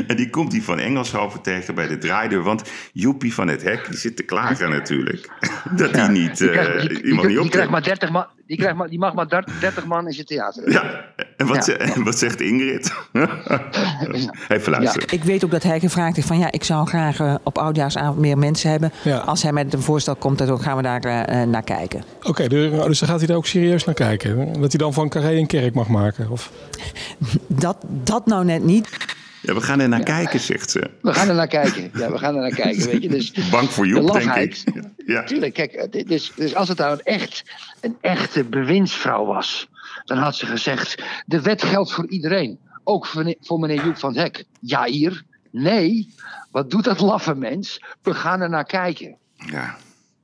En 0.08 0.16
die 0.16 0.30
komt 0.30 0.52
die 0.52 0.64
van 0.64 0.80
Engelshoven 0.80 1.42
tegen 1.42 1.76
bij 1.76 1.88
de 1.88 1.98
draaideur. 1.98 2.44
Want 2.44 2.72
Joepie 2.94 3.34
van 3.34 3.48
het 3.48 3.64
Hek, 3.64 3.86
die 3.90 3.98
zit 3.98 4.16
te 4.16 4.24
klagen 4.24 4.70
natuurlijk. 4.70 5.30
Dat 5.76 5.92
hij 5.92 6.08
niet, 6.08 6.38
Die 6.38 6.50
krijgt, 6.50 6.80
die, 6.80 6.90
die, 6.90 7.02
die- 7.02 7.14
mag 7.14 7.24
niet 7.24 7.32
die 7.32 7.42
optreden. 7.42 7.50
krijgt 7.50 7.70
maar 7.72 7.84
30 7.84 8.10
man, 8.10 8.26
die, 8.46 8.58
krijgt 8.58 8.76
maar, 8.78 8.88
die 8.90 9.00
mag 9.00 9.14
maar 9.14 9.28
30 9.60 9.86
man 9.86 10.06
in 10.08 10.14
zijn 10.14 10.26
theater. 10.26 10.72
Ja, 10.72 11.06
en 11.38 11.48
wat, 11.48 11.56
Ja. 11.56 11.62
ze- 11.62 11.74
en 11.78 12.04
wat 12.04 12.18
zegt 12.18 12.42
Ingrid? 12.42 12.94
Even 14.48 14.72
luisteren. 14.72 15.08
Ik 15.12 15.24
weet 15.24 15.44
ook 15.44 15.52
dat 15.52 15.64
hij 15.64 15.80
gevraagd 15.80 16.16
heeft 16.16 16.28
van 16.28 16.40
ja, 16.40 16.52
ik 16.52 16.64
zou 16.64 16.88
graag 16.88 17.20
eh, 17.20 17.36
op 17.44 17.58
oudjaarsavond 17.58 18.18
meer 18.20 18.38
mensen 18.38 18.70
hebben. 18.70 18.92
Ja. 19.04 19.18
Als 19.18 19.44
hij 19.44 19.52
met 19.52 19.74
een 19.74 19.82
voorstel 19.82 20.16
komt, 20.16 20.38
dan 20.38 20.62
gaan 20.62 20.76
we 20.78 20.82
daar 20.84 21.02
eh, 21.04 21.42
eh, 21.42 21.48
naar 21.50 21.64
kijken. 21.64 22.04
Oké, 22.24 22.48
dus 22.48 22.72
dus 22.72 23.00
dan 23.00 23.10
gaat 23.10 23.18
hij 23.18 23.28
daar 23.28 23.38
ook 23.38 23.46
serieus 23.48 23.86
naar 23.86 23.96
kijken. 23.96 24.54
Dat 24.54 24.72
hij 24.72 24.80
dan 24.80 24.94
van 24.94 25.10
Carré 25.10 25.32
een 25.38 25.48
kerk 25.48 25.74
mag 25.74 25.88
maken. 25.88 26.30
Of... 26.30 26.52
Dat, 27.48 27.78
dat 28.04 28.26
nou 28.26 28.46
net 28.46 28.64
niet. 28.64 28.90
Ja, 29.42 29.54
we 29.54 29.62
gaan 29.62 29.80
er 29.80 29.90
naar 29.90 30.04
kijken, 30.04 30.40
zegt 30.40 30.70
ze. 30.72 30.90
We 31.02 31.14
gaan 31.14 31.30
er 31.30 31.36
naar 31.36 31.48
kijken. 31.48 31.90
Ja, 31.94 32.12
we 32.12 32.18
gaan 32.18 32.36
er 32.36 32.42
naar 32.42 32.56
kijken, 32.56 32.86
weet 32.86 33.02
je. 33.04 33.10
Dus 33.10 33.32
Bang 33.52 33.70
voor 33.70 33.84
de 33.84 33.90
Joep, 33.90 34.12
denk 34.14 34.36
ik. 34.36 34.64
Ja. 35.06 35.24
Tuurlijk, 35.24 35.54
kijk, 35.54 35.88
dit 35.92 36.12
is, 36.12 36.32
dus 36.36 36.56
als 36.56 36.68
het 36.68 36.78
nou 36.78 36.92
een, 36.94 37.02
echt, 37.04 37.44
een 37.82 37.98
echte 38.02 38.44
bewindsvrouw 38.44 39.26
was, 39.26 39.68
dan 40.08 40.18
had 40.18 40.36
ze 40.36 40.46
gezegd: 40.46 41.04
de 41.26 41.42
wet 41.42 41.64
geldt 41.64 41.92
voor 41.92 42.08
iedereen. 42.08 42.60
Ook 42.84 43.06
voor 43.06 43.60
meneer, 43.60 43.86
Joep 43.86 43.98
van 43.98 44.10
het 44.10 44.18
Hek. 44.18 44.46
Jair, 44.60 45.24
nee, 45.52 46.14
wat 46.52 46.70
doet 46.70 46.84
dat 46.84 47.00
laffe 47.00 47.36
mens? 47.36 47.84
We 48.02 48.14
gaan 48.14 48.42
er 48.42 48.50
naar 48.50 48.66
kijken. 48.66 49.18
Ja. 49.36 49.78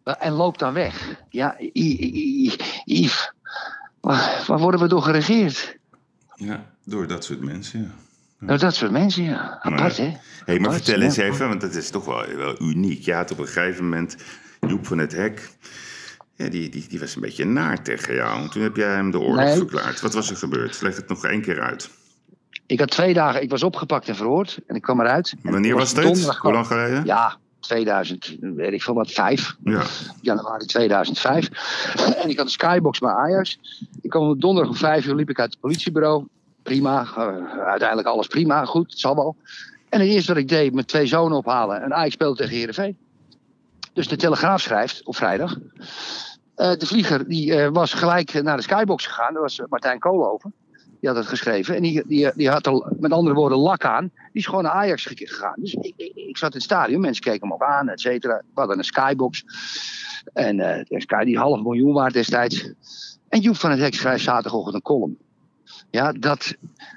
En 0.03 0.31
loopt 0.31 0.59
dan 0.59 0.73
weg. 0.73 1.15
Ja, 1.29 1.55
Yves, 2.83 3.33
waar, 4.01 4.45
worden 4.59 4.79
we 4.79 4.87
door 4.87 5.01
geregeerd? 5.01 5.77
Ja, 6.35 6.65
door 6.83 7.07
dat 7.07 7.23
soort 7.23 7.41
mensen, 7.41 7.81
ja. 7.81 7.89
Nou, 8.39 8.59
dat 8.59 8.75
soort 8.75 8.91
mensen, 8.91 9.23
ja. 9.23 9.59
Apart, 9.61 9.97
hè? 9.97 10.03
Hé, 10.03 10.17
hey, 10.45 10.59
maar 10.59 10.69
Apart, 10.69 10.83
vertel 10.83 11.01
eens 11.01 11.17
even, 11.17 11.47
want 11.47 11.61
dat 11.61 11.75
is 11.75 11.89
toch 11.89 12.05
wel, 12.05 12.35
wel 12.35 12.61
uniek. 12.61 13.05
Je 13.05 13.13
had 13.13 13.31
op 13.31 13.39
een 13.39 13.47
gegeven 13.47 13.83
moment 13.83 14.15
Joep 14.67 14.87
van 14.87 14.97
het 14.97 15.11
Hek. 15.11 15.49
Ja, 16.35 16.49
die, 16.49 16.69
die, 16.69 16.85
die 16.89 16.99
was 16.99 17.15
een 17.15 17.21
beetje 17.21 17.45
naar 17.45 17.83
tegen 17.83 18.13
jou. 18.13 18.41
En 18.41 18.49
toen 18.49 18.61
heb 18.61 18.75
jij 18.75 18.93
hem 18.93 19.11
de 19.11 19.19
oorlog 19.19 19.43
Nee. 19.43 19.57
verklaard. 19.57 20.01
Wat 20.01 20.13
was 20.13 20.29
er 20.29 20.35
gebeurd? 20.35 20.81
Leg 20.81 20.95
het 20.95 21.07
nog 21.07 21.25
één 21.25 21.41
keer 21.41 21.61
uit. 21.61 21.89
Ik 22.65 22.79
had 22.79 22.89
twee 22.89 23.13
dagen, 23.13 23.41
ik 23.41 23.49
was 23.49 23.63
opgepakt 23.63 24.07
en 24.07 24.15
verhoord. 24.15 24.59
En 24.67 24.75
ik 24.75 24.81
kwam 24.81 24.99
eruit. 25.01 25.33
Wanneer 25.41 25.75
was 25.75 25.93
dit? 25.93 26.27
Hoe 26.37 26.51
lang 26.51 26.67
geleden? 26.67 27.05
Ja, 27.05 27.37
2000, 27.59 28.37
weet 28.39 28.73
ik 28.73 28.81
veel 28.81 28.93
wat, 28.93 29.11
5. 29.11 29.55
Ja. 29.63 29.81
Januari 30.21 30.65
2005. 30.65 31.49
En 32.23 32.29
ik 32.29 32.37
had 32.37 32.45
een 32.45 32.51
skybox 32.51 32.99
bij 32.99 33.09
Ajax. 33.11 33.59
Ik 34.01 34.09
kwam 34.09 34.29
op 34.29 34.41
donderdag 34.41 34.71
om 34.71 34.77
5 34.77 35.05
uur, 35.05 35.15
liep 35.15 35.29
ik 35.29 35.39
uit 35.39 35.51
het 35.51 35.59
politiebureau. 35.59 36.27
Prima, 36.63 37.01
eh, 37.15 37.27
uiteindelijk 37.67 38.07
alles 38.07 38.27
prima, 38.27 38.65
goed, 38.65 38.89
het 38.91 38.99
zal 38.99 39.15
wel. 39.15 39.35
En 39.89 39.99
het 39.99 40.09
eerste 40.09 40.33
wat 40.33 40.41
ik 40.41 40.47
deed, 40.49 40.73
mijn 40.73 40.85
twee 40.85 41.05
zonen 41.05 41.37
ophalen. 41.37 41.81
En 41.81 41.93
Ajax 41.93 42.13
speelde 42.13 42.37
tegen 42.37 42.55
Heerenveen. 42.55 42.97
Dus 43.93 44.07
de 44.07 44.15
Telegraaf 44.15 44.61
schrijft 44.61 45.05
op 45.05 45.15
vrijdag. 45.15 45.57
eh, 46.55 46.71
de 46.77 46.85
vlieger 46.85 47.27
die, 47.27 47.55
eh, 47.55 47.69
was 47.71 47.93
gelijk 47.93 48.43
naar 48.43 48.57
de 48.57 48.63
skybox 48.63 49.05
gegaan. 49.05 49.33
Dat 49.33 49.41
was 49.41 49.61
Martijn 49.69 49.99
Koolhoven. 49.99 50.53
Die 50.99 51.09
had 51.09 51.17
het 51.17 51.27
geschreven. 51.27 51.75
En 51.75 51.81
die, 51.81 52.03
die, 52.07 52.31
die 52.35 52.49
had 52.49 52.65
er 52.65 52.91
met 52.99 53.11
andere 53.11 53.35
woorden 53.35 53.57
lak 53.57 53.85
aan. 53.85 54.11
Die 54.13 54.41
is 54.41 54.45
gewoon 54.45 54.63
naar 54.63 54.71
Ajax 54.71 55.05
ge- 55.05 55.15
gegaan. 55.27 55.53
Dus 55.57 55.73
ik, 55.73 55.93
ik, 55.97 56.11
ik 56.15 56.37
zat 56.37 56.49
in 56.49 56.55
het 56.55 56.63
stadion. 56.63 57.01
Mensen 57.01 57.23
keken 57.23 57.47
me 57.47 57.53
ook 57.53 57.63
aan, 57.63 57.89
et 57.89 57.99
cetera. 58.01 58.37
We 58.37 58.59
hadden 58.59 58.77
een 58.77 58.83
skybox. 58.83 59.43
En 60.33 60.59
eh, 60.59 60.99
Sky 60.99 61.23
die 61.23 61.37
half 61.37 61.61
miljoen 61.61 61.93
waard 61.93 62.13
destijds. 62.13 62.73
En 63.29 63.39
Joep 63.39 63.55
van 63.55 63.71
het 63.71 63.79
Hek 63.79 63.93
schrijft 63.93 64.23
zaterdagochtend 64.23 64.75
een 64.75 64.81
column. 64.81 65.17
Ja, 65.89 66.11
dat 66.11 66.55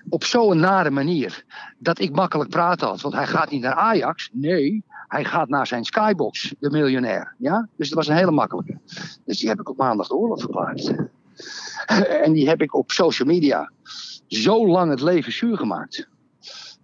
op 0.09 0.25
zo'n 0.25 0.59
nare 0.59 0.91
manier. 0.91 1.45
Dat 1.79 1.99
ik 1.99 2.11
makkelijk 2.15 2.51
praten 2.51 2.87
had. 2.89 3.01
Want 3.01 3.15
hij 3.15 3.27
gaat 3.27 3.51
niet 3.51 3.63
naar 3.63 3.75
Ajax. 3.75 4.29
Nee, 4.33 4.85
hij 5.09 5.25
gaat 5.25 5.49
naar 5.49 5.67
zijn 5.67 5.85
skybox, 5.85 6.55
de 6.59 6.71
miljonair. 6.71 7.35
Ja? 7.39 7.69
Dus 7.77 7.89
dat 7.89 7.99
was 7.99 8.09
een 8.09 8.17
hele 8.17 8.31
makkelijke. 8.31 8.79
Dus 9.25 9.39
die 9.39 9.49
heb 9.49 9.61
ik 9.61 9.69
op 9.69 9.77
maandag 9.77 10.09
de 10.09 10.15
oorlog 10.15 10.41
verklaard. 10.41 10.95
En 12.25 12.33
die 12.33 12.49
heb 12.49 12.63
ik 12.63 12.75
op 12.75 12.91
social 12.91 13.29
media 13.29 13.71
zo 14.27 14.67
lang 14.67 14.91
het 14.91 15.01
leven 15.01 15.33
zuur 15.33 15.57
gemaakt. 15.57 16.09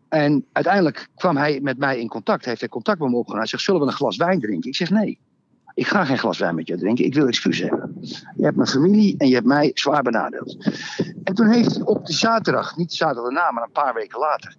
En 0.08 0.46
uiteindelijk 0.52 1.08
kwam 1.14 1.36
hij 1.36 1.60
met 1.62 1.78
mij 1.78 1.98
in 1.98 2.08
contact. 2.08 2.44
Heeft 2.44 2.60
hij 2.60 2.68
contact 2.68 2.98
met 2.98 3.08
me 3.08 3.16
opgenomen. 3.16 3.42
Hij 3.42 3.50
zegt, 3.50 3.62
zullen 3.62 3.80
we 3.80 3.86
een 3.86 3.92
glas 3.92 4.16
wijn 4.16 4.40
drinken? 4.40 4.70
Ik 4.70 4.76
zeg, 4.76 4.90
nee. 4.90 5.18
Ik 5.74 5.86
ga 5.86 6.04
geen 6.04 6.18
glas 6.18 6.38
wijn 6.38 6.54
met 6.54 6.68
je 6.68 6.76
drinken. 6.76 7.04
Ik 7.04 7.14
wil 7.14 7.26
excuus 7.26 7.58
hebben. 7.58 7.96
Je 8.36 8.44
hebt 8.44 8.56
mijn 8.56 8.68
familie 8.68 9.14
en 9.18 9.28
je 9.28 9.34
hebt 9.34 9.46
mij 9.46 9.70
zwaar 9.74 10.02
benadeeld. 10.02 10.56
En 11.24 11.34
toen 11.34 11.48
heeft 11.48 11.74
hij 11.74 11.84
op 11.84 12.06
de 12.06 12.12
zaterdag, 12.12 12.76
niet 12.76 12.90
de 12.90 12.96
zaterdag 12.96 13.24
daarna, 13.24 13.50
maar 13.50 13.62
een 13.62 13.72
paar 13.72 13.94
weken 13.94 14.18
later, 14.18 14.56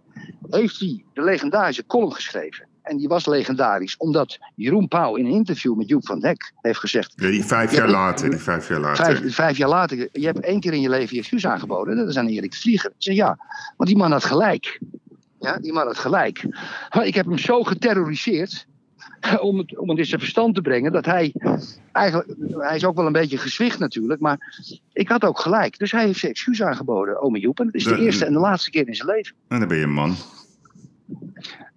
heeft 0.50 0.80
hij 0.80 1.04
de 1.14 1.24
legendarische 1.24 1.86
column 1.86 2.14
geschreven. 2.14 2.68
En 2.84 2.98
die 2.98 3.08
was 3.08 3.26
legendarisch, 3.26 3.98
omdat 3.98 4.40
Jeroen 4.56 4.88
Pauw 4.88 5.16
in 5.16 5.26
een 5.26 5.32
interview 5.32 5.76
met 5.76 5.90
Joep 5.90 6.06
van 6.06 6.20
Dek 6.20 6.54
heeft 6.62 6.80
gezegd. 6.80 7.14
Ja, 7.16 7.28
die 7.30 7.44
vijf 7.46 7.72
Ja, 7.72 7.78
jaar 7.78 7.90
later. 7.90 8.30
Die 8.30 8.40
vijf 8.40 8.68
jaar 8.68 8.80
later. 8.80 9.06
Vijf, 9.06 9.36
vijf 9.36 9.58
jaar 9.58 9.70
later, 9.70 10.10
je 10.12 10.26
hebt 10.26 10.40
één 10.40 10.60
keer 10.60 10.74
in 10.74 10.82
je 10.82 10.90
leven 10.90 11.14
je 11.16 11.20
excuus 11.22 11.46
aangeboden. 11.46 11.96
Dat 11.96 12.10
is 12.10 12.18
aan 12.18 12.28
Erik 12.28 12.52
de 12.52 12.58
Vlieger. 12.58 12.90
Ik 12.90 12.96
zeg 12.98 13.16
ja, 13.16 13.38
want 13.78 13.90
die 13.90 13.98
man 13.98 14.12
had 14.12 14.26
gelijk. 14.26 14.80
Ja, 15.40 15.58
die 15.58 15.74
man 15.74 15.86
had 15.86 15.98
gelijk. 15.98 16.46
Maar 16.96 17.06
ik 17.06 17.16
heb 17.16 17.26
hem 17.26 17.38
zo 17.38 17.64
geterroriseerd. 17.64 18.68
Om 19.42 19.58
het, 19.58 19.78
om 19.78 19.90
het 19.90 19.98
in 19.98 20.06
zijn 20.06 20.20
verstand 20.20 20.56
te 20.56 20.62
brengen. 20.62 20.92
Dat 20.92 21.06
hij 21.06 21.34
eigenlijk. 21.92 22.34
Hij 22.50 22.76
is 22.76 22.86
ook 22.86 22.96
wel 22.96 23.06
een 23.06 23.12
beetje 23.12 23.38
gezwicht 23.38 23.80
natuurlijk. 23.80 24.20
Maar 24.20 24.56
ik 24.94 25.10
had 25.10 25.24
ook 25.24 25.40
gelijk. 25.40 25.78
Dus 25.78 25.92
hij 25.92 26.06
heeft 26.06 26.20
zijn 26.20 26.32
excuus 26.32 26.62
aangeboden, 26.64 27.22
ome 27.22 27.40
Joep. 27.40 27.60
En 27.60 27.66
dat 27.66 27.74
is 27.76 27.84
de 27.84 27.96
De- 27.96 28.02
eerste 28.02 28.26
en 28.26 28.34
de 28.34 28.40
laatste 28.40 28.70
keer 28.70 28.88
in 28.88 28.96
zijn 28.96 29.08
leven. 29.08 29.36
En 29.48 29.60
dan 29.60 29.68
ben 29.68 29.78
je 29.78 29.84
een 29.84 29.92
man. 29.94 30.16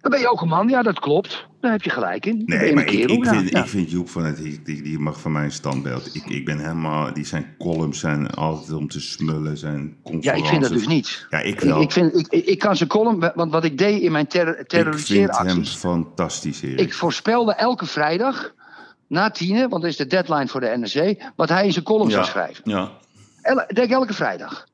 Dan 0.09 0.19
ben 0.19 0.27
je 0.27 0.33
ook 0.33 0.41
een 0.41 0.47
man. 0.47 0.67
Ja, 0.67 0.81
dat 0.81 0.99
klopt. 0.99 1.47
Daar 1.61 1.71
heb 1.71 1.81
je 1.81 1.89
gelijk 1.89 2.25
in. 2.25 2.43
Dan 2.45 2.57
Nee, 2.57 2.73
maar 2.73 2.83
ik, 2.83 3.25
vind, 3.25 3.49
ja. 3.49 3.59
ik 3.63 3.69
vind 3.69 3.91
Joep 3.91 4.09
van 4.09 4.25
het, 4.25 4.37
die, 4.37 4.61
die, 4.63 4.81
die 4.81 4.99
mag 4.99 5.19
van 5.19 5.31
mijn 5.31 5.51
standbeeld. 5.51 6.15
Ik, 6.15 6.25
ik 6.25 6.45
ben 6.45 6.59
helemaal, 6.59 7.13
die 7.13 7.25
zijn 7.25 7.55
columns 7.57 7.99
zijn 7.99 8.29
altijd 8.29 8.73
om 8.73 8.87
te 8.87 8.99
smullen, 8.99 9.57
zijn 9.57 9.97
Ja, 10.19 10.33
ik 10.33 10.45
vind 10.45 10.61
dat 10.61 10.71
dus 10.71 10.87
niet. 10.87 11.27
Ja, 11.29 11.39
ik 11.39 11.59
wel. 11.59 11.81
ik, 11.81 11.91
vind, 11.91 12.15
ik, 12.15 12.45
ik, 12.45 12.59
kan 12.59 12.75
zijn 12.75 12.89
column, 12.89 13.31
want 13.35 13.51
wat 13.51 13.63
ik 13.63 13.77
deed 13.77 14.01
in 14.01 14.11
mijn 14.11 14.27
ter, 14.27 14.47
Ik 14.47 14.55
vind 14.55 14.69
terroriseeracties. 14.69 15.53
hem 15.53 15.63
fantastisch, 15.63 16.61
Erik. 16.61 16.79
Ik 16.79 16.93
voorspelde 16.93 17.53
elke 17.53 17.85
vrijdag, 17.85 18.53
na 19.07 19.29
tienen, 19.29 19.69
want 19.69 19.81
dat 19.81 19.91
is 19.91 19.97
de 19.97 20.07
deadline 20.07 20.47
voor 20.47 20.59
de 20.59 20.77
NRC, 20.77 21.23
wat 21.35 21.49
hij 21.49 21.65
in 21.65 21.71
zijn 21.71 21.85
column 21.85 22.11
zou 22.11 22.23
ja. 22.23 22.29
schrijven. 22.29 22.71
Ja. 22.71 22.91
El, 23.41 23.63
denk 23.73 23.91
elke 23.91 24.13
vrijdag. 24.13 24.67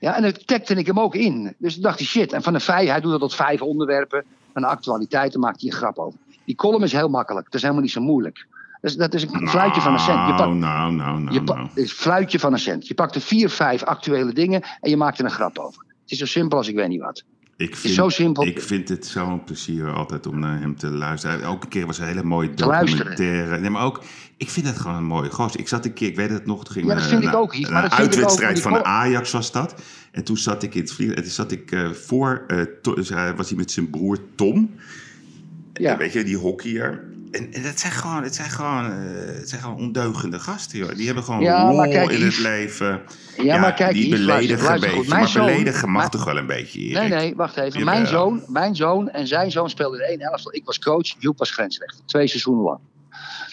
Ja, 0.00 0.16
en 0.16 0.22
dan 0.22 0.32
tagte 0.44 0.74
ik 0.74 0.86
hem 0.86 1.00
ook 1.00 1.14
in. 1.14 1.54
Dus 1.58 1.74
toen 1.74 1.82
dacht 1.82 1.98
hij, 1.98 2.06
shit. 2.06 2.32
En 2.32 2.42
van 2.42 2.52
de 2.52 2.60
vijf, 2.60 2.88
hij 2.88 3.00
doet 3.00 3.10
dat 3.10 3.20
tot 3.20 3.34
vijf 3.34 3.62
onderwerpen. 3.62 4.24
Van 4.56 4.64
de 4.64 4.70
actualiteiten 4.70 5.40
maakt 5.40 5.60
hij 5.60 5.70
een 5.70 5.76
grap 5.76 5.98
over. 5.98 6.18
Die 6.44 6.54
column 6.54 6.82
is 6.84 6.92
heel 6.92 7.08
makkelijk. 7.08 7.44
Dat 7.44 7.54
is 7.54 7.60
helemaal 7.62 7.82
niet 7.82 7.90
zo 7.92 8.00
moeilijk. 8.00 8.46
Dus 8.80 8.96
dat 8.96 9.14
is 9.14 9.22
een 9.22 9.48
fluitje 9.48 9.80
van 9.80 9.92
een 9.92 9.98
cent. 9.98 10.18
Je 10.18 10.22
Nou, 10.32 10.36
pakt, 10.36 10.54
nou, 10.54 10.92
nou, 10.92 11.20
nou, 11.20 11.40
nou. 11.44 11.60
het 11.60 11.70
is 11.74 11.90
een 11.90 11.96
fluitje 11.96 12.38
van 12.38 12.52
een 12.52 12.58
cent. 12.58 12.86
Je 12.86 12.94
pakt 12.94 13.14
er 13.14 13.20
vier, 13.20 13.50
vijf 13.50 13.82
actuele 13.82 14.32
dingen 14.32 14.62
en 14.80 14.90
je 14.90 14.96
maakt 14.96 15.18
er 15.18 15.24
een 15.24 15.30
grap 15.30 15.58
over. 15.58 15.84
Het 16.02 16.10
is 16.10 16.18
zo 16.18 16.26
simpel 16.26 16.58
als 16.58 16.68
ik 16.68 16.74
weet 16.74 16.88
niet 16.88 17.00
wat. 17.00 17.24
Ik 17.56 17.70
is 17.70 17.78
vind, 17.78 17.94
zo 17.94 18.08
simpel. 18.08 18.44
Ik 18.44 18.62
vind 18.62 18.88
het 18.88 19.06
zo'n 19.06 19.44
plezier 19.44 19.92
altijd 19.92 20.26
om 20.26 20.38
naar 20.38 20.60
hem 20.60 20.76
te 20.76 20.86
luisteren. 20.90 21.42
Elke 21.42 21.68
keer 21.68 21.86
was 21.86 21.98
een 21.98 22.06
hele 22.06 22.22
mooie 22.22 22.54
documentaire. 22.54 23.58
Nee, 23.58 23.70
maar 23.70 23.84
ook, 23.84 24.02
ik 24.36 24.50
vind 24.50 24.66
het 24.66 24.78
gewoon 24.78 24.96
een 24.96 25.04
mooie 25.04 25.30
gozer. 25.30 25.60
Ik 25.60 25.68
zat 25.68 25.84
een 25.84 25.92
keer, 25.92 26.08
ik 26.08 26.16
weet 26.16 26.30
het 26.30 26.46
nog, 26.46 26.64
toen 26.64 26.72
ging 26.72 26.86
Ja, 26.86 26.94
dat 26.94 27.02
een- 27.02 27.08
vind 27.08 27.22
ik 27.22 27.28
een- 27.28 27.34
ook, 27.34 27.58
maar 27.70 27.84
Een 27.84 27.90
dat 27.90 27.98
uitwedstrijd 27.98 28.60
van 28.60 28.84
Ajax 28.84 29.32
was 29.32 29.52
dat. 29.52 29.74
En 30.16 30.24
toen 30.24 30.36
zat 30.36 30.62
ik 30.62 30.74
in 30.74 30.80
het 30.80 30.92
vliegtuig. 30.92 31.18
En 31.18 31.24
toen 31.24 31.32
zat 31.34 31.52
ik 31.52 31.72
eh, 31.72 31.90
voor, 31.90 32.44
eh, 32.46 32.60
To- 32.82 32.96
hij 33.14 33.34
was 33.34 33.48
hij 33.48 33.56
met 33.58 33.70
zijn 33.70 33.90
broer 33.90 34.18
Tom. 34.34 34.74
Ja. 35.72 35.96
Weet 35.96 36.12
je, 36.12 36.24
die 36.24 36.36
hockeyer. 36.36 37.04
En, 37.30 37.52
en 37.52 37.62
dat 37.62 37.78
zijn 37.80 37.92
gewoon, 37.92 38.22
het 38.22 38.34
zijn 38.34 38.50
gewoon, 38.50 38.84
eh, 38.84 39.36
het 39.38 39.48
zijn 39.48 39.60
gewoon 39.60 39.76
ondeugende 39.76 40.38
gasten, 40.38 40.78
joh. 40.78 40.94
Die 40.94 41.06
hebben 41.06 41.24
gewoon 41.24 41.40
Ja, 41.40 41.68
lol 41.72 41.80
kijk, 41.82 42.10
in 42.10 42.24
het 42.24 42.38
leven. 42.38 43.00
Ja, 43.42 43.58
maar 43.58 43.74
kijk, 43.74 43.92
die 43.94 44.08
beledigen 44.10 44.72
een 44.74 44.80
beetje. 44.80 45.08
Maar 45.08 45.28
zoon- 45.28 45.46
beledigen 45.46 45.90
mag 45.90 46.02
maar- 46.02 46.10
toch 46.10 46.24
wel 46.24 46.36
een 46.36 46.46
beetje, 46.46 46.80
Erik? 46.80 46.96
Nee, 46.98 47.08
nee, 47.08 47.34
wacht 47.34 47.56
even. 47.56 47.84
Mijn 47.84 48.06
zoon, 48.06 48.42
mijn 48.48 48.76
zoon 48.76 49.08
en 49.10 49.26
zijn 49.26 49.50
zoon 49.50 49.70
speelden 49.70 50.00
in 50.00 50.06
één 50.08 50.20
elftal. 50.20 50.54
Ik 50.54 50.64
was 50.64 50.78
coach, 50.78 51.14
Joep 51.18 51.38
was 51.38 51.50
grensrechter. 51.50 52.00
Twee 52.06 52.26
seizoenen 52.26 52.62
lang. 52.64 52.78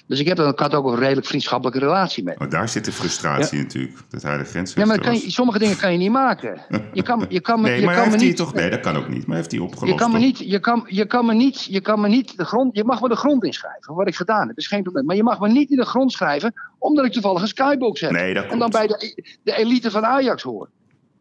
Dus 0.08 0.20
ik, 0.20 0.28
heb, 0.28 0.38
dan- 0.38 0.54
had 0.56 0.74
ook 0.76 0.86
een 0.86 0.96
redelijk 1.00 1.28
vriendschappelijke 1.28 1.80
relatie 1.80 2.24
met. 2.24 2.40
Maar 2.40 2.50
daar 2.50 2.70
zit 2.70 2.86
de 2.86 2.92
frustratie 2.92 3.58
natuurlijk. 3.62 3.98
Dat 4.10 4.22
hij 4.22 4.38
de 4.38 4.44
grens 4.44 4.74
Ja, 4.74 4.86
maar 4.86 5.00
kan 5.00 5.14
je, 5.14 5.32
sommige 5.32 5.60
dingen 5.60 5.78
kan 5.78 5.92
je 5.92 5.98
niet 5.98 6.12
maken. 6.12 6.62
Je 6.94 7.04
kan, 7.04 7.26
je 7.30 7.40
kan, 7.40 7.62
me- 7.62 7.68
Nee, 7.68 7.80
je 7.80 7.86
maar 7.86 7.96
kan 7.96 8.04
me 8.04 8.10
heeft 8.10 8.20
hij 8.22 8.30
niet... 8.30 8.38
toch... 8.38 8.54
Nee, 8.54 8.70
dat 8.70 8.80
kan 8.80 8.96
ook 8.96 9.08
niet. 9.10 9.28
Maar 9.28 9.36
heeft 9.36 9.52
hij 9.52 9.60
opgelost, 9.60 9.92
Je 9.92 10.00
kan, 10.00 10.12
me 10.12 10.20
niet, 10.20 10.38
je, 10.38 10.60
kan, 10.60 10.84
je 10.88 11.06
kan 11.06 11.26
me 11.26 11.34
niet, 11.34 11.64
je 11.64 11.82
kan 11.82 12.00
me 12.02 12.08
niet 12.08 12.38
de 12.38 12.46
grond, 12.46 12.76
je 12.76 12.84
mag 12.84 13.02
me 13.02 13.10
de 13.10 13.16
grond 13.16 13.44
inschrijven, 13.44 13.94
wat 13.96 14.08
ik 14.08 14.16
gedaan 14.16 14.40
heb, 14.40 14.48
dat 14.48 14.58
is 14.58 14.68
geen 14.68 14.84
probleem. 14.84 15.06
Maar 15.06 15.16
je 15.16 15.24
mag 15.24 15.40
me 15.40 15.48
niet 15.50 15.70
in 15.70 15.78
de 15.78 15.86
grond 15.86 16.12
schrijven, 16.12 16.54
omdat 16.80 17.06
ik 17.06 17.12
toevallig 17.12 17.42
een 17.42 17.48
skybox 17.48 18.02
heb. 18.02 18.12
Nee, 18.12 18.34
dat 18.34 18.46
en 18.46 18.60
dan 18.60 18.70
bij 18.70 18.88
de, 18.88 19.24
de 19.44 19.56
elite 19.56 19.92
van 19.92 20.06
Ajax 20.06 20.44
hoor. 20.44 20.70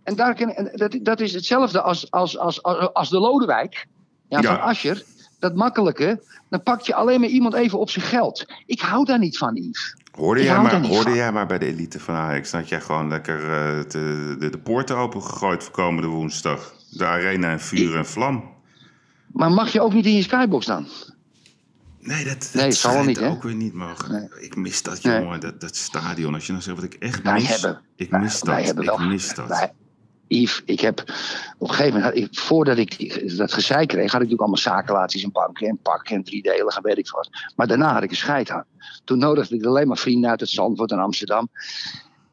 En, 0.02 0.16
daar 0.16 0.34
kan, 0.34 0.50
en 0.50 0.70
dat, 0.74 0.98
dat 1.02 1.20
is 1.20 1.32
hetzelfde 1.32 1.80
als, 1.80 2.10
als, 2.10 2.38
als, 2.38 2.62
als, 2.62 2.92
als 2.92 3.10
de 3.10 3.18
Lodewijk 3.18 3.86
ja, 4.28 4.40
Ja. 4.40 4.48
van 4.56 4.60
Ascher. 4.60 5.02
Dat 5.42 5.54
makkelijke, 5.54 6.22
dan 6.50 6.62
pak 6.62 6.80
je 6.80 6.94
alleen 6.94 7.20
maar 7.20 7.28
iemand 7.28 7.54
even 7.54 7.78
op 7.78 7.90
zijn 7.90 8.04
geld. 8.04 8.46
Ik 8.66 8.80
hou 8.80 9.04
daar 9.04 9.18
niet 9.18 9.38
van, 9.38 9.54
Yves. 9.56 9.96
Hoorde, 10.12 10.40
Ik 10.40 10.46
jij 10.46 10.60
maar, 10.60 10.80
hoorde 10.86 11.02
van. 11.02 11.14
jij 11.14 11.32
maar 11.32 11.46
bij 11.46 11.58
de 11.58 11.66
elite 11.66 12.00
van 12.00 12.14
Ajax... 12.14 12.50
dat 12.50 12.68
jij 12.68 12.80
gewoon 12.80 13.08
lekker 13.08 13.38
eh, 13.38 13.82
de, 13.90 14.36
de, 14.38 14.50
de 14.50 14.58
poorten 14.58 14.96
opengegooid 14.96 15.62
voor 15.64 15.72
komende 15.72 16.08
woensdag? 16.08 16.74
De 16.90 17.06
arena 17.06 17.50
in 17.52 17.58
vuur 17.58 17.96
en 17.96 18.06
vlam. 18.06 18.50
Maar 19.32 19.50
mag 19.52 19.72
je 19.72 19.80
ook 19.80 19.92
niet 19.92 20.06
in 20.06 20.14
je 20.14 20.22
skybox 20.22 20.66
dan? 20.66 20.86
Nee, 22.00 22.24
dat, 22.24 22.38
dat 22.52 22.62
Nee, 22.62 22.72
zal 22.72 23.04
niet, 23.04 23.20
hè? 23.20 23.28
ook 23.28 23.42
weer 23.42 23.54
niet 23.54 23.72
mogen. 23.74 24.30
Ik 24.40 24.56
mis 24.56 24.82
dat, 24.82 25.02
Nee. 25.02 25.20
jongen. 25.20 25.40
Dat, 25.40 25.60
dat 25.60 25.76
stadion. 25.76 26.34
Als 26.34 26.46
je 26.46 26.52
nou 26.52 26.64
zegt 26.64 26.76
wat 26.76 26.84
ik 26.84 26.94
echt 26.94 27.22
Wij 27.22 27.32
mis. 27.32 27.48
hebben- 27.48 27.80
ik 27.96 28.10
wij- 28.10 28.20
mis 28.20 28.42
wij 28.42 28.56
dat. 28.56 28.64
hebben 28.66 28.84
Ik 28.84 28.98
mis 28.98 29.34
dat. 29.34 29.48
wij- 29.48 29.72
Ik 30.64 30.80
heb 30.80 31.00
op 31.58 31.68
een 31.68 31.74
gegeven 31.74 32.00
moment, 32.00 32.38
voordat 32.38 32.78
ik 32.78 33.36
dat 33.36 33.52
gezeik 33.52 33.88
kreeg, 33.88 34.12
had 34.12 34.22
ik 34.22 34.28
natuurlijk 34.28 34.40
allemaal 34.40 34.58
zakenlaties 34.58 35.22
en 35.22 35.32
banken 35.32 35.68
en 35.68 35.78
pakken 35.82 36.16
en 36.16 36.24
driedeligen, 36.24 36.82
weet 36.82 36.98
ik 36.98 37.10
wat. 37.10 37.28
Maar 37.56 37.66
daarna 37.66 37.92
had 37.92 38.02
ik 38.02 38.10
een 38.10 38.16
scheid 38.16 38.50
aan. 38.50 38.64
Toen 39.04 39.18
nodigde 39.18 39.56
ik 39.56 39.64
alleen 39.64 39.88
maar 39.88 39.96
vrienden 39.96 40.30
uit 40.30 40.40
het 40.40 40.48
Zandvoort 40.48 40.90
en 40.90 40.98
Amsterdam. 40.98 41.48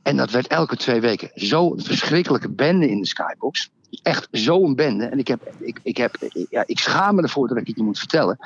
En 0.02 0.18
dat 0.18 0.32
werd 0.32 0.48
elke 0.48 0.76
twee 0.76 1.02
weken 1.02 1.32
zo'n 1.34 1.82
verschrikkelijke 1.82 2.50
bende 2.50 2.90
in 2.90 3.02
de 3.02 3.08
skybox. 3.08 3.70
Echt 4.04 4.28
zo'n 4.32 4.76
bende. 4.76 5.06
En 5.06 5.20
ik, 5.20 5.28
heb, 5.28 5.54
ik, 5.60 5.80
ik, 5.84 5.98
heb, 5.98 6.16
ja, 6.50 6.64
ik 6.66 6.80
schaam 6.80 7.16
me 7.16 7.22
ervoor 7.22 7.48
dat 7.48 7.58
ik 7.58 7.68
het 7.68 7.76
je 7.76 7.84
moet 7.84 8.00
vertellen. 8.00 8.40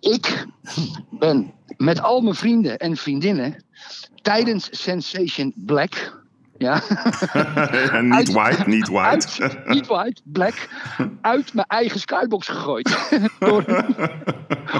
Ik 0.00 0.46
ben 1.10 1.52
met 1.76 2.02
al 2.02 2.20
mijn 2.20 2.34
vrienden 2.34 2.78
en 2.78 2.96
vriendinnen 2.96 3.64
tijdens 4.22 4.68
Sensation 4.70 5.52
Black. 5.56 6.24
Ja, 6.58 6.82
En 7.92 8.08
niet 8.08 8.32
white, 8.32 8.62
niet 8.68 8.88
white. 8.88 9.42
uit, 9.42 9.66
niet 9.66 9.86
white, 9.86 10.22
black, 10.24 10.68
uit 11.20 11.54
mijn 11.54 11.66
eigen 11.66 12.00
skybox 12.00 12.48
gegooid. 12.48 13.08
Door, 13.38 13.84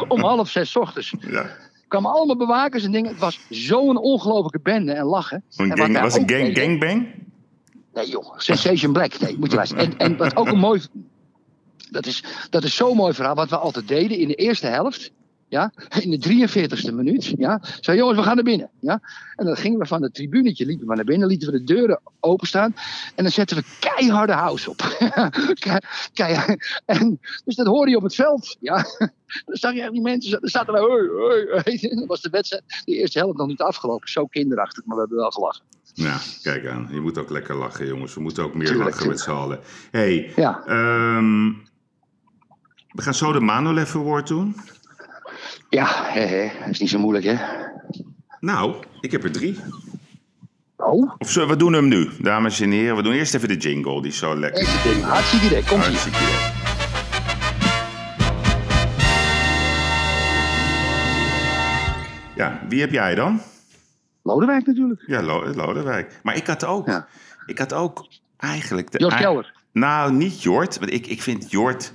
om 0.08 0.20
half 0.20 0.50
zes 0.50 0.76
ochtends. 0.76 1.14
Ja. 1.20 1.46
kwamen 1.88 2.10
allemaal 2.10 2.36
bewakers 2.36 2.84
en 2.84 2.92
dingen. 2.92 3.10
Het 3.10 3.18
was 3.18 3.40
zo'n 3.48 3.96
ongelofelijke 3.96 4.60
bende 4.62 4.92
en 4.92 5.04
lachen. 5.04 5.44
Een 5.56 5.70
En 5.70 5.78
gang, 5.78 6.00
was 6.00 6.12
het 6.14 6.22
ook 6.22 6.30
gang, 6.30 6.58
gangbang? 6.58 7.08
Nee, 7.94 8.08
joh. 8.08 8.38
Sensation 8.38 8.92
Black. 8.92 9.20
Nee, 9.20 9.38
moet 9.38 9.50
je 9.50 9.56
luisteren. 9.56 9.84
En, 9.84 9.96
en 9.98 10.16
wat 10.16 10.36
ook 10.36 10.46
een 10.46 10.58
mooi. 10.58 10.82
Dat 11.90 12.06
is, 12.06 12.24
dat 12.50 12.64
is 12.64 12.76
zo'n 12.76 12.96
mooi 12.96 13.12
verhaal. 13.14 13.34
Wat 13.34 13.50
we 13.50 13.56
altijd 13.56 13.88
deden 13.88 14.18
in 14.18 14.28
de 14.28 14.34
eerste 14.34 14.66
helft. 14.66 15.12
Ja, 15.56 15.72
in 16.00 16.10
de 16.10 16.48
43ste 16.88 16.94
minuut. 16.94 17.24
Ja, 17.36 17.60
zei 17.80 17.98
jongens, 17.98 18.18
we 18.18 18.24
gaan 18.24 18.34
naar 18.34 18.44
binnen. 18.44 18.70
Ja, 18.80 19.00
en 19.36 19.46
dan 19.46 19.56
gingen 19.56 19.78
we 19.78 19.86
van 19.86 20.02
het 20.02 20.14
tribunetje, 20.14 20.66
liepen 20.66 20.86
we 20.86 20.94
naar 20.94 21.04
binnen, 21.04 21.28
lieten 21.28 21.52
we 21.52 21.58
de 21.58 21.64
deuren 21.74 22.00
openstaan. 22.20 22.74
En 23.14 23.22
dan 23.22 23.32
zetten 23.32 23.56
we 23.56 23.64
keiharde 23.80 24.32
house 24.32 24.70
op. 24.70 24.76
Kei- 25.64 25.78
keihard. 26.12 26.80
En, 26.84 27.20
dus 27.44 27.54
dat 27.54 27.66
hoorde 27.66 27.90
je 27.90 27.96
op 27.96 28.02
het 28.02 28.14
veld. 28.14 28.56
Ja, 28.60 28.74
dan 29.46 29.56
zag 29.56 29.72
je 29.74 29.80
echt 29.82 29.92
die 29.92 30.00
mensen, 30.00 30.40
dan 30.40 30.48
zaten 30.50 30.72
we. 30.74 30.78
Hoi, 30.80 31.08
hoi, 31.08 31.62
hoi. 31.64 31.88
Dan 31.96 32.06
was 32.06 32.20
de 32.20 32.30
wedstrijd, 32.30 32.62
de 32.84 32.92
eerste 32.96 33.18
helft 33.18 33.36
nog 33.38 33.46
niet 33.46 33.60
afgelopen. 33.60 34.08
Zo 34.08 34.26
kinderachtig, 34.26 34.84
maar 34.84 34.94
we 34.94 35.00
hebben 35.02 35.18
wel 35.20 35.30
gelachen. 35.30 35.64
Ja, 35.94 36.16
kijk 36.42 36.66
aan. 36.66 36.88
Je 36.92 37.00
moet 37.00 37.18
ook 37.18 37.30
lekker 37.30 37.54
lachen, 37.56 37.86
jongens. 37.86 38.14
We 38.14 38.20
moeten 38.20 38.44
ook 38.44 38.54
meer 38.54 38.66
Tuurlijk, 38.66 38.90
lachen 38.90 39.08
met 39.08 39.20
z'n 39.20 39.30
allen. 39.30 39.60
hey, 39.90 40.32
Ja. 40.36 40.62
ehm, 40.66 41.48
we 42.92 43.02
gaan 43.02 43.14
zo 43.14 43.32
de 43.32 43.40
Manolev 43.40 43.94
Award 43.96 44.26
doen. 44.26 44.56
Ja, 45.76 45.86
hè, 46.04 46.20
hè. 46.20 46.50
dat 46.60 46.68
is 46.68 46.78
niet 46.80 46.90
zo 46.90 46.98
moeilijk, 46.98 47.24
hè? 47.24 47.36
Nou, 48.40 48.74
ik 49.00 49.12
heb 49.12 49.24
er 49.24 49.32
drie. 49.32 49.58
Oh, 50.76 51.12
Of 51.18 51.30
zullen 51.30 51.48
we 51.48 51.56
doen 51.56 51.72
hem 51.72 51.88
nu, 51.88 52.10
dames 52.18 52.60
en 52.60 52.70
heren? 52.70 52.96
We 52.96 53.02
doen 53.02 53.12
eerst 53.12 53.34
even 53.34 53.48
de 53.48 53.56
jingle, 53.56 54.02
die 54.02 54.10
is 54.10 54.18
zo 54.18 54.36
lekker. 54.38 54.80
ding. 54.84 55.02
Hartstikke 55.02 55.46
idee. 55.46 55.62
Komt 55.64 55.84
ie. 55.84 55.88
Hartstikke. 55.90 56.18
Ja, 62.36 62.60
wie 62.68 62.80
heb 62.80 62.90
jij 62.92 63.14
dan? 63.14 63.40
Lodewijk 64.22 64.66
natuurlijk. 64.66 65.02
Ja, 65.06 65.22
Lo- 65.22 65.54
Lodewijk. 65.54 66.20
Maar 66.22 66.36
ik 66.36 66.46
had 66.46 66.64
ook, 66.64 66.86
Ja. 66.86 67.06
ik 67.46 67.58
had 67.58 67.72
ook 67.72 68.06
eigenlijk... 68.36 68.90
De, 68.90 68.98
Jort 68.98 69.14
Kelder. 69.14 69.52
Nou, 69.72 70.12
niet 70.12 70.42
Jort. 70.42 70.78
Want 70.78 70.92
ik, 70.92 71.06
ik 71.06 71.22
vind 71.22 71.50
Jort... 71.50 71.92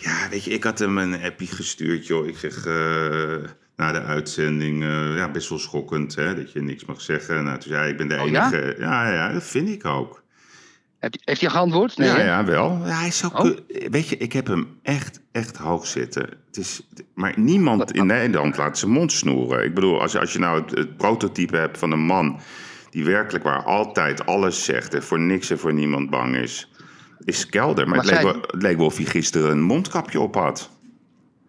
Ja, 0.00 0.28
weet 0.30 0.44
je, 0.44 0.50
ik 0.50 0.64
had 0.64 0.78
hem 0.78 0.98
een 0.98 1.22
appie 1.22 1.46
gestuurd, 1.46 2.06
joh. 2.06 2.26
Ik 2.26 2.38
zeg, 2.38 2.66
eh, 2.66 3.36
na 3.76 3.92
de 3.92 4.00
uitzending, 4.02 4.82
eh, 4.82 5.16
ja, 5.16 5.30
best 5.30 5.48
wel 5.48 5.58
schokkend, 5.58 6.14
hè, 6.14 6.34
dat 6.34 6.52
je 6.52 6.62
niks 6.62 6.84
mag 6.84 7.00
zeggen. 7.00 7.44
Nou, 7.44 7.58
toen 7.58 7.68
zei 7.68 7.80
hij, 7.82 7.90
ik 7.90 7.96
ben 7.96 8.08
de 8.08 8.14
Oh, 8.14 8.20
enige. 8.20 8.74
ja? 8.78 9.12
ja, 9.12 9.32
dat 9.32 9.44
vind 9.44 9.68
ik 9.68 9.84
ook. 9.84 10.22
Heeft, 10.98 11.40
hij 11.40 11.50
geantwoord? 11.50 11.96
Nee, 11.96 12.08
ja, 12.08 12.18
ja, 12.20 12.44
wel. 12.44 12.80
Ja, 12.84 12.98
hij 12.98 13.06
is 13.06 13.18
zo 13.18 13.26
Oh. 13.32 13.56
Weet 13.90 14.08
je, 14.08 14.16
ik 14.16 14.32
heb 14.32 14.46
hem 14.46 14.78
echt, 14.82 15.20
echt 15.32 15.56
hoog 15.56 15.86
zitten. 15.86 16.22
Het 16.46 16.56
is, 16.56 16.82
maar 17.14 17.32
niemand 17.36 17.92
in 17.92 18.06
Nederland 18.06 18.56
laat 18.56 18.78
zijn 18.78 18.90
mond 18.90 19.12
snoeren. 19.12 19.64
Ik 19.64 19.74
bedoel, 19.74 20.00
als, 20.00 20.12
je- 20.12 20.20
als 20.20 20.32
je 20.32 20.38
nou 20.38 20.60
het, 20.60 20.70
het 20.70 20.96
prototype 20.96 21.56
hebt 21.56 21.78
van 21.78 21.92
een 21.92 22.04
man... 22.04 22.40
die 22.90 23.04
werkelijk 23.04 23.44
waar 23.44 23.62
altijd 23.64 24.26
alles 24.26 24.64
zegt... 24.64 24.94
en 24.94 25.02
voor 25.02 25.20
niks 25.20 25.50
en 25.50 25.58
voor 25.58 25.72
niemand 25.74 26.10
bang 26.10 26.36
is... 26.36 26.70
is 27.24 27.46
Kelder. 27.46 27.88
Maar 27.88 27.98
het 27.98 28.06
leek, 28.10 28.22
wel, 28.22 28.40
het 28.40 28.62
leek 28.62 28.76
wel 28.76 28.86
of 28.86 28.96
hij 28.96 29.04
gisteren 29.06 29.50
een 29.50 29.62
mondkapje 29.62 30.20
op 30.20 30.34
had. 30.34 30.70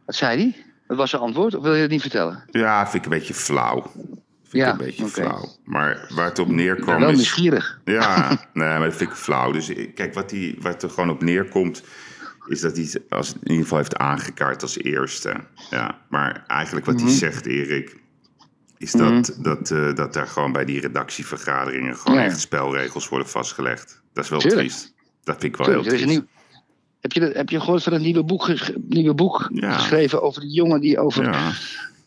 Wat 0.06 0.16
zei 0.16 0.38
hij? 0.42 0.64
Wat 0.88 0.98
was 0.98 1.10
zijn 1.10 1.22
antwoord? 1.22 1.56
Of 1.56 1.64
wil 1.64 1.76
je 1.76 1.82
het 1.82 1.92
niet 1.92 2.02
vertellen? 2.02 2.44
Ja, 2.52 2.84
vind 2.90 3.06
ik 3.06 3.12
een 3.12 3.18
beetje 3.20 3.34
flauw. 3.34 3.92
Vind 4.44 4.64
Ja, 4.64 4.74
ik 4.74 4.80
een 4.80 4.86
beetje 4.86 5.08
flauw. 5.08 5.48
Maar 5.64 6.06
waar 6.16 6.26
het 6.26 6.40
op 6.40 6.50
Ik 6.50 6.86
ben 6.86 7.00
wel 7.00 7.10
is... 7.10 7.16
nieuwsgierig. 7.16 7.80
Ja, 7.86 8.30
nee, 8.54 8.68
maar 8.68 8.80
dat 8.90 8.96
vind 8.96 9.10
ik 9.10 9.16
flauw. 9.16 9.52
Dus 9.52 9.72
kijk, 9.96 10.14
wat, 10.14 10.30
die, 10.30 10.58
wat 10.62 10.84
er 10.84 10.90
gewoon 10.90 11.10
op 11.10 11.22
neerkomt... 11.24 11.84
is 12.48 12.60
dat 12.62 12.76
hij 12.76 12.86
het 12.92 13.02
als, 13.10 13.34
in 13.34 13.40
ieder 13.44 13.62
geval 13.64 13.78
heeft 13.78 13.98
aangekaart 13.98 14.62
als 14.62 14.78
eerste. 14.78 15.34
Ja, 15.70 16.00
maar 16.10 16.44
eigenlijk 16.48 16.86
wat 16.86 16.96
Mhm. 16.96 17.06
hij 17.06 17.14
zegt, 17.14 17.46
Erik... 17.46 17.98
is 18.78 18.92
dat, 18.92 19.38
dat, 19.42 19.72
eh, 19.72 19.94
dat 19.94 20.14
daar 20.14 20.28
gewoon 20.28 20.52
bij 20.52 20.66
die 20.66 20.80
redactievergaderingen... 20.82 21.96
gewoon 21.98 22.18
Ja. 22.18 22.24
echt 22.24 22.40
spelregels 22.40 23.10
worden 23.10 23.30
vastgelegd. 23.30 24.02
Dat 24.14 24.24
is 24.24 24.30
wel 24.30 24.40
Tuurlijk. 24.40 24.62
triest. 24.62 24.94
Dat 25.32 25.42
vind 25.42 25.54
ik 25.54 25.58
wel 25.58 25.68
er 25.68 25.74
heel 25.74 25.82
een 25.84 25.90
triest. 25.98 26.06
nieuw... 26.06 26.26
Heb 27.02 27.12
je, 27.12 27.32
heb 27.34 27.50
je 27.50 27.60
gehoord 27.60 27.84
van 27.84 27.94
het 27.94 28.02
nieuwe 28.02 28.24
boek, 28.24 28.50
nieuwe 28.90 29.14
boek 29.14 29.50
Ja. 29.54 29.72
geschreven 29.72 30.22
over 30.22 30.42
die 30.42 30.52
jongen 30.54 30.82
die 30.82 31.00
over, 31.00 31.24
Ja. 31.24 31.52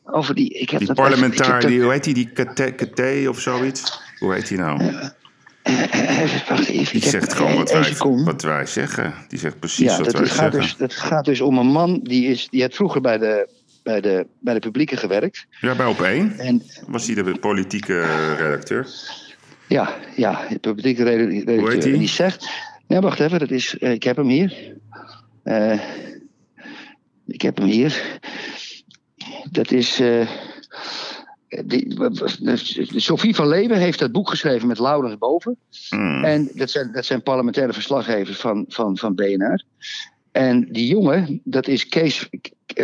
over 0.05 0.35
die... 0.35 0.49
Ik 0.49 0.70
heb 0.70 0.78
Die 0.78 0.89
dat 0.89 0.99
echt- 0.99 1.07
ik 1.09 1.15
parlementaar, 1.15 1.61
heb 1.61 1.70
die, 1.70 1.82
hoe 1.82 1.93
heet 1.93 2.05
die? 2.05 2.15
Die 2.15 2.31
Kate, 2.32 2.73
Kate 2.73 3.27
of 3.28 3.40
zoiets? 3.40 4.01
Hoe 4.19 4.35
heet 4.35 4.49
die 4.49 4.59
nou? 4.59 4.93
Wacht 6.49 6.66
even. 6.69 7.01
Die 7.01 7.09
zegt 7.09 7.32
gewoon 7.32 7.55
wat 7.57 7.70
één 7.70 7.82
wij, 7.82 8.24
wat 8.24 8.43
wij 8.43 8.66
zeggen. 8.66 9.15
Die 9.28 9.39
zegt 9.39 9.59
precies 9.59 9.85
Ja, 9.90 9.97
wat 9.97 10.05
dat 10.05 10.15
wij 10.15 10.27
gaat, 10.27 10.36
zeggen. 10.36 10.61
dus, 10.61 10.77
dat 10.77 10.94
gaat 10.94 11.24
dus 11.24 11.40
om 11.40 11.59
een 11.59 11.66
man 11.66 12.01
die, 12.03 12.27
is, 12.27 12.49
die 12.51 12.61
heeft 12.61 12.77
vroeger 12.77 13.01
bij 13.01 13.19
de, 13.19 13.49
bij 13.82 14.01
de, 14.01 14.27
bij 14.40 14.55
de 14.55 14.61
publieke 14.61 14.97
gewerkt. 14.97 15.47
Ja, 15.61 15.74
bij 15.74 15.86
op 15.86 16.01
één 16.01 16.39
En 16.39 16.62
was 16.86 17.07
hij 17.07 17.15
de 17.23 17.39
politieke 17.39 18.05
redacteur. 18.36 18.86
ja, 19.66 19.94
ja 20.16 20.40
de 20.49 20.59
publieke 20.59 21.03
redacteur. 21.03 21.59
Hoe 21.59 21.70
heet 21.70 21.82
die? 21.82 21.93
En 21.93 21.99
die 21.99 22.09
zegt... 22.09 22.47
Ja, 22.93 23.01
wacht 23.01 23.20
even, 23.20 23.39
dat 23.39 23.51
is, 23.51 23.78
eh, 23.78 23.93
ik 23.93 24.02
heb 24.02 24.16
hem 24.16 24.28
hier. 24.28 24.77
Eh, 25.43 25.81
ik 27.27 27.43
heb 27.43 27.56
hem 27.59 27.66
hier. 27.66 28.19
Dat 29.51 29.70
is... 29.70 30.01
eh, 30.01 30.28
die, 31.64 31.97
Sophie 32.97 33.35
van 33.35 33.48
Leeuwen 33.48 33.78
heeft 33.78 33.98
dat 33.98 34.12
boek 34.12 34.28
geschreven 34.28 34.69
met 34.69 34.78
Laurens 34.78 35.19
Boven. 35.19 35.56
Hmm. 35.89 36.24
En 36.24 36.51
dat 36.55 36.70
zijn, 36.70 36.93
dat 36.93 37.05
zijn 37.05 37.23
parlementaire 37.23 37.73
verslaggevers 37.73 38.39
van, 38.39 38.64
van, 38.69 38.97
van 38.98 39.14
BNR. 39.14 39.64
En 40.32 40.69
die 40.70 40.86
jongen, 40.86 41.40
dat 41.44 41.69
is 41.69 41.89
Kees, 41.89 42.28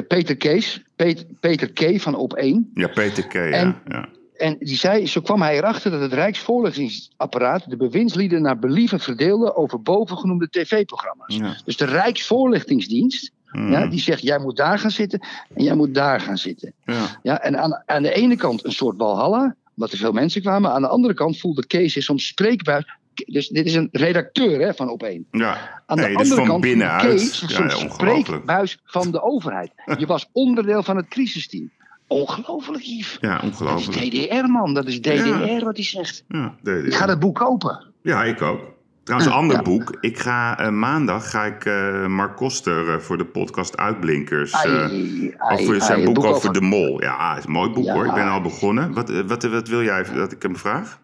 Peter 0.09 0.37
Kees, 0.37 0.83
Pet- 0.97 1.27
Peter 1.41 1.73
K. 1.73 2.01
van 2.01 2.15
Op 2.15 2.33
1. 2.35 2.71
Ja, 2.75 2.89
Peter 2.89 3.27
K. 3.27 3.33
Ja. 3.33 4.09
En 4.39 4.57
die 4.59 4.77
zei, 4.77 5.07
zo 5.07 5.21
kwam 5.21 5.43
hij 5.43 5.57
erachter 5.57 5.91
dat 5.91 6.01
het 6.01 6.13
Rijksvoorlichtingsapparaat 6.13 7.71
de 7.71 7.77
bewindslieden 7.77 8.43
naar 8.43 8.59
believen 8.59 9.01
verdeelde 9.01 9.57
over 9.57 9.83
bovengenoemde 9.83 10.49
tv-programma's. 10.51 11.37
Ja. 11.37 11.57
Dus 11.65 11.77
de 11.77 11.85
Rijksvoorlichtingsdienst, 11.85 13.31
Hmm. 13.49 13.71
ja, 13.71 13.87
die 13.87 14.01
zegt 14.01 14.23
jij 14.23 14.39
moet 14.39 14.57
daar 14.57 14.79
gaan 14.79 14.91
zitten 14.91 15.21
en 15.55 15.65
jij 15.65 15.75
moet 15.75 15.95
daar 15.95 16.21
gaan 16.21 16.39
zitten. 16.39 16.73
Ja. 16.85 17.19
Ja, 17.23 17.41
en 17.41 17.59
aan, 17.59 17.83
aan 17.87 18.03
de 18.03 18.13
ene 18.13 18.37
kant 18.37 18.65
een 18.65 18.73
soort 18.73 18.97
walhalla, 18.97 19.55
omdat 19.77 19.93
er 19.93 19.99
veel 19.99 20.13
mensen 20.13 20.41
kwamen. 20.41 20.71
Aan 20.73 20.83
de 20.83 20.89
andere 20.89 21.15
kant 21.15 21.39
voelde 21.39 21.67
Kees 21.67 21.93
zich 21.93 22.03
soms 22.03 22.27
spreekbuis. 22.27 22.85
Dus 23.27 23.49
dit 23.49 23.67
is 23.67 23.75
een 23.75 23.89
redacteur 23.93 24.61
hè, 24.61 24.75
van 24.75 24.89
Op1. 24.89 25.31
ja. 25.31 25.83
Aan 25.87 25.97
de 25.97 26.03
dus 26.07 26.17
andere 26.17 26.35
van 26.35 26.47
kant. 26.47 26.63
Kees 27.03 27.45
Ja, 27.47 27.69
soms 27.69 27.95
spreekbuis 27.95 28.79
van 28.85 29.11
de 29.11 29.23
overheid. 29.23 29.71
Je 29.99 30.07
was 30.07 30.29
onderdeel 30.33 30.83
van 30.83 30.97
het 30.97 31.09
crisisteam. 31.09 31.71
Ongelooflijk, 32.09 32.83
Yves. 32.85 33.19
Ja, 33.21 33.35
Dat 33.35 33.43
is 33.43 33.49
ongelooflijk. 33.49 33.99
DDR, 34.11 34.47
man. 34.47 34.75
Dat 34.75 34.87
is 34.87 35.01
DDR 35.01 35.11
Ja. 35.11 35.59
wat 35.65 35.77
hij 35.77 35.85
zegt. 35.85 36.25
Ja, 36.29 36.55
deed 36.63 36.85
Ik 36.87 36.95
ga 36.95 37.07
dat 37.07 37.19
boek 37.21 37.35
kopen. 37.37 37.85
ja, 38.03 38.25
ik 38.25 38.43
ook. 38.43 38.61
Trouwens, 39.03 39.33
een 39.33 39.39
ander 39.39 39.57
Ja. 39.57 39.63
boek. 39.63 39.97
Ik 40.01 40.19
ga 40.19 40.59
eh, 40.59 40.69
maandag 40.71 41.31
ga 41.31 41.45
ik 41.45 41.65
eh, 41.65 42.07
Mark 42.07 42.37
Koster 42.37 42.95
eh, 42.95 42.99
voor 42.99 43.19
de 43.19 43.25
podcast 43.25 43.77
Uitblinkers. 43.77 44.53
Ai, 44.55 45.35
ai, 45.39 45.61
over 45.61 45.81
zijn 45.83 45.99
ai, 45.99 46.13
boek, 46.13 46.25
over, 46.25 46.53
de 46.53 46.61
mol. 46.61 47.03
Ja, 47.03 47.37
is 47.37 47.45
een 47.45 47.51
mooi 47.51 47.71
boek 47.71 47.85
Ja. 47.85 47.93
hoor. 47.93 48.07
Ik 48.07 48.15
ben 48.15 48.29
al 48.29 48.41
begonnen. 48.41 48.93
Wat, 48.93 49.11
wat, 49.27 49.43
wat 49.43 49.69
wil 49.69 49.83
jij 49.83 50.05
dat 50.15 50.33
ik 50.33 50.43
hem 50.43 50.57
vraag? 50.57 51.01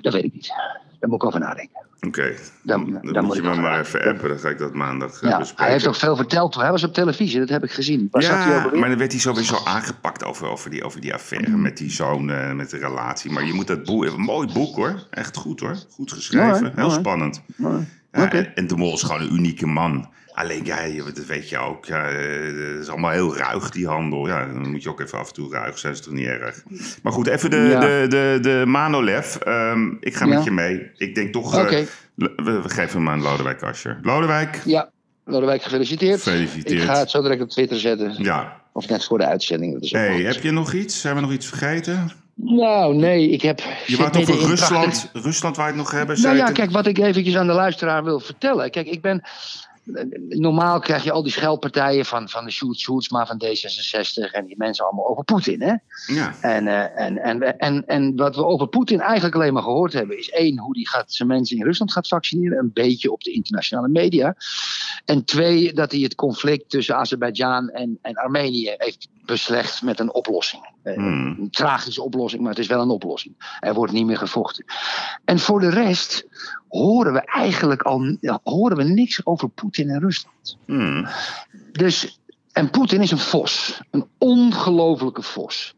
Dat 0.00 0.12
weet 0.12 0.24
ik 0.24 0.32
niet. 0.32 0.48
Daar 0.98 1.08
moet 1.10 1.22
ik 1.22 1.24
over 1.24 1.40
nadenken. 1.40 1.86
Oké, 2.06 2.34
Dan- 2.62 2.98
dan, 3.02 3.12
dan 3.12 3.24
moet 3.24 3.36
je 3.36 3.42
me 3.42 3.54
maar 3.54 3.80
even 3.80 4.02
appen. 4.04 4.28
Dan 4.28 4.38
ga 4.38 4.48
ik 4.48 4.58
dat 4.58 4.74
maandag 4.74 5.22
eh, 5.22 5.30
Ja, 5.30 5.38
bespreken. 5.38 5.64
hij 5.64 5.72
heeft 5.72 5.86
ook 5.86 5.94
veel 5.94 6.16
verteld. 6.16 6.54
Hij 6.54 6.70
was 6.70 6.84
op 6.84 6.94
televisie, 6.94 7.38
dat 7.38 7.48
heb 7.48 7.64
ik 7.64 7.70
gezien. 7.70 8.08
Waar 8.10 8.22
Ja, 8.22 8.70
maar 8.74 8.88
dan 8.88 8.98
werd 8.98 9.12
hij 9.12 9.20
sowieso 9.20 9.56
aangepakt 9.64 10.24
over, 10.24 10.46
over, 10.48 10.70
die, 10.70 10.84
over 10.84 11.00
die 11.00 11.14
affaire 11.14 11.50
Mm. 11.50 11.62
met 11.62 11.76
die 11.76 11.90
zoon, 11.90 12.30
eh, 12.30 12.52
met 12.52 12.70
de 12.70 12.78
relatie. 12.78 13.30
Maar 13.32 13.44
je 13.44 13.52
moet 13.52 13.66
dat 13.66 13.84
boek, 13.84 14.04
een 14.04 14.20
mooi 14.20 14.52
boek 14.52 14.76
hoor, 14.76 15.06
echt 15.10 15.36
goed 15.36 15.60
hoor, 15.60 15.76
goed 15.90 16.12
geschreven, 16.12 16.72
heel 16.76 16.90
spannend. 16.90 17.42
Ja, 18.12 18.30
en, 18.32 18.54
en 18.54 18.66
de 18.66 18.76
Mol 18.76 18.92
is 18.94 19.02
gewoon 19.02 19.20
een 19.20 19.34
unieke 19.34 19.66
man. 19.66 20.08
Alleen, 20.34 20.64
ja, 20.64 20.76
dat 21.14 21.26
weet 21.26 21.48
je 21.48 21.58
ook, 21.58 21.84
ja, 21.84 22.08
eh, 22.08 22.44
het 22.74 22.80
is 22.80 22.88
allemaal 22.88 23.10
heel 23.10 23.36
ruig 23.36 23.70
die 23.70 23.86
handel. 23.86 24.26
Ja, 24.26 24.46
dan 24.46 24.70
moet 24.70 24.82
je 24.82 24.88
ook 24.88 25.00
even 25.00 25.18
af 25.18 25.28
en 25.28 25.34
toe 25.34 25.52
ruig 25.52 25.78
zijn, 25.78 25.92
is 25.92 26.00
toch 26.00 26.12
niet 26.12 26.26
erg. 26.26 26.62
Maar 27.02 27.12
goed, 27.12 27.26
even 27.26 27.50
de, 27.50 27.56
Ja. 27.56 27.80
de, 27.80 28.06
de, 28.08 28.38
de 28.42 28.62
Manolev. 28.66 29.34
Ehm, 29.36 29.88
ik 30.00 30.14
ga 30.14 30.26
Ja. 30.26 30.34
met 30.34 30.44
je 30.44 30.50
mee. 30.50 30.90
Ik 30.96 31.14
denk 31.14 31.32
toch, 31.32 31.54
eh, 31.56 31.60
Oké. 31.62 31.84
we, 32.14 32.32
we 32.36 32.68
geven 32.68 32.98
hem 32.98 33.08
aan 33.08 33.22
Lodewijk 33.22 33.62
Asscher. 33.62 33.98
Lodewijk, 34.02 34.60
Ja, 34.64 34.90
Lodewijk, 35.24 35.62
gefeliciteerd. 35.62 36.22
Gefeliciteerd. 36.22 36.80
Ik 36.82 36.86
ga 36.86 36.98
het 36.98 37.10
zo 37.10 37.22
direct 37.22 37.42
op 37.42 37.48
Twitter 37.50 37.78
zetten. 37.78 38.14
ja. 38.18 38.62
Of 38.72 38.88
net 38.88 39.04
voor 39.04 39.18
de 39.18 39.26
uitzending. 39.26 39.72
Dat 39.72 39.82
is 39.82 39.94
ook 39.94 40.00
Hey, 40.00 40.20
heb 40.22 40.42
je 40.42 40.50
nog 40.50 40.72
iets? 40.72 41.00
Zijn 41.00 41.14
we 41.14 41.20
nog 41.20 41.32
iets 41.32 41.46
vergeten? 41.46 42.10
Nou, 42.34 42.94
nee, 42.96 43.30
ik 43.30 43.42
heb... 43.42 43.60
Je 43.86 43.96
wou 43.96 44.10
over 44.18 44.34
Rusland, 44.46 44.82
prachtig- 44.84 45.22
Rusland 45.24 45.56
waar 45.56 45.66
je 45.66 45.72
het 45.72 45.80
nog 45.82 45.90
hebben? 45.90 46.20
Nou 46.20 46.36
ja, 46.36 46.50
kijk, 46.52 46.70
wat 46.70 46.86
ik 46.86 46.98
eventjes 46.98 47.36
aan 47.36 47.46
de 47.46 47.52
luisteraar 47.52 48.04
wil 48.04 48.20
vertellen. 48.20 48.70
Kijk, 48.70 48.86
ik 48.86 49.00
ben... 49.00 49.22
normaal 50.28 50.80
krijg 50.80 51.04
je 51.04 51.12
al 51.12 51.22
die 51.22 51.32
scheldpartijen 51.32 52.04
van, 52.04 52.28
van 52.28 52.44
de 52.44 52.50
Sjoerd 52.50 52.78
Sjoerdsma 52.78 53.26
van 53.26 53.42
D66 53.44 54.30
en 54.32 54.46
die 54.46 54.56
mensen 54.56 54.84
allemaal 54.84 55.08
over 55.08 55.24
Poetin. 55.24 55.62
Hè? 55.62 55.74
Ja. 56.14 56.34
En, 56.40 56.66
eh, 56.66 57.06
en, 57.06 57.18
en, 57.18 57.58
en, 57.58 57.86
en 57.86 58.16
wat 58.16 58.36
we 58.36 58.44
over 58.44 58.68
Poetin 58.68 59.00
eigenlijk 59.00 59.34
alleen 59.34 59.52
maar 59.52 59.62
gehoord 59.62 59.92
hebben, 59.92 60.18
is 60.18 60.30
één, 60.30 60.58
hoe 60.58 60.74
die 60.74 60.88
gaat, 60.88 61.12
zijn 61.12 61.28
mensen 61.28 61.56
in 61.56 61.64
Rusland 61.64 61.92
gaat 61.92 62.08
vaccineren, 62.08 62.58
een 62.58 62.70
beetje 62.72 63.12
op 63.12 63.22
de 63.22 63.32
internationale 63.32 63.88
media. 63.88 64.36
En 65.04 65.24
twee, 65.24 65.72
dat 65.72 65.92
hij 65.92 66.00
het 66.00 66.14
conflict 66.14 66.70
tussen 66.70 66.96
Azerbeidzjan 66.96 67.68
en, 67.68 67.98
en 68.02 68.14
Armenië 68.14 68.74
heeft 68.76 69.08
beslecht 69.24 69.82
met 69.82 70.00
een 70.00 70.14
oplossing. 70.14 70.68
Eh, 70.82 70.94
Hmm. 70.94 71.36
Een 71.38 71.50
tragische 71.50 72.02
oplossing, 72.02 72.42
maar 72.42 72.50
het 72.50 72.60
is 72.60 72.66
wel 72.66 72.80
een 72.80 72.90
oplossing. 72.90 73.58
Er 73.60 73.74
wordt 73.74 73.92
niet 73.92 74.06
meer 74.06 74.18
gevochten. 74.18 74.64
En 75.24 75.38
voor 75.38 75.60
de 75.60 75.70
rest 75.70 76.26
horen 76.68 77.12
we 77.12 77.20
eigenlijk 77.20 77.82
al 77.82 78.16
horen 78.42 78.76
we 78.76 78.84
niks 78.84 79.26
over 79.26 79.48
Poetin 79.48 79.90
en 79.90 80.00
Rusland. 80.00 80.58
Hmm. 80.64 81.08
Dus, 81.72 82.20
en 82.52 82.70
Poetin 82.70 83.00
is 83.00 83.10
een 83.10 83.18
vos. 83.18 83.80
Een 83.90 84.06
ongelofelijke 84.18 85.22
vos. 85.22 85.74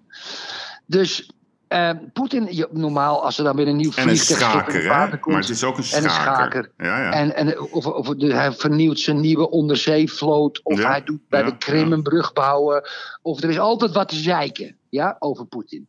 Dus 0.86 1.31
eh, 1.68 1.90
Poetin, 2.12 2.47
je- 2.55 2.68
normaal 2.72 3.24
als 3.24 3.38
er 3.38 3.44
dan 3.44 3.56
weer 3.56 3.68
een 3.68 3.76
nieuw 3.76 3.93
En 3.94 4.09
een 4.09 4.16
vliegtuig 4.16 4.40
in 4.40 4.47
schaker, 4.82 4.94
hè? 4.94 5.09
komt, 5.18 5.26
Maar 5.34 5.40
het 5.43 5.51
is 5.51 5.64
ook 5.64 5.78
een 5.78 5.84
En 5.93 6.05
een 6.05 6.10
schaker. 6.10 6.34
schaker. 6.34 6.70
Ja, 6.76 7.01
ja. 7.02 7.12
En, 7.12 7.34
en 7.36 7.60
of, 7.60 7.86
of 7.86 8.09
de- 8.09 8.34
hij 8.34 8.52
vernieuwt 8.52 8.98
zijn 9.01 9.20
nieuwe 9.20 9.51
onderzeevloot. 9.51 10.60
Of 10.62 10.78
Ja, 10.78 10.88
hij 10.88 11.05
doet 11.05 11.28
bij 11.28 11.43
de 11.43 11.56
Krim 11.56 11.93
een 11.93 12.02
brug 12.02 12.32
bouwen. 12.32 12.88
Of 13.22 13.43
er 13.43 13.51
is 13.51 13.59
altijd 13.59 13.93
wat 13.93 14.09
te 14.09 14.16
zeiken 14.16 14.76
ja, 14.88 15.16
over 15.18 15.44
Poetin. 15.47 15.86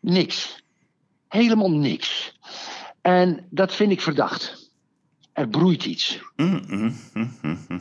Niks. 0.00 0.62
Helemaal 1.28 1.70
niks. 1.70 2.38
En 3.00 3.46
dat 3.50 3.74
vind 3.74 3.92
ik 3.92 4.00
verdacht. 4.00 4.70
Er 5.32 5.48
broeit 5.48 5.84
iets. 5.84 6.20
Mm, 6.36 6.62
mm, 6.66 6.94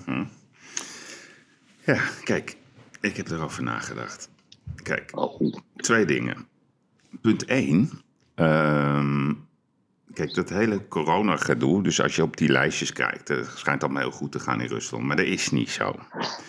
mm. 0.06 0.30
Ja, 1.86 1.99
kijk, 2.24 2.57
ik 3.02 3.18
heb 3.18 3.30
erover 3.30 3.64
nagedacht. 3.64 4.30
Kijk, 4.84 5.11
Oh. 5.15 5.53
twee 5.76 6.06
dingen. 6.06 6.48
Punt 7.22 7.45
1. 7.45 7.90
kijk, 10.14 10.34
dat 10.34 10.49
hele 10.49 10.88
corona-gedoe. 10.88 11.84
Dus 11.84 12.02
als 12.02 12.15
je 12.15 12.22
op 12.23 12.38
die 12.38 12.49
lijstjes 12.49 12.94
kijkt, 12.94 13.27
het 13.27 13.52
schijnt 13.56 13.84
allemaal 13.84 14.02
heel 14.02 14.11
goed 14.11 14.31
te 14.31 14.40
gaan 14.40 14.61
in 14.61 14.68
Rusland. 14.68 15.03
Maar 15.03 15.15
dat 15.15 15.26
is 15.26 15.49
niet 15.49 15.69
zo. 15.69 15.95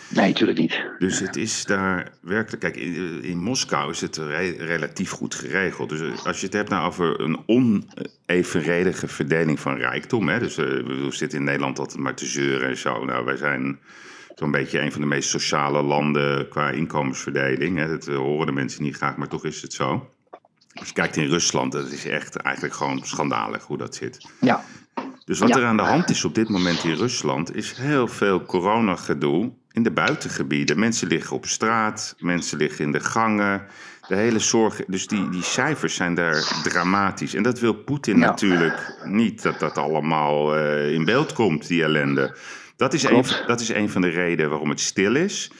Nee, 0.09 0.29
natuurlijk 0.29 0.59
niet. 0.59 0.85
Dus 0.99 1.19
het 1.21 1.37
is 1.37 1.65
daar 1.65 2.13
werkelijk. 2.21 2.63
Kijk, 2.63 2.77
in, 2.77 3.23
in 3.23 3.39
Moskou 3.39 3.91
is 3.91 4.01
het 4.01 4.17
re- 4.17 4.57
relatief 4.59 5.11
goed 5.11 5.35
geregeld. 5.35 5.89
Dus 5.89 6.25
als 6.25 6.41
je 6.41 6.47
het 6.47 6.55
hebt 6.55 6.69
nou 6.71 6.87
over 6.87 7.21
een 7.21 7.39
onevenredige 7.47 9.09
verdeling 9.09 9.61
van 9.61 9.77
rijkdom. 9.77 10.29
Hè, 10.29 10.39
dus 10.39 10.57
eh, 10.57 10.65
we 10.67 11.07
zitten 11.11 11.39
in 11.39 11.45
Nederland 11.45 11.79
altijd 11.79 11.99
maar 11.99 12.15
te 12.15 12.27
zeuren 12.27 12.69
en 12.69 12.77
zo. 12.77 13.05
Nou, 13.05 13.25
wij 13.25 13.37
zijn 13.37 13.79
zo'n 14.35 14.51
beetje 14.51 14.81
een 14.81 14.93
van 14.93 15.01
de 15.01 15.07
meest 15.07 15.29
sociale 15.29 15.83
landen 15.83 16.49
qua 16.49 16.71
inkomensverdeling. 16.71 17.79
Hè. 17.79 17.89
Dat 17.89 18.07
eh, 18.09 18.17
horen 18.17 18.47
de 18.47 18.53
mensen 18.53 18.83
niet 18.83 18.97
graag, 18.97 19.17
maar 19.17 19.29
toch 19.29 19.45
is 19.45 19.63
het 19.63 19.73
zo. 19.73 20.09
Als 20.75 20.89
je 20.89 20.95
kijkt 20.95 21.17
in 21.17 21.29
Rusland, 21.29 21.73
dat 21.73 21.91
is 21.93 22.07
echt 22.07 22.37
eigenlijk 22.37 22.75
gewoon 22.75 23.01
schandalig 23.05 23.65
hoe 23.65 23.79
dat 23.79 23.95
zit. 23.95 24.27
Ja. 24.41 24.65
Dus 25.25 25.39
wat 25.39 25.49
Ja. 25.49 25.57
er 25.57 25.65
aan 25.65 25.77
de 25.77 25.83
hand 25.83 26.11
is 26.11 26.25
op 26.25 26.35
dit 26.35 26.49
moment 26.49 26.85
in 26.85 26.95
Rusland, 26.95 27.57
is 27.57 27.73
heel 27.77 28.09
veel 28.09 28.43
coronagedoe 28.45 29.53
in 29.73 29.83
de 29.83 29.91
buitengebieden. 29.91 30.79
Mensen 30.79 31.09
liggen 31.09 31.37
op 31.37 31.47
straat, 31.47 32.15
mensen 32.19 32.59
liggen 32.59 32.85
in 32.85 32.93
de 32.93 33.01
gangen. 33.01 33.67
De 34.09 34.15
hele 34.17 34.39
zorg, 34.39 34.81
dus 34.87 35.07
die, 35.07 35.29
die 35.29 35.43
cijfers 35.43 35.95
zijn 35.95 36.15
daar 36.15 36.61
dramatisch. 36.63 37.35
En 37.35 37.43
dat 37.43 37.61
wil 37.61 37.73
Poetin 37.75 38.19
Ja. 38.19 38.27
natuurlijk 38.27 38.97
niet, 39.05 39.43
dat 39.43 39.59
dat 39.61 39.79
allemaal 39.79 40.57
eh, 40.57 40.93
in 40.93 41.05
beeld 41.05 41.33
komt, 41.33 41.67
die 41.69 41.83
ellende. 41.83 42.37
Dat 42.77 42.95
is, 42.95 43.03
een, 43.03 43.25
dat 43.47 43.61
is 43.61 43.69
een 43.69 43.91
van 43.91 44.01
de 44.01 44.09
redenen 44.09 44.51
waarom 44.51 44.69
het 44.69 44.81
stil 44.81 45.15
is. 45.15 45.51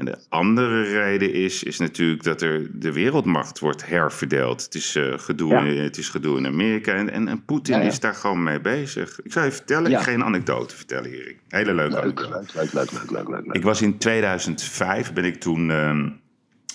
En 0.00 0.06
de 0.06 0.18
andere 0.28 0.82
reden 0.82 1.32
is, 1.32 1.62
is 1.62 1.78
natuurlijk 1.78 2.22
dat 2.22 2.42
er 2.42 2.66
de 2.72 2.92
wereldmacht 2.92 3.58
wordt 3.58 3.86
herverdeeld. 3.86 4.62
Het 4.62 4.74
is, 4.74 4.96
eh, 4.96 5.12
gedoe, 5.18 5.50
Ja. 5.50 5.60
in, 5.64 5.78
het 5.82 5.98
is 5.98 6.08
gedoe 6.08 6.38
in 6.38 6.46
Amerika 6.46 6.92
en, 6.94 7.10
en, 7.10 7.28
en 7.28 7.44
Poetin 7.44 7.74
Ja, 7.74 7.80
ja. 7.80 7.86
is 7.88 8.00
daar 8.00 8.14
gewoon 8.14 8.42
mee 8.42 8.60
bezig. 8.60 9.20
Ik 9.22 9.32
zou 9.32 9.44
je 9.44 9.52
vertellen, 9.52 9.90
ik 9.90 9.98
ga 9.98 10.12
een 10.12 10.24
anekdote 10.24 10.76
vertellen, 10.76 11.10
Erik. 11.10 11.38
Hele 11.48 11.74
leuke 11.74 11.94
Leuk, 11.94 12.02
anekdote. 12.02 12.30
leuk, 12.54 12.72
leuk, 12.72 12.72
leuk, 12.72 13.10
leuk, 13.10 13.28
leuk, 13.28 13.46
leuk. 13.46 13.54
Ik 13.54 13.62
was 13.62 13.82
in 13.82 13.98
2005, 13.98 15.12
ben 15.12 15.24
ik 15.24 15.40
toen 15.40 15.70
ehm, 15.70 16.08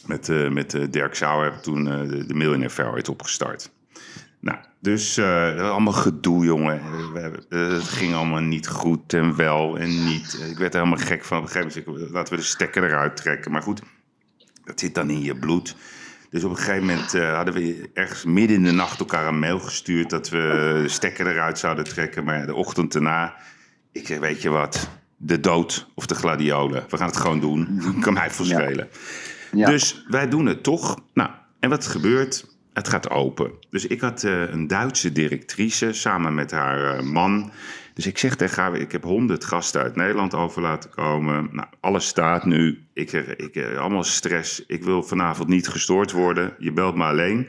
met, 0.05 0.29
eh, 0.29 0.49
met 0.49 0.73
eh, 0.73 0.81
Dirk 0.89 1.15
Sauer, 1.15 1.59
toen 1.61 1.83
de, 1.83 2.25
de 2.25 2.33
Millionaire 2.33 2.73
Fairway 2.73 3.03
opgestart. 3.09 3.71
Nou, 4.45 4.57
dus 4.79 5.17
eh, 5.17 5.71
allemaal 5.71 5.93
gedoe, 5.93 6.45
jongen. 6.45 6.79
Eh, 6.79 7.11
We 7.13 7.19
hebben- 7.19 7.73
het 7.75 7.83
ging 7.83 8.13
allemaal 8.13 8.41
niet 8.41 8.67
goed 8.67 9.13
en 9.13 9.35
wel 9.35 9.77
en 9.77 10.05
niet. 10.05 10.45
Ik 10.49 10.57
werd 10.57 10.73
er 10.73 10.79
helemaal 10.83 11.05
gek 11.05 11.23
van. 11.23 11.37
Op 11.37 11.43
een 11.43 11.49
gegeven 11.49 11.83
moment 11.93 12.11
laten 12.11 12.33
we 12.33 12.39
de 12.39 12.45
stekker 12.45 12.83
eruit 12.83 13.17
trekken. 13.17 13.51
Maar 13.51 13.61
goed, 13.61 13.81
dat 14.63 14.79
zit 14.79 14.95
dan 14.95 15.09
in 15.09 15.21
je 15.21 15.35
bloed. 15.35 15.75
Dus 16.29 16.43
op 16.43 16.49
een 16.49 16.57
gegeven 16.57 16.85
moment 16.85 17.13
eh, 17.13 17.35
hadden 17.35 17.53
we 17.53 17.89
ergens 17.93 18.25
midden 18.25 18.57
in 18.57 18.63
de 18.63 18.71
nacht 18.71 18.99
elkaar 18.99 19.27
een 19.27 19.39
mail 19.39 19.59
gestuurd... 19.59 20.09
dat 20.09 20.29
we 20.29 20.79
de 20.83 20.89
stekker 20.89 21.27
eruit 21.27 21.59
zouden 21.59 21.83
trekken. 21.83 22.23
Maar 22.23 22.45
de 22.45 22.55
ochtend 22.55 22.91
daarna, 22.93 23.35
ik 23.91 24.07
zeg, 24.07 24.19
weet 24.19 24.41
je 24.41 24.49
wat... 24.49 24.89
De 25.17 25.39
dood 25.39 25.87
of 25.95 26.05
de 26.05 26.15
gladiolen. 26.15 26.85
We 26.89 26.97
gaan 26.97 27.07
het 27.07 27.17
gewoon 27.17 27.39
doen. 27.39 27.81
kan 28.01 28.13
mij 28.13 28.31
verschillen. 28.31 28.87
Ja. 29.51 29.69
Dus 29.69 30.05
wij 30.07 30.29
doen 30.29 30.45
het 30.45 30.63
toch. 30.63 30.99
Nou, 31.13 31.29
en 31.59 31.69
wat 31.69 31.85
gebeurt? 31.87 32.54
Het 32.75 32.87
gaat 32.87 33.09
open. 33.09 33.51
Dus 33.69 33.87
ik 33.87 34.01
had 34.01 34.23
eh, 34.23 34.49
een 34.51 34.67
Duitse 34.67 35.11
directrice 35.11 35.93
samen 35.93 36.35
met 36.35 36.51
haar 36.51 36.97
eh, 36.97 37.03
man. 37.03 37.51
Dus 37.93 38.07
ik 38.07 38.17
zeg 38.17 38.35
tegen 38.35 38.63
haar, 38.63 38.75
ik 38.75 38.91
heb 38.91 39.03
honderd 39.03 39.45
gasten 39.45 39.81
uit 39.81 39.95
Nederland 39.95 40.33
over 40.33 40.61
laten 40.61 40.89
komen. 40.89 41.49
Nou, 41.51 41.67
alles 41.79 42.07
staat 42.07 42.45
nu. 42.45 42.85
Ik, 42.93 43.09
zeg, 43.09 43.35
ik, 43.35 43.55
eh, 43.55 43.77
allemaal 43.77 44.03
stress. 44.03 44.63
Ik 44.67 44.83
wil 44.83 45.03
vanavond 45.03 45.47
niet 45.49 45.67
gestoord 45.67 46.11
worden. 46.11 46.55
Je 46.59 46.71
belt 46.71 46.95
me 46.95 47.03
alleen 47.03 47.47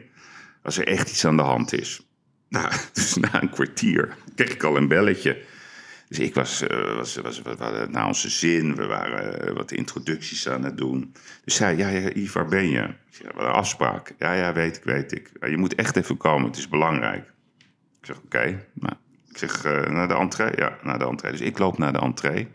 als 0.62 0.78
er 0.78 0.86
echt 0.86 1.10
iets 1.10 1.24
aan 1.24 1.36
de 1.36 1.42
hand 1.42 1.72
is. 1.72 2.06
Nou, 2.48 2.72
dus 2.92 3.14
na 3.16 3.42
een 3.42 3.50
kwartier 3.50 4.16
kreeg 4.34 4.52
ik 4.52 4.62
al 4.62 4.76
een 4.76 4.88
belletje. 4.88 5.42
Dus 6.08 6.18
ik 6.18 6.34
was, 6.34 6.62
eh, 6.62 6.96
was, 6.96 7.16
was, 7.16 7.42
we 7.42 7.54
hadden 7.58 7.90
na 7.90 8.06
onze 8.06 8.30
zin, 8.30 8.76
we 8.76 8.86
waren 8.86 9.46
eh, 9.46 9.54
wat 9.54 9.72
introducties 9.72 10.48
aan 10.48 10.64
het 10.64 10.78
doen. 10.78 11.14
Dus 11.44 11.54
zei, 11.54 11.76
ja, 11.76 11.88
ja 11.88 12.10
Yves, 12.14 12.32
waar 12.32 12.46
ben 12.48 12.68
je? 12.68 12.82
Ik 12.82 13.14
zei, 13.14 13.28
"Wat 13.34 13.44
een 13.44 13.50
afspraak. 13.50 14.14
Ja, 14.18 14.32
ja, 14.32 14.52
weet 14.52 14.76
ik, 14.76 14.84
weet 14.84 15.12
ik. 15.12 15.30
Je 15.40 15.56
moet 15.56 15.74
echt 15.74 15.96
even 15.96 16.16
komen, 16.16 16.46
het 16.46 16.56
is 16.56 16.68
belangrijk. 16.68 17.32
Ik 18.00 18.06
zeg, 18.06 18.16
oké. 18.16 18.64
Nou, 18.72 18.94
ik 19.30 19.38
zeg, 19.38 19.64
eh, 19.64 19.90
naar 19.90 20.08
de 20.08 20.14
entree? 20.14 20.56
Ja, 20.56 20.78
naar 20.82 20.98
de 20.98 21.06
entree. 21.06 21.30
Dus 21.30 21.40
ik 21.40 21.58
loop 21.58 21.78
naar 21.78 21.92
de 21.92 21.98
entree. 21.98 22.48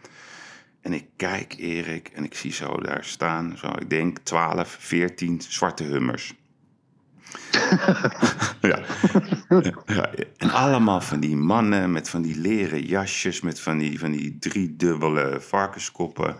En 0.81 0.93
ik 0.93 1.05
kijk, 1.15 1.55
Erik, 1.57 2.07
en 2.07 2.23
ik 2.23 2.35
zie 2.35 2.53
zo 2.53 2.77
daar 2.77 3.03
staan, 3.03 3.57
zo, 3.57 3.67
ik 3.79 3.89
denk 3.89 4.17
12, 4.17 4.75
14 4.79 5.41
zwarte 5.41 5.83
hummers. 5.83 6.33
ja. 8.61 8.79
ja. 9.85 10.09
En 10.37 10.49
allemaal 10.49 11.01
van 11.01 11.19
die 11.19 11.35
mannen 11.35 11.91
met 11.91 12.09
van 12.09 12.21
die 12.21 12.39
leren 12.39 12.85
jasjes, 12.85 13.41
met 13.41 13.59
van 13.59 13.77
die, 13.77 13.99
van 13.99 14.11
die 14.11 14.37
driedubbele 14.39 15.37
varkenskoppen. 15.41 16.35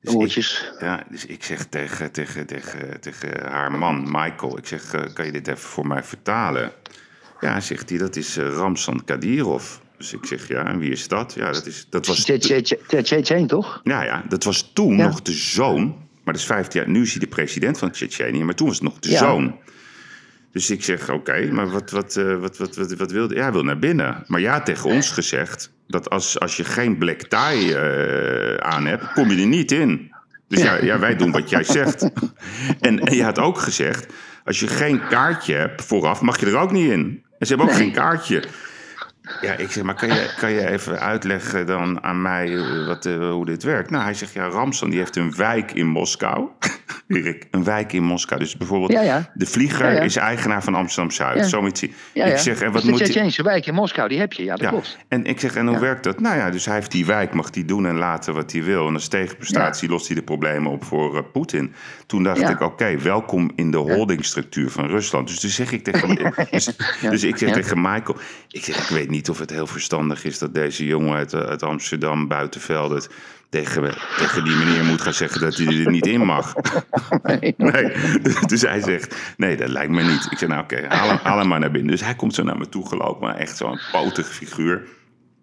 Dus 0.00 0.36
ik, 0.36 0.74
ja, 0.80 1.04
dus 1.10 1.26
ik 1.26 1.44
zeg 1.44 1.64
tegen, 1.64 2.12
tegen, 2.12 2.46
tegen, 2.46 3.00
tegen 3.00 3.50
haar 3.50 3.72
man, 3.72 4.02
Michael, 4.02 4.58
ik 4.58 4.66
zeg, 4.66 4.94
eh, 4.94 5.12
kan 5.12 5.24
je 5.24 5.32
dit 5.32 5.48
even 5.48 5.60
voor 5.60 5.86
mij 5.86 6.02
vertalen? 6.02 6.72
Ja, 7.40 7.60
zegt 7.60 7.88
hij, 7.88 7.98
dat 7.98 8.16
is 8.16 8.36
eh, 8.36 8.48
Ramzan 8.48 9.04
Kadyrov. 9.04 9.76
Dus 9.98 10.12
ik 10.12 10.26
zeg, 10.26 10.48
ja, 10.48 10.66
en 10.66 10.78
wie 10.78 10.90
is 10.90 11.08
dat? 11.08 11.34
Ja, 11.34 11.52
dat, 11.52 11.66
is, 11.66 11.86
dat 11.90 12.06
was... 12.06 12.24
Tsjetsjen, 12.24 13.46
toch? 13.46 13.80
Ja, 13.84 14.02
ja, 14.02 14.24
dat 14.28 14.44
was 14.44 14.70
toen 14.72 14.96
nog 14.96 15.22
de 15.22 15.32
zoon. 15.32 15.84
Maar 16.24 16.34
dat 16.34 16.42
is 16.42 16.44
15 16.44 16.80
jaar. 16.80 16.90
Nu 16.90 17.02
is 17.02 17.10
hij 17.10 17.20
de 17.20 17.26
president 17.26 17.78
van 17.78 17.90
Tsjetsjenië. 17.90 18.44
Maar 18.44 18.54
toen 18.54 18.66
was 18.66 18.76
het 18.76 18.84
nog 18.84 18.98
de 18.98 19.16
zoon. 19.16 19.58
Dus 20.52 20.70
ik 20.70 20.84
zeg, 20.84 21.10
oké, 21.10 21.48
maar 21.52 21.70
wat, 21.70 21.90
wat, 21.90 22.16
eh, 22.16 22.36
wat, 22.36 22.56
wat, 22.56 22.76
wat, 22.76 22.92
wat 22.92 23.10
wilde... 23.10 23.34
Ja, 23.34 23.42
hij 23.42 23.52
wil 23.52 23.64
naar 23.64 23.78
binnen. 23.78 24.24
Maar 24.26 24.40
ja, 24.40 24.62
tegen 24.62 24.90
ons 24.90 25.10
gezegd... 25.10 25.72
dat 25.86 26.10
als, 26.10 26.40
als 26.40 26.56
je 26.56 26.64
geen 26.64 26.98
black 26.98 27.20
tie 27.20 27.76
eh, 27.76 28.56
aan 28.56 28.86
hebt, 28.86 29.12
kom 29.12 29.30
je 29.30 29.40
er 29.40 29.46
niet 29.46 29.72
in. 29.72 30.12
Dus 30.48 30.62
ja, 30.62 30.82
ja 30.82 30.98
wij 30.98 31.16
doen 31.16 31.30
wat 31.32 31.50
jij 31.50 31.64
zegt. 31.64 32.02
en, 32.80 33.00
en 33.00 33.16
je 33.16 33.24
had 33.24 33.38
ook 33.38 33.58
gezegd... 33.58 34.12
als 34.44 34.60
je 34.60 34.66
geen 34.66 35.08
kaartje 35.08 35.54
hebt 35.54 35.84
vooraf, 35.84 36.20
mag 36.20 36.40
je 36.40 36.46
er 36.46 36.56
ook 36.56 36.72
niet 36.72 36.90
in. 36.90 37.22
En 37.38 37.46
ze 37.46 37.54
hebben 37.54 37.72
ook 37.72 37.80
geen 37.80 37.92
kaartje. 37.92 38.44
Ja, 39.40 39.52
ik 39.52 39.70
zeg, 39.70 39.84
maar 39.84 39.94
kan 39.94 40.08
je, 40.08 40.34
kan 40.38 40.50
je 40.50 40.68
even 40.68 41.00
uitleggen 41.00 41.66
dan 41.66 42.02
aan 42.02 42.22
mij 42.22 42.54
eh, 42.54 42.86
wat, 42.86 43.06
eh, 43.06 43.30
hoe 43.30 43.44
dit 43.44 43.62
werkt? 43.62 43.90
Nou, 43.90 44.04
hij 44.04 44.14
zegt, 44.14 44.32
ja, 44.32 44.46
Ramson 44.46 44.90
die 44.90 44.98
heeft 44.98 45.16
een 45.16 45.34
wijk 45.36 45.72
in 45.72 45.86
Moskou. 45.86 46.48
Erik, 47.08 47.46
een 47.50 47.64
wijk 47.64 47.92
in 47.92 48.02
Moskou. 48.02 48.40
Dus 48.40 48.56
bijvoorbeeld, 48.56 48.92
Ja, 48.92 49.00
ja. 49.02 49.30
de 49.34 49.46
vlieger 49.46 49.92
Ja, 49.92 50.00
is 50.00 50.16
eigenaar 50.16 50.62
van 50.62 50.74
Amsterdam-Zuid. 50.74 51.46
Zoiets. 51.46 51.82
Ik 51.82 51.92
zeg, 52.36 52.60
en 52.60 52.72
wat 52.72 52.82
de 52.82 52.88
moet 52.88 52.98
die... 52.98 53.08
Tsjetsjeense 53.08 53.42
wijk 53.42 53.66
in 53.66 53.74
Moskou, 53.74 54.08
die 54.08 54.18
heb 54.18 54.32
je. 54.32 54.44
Ja, 54.44 54.56
dat 54.56 54.68
klopt. 54.68 54.98
en 55.08 55.24
ik 55.24 55.40
zeg, 55.40 55.54
en 55.54 55.66
hoe 55.66 55.78
werkt 55.78 56.04
dat? 56.04 56.20
Nou 56.20 56.36
ja, 56.36 56.50
dus 56.50 56.64
hij 56.64 56.74
heeft 56.74 56.90
die 56.90 57.06
wijk, 57.06 57.34
mag 57.34 57.48
hij 57.54 57.64
doen 57.64 57.86
en 57.86 57.96
laten 57.96 58.34
wat 58.34 58.52
hij 58.52 58.62
wil. 58.62 58.86
En 58.86 58.94
als 58.94 59.08
tegenprestatie 59.08 59.88
lost 59.88 60.06
hij 60.06 60.16
de 60.16 60.22
problemen 60.22 60.72
op 60.72 60.84
voor 60.84 61.16
eh, 61.16 61.22
Poetin. 61.32 61.74
Toen 62.06 62.22
dacht 62.22 62.48
ik, 62.48 62.60
oké, 62.60 62.98
welkom 62.98 63.52
in 63.56 63.70
de 63.70 63.76
holdingstructuur 63.76 64.70
van 64.70 64.86
Rusland. 64.86 65.28
Dus 65.28 65.40
toen 65.40 65.50
zeg 65.50 65.72
ik 65.72 65.84
tegen, 65.84 66.34
dus, 66.50 66.76
dus 67.00 67.22
ik 67.22 67.36
zeg 67.36 67.52
tegen 67.52 67.80
Michael, 67.80 68.16
ik 68.48 68.64
zeg, 68.64 68.76
ik 68.82 68.88
weet 68.88 69.10
niet 69.12 69.28
of 69.30 69.38
het 69.38 69.50
heel 69.50 69.66
verstandig 69.66 70.24
is 70.24 70.38
dat 70.38 70.54
deze 70.54 70.86
jongen 70.86 71.14
uit, 71.16 71.32
eh, 71.32 71.40
uit 71.40 71.62
Amsterdam, 71.62 72.28
Buitenveld, 72.28 72.90
het 72.90 73.08
tegen, 73.50 73.94
tegen 74.18 74.44
die 74.44 74.54
meneer 74.56 74.84
moet 74.84 75.00
gaan 75.00 75.12
zeggen 75.14 75.40
dat 75.40 75.56
hij 75.56 75.66
er 75.84 75.90
niet 75.90 76.06
in 76.06 76.20
mag. 76.20 76.52
Nee. 77.22 77.54
Nee, 77.56 77.92
dus 78.46 78.62
hij 78.62 78.80
zegt, 78.80 79.16
nee, 79.36 79.56
dat 79.56 79.68
lijkt 79.68 79.90
me 79.92 80.02
niet. 80.02 80.28
Ik 80.30 80.38
zeg, 80.38 80.48
nou 80.48 80.62
oké, 80.62 80.86
haal, 80.88 81.08
hem- 81.08 81.18
haal 81.22 81.38
hem 81.38 81.48
maar 81.48 81.58
naar 81.60 81.70
binnen. 81.70 81.90
Dus 81.90 82.00
hij 82.04 82.14
komt 82.14 82.34
zo 82.34 82.42
naar 82.42 82.58
me 82.58 82.68
toe 82.68 82.88
gelopen, 82.88 83.26
maar 83.26 83.36
echt 83.36 83.56
zo'n 83.56 83.80
potig 83.92 84.26
figuur. 84.34 84.82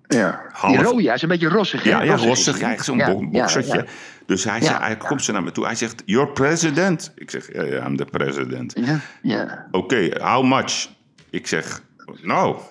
Ja. 0.07 0.41
Half- 0.51 0.75
Die 0.75 0.83
rode, 0.85 1.01
ja, 1.01 1.13
is 1.13 1.21
een 1.21 1.29
beetje 1.29 1.47
rossig. 1.49 1.83
Ja, 1.83 2.01
ja 2.01 2.15
rossig. 2.15 2.59
hij. 2.59 2.69
Ja, 2.69 2.73
echt 2.75 2.85
zo'n 2.85 2.97
Ja, 2.97 3.13
bo- 3.13 3.19
ja, 3.21 3.27
boksertje. 3.27 3.77
ja. 3.77 3.85
Dus 4.25 4.43
hij, 4.43 4.61
zei, 4.61 4.77
hij 4.77 4.97
komt 4.97 5.23
zo 5.23 5.31
naar 5.33 5.43
me 5.43 5.51
toe. 5.51 5.65
Hij 5.65 5.75
zegt, 5.75 6.01
you're 6.05 6.31
president. 6.31 7.11
Ik 7.15 7.29
zeg, 7.29 7.53
ja, 7.53 7.63
ja, 7.63 7.85
I'm 7.85 7.95
the 7.97 8.05
president. 8.05 8.73
Ja, 8.85 8.99
ja. 9.21 9.67
Oké, 9.71 10.09
how 10.21 10.45
much? 10.45 10.87
Ik 11.29 11.47
zeg, 11.47 11.81
no. 12.21 12.61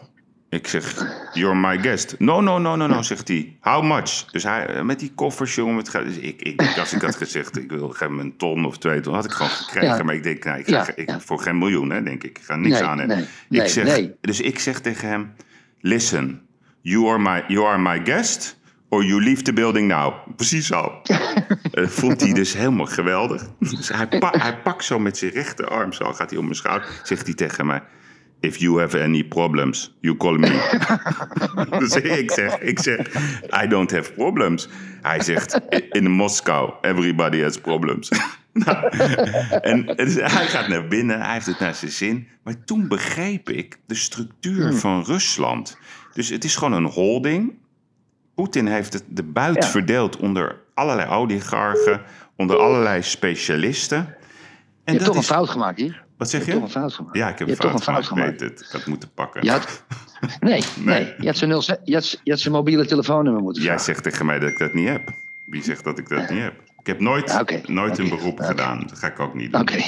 Ik 0.50 0.66
zeg, 0.68 1.06
you're 1.32 1.56
my 1.56 1.78
guest. 1.78 2.14
No, 2.18 2.40
no, 2.40 2.58
no, 2.58 2.76
no, 2.76 2.86
no, 2.86 3.02
zegt 3.02 3.28
hij. 3.28 3.56
How 3.60 3.84
much? 3.84 4.24
Dus 4.24 4.42
hij, 4.42 4.66
eh, 4.66 4.82
met 4.82 4.98
die 4.98 5.12
koffers, 5.14 5.54
jongen. 5.54 5.74
Met, 5.76 5.90
dus 5.92 6.16
ik, 6.16 6.42
ik, 6.42 6.78
als 6.78 6.92
ik 6.92 7.00
had 7.02 7.16
gezegd, 7.16 7.58
ik 7.58 7.70
wil 7.70 7.94
een 8.00 8.36
ton 8.36 8.64
of 8.64 8.78
twee 8.78 9.00
ton, 9.00 9.14
had 9.14 9.24
ik 9.24 9.30
gewoon 9.30 9.50
gekregen. 9.50 9.96
Ja. 9.96 10.02
Maar 10.02 10.14
ik 10.14 10.22
denk, 10.22 10.44
nou, 10.44 10.58
ik 10.58 10.68
Ja, 10.68 10.86
ik, 10.94 11.08
ja. 11.10 11.20
voor 11.20 11.38
geen 11.40 11.58
miljoen, 11.58 11.90
hè, 11.90 12.02
denk 12.02 12.24
ik. 12.24 12.38
Ik 12.38 12.44
ga 12.44 12.56
niks 12.56 12.74
Nee, 12.80 12.84
aan 12.88 12.98
hebben. 12.98 13.16
nee, 13.16 13.26
ik 13.26 13.58
nee, 13.58 13.68
zeg, 13.68 13.84
nee. 13.84 14.14
Dus 14.20 14.40
ik 14.40 14.58
zeg 14.58 14.80
tegen 14.80 15.08
hem, 15.08 15.32
listen, 15.80 16.42
you 16.80 17.08
are 17.08 17.18
my, 17.18 17.44
you 17.54 17.66
are 17.66 17.78
my 17.78 18.00
guest... 18.04 18.56
Or 18.90 19.04
you 19.04 19.22
leave 19.22 19.42
the 19.42 19.52
building 19.52 19.88
now. 19.88 20.14
Precies 20.36 20.66
zo. 20.66 20.92
Eh, 21.72 21.86
vond 21.86 22.20
hij 22.20 22.32
dus 22.32 22.52
helemaal 22.54 22.86
geweldig. 22.86 23.42
Dus 23.58 23.88
hij, 23.88 24.08
pa- 24.08 24.34
hij 24.38 24.58
pakt 24.58 24.84
zo 24.84 24.98
met 24.98 25.18
zijn 25.18 25.30
rechterarm, 25.30 25.92
zo 25.92 26.12
gaat 26.12 26.30
hij 26.30 26.38
om 26.38 26.44
mijn 26.44 26.56
schouder, 26.56 26.88
zegt 27.02 27.26
hij 27.26 27.34
tegen 27.34 27.66
mij: 27.66 27.82
If 28.40 28.56
you 28.56 28.78
have 28.80 29.02
any 29.02 29.24
problems, 29.24 29.96
you 30.00 30.16
call 30.16 30.38
me. 30.38 30.50
dus 31.78 31.94
ik 31.96 32.30
zeg, 32.30 32.58
ik 32.58 32.78
zeg, 32.78 32.98
I 33.62 33.66
don't 33.68 33.90
have 33.90 34.12
problems. 34.12 34.68
Hij 35.02 35.20
zegt, 35.22 35.60
in 35.90 36.10
Moskou, 36.10 36.72
everybody 36.80 37.42
has 37.42 37.60
problems. 37.60 38.08
Nou, 38.52 38.88
en 39.60 39.86
dus 39.86 40.14
hij 40.14 40.46
gaat 40.46 40.68
naar 40.68 40.88
binnen, 40.88 41.20
hij 41.20 41.32
heeft 41.32 41.46
het 41.46 41.58
naar 41.58 41.74
zijn 41.74 41.90
zin. 41.90 42.28
Maar 42.42 42.64
toen 42.64 42.88
begreep 42.88 43.50
ik 43.50 43.78
de 43.86 43.94
structuur 43.94 44.74
van 44.74 45.02
Rusland. 45.04 45.78
Dus 46.12 46.28
het 46.28 46.44
is 46.44 46.56
gewoon 46.56 46.72
een 46.72 46.90
holding. 46.90 47.54
Poetin 48.34 48.66
heeft 48.66 48.92
het, 48.92 49.04
de 49.08 49.22
buit 49.22 49.62
Ja. 49.64 49.70
verdeeld 49.70 50.16
onder 50.16 50.60
allerlei 50.74 51.08
oligarchen, 51.10 52.02
onder 52.36 52.56
allerlei 52.58 53.02
specialisten. 53.02 53.98
En 53.98 54.06
Je 54.84 54.92
hebt 54.92 55.04
toch 55.04 55.16
een 55.16 55.22
fout 55.22 55.48
gemaakt 55.50 55.78
hier. 55.78 56.04
Wat 56.18 56.30
zeg 56.30 56.46
Je 56.46 56.52
toch 56.52 56.62
een 56.62 56.70
fout 56.70 56.92
gemaakt. 56.94 57.16
Ja, 57.16 57.28
ik 57.28 57.38
heb 57.38 57.48
Je 57.48 57.52
een 57.54 57.60
fout, 57.60 57.70
toch 57.70 57.80
een 57.86 57.92
fout 57.94 58.06
gemaakt. 58.06 58.32
Ik 58.32 58.38
weet 58.40 58.50
het. 58.50 58.60
Ik 58.60 58.66
had 58.66 58.80
het 58.80 58.86
moeten 58.86 59.08
pakken. 59.14 59.44
Je 59.44 59.50
had, 59.50 59.82
nee, 60.40 60.62
nee, 60.76 61.14
Je, 61.18 61.26
had 61.26 61.36
zijn 61.36 61.50
0, 61.50 61.62
je, 61.84 61.94
had, 61.94 62.20
je 62.22 62.30
had 62.30 62.40
zijn 62.40 62.54
mobiele 62.54 62.86
telefoonnummer 62.86 63.42
moeten 63.42 63.62
Jij 63.62 63.70
vragen. 63.72 63.94
zegt 63.94 64.02
tegen 64.04 64.26
mij 64.26 64.38
dat 64.38 64.48
ik 64.48 64.58
dat 64.58 64.74
niet 64.74 64.88
heb. 64.88 65.10
Wie 65.44 65.62
zegt 65.62 65.84
dat 65.84 65.98
ik 65.98 66.08
dat 66.08 66.30
niet 66.30 66.40
heb? 66.42 66.54
Ik 66.78 66.86
heb 66.86 67.00
nooit, 67.00 67.30
Ja, 67.30 67.44
nooit 67.66 67.98
een 67.98 68.08
beroep 68.08 68.40
gedaan. 68.40 68.84
Dat 68.88 68.98
ga 68.98 69.06
ik 69.06 69.20
ook 69.20 69.34
niet 69.34 69.52
doen. 69.52 69.60
Oké. 69.60 69.82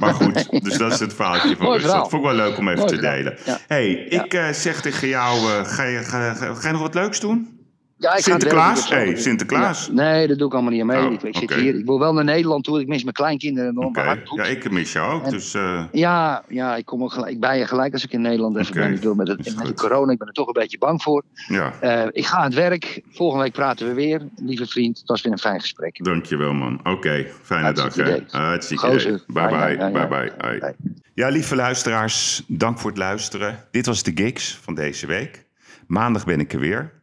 Maar 0.00 0.14
goed, 0.14 0.50
dus 0.64 0.78
dat 0.78 0.92
is 0.92 1.00
het 1.00 1.14
verhaaltje 1.14 1.56
van 1.56 1.66
Mooi 1.66 1.80
verhaal. 1.80 2.08
Vond 2.08 2.22
ik 2.22 2.28
wel 2.28 2.36
leuk 2.36 2.58
om 2.58 2.68
even 2.68 2.80
Mooi 2.80 2.92
te 2.94 3.00
delen. 3.00 3.38
Ja. 3.44 3.58
hey, 3.66 3.90
ik 3.90 4.34
eh, 4.34 4.48
zeg 4.50 4.80
tegen 4.80 5.08
jou, 5.08 5.38
eh, 5.38 5.64
ga, 5.64 5.82
je, 5.82 5.98
ga, 5.98 6.34
ga, 6.34 6.54
ga 6.54 6.66
je 6.66 6.72
nog 6.72 6.82
wat 6.82 6.94
leuks 6.94 7.20
doen? 7.20 7.57
Ja, 8.00 8.16
ik 8.16 8.22
Sinterklaas? 8.22 8.88
Hey. 8.88 9.16
Sinterklaas? 9.16 9.86
Ja, 9.86 9.92
nee, 9.92 10.26
dat 10.28 10.38
doe 10.38 10.46
ik 10.46 10.52
allemaal 10.52 10.70
niet 10.72 10.80
aan 10.80 10.86
mee. 10.86 11.06
Oh, 11.06 11.12
ik, 11.12 11.22
ik 11.22 11.36
zit 11.36 11.54
hier. 11.54 11.74
Ik 11.78 11.84
wil 11.84 11.98
wel 11.98 12.12
naar 12.12 12.24
Nederland 12.24 12.64
toe. 12.64 12.80
Ik 12.80 12.86
mis 12.86 13.02
mijn 13.02 13.14
kleinkinderen. 13.14 13.76
Oké, 13.78 14.20
goed. 14.24 14.38
ja, 14.38 14.44
ik 14.44 14.70
mis 14.70 14.92
jou 14.92 15.12
ook. 15.14 15.24
En- 15.24 15.30
Dus 15.30 15.54
eh, 15.54 15.84
Ja, 15.92 16.42
ja, 16.48 16.76
ik 16.76 16.84
kom 16.84 17.02
ook 17.02 17.12
gelijk 17.12 17.40
bij 17.40 17.58
je 17.58 17.66
gelijk 17.66 17.92
als 17.92 18.04
ik 18.04 18.12
in 18.12 18.20
Nederland 18.20 18.56
even 18.56 18.74
ben. 18.74 18.92
Ik 18.92 19.00
wil 19.02 19.14
met, 19.14 19.28
het, 19.28 19.56
met 19.56 19.66
de 19.66 19.74
corona, 19.74 20.12
ik 20.12 20.18
ben 20.18 20.26
er 20.26 20.32
toch 20.32 20.46
een 20.46 20.52
beetje 20.52 20.78
bang 20.78 21.02
voor. 21.02 21.22
ja, 21.48 21.72
Eh, 21.80 22.06
ik 22.10 22.26
ga 22.26 22.36
aan 22.36 22.44
het 22.44 22.54
werk. 22.54 23.00
Volgende 23.10 23.42
week 23.44 23.52
praten 23.52 23.86
we 23.88 23.94
weer. 23.94 24.20
Lieve 24.36 24.66
vriend, 24.66 24.98
het 24.98 25.08
was 25.08 25.22
weer 25.22 25.32
een 25.32 25.38
fijn 25.38 25.60
gesprek. 25.60 26.04
dankjewel 26.04 26.52
man. 26.52 26.80
Oké, 26.84 27.26
fijne 27.42 27.72
dag 27.72 27.80
Hartstikke 27.82 28.10
hè. 28.10 28.16
idee. 28.16 28.28
Hartstikke 28.30 28.86
Gozer. 28.86 29.10
idee. 29.10 29.22
Bye 29.26 29.42
Ja, 29.42 29.48
bye, 29.66 29.76
ja, 29.76 29.86
ja, 29.86 29.90
bye 29.90 30.00
ja. 30.00 30.06
bye. 30.08 30.32
Hoi. 30.38 30.58
Bye. 30.58 30.74
Ja, 31.14 31.28
lieve 31.28 31.56
luisteraars, 31.56 32.42
dank 32.46 32.78
voor 32.78 32.90
het 32.90 32.98
luisteren. 32.98 33.64
Dit 33.70 33.86
was 33.86 34.02
de 34.02 34.12
Gigs 34.14 34.58
van 34.62 34.74
deze 34.74 35.06
week. 35.06 35.46
Maandag 35.86 36.24
ben 36.24 36.40
ik 36.40 36.52
er 36.52 36.60
weer. 36.60 36.96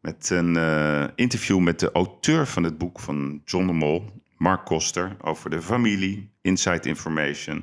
Met 0.00 0.30
een 0.30 0.56
eh, 0.56 1.04
interview 1.14 1.58
met 1.58 1.80
de 1.80 1.92
auteur 1.92 2.46
van 2.46 2.62
het 2.62 2.78
boek 2.78 3.00
van 3.00 3.42
John 3.44 3.66
de 3.66 3.72
Mol, 3.72 4.22
Mark 4.36 4.64
Koster, 4.64 5.16
over 5.20 5.50
de 5.50 5.62
familie, 5.62 6.30
inside 6.40 6.88
information. 6.88 7.56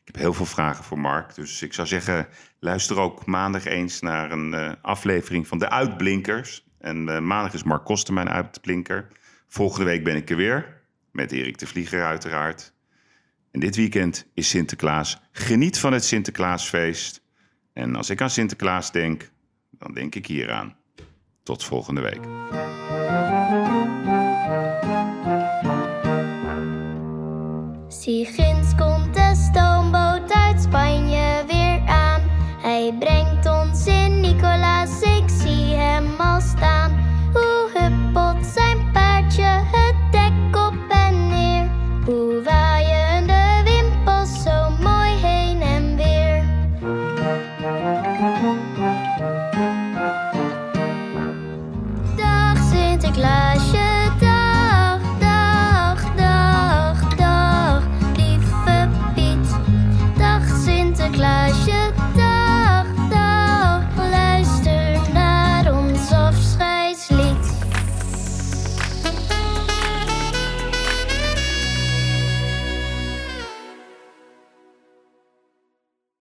Ik 0.00 0.02
heb 0.04 0.16
heel 0.16 0.32
veel 0.32 0.46
vragen 0.46 0.84
voor 0.84 0.98
Mark, 0.98 1.34
dus 1.34 1.62
ik 1.62 1.72
zou 1.72 1.86
zeggen, 1.86 2.28
luister 2.58 2.98
ook 2.98 3.26
maandag 3.26 3.64
eens 3.64 4.00
naar 4.00 4.30
een 4.30 4.54
eh, 4.54 4.72
aflevering 4.82 5.48
van 5.48 5.58
de 5.58 5.70
Uitblinkers. 5.70 6.66
En 6.78 7.08
eh, 7.08 7.20
maandag 7.20 7.54
is 7.54 7.62
Mark 7.62 7.84
Koster 7.84 8.14
mijn 8.14 8.28
uitblinker. 8.28 9.08
Volgende 9.48 9.84
week 9.84 10.04
ben 10.04 10.16
ik 10.16 10.30
er 10.30 10.36
weer, 10.36 10.82
met 11.10 11.32
Erik 11.32 11.58
de 11.58 11.66
Vlieger 11.66 12.04
uiteraard. 12.04 12.74
En 13.50 13.60
dit 13.60 13.76
weekend 13.76 14.26
is 14.34 14.48
Sinterklaas. 14.48 15.20
Geniet 15.32 15.78
van 15.78 15.92
het 15.92 16.04
Sinterklaasfeest. 16.04 17.22
En 17.72 17.96
als 17.96 18.10
ik 18.10 18.20
aan 18.20 18.30
Sinterklaas 18.30 18.92
denk, 18.92 19.30
dan 19.70 19.92
denk 19.92 20.14
ik 20.14 20.26
hieraan. 20.26 20.80
Tot 21.42 21.64
volgende 21.64 22.00
week. 22.00 22.20
Sigins 27.88 28.74
komt 28.76 29.14
de 29.14 29.50
stoomboot 29.50 30.32
uit 30.32 30.62
Spanje 30.62 31.44
weer 31.46 31.80
aan. 31.86 32.20
Hij 32.62 32.94
brengt 32.98 33.46
ons 33.46 33.86
in 33.86 34.20
Nicolaas, 34.20 35.00
ik 35.02 35.28
zie 35.28 35.74
hem 35.74 36.20
al 36.20 36.40
staan. 36.40 36.90
Hoe 37.32 37.70
huppelt 37.74 38.46
zijn 38.46 38.71